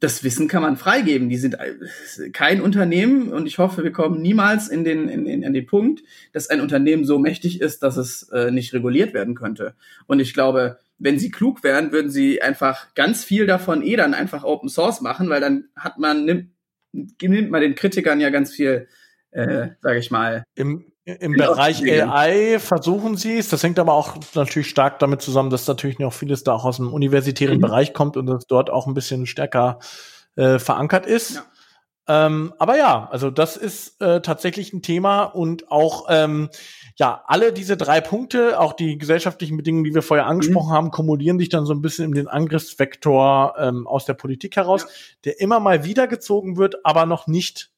das 0.05 0.23
Wissen 0.23 0.49
kann 0.49 0.63
man 0.63 0.77
freigeben. 0.77 1.31
Die 1.31 1.39
sind 1.39 1.57
kein 2.33 2.61
Unternehmen 2.61 3.33
und 3.33 3.47
ich 3.47 3.59
hoffe, 3.59 3.83
wir 3.83 3.93
kommen 3.93 4.21
niemals 4.21 4.69
in 4.69 4.85
den, 4.85 5.09
in, 5.09 5.27
in, 5.27 5.43
in 5.43 5.55
den 5.55 5.67
Punkt, 5.67 6.03
dass 6.33 6.51
ein 6.51 6.61
Unternehmen 6.61 7.05
so 7.05 7.19
mächtig 7.19 7.61
ist, 7.61 7.83
dass 7.83 7.97
es 7.97 8.29
äh, 8.29 8.51
nicht 8.51 8.75
reguliert 8.75 9.15
werden 9.15 9.35
könnte. 9.35 9.75
Und 10.07 10.21
ich 10.21 10.35
glaube, 10.35 10.79
wenn 10.99 11.19
sie 11.19 11.31
klug 11.31 11.63
wären, 11.65 11.93
würden 11.93 12.11
sie 12.11 12.41
einfach 12.43 12.95
ganz 12.95 13.25
viel 13.25 13.47
davon 13.47 13.83
eh 13.83 13.97
dann 13.97 14.15
einfach 14.15 14.45
Open 14.45 14.69
Source 14.69 15.01
machen, 15.01 15.29
weil 15.29 15.41
dann 15.41 15.69
hat 15.77 15.99
man, 15.99 16.25
nimmt, 16.25 16.51
nimmt 16.93 17.51
man 17.51 17.61
den 17.61 17.75
Kritikern 17.75 18.21
ja 18.21 18.31
ganz 18.31 18.53
viel, 18.53 18.89
äh, 19.33 19.69
sage 19.81 19.99
ich 19.99 20.11
mal. 20.11 20.45
Im, 20.55 20.87
im 21.05 21.33
Bereich 21.33 21.83
AI 21.83 22.59
versuchen 22.59 23.17
sie 23.17 23.39
es. 23.39 23.49
Das 23.49 23.63
hängt 23.63 23.79
aber 23.79 23.93
auch 23.93 24.17
natürlich 24.35 24.71
stark 24.71 24.99
damit 25.01 25.21
zusammen, 25.21 25.51
dass 25.51 25.67
natürlich 25.67 25.99
noch 25.99 26.13
vieles 26.13 26.45
da 26.45 26.53
auch 26.53 26.65
aus 26.65 26.77
dem 26.77 26.93
universitären 26.93 27.59
mhm. 27.59 27.63
Bereich 27.63 27.93
kommt 27.93 28.17
und 28.17 28.27
das 28.27 28.47
dort 28.47 28.71
auch 28.71 28.87
ein 28.87 28.95
bisschen 28.95 29.27
stärker 29.27 29.81
äh, 30.37 30.59
verankert 30.59 31.07
ist. 31.07 31.35
Ja. 31.35 31.45
Ähm, 32.07 32.53
aber 32.59 32.77
ja, 32.77 33.09
also 33.11 33.31
das 33.31 33.57
ist 33.57 34.01
äh, 34.01 34.21
tatsächlich 34.21 34.73
ein 34.73 34.83
Thema 34.83 35.25
und 35.25 35.71
auch 35.71 36.07
ähm, 36.11 36.51
ja 36.97 37.25
alle 37.27 37.53
diese 37.53 37.77
drei 37.77 38.01
Punkte, 38.01 38.61
auch 38.61 38.73
die 38.73 38.99
gesellschaftlichen 38.99 39.57
Bedingungen, 39.57 39.85
die 39.85 39.95
wir 39.95 40.03
vorher 40.03 40.27
angesprochen 40.27 40.69
mhm. 40.69 40.75
haben, 40.75 40.91
kumulieren 40.91 41.39
sich 41.39 41.49
dann 41.49 41.67
so 41.67 41.75
ein 41.75 41.83
bisschen 41.83 42.07
in 42.07 42.13
den 42.13 42.29
Angriffsvektor 42.29 43.55
ähm, 43.59 43.87
aus 43.87 44.05
der 44.05 44.15
Politik 44.15 44.57
heraus, 44.57 44.83
ja. 44.83 44.89
der 45.25 45.41
immer 45.41 45.61
mal 45.61 45.85
wieder 45.85 46.07
gezogen 46.07 46.57
wird, 46.57 46.85
aber 46.85 47.07
noch 47.07 47.27
nicht 47.27 47.71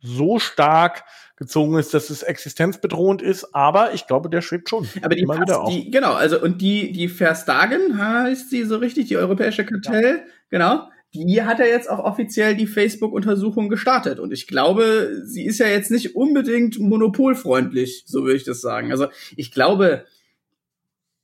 so 0.00 0.38
stark 0.38 1.04
gezogen 1.36 1.76
ist, 1.76 1.94
dass 1.94 2.10
es 2.10 2.22
existenzbedrohend 2.22 3.22
ist, 3.22 3.54
aber 3.54 3.94
ich 3.94 4.06
glaube, 4.06 4.30
der 4.30 4.42
schwebt 4.42 4.68
schon. 4.68 4.88
Aber 5.02 5.14
die, 5.14 5.22
immer 5.22 5.40
wieder 5.40 5.64
die 5.68 5.90
genau, 5.90 6.12
also 6.14 6.40
und 6.40 6.60
die 6.60 6.92
die 6.92 7.08
Verstagen 7.08 7.98
heißt 7.98 8.50
sie 8.50 8.64
so 8.64 8.76
richtig, 8.76 9.06
die 9.08 9.16
europäische 9.16 9.64
Kartell, 9.64 10.18
ja. 10.18 10.32
genau. 10.50 10.88
Die 11.14 11.42
hat 11.42 11.58
ja 11.58 11.64
jetzt 11.64 11.88
auch 11.88 12.00
offiziell 12.00 12.54
die 12.54 12.66
Facebook-Untersuchung 12.66 13.68
gestartet. 13.68 14.18
Und 14.18 14.32
ich 14.32 14.46
glaube, 14.46 15.22
sie 15.24 15.46
ist 15.46 15.58
ja 15.58 15.66
jetzt 15.66 15.90
nicht 15.90 16.14
unbedingt 16.14 16.78
monopolfreundlich, 16.78 18.04
so 18.06 18.24
würde 18.24 18.36
ich 18.36 18.44
das 18.44 18.60
sagen. 18.60 18.90
Also 18.90 19.08
ich 19.36 19.50
glaube, 19.52 20.04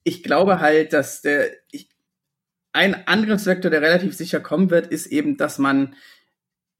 ich 0.04 0.22
glaube 0.22 0.60
halt, 0.60 0.92
dass 0.92 1.22
der, 1.22 1.50
ich, 1.70 1.90
ein 2.72 3.06
Angriffsvektor, 3.06 3.70
der 3.70 3.82
relativ 3.82 4.14
sicher 4.14 4.40
kommen 4.40 4.70
wird, 4.70 4.86
ist 4.86 5.06
eben, 5.06 5.36
dass 5.36 5.58
man 5.58 5.94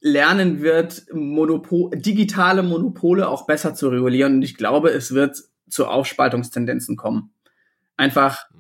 lernen 0.01 0.61
wird, 0.61 1.07
Monopol 1.13 1.91
digitale 1.95 2.63
Monopole 2.63 3.29
auch 3.29 3.47
besser 3.47 3.75
zu 3.75 3.89
regulieren. 3.89 4.35
Und 4.35 4.43
ich 4.43 4.57
glaube, 4.57 4.91
es 4.91 5.15
wird 5.15 5.43
zu 5.69 5.87
Aufspaltungstendenzen 5.87 6.97
kommen. 6.97 7.33
Einfach, 7.97 8.51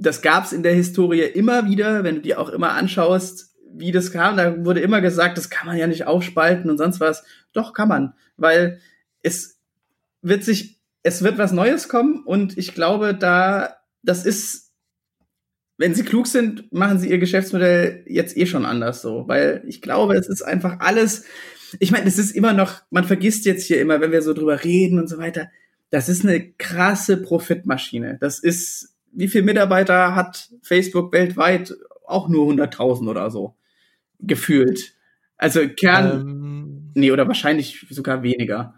das 0.00 0.22
gab 0.22 0.44
es 0.44 0.52
in 0.52 0.62
der 0.62 0.74
Historie 0.74 1.22
immer 1.22 1.66
wieder, 1.66 2.04
wenn 2.04 2.16
du 2.16 2.20
dir 2.22 2.40
auch 2.40 2.48
immer 2.48 2.72
anschaust, 2.72 3.54
wie 3.72 3.92
das 3.92 4.10
kam, 4.10 4.36
da 4.36 4.64
wurde 4.64 4.80
immer 4.80 5.00
gesagt, 5.00 5.38
das 5.38 5.50
kann 5.50 5.66
man 5.66 5.76
ja 5.76 5.86
nicht 5.86 6.06
aufspalten 6.06 6.70
und 6.70 6.78
sonst 6.78 7.00
was. 7.00 7.24
Doch 7.52 7.72
kann 7.72 7.88
man, 7.88 8.14
weil 8.36 8.80
es 9.22 9.60
wird 10.22 10.42
sich, 10.44 10.80
es 11.02 11.22
wird 11.22 11.38
was 11.38 11.52
Neues 11.52 11.88
kommen 11.88 12.22
und 12.24 12.58
ich 12.58 12.74
glaube, 12.74 13.14
da, 13.14 13.76
das 14.02 14.26
ist 14.26 14.70
wenn 15.80 15.94
sie 15.94 16.04
klug 16.04 16.26
sind, 16.26 16.70
machen 16.74 16.98
sie 16.98 17.08
ihr 17.08 17.16
Geschäftsmodell 17.16 18.04
jetzt 18.06 18.36
eh 18.36 18.44
schon 18.44 18.66
anders 18.66 19.00
so, 19.00 19.26
weil 19.28 19.62
ich 19.66 19.80
glaube, 19.80 20.14
es 20.14 20.28
ist 20.28 20.42
einfach 20.42 20.78
alles, 20.80 21.24
ich 21.78 21.90
meine, 21.90 22.06
es 22.06 22.18
ist 22.18 22.32
immer 22.32 22.52
noch, 22.52 22.82
man 22.90 23.04
vergisst 23.04 23.46
jetzt 23.46 23.64
hier 23.64 23.80
immer, 23.80 23.98
wenn 24.02 24.12
wir 24.12 24.20
so 24.20 24.34
drüber 24.34 24.62
reden 24.62 24.98
und 24.98 25.08
so 25.08 25.16
weiter, 25.16 25.48
das 25.88 26.10
ist 26.10 26.22
eine 26.22 26.52
krasse 26.52 27.16
Profitmaschine. 27.16 28.18
Das 28.20 28.40
ist, 28.40 28.94
wie 29.12 29.28
viele 29.28 29.44
Mitarbeiter 29.44 30.14
hat 30.14 30.48
Facebook 30.62 31.12
weltweit? 31.12 31.74
Auch 32.06 32.28
nur 32.28 32.50
100.000 32.52 33.08
oder 33.08 33.30
so. 33.30 33.56
Gefühlt. 34.18 34.94
Also 35.36 35.68
Kern, 35.68 36.20
ähm, 36.20 36.92
nee, 36.94 37.10
oder 37.10 37.26
wahrscheinlich 37.26 37.86
sogar 37.90 38.22
weniger. 38.22 38.74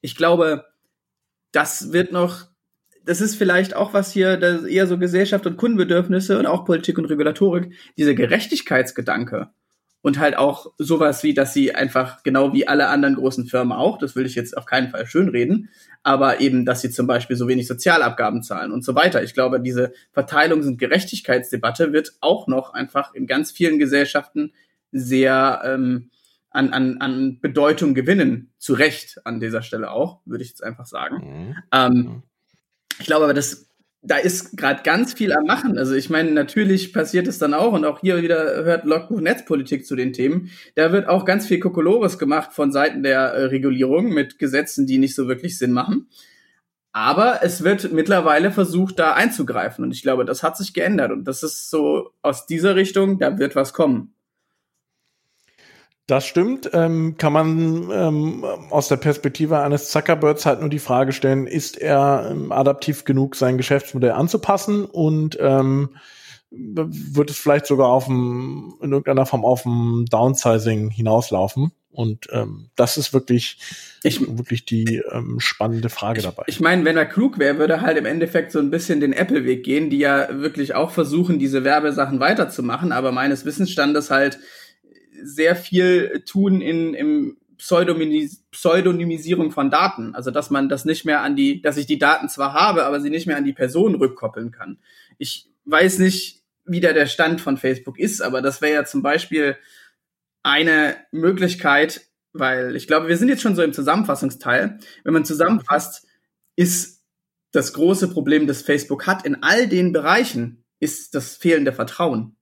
Ich 0.00 0.16
glaube, 0.16 0.64
das 1.56 1.92
wird 1.92 2.12
noch, 2.12 2.44
das 3.04 3.22
ist 3.22 3.36
vielleicht 3.36 3.74
auch 3.74 3.94
was 3.94 4.12
hier, 4.12 4.36
das 4.36 4.64
eher 4.64 4.86
so 4.86 4.98
Gesellschaft 4.98 5.46
und 5.46 5.56
Kundenbedürfnisse 5.56 6.38
und 6.38 6.44
auch 6.44 6.66
Politik 6.66 6.98
und 6.98 7.06
Regulatorik, 7.06 7.72
dieser 7.96 8.14
Gerechtigkeitsgedanke 8.14 9.48
und 10.02 10.18
halt 10.18 10.36
auch 10.36 10.72
sowas 10.76 11.22
wie, 11.22 11.32
dass 11.32 11.54
sie 11.54 11.74
einfach 11.74 12.22
genau 12.22 12.52
wie 12.52 12.68
alle 12.68 12.88
anderen 12.88 13.14
großen 13.14 13.46
Firmen 13.46 13.72
auch, 13.72 13.96
das 13.96 14.16
will 14.16 14.26
ich 14.26 14.34
jetzt 14.34 14.54
auf 14.56 14.66
keinen 14.66 14.90
Fall 14.90 15.06
schönreden, 15.06 15.70
aber 16.02 16.40
eben, 16.40 16.66
dass 16.66 16.82
sie 16.82 16.90
zum 16.90 17.06
Beispiel 17.06 17.36
so 17.36 17.48
wenig 17.48 17.66
Sozialabgaben 17.66 18.42
zahlen 18.42 18.70
und 18.70 18.84
so 18.84 18.94
weiter. 18.94 19.22
Ich 19.22 19.32
glaube, 19.32 19.58
diese 19.58 19.94
Verteilungs- 20.14 20.66
und 20.66 20.78
Gerechtigkeitsdebatte 20.78 21.94
wird 21.94 22.12
auch 22.20 22.48
noch 22.48 22.74
einfach 22.74 23.14
in 23.14 23.26
ganz 23.26 23.50
vielen 23.50 23.78
Gesellschaften 23.78 24.52
sehr 24.92 25.62
ähm, 25.64 26.10
an, 26.56 26.72
an, 26.72 26.98
an 27.00 27.38
Bedeutung 27.40 27.94
gewinnen. 27.94 28.52
Zu 28.58 28.74
Recht 28.74 29.20
an 29.24 29.38
dieser 29.40 29.62
Stelle 29.62 29.90
auch, 29.90 30.20
würde 30.24 30.42
ich 30.42 30.50
jetzt 30.50 30.64
einfach 30.64 30.86
sagen. 30.86 31.16
Mhm. 31.16 31.56
Ähm, 31.72 31.92
mhm. 31.92 32.22
ich 32.98 33.06
glaube 33.06 33.24
aber, 33.24 33.34
das, 33.34 33.68
da 34.02 34.16
ist 34.16 34.56
gerade 34.56 34.82
ganz 34.82 35.12
viel 35.12 35.32
am 35.32 35.44
Machen. 35.44 35.78
Also 35.78 35.94
ich 35.94 36.10
meine, 36.10 36.30
natürlich 36.32 36.92
passiert 36.92 37.26
es 37.26 37.38
dann 37.38 37.54
auch 37.54 37.72
und 37.72 37.84
auch 37.84 38.00
hier 38.00 38.22
wieder 38.22 38.64
hört 38.64 38.84
Logbuch 38.84 39.20
Netzpolitik 39.20 39.86
zu 39.86 39.96
den 39.96 40.12
Themen. 40.12 40.50
Da 40.74 40.92
wird 40.92 41.08
auch 41.08 41.24
ganz 41.24 41.46
viel 41.46 41.60
Kokolores 41.60 42.18
gemacht 42.18 42.52
von 42.52 42.72
Seiten 42.72 43.02
der 43.02 43.20
äh, 43.20 43.44
Regulierung 43.44 44.10
mit 44.10 44.38
Gesetzen, 44.38 44.86
die 44.86 44.98
nicht 44.98 45.14
so 45.14 45.28
wirklich 45.28 45.58
Sinn 45.58 45.72
machen. 45.72 46.08
Aber 46.92 47.40
es 47.42 47.62
wird 47.62 47.92
mittlerweile 47.92 48.50
versucht, 48.50 48.98
da 48.98 49.12
einzugreifen. 49.12 49.84
Und 49.84 49.90
ich 49.90 50.00
glaube, 50.00 50.24
das 50.24 50.42
hat 50.42 50.56
sich 50.56 50.72
geändert. 50.72 51.12
Und 51.12 51.24
das 51.24 51.42
ist 51.42 51.68
so 51.68 52.12
aus 52.22 52.46
dieser 52.46 52.74
Richtung, 52.74 53.18
da 53.18 53.38
wird 53.38 53.54
was 53.54 53.74
kommen. 53.74 54.14
Das 56.06 56.24
stimmt. 56.24 56.70
Ähm, 56.72 57.16
kann 57.18 57.32
man 57.32 57.90
ähm, 57.90 58.44
aus 58.70 58.86
der 58.86 58.96
Perspektive 58.96 59.58
eines 59.58 59.90
Zuckerbergs 59.90 60.46
halt 60.46 60.60
nur 60.60 60.68
die 60.68 60.78
Frage 60.78 61.12
stellen, 61.12 61.48
ist 61.48 61.78
er 61.78 62.28
ähm, 62.30 62.52
adaptiv 62.52 63.04
genug, 63.04 63.34
sein 63.34 63.56
Geschäftsmodell 63.56 64.12
anzupassen 64.12 64.84
und 64.84 65.36
ähm, 65.40 65.96
wird 66.50 67.30
es 67.30 67.38
vielleicht 67.38 67.66
sogar 67.66 67.88
auf 67.88 68.04
dem, 68.04 68.76
in 68.80 68.92
irgendeiner 68.92 69.26
Form 69.26 69.44
auf 69.44 69.64
dem 69.64 70.04
Downsizing 70.08 70.90
hinauslaufen? 70.90 71.72
Und 71.90 72.28
ähm, 72.30 72.68
das 72.76 72.98
ist 72.98 73.12
wirklich, 73.12 73.58
ich, 74.04 74.20
wirklich 74.20 74.64
die 74.66 75.02
ähm, 75.10 75.40
spannende 75.40 75.88
Frage 75.88 76.20
dabei. 76.20 76.44
Ich 76.46 76.60
meine, 76.60 76.84
wenn 76.84 76.96
er 76.96 77.06
klug 77.06 77.38
wäre, 77.38 77.58
würde 77.58 77.74
er 77.74 77.80
halt 77.80 77.96
im 77.96 78.04
Endeffekt 78.04 78.52
so 78.52 78.58
ein 78.58 78.70
bisschen 78.70 79.00
den 79.00 79.14
Apple-Weg 79.14 79.64
gehen, 79.64 79.88
die 79.88 79.98
ja 79.98 80.28
wirklich 80.30 80.74
auch 80.74 80.90
versuchen, 80.90 81.38
diese 81.38 81.64
Werbesachen 81.64 82.20
weiterzumachen, 82.20 82.92
aber 82.92 83.12
meines 83.12 83.46
Wissensstandes 83.46 84.10
halt 84.10 84.38
sehr 85.22 85.56
viel 85.56 86.22
tun 86.26 86.60
in, 86.60 86.94
im 86.94 87.36
Pseudonymis 87.58 88.44
Pseudonymisierung 88.50 89.50
von 89.50 89.70
Daten. 89.70 90.14
Also 90.14 90.30
dass 90.30 90.50
man 90.50 90.68
das 90.68 90.84
nicht 90.84 91.04
mehr 91.04 91.22
an 91.22 91.36
die, 91.36 91.62
dass 91.62 91.76
ich 91.76 91.86
die 91.86 91.98
Daten 91.98 92.28
zwar 92.28 92.52
habe, 92.52 92.84
aber 92.84 93.00
sie 93.00 93.10
nicht 93.10 93.26
mehr 93.26 93.36
an 93.36 93.44
die 93.44 93.52
Person 93.52 93.94
rückkoppeln 93.94 94.50
kann. 94.50 94.78
Ich 95.18 95.50
weiß 95.64 95.98
nicht, 95.98 96.42
wie 96.64 96.80
da 96.80 96.92
der 96.92 97.06
Stand 97.06 97.40
von 97.40 97.56
Facebook 97.56 97.98
ist, 97.98 98.20
aber 98.20 98.42
das 98.42 98.60
wäre 98.60 98.74
ja 98.74 98.84
zum 98.84 99.02
Beispiel 99.02 99.56
eine 100.42 100.96
Möglichkeit, 101.12 102.02
weil 102.32 102.76
ich 102.76 102.86
glaube, 102.86 103.08
wir 103.08 103.16
sind 103.16 103.28
jetzt 103.28 103.42
schon 103.42 103.56
so 103.56 103.62
im 103.62 103.72
Zusammenfassungsteil. 103.72 104.78
Wenn 105.04 105.14
man 105.14 105.24
zusammenfasst, 105.24 106.06
ist 106.56 107.04
das 107.52 107.72
große 107.72 108.08
Problem, 108.08 108.46
das 108.46 108.62
Facebook 108.62 109.06
hat 109.06 109.24
in 109.24 109.42
all 109.42 109.68
den 109.68 109.92
Bereichen, 109.92 110.64
ist 110.80 111.14
das 111.14 111.36
fehlende 111.36 111.72
Vertrauen 111.72 112.36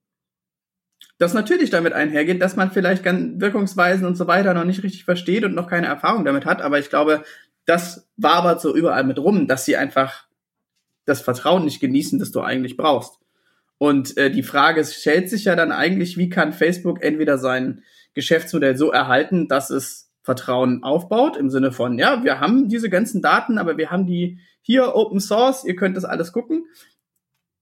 das 1.18 1.34
natürlich 1.34 1.70
damit 1.70 1.92
einhergeht, 1.92 2.42
dass 2.42 2.56
man 2.56 2.70
vielleicht 2.70 3.04
Wirkungsweisen 3.04 4.06
und 4.06 4.16
so 4.16 4.26
weiter 4.26 4.52
noch 4.54 4.64
nicht 4.64 4.82
richtig 4.82 5.04
versteht 5.04 5.44
und 5.44 5.54
noch 5.54 5.68
keine 5.68 5.86
Erfahrung 5.86 6.24
damit 6.24 6.44
hat. 6.44 6.60
Aber 6.60 6.78
ich 6.78 6.90
glaube, 6.90 7.22
das 7.66 8.08
wabert 8.16 8.60
so 8.60 8.74
überall 8.74 9.04
mit 9.04 9.18
rum, 9.18 9.46
dass 9.46 9.64
sie 9.64 9.76
einfach 9.76 10.26
das 11.06 11.20
Vertrauen 11.20 11.64
nicht 11.64 11.80
genießen, 11.80 12.18
das 12.18 12.32
du 12.32 12.40
eigentlich 12.40 12.76
brauchst. 12.76 13.18
Und 13.78 14.16
äh, 14.16 14.30
die 14.30 14.42
Frage 14.42 14.84
stellt 14.84 15.30
sich 15.30 15.44
ja 15.44 15.56
dann 15.56 15.72
eigentlich, 15.72 16.16
wie 16.16 16.28
kann 16.28 16.52
Facebook 16.52 17.02
entweder 17.02 17.38
sein 17.38 17.82
Geschäftsmodell 18.14 18.76
so 18.76 18.90
erhalten, 18.90 19.48
dass 19.48 19.70
es 19.70 20.10
Vertrauen 20.22 20.82
aufbaut, 20.82 21.36
im 21.36 21.50
Sinne 21.50 21.70
von, 21.70 21.98
ja, 21.98 22.24
wir 22.24 22.40
haben 22.40 22.68
diese 22.68 22.88
ganzen 22.88 23.20
Daten, 23.20 23.58
aber 23.58 23.76
wir 23.76 23.90
haben 23.90 24.06
die 24.06 24.38
hier 24.62 24.94
Open 24.94 25.20
Source, 25.20 25.64
ihr 25.64 25.76
könnt 25.76 25.96
das 25.96 26.06
alles 26.06 26.32
gucken 26.32 26.64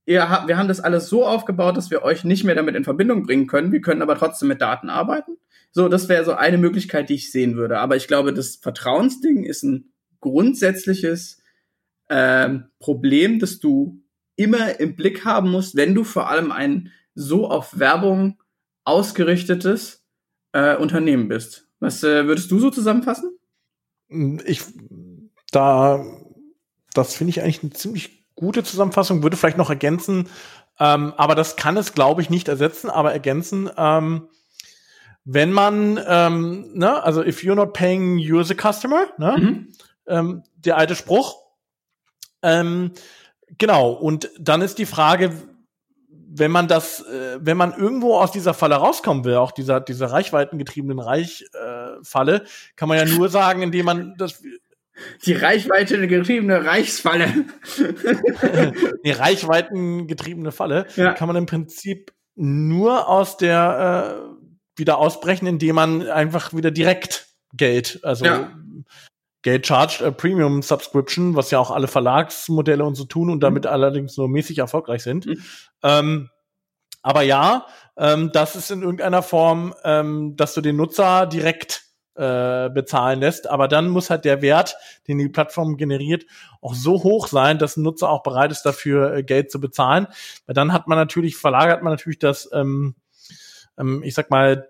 ihr 0.07 0.21
wir 0.47 0.57
haben 0.57 0.69
das 0.69 0.81
alles 0.81 1.09
so 1.09 1.27
aufgebaut, 1.27 1.77
dass 1.77 1.91
wir 1.91 2.03
euch 2.03 2.25
nicht 2.25 2.45
mehr 2.45 2.55
damit 2.55 2.75
in 2.75 2.85
Verbindung 2.85 3.23
bringen 3.25 3.47
können. 3.47 3.73
Wir 3.73 3.81
können 3.81 4.03
aber 4.03 4.17
trotzdem 4.17 4.49
mit 4.49 4.61
Daten 4.61 4.91
arbeiten. 4.91 5.39
So, 5.71 5.89
das 5.89 6.09
wäre 6.09 6.25
so 6.25 6.35
eine 6.35 6.59
Möglichkeit, 6.59 7.09
die 7.09 7.15
ich 7.15 7.33
sehen 7.33 7.57
würde. 7.57 7.79
Aber 7.79 7.97
ich 7.97 8.07
glaube, 8.07 8.35
das 8.35 8.57
Vertrauensding 8.57 9.45
ist 9.45 9.63
ein 9.63 9.93
grundsätzliches 10.21 11.43
ähm, 12.11 12.67
Problem, 12.79 13.39
das 13.39 13.59
du 13.59 14.03
immer 14.37 14.81
im 14.81 14.97
Blick 14.97 15.25
haben 15.25 15.51
musst, 15.51 15.77
wenn 15.77 15.95
du 15.95 16.05
vor 16.05 16.31
allem 16.31 16.53
ein 16.53 16.93
so 17.15 17.49
auf 17.49 17.79
Werbung 17.79 18.41
ausgerichtetes 18.85 20.05
äh, 20.53 20.77
Unternehmen 20.77 21.29
bist. 21.29 21.69
Was 21.81 22.03
äh, 22.03 22.27
würdest 22.27 22.51
du 22.51 22.59
so 22.59 22.71
zusammenfassen? 22.71 23.31
Ich 24.45 24.63
da 25.51 26.05
das 26.95 27.15
finde 27.15 27.31
ich 27.31 27.43
eigentlich 27.43 27.63
eine 27.63 27.73
ziemlich 27.73 28.22
gute 28.43 28.65
Zusammenfassung, 28.65 29.23
würde 29.23 29.37
vielleicht 29.37 29.57
noch 29.57 29.71
ergänzen, 29.71 30.29
ähm, 30.81 31.15
aber 31.17 31.35
das 31.35 31.57
kann 31.57 31.77
es, 31.77 31.95
glaube 31.95 32.23
ich, 32.23 32.31
nicht 32.31 32.49
ersetzen, 32.49 32.91
aber 32.91 33.13
ergänzen, 33.13 33.71
ähm, 33.77 34.29
wenn 35.25 35.53
man, 35.53 36.01
ähm, 36.07 36.73
ne, 36.75 37.03
also 37.03 37.23
if 37.23 37.43
you're 37.43 37.55
not 37.55 37.73
paying, 37.73 38.19
you're 38.19 38.45
the 38.45 38.57
customer, 38.57 39.07
ne? 39.19 39.37
Mhm. 39.39 39.73
Ähm, 40.09 40.43
der 40.57 40.77
alte 40.77 40.97
Spruch. 40.97 41.37
Ähm, 42.43 42.91
genau, 43.59 43.93
und 43.93 44.31
dann 44.41 44.63
ist 44.63 44.79
die 44.79 44.87
Frage, 44.87 45.33
wenn 46.35 46.51
man 46.51 46.67
das, 46.67 47.07
äh, 47.07 47.39
wenn 47.41 47.57
man 47.57 47.73
irgendwo 47.75 48.17
aus 48.17 48.33
dieser 48.33 48.55
Falle 48.55 48.75
rauskommen 48.75 49.25
will, 49.25 49.37
auch 49.37 49.53
dieser, 49.53 49.81
dieser 49.81 50.11
reichweitengetriebenen 50.11 50.99
Reichfalle, 50.99 52.37
äh, 52.37 52.47
kann 52.75 52.89
man 52.89 52.99
ja 52.99 53.05
nur 53.05 53.29
sagen, 53.29 53.63
indem 53.63 53.87
man 53.87 54.15
das 54.17 54.43
die 55.25 55.33
Reichweite 55.33 56.07
getriebene 56.07 56.65
Reichsfalle. 56.65 57.47
Die 59.05 59.11
Reichweitengetriebene 59.11 60.53
Falle 60.53 60.87
ja. 60.97 61.13
kann 61.13 61.29
man 61.29 61.37
im 61.37 61.47
Prinzip 61.47 62.13
nur 62.35 63.09
aus 63.09 63.37
der 63.37 64.29
äh, 64.29 64.79
wieder 64.79 64.99
ausbrechen, 64.99 65.47
indem 65.47 65.77
man 65.77 66.09
einfach 66.09 66.55
wieder 66.55 66.71
direkt 66.71 67.27
Geld, 67.55 68.01
also 68.03 68.25
ja. 68.25 68.53
Geld 69.43 69.67
charged, 69.67 70.01
äh, 70.01 70.13
Premium 70.13 70.63
Subscription, 70.63 71.37
was 71.37 71.51
ja 71.51 71.59
auch 71.59 71.71
alle 71.71 71.89
Verlagsmodelle 71.89 72.85
und 72.85 72.95
so 72.95 73.05
tun 73.05 73.31
und 73.31 73.41
damit 73.41 73.65
mhm. 73.65 73.71
allerdings 73.71 74.17
nur 74.17 74.29
mäßig 74.29 74.59
erfolgreich 74.59 75.03
sind. 75.03 75.27
Mhm. 75.27 75.43
Ähm, 75.83 76.31
aber 77.03 77.23
ja, 77.23 77.67
ähm, 77.97 78.31
das 78.33 78.55
ist 78.57 78.71
in 78.71 78.83
irgendeiner 78.83 79.23
Form, 79.23 79.75
ähm, 79.85 80.37
dass 80.37 80.55
du 80.55 80.61
den 80.61 80.77
Nutzer 80.77 81.27
direkt 81.27 81.83
äh, 82.15 82.71
bezahlen 82.71 83.21
lässt. 83.21 83.49
Aber 83.49 83.69
dann 83.69 83.89
muss 83.89 84.11
halt 84.11 84.25
der 84.25 84.43
Wert, 84.43 84.77
den 85.09 85.19
die 85.19 85.29
Plattform 85.29 85.77
generiert, 85.77 86.27
auch 86.61 86.75
so 86.75 87.03
hoch 87.03 87.27
sein, 87.29 87.59
dass 87.59 87.77
ein 87.77 87.83
Nutzer 87.83 88.11
auch 88.11 88.23
bereit 88.23 88.53
ist, 88.53 88.63
dafür 88.63 89.15
äh, 89.15 89.23
Geld 89.23 89.51
zu 89.51 89.61
bezahlen. 89.61 90.07
Weil 90.47 90.55
dann 90.55 90.73
hat 90.73 90.89
man 90.89 90.99
natürlich, 90.99 91.37
verlagert 91.37 91.83
man 91.83 91.93
natürlich 91.93 92.19
das, 92.19 92.51
ähm, 92.53 92.95
ähm, 93.79 94.03
ich 94.03 94.15
sag 94.15 94.31
mal, 94.31 94.69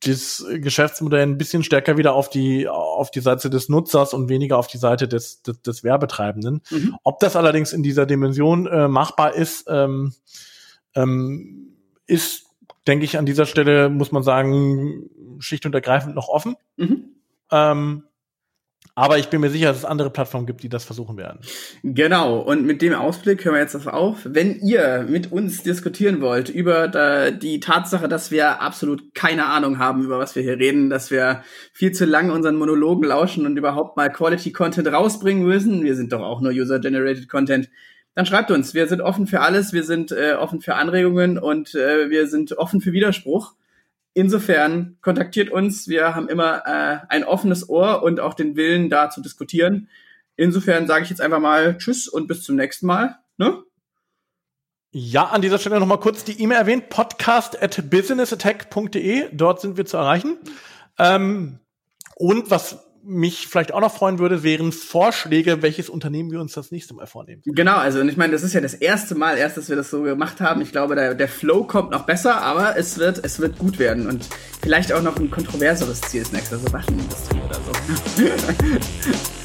das 0.00 0.44
Geschäftsmodell 0.56 1.22
ein 1.22 1.38
bisschen 1.38 1.62
stärker 1.62 1.96
wieder 1.96 2.14
auf 2.14 2.28
die 2.28 2.68
auf 2.68 3.10
die 3.10 3.20
Seite 3.20 3.48
des 3.48 3.68
Nutzers 3.68 4.12
und 4.12 4.28
weniger 4.28 4.58
auf 4.58 4.66
die 4.66 4.76
Seite 4.76 5.08
des 5.08 5.42
des, 5.42 5.62
des 5.62 5.84
Werbetreibenden. 5.84 6.60
Mhm. 6.70 6.96
Ob 7.04 7.20
das 7.20 7.36
allerdings 7.36 7.72
in 7.72 7.82
dieser 7.82 8.04
Dimension 8.04 8.66
äh, 8.66 8.88
machbar 8.88 9.34
ist, 9.34 9.64
ähm, 9.68 10.12
ähm, 10.94 11.76
ist 12.06 12.43
denke 12.86 13.04
ich, 13.04 13.18
an 13.18 13.26
dieser 13.26 13.46
Stelle 13.46 13.88
muss 13.88 14.12
man 14.12 14.22
sagen, 14.22 15.10
schlicht 15.38 15.66
und 15.66 15.74
ergreifend 15.74 16.14
noch 16.14 16.28
offen. 16.28 16.56
Mhm. 16.76 17.04
Ähm, 17.50 18.04
aber 18.96 19.18
ich 19.18 19.28
bin 19.28 19.40
mir 19.40 19.50
sicher, 19.50 19.68
dass 19.68 19.78
es 19.78 19.84
andere 19.84 20.10
Plattformen 20.10 20.46
gibt, 20.46 20.62
die 20.62 20.68
das 20.68 20.84
versuchen 20.84 21.16
werden. 21.16 21.40
Genau. 21.82 22.38
Und 22.38 22.64
mit 22.64 22.80
dem 22.80 22.94
Ausblick 22.94 23.44
hören 23.44 23.54
wir 23.54 23.60
jetzt 23.60 23.74
das 23.74 23.88
auf. 23.88 24.20
Wenn 24.24 24.60
ihr 24.60 25.06
mit 25.08 25.32
uns 25.32 25.64
diskutieren 25.64 26.20
wollt 26.20 26.48
über 26.48 27.32
die 27.32 27.58
Tatsache, 27.58 28.06
dass 28.06 28.30
wir 28.30 28.60
absolut 28.60 29.12
keine 29.14 29.46
Ahnung 29.46 29.80
haben, 29.80 30.04
über 30.04 30.20
was 30.20 30.36
wir 30.36 30.44
hier 30.44 30.58
reden, 30.58 30.90
dass 30.90 31.10
wir 31.10 31.42
viel 31.72 31.90
zu 31.90 32.04
lange 32.04 32.32
unseren 32.32 32.54
Monologen 32.54 33.04
lauschen 33.04 33.46
und 33.46 33.56
überhaupt 33.56 33.96
mal 33.96 34.12
Quality 34.12 34.52
Content 34.52 34.86
rausbringen 34.86 35.44
müssen, 35.44 35.82
wir 35.82 35.96
sind 35.96 36.12
doch 36.12 36.22
auch 36.22 36.40
nur 36.40 36.52
User-Generated 36.52 37.28
Content, 37.28 37.70
dann 38.14 38.26
schreibt 38.26 38.50
uns. 38.50 38.74
Wir 38.74 38.86
sind 38.86 39.00
offen 39.00 39.26
für 39.26 39.40
alles, 39.40 39.72
wir 39.72 39.84
sind 39.84 40.12
äh, 40.12 40.34
offen 40.34 40.60
für 40.60 40.74
Anregungen 40.74 41.38
und 41.38 41.74
äh, 41.74 42.10
wir 42.10 42.28
sind 42.28 42.56
offen 42.56 42.80
für 42.80 42.92
Widerspruch. 42.92 43.54
Insofern 44.12 44.96
kontaktiert 45.02 45.50
uns. 45.50 45.88
Wir 45.88 46.14
haben 46.14 46.28
immer 46.28 46.62
äh, 46.66 46.98
ein 47.08 47.24
offenes 47.24 47.68
Ohr 47.68 48.02
und 48.04 48.20
auch 48.20 48.34
den 48.34 48.54
Willen, 48.54 48.88
da 48.88 49.10
zu 49.10 49.20
diskutieren. 49.20 49.88
Insofern 50.36 50.86
sage 50.86 51.04
ich 51.04 51.10
jetzt 51.10 51.20
einfach 51.20 51.40
mal 51.40 51.76
Tschüss 51.78 52.08
und 52.08 52.28
bis 52.28 52.42
zum 52.42 52.54
nächsten 52.54 52.86
Mal. 52.86 53.18
Ne? 53.36 53.62
Ja, 54.92 55.24
an 55.24 55.42
dieser 55.42 55.58
Stelle 55.58 55.80
nochmal 55.80 55.98
kurz 55.98 56.22
die 56.22 56.40
E-Mail 56.40 56.58
erwähnt, 56.58 56.88
podcast 56.88 57.60
at 57.60 57.90
businessattack.de, 57.90 59.30
dort 59.32 59.60
sind 59.60 59.76
wir 59.76 59.86
zu 59.86 59.96
erreichen. 59.96 60.38
Ähm, 60.98 61.58
und 62.14 62.52
was 62.52 62.83
mich 63.06 63.46
vielleicht 63.48 63.72
auch 63.72 63.80
noch 63.80 63.94
freuen 63.94 64.18
würde, 64.18 64.42
wären 64.42 64.72
Vorschläge, 64.72 65.62
welches 65.62 65.88
Unternehmen 65.88 66.30
wir 66.30 66.40
uns 66.40 66.52
das 66.52 66.70
nächste 66.70 66.94
Mal 66.94 67.06
vornehmen. 67.06 67.42
Genau, 67.44 67.76
also 67.76 68.00
ich 68.02 68.16
meine, 68.16 68.32
das 68.32 68.42
ist 68.42 68.54
ja 68.54 68.60
das 68.60 68.74
erste 68.74 69.14
Mal 69.14 69.36
erst, 69.36 69.56
dass 69.56 69.68
wir 69.68 69.76
das 69.76 69.90
so 69.90 70.02
gemacht 70.02 70.40
haben. 70.40 70.60
Ich 70.60 70.72
glaube, 70.72 70.94
der, 70.94 71.14
der 71.14 71.28
Flow 71.28 71.64
kommt 71.64 71.90
noch 71.90 72.06
besser, 72.06 72.40
aber 72.40 72.76
es 72.76 72.98
wird, 72.98 73.24
es 73.24 73.38
wird 73.40 73.58
gut 73.58 73.78
werden 73.78 74.08
und 74.08 74.28
vielleicht 74.62 74.92
auch 74.92 75.02
noch 75.02 75.16
ein 75.16 75.30
kontroverseres 75.30 76.00
Ziel 76.02 76.22
ist 76.22 76.32
nächstes, 76.32 76.60
also 76.60 76.72
Waffenindustrie 76.72 77.40
oder 77.44 77.56
so. 77.56 77.72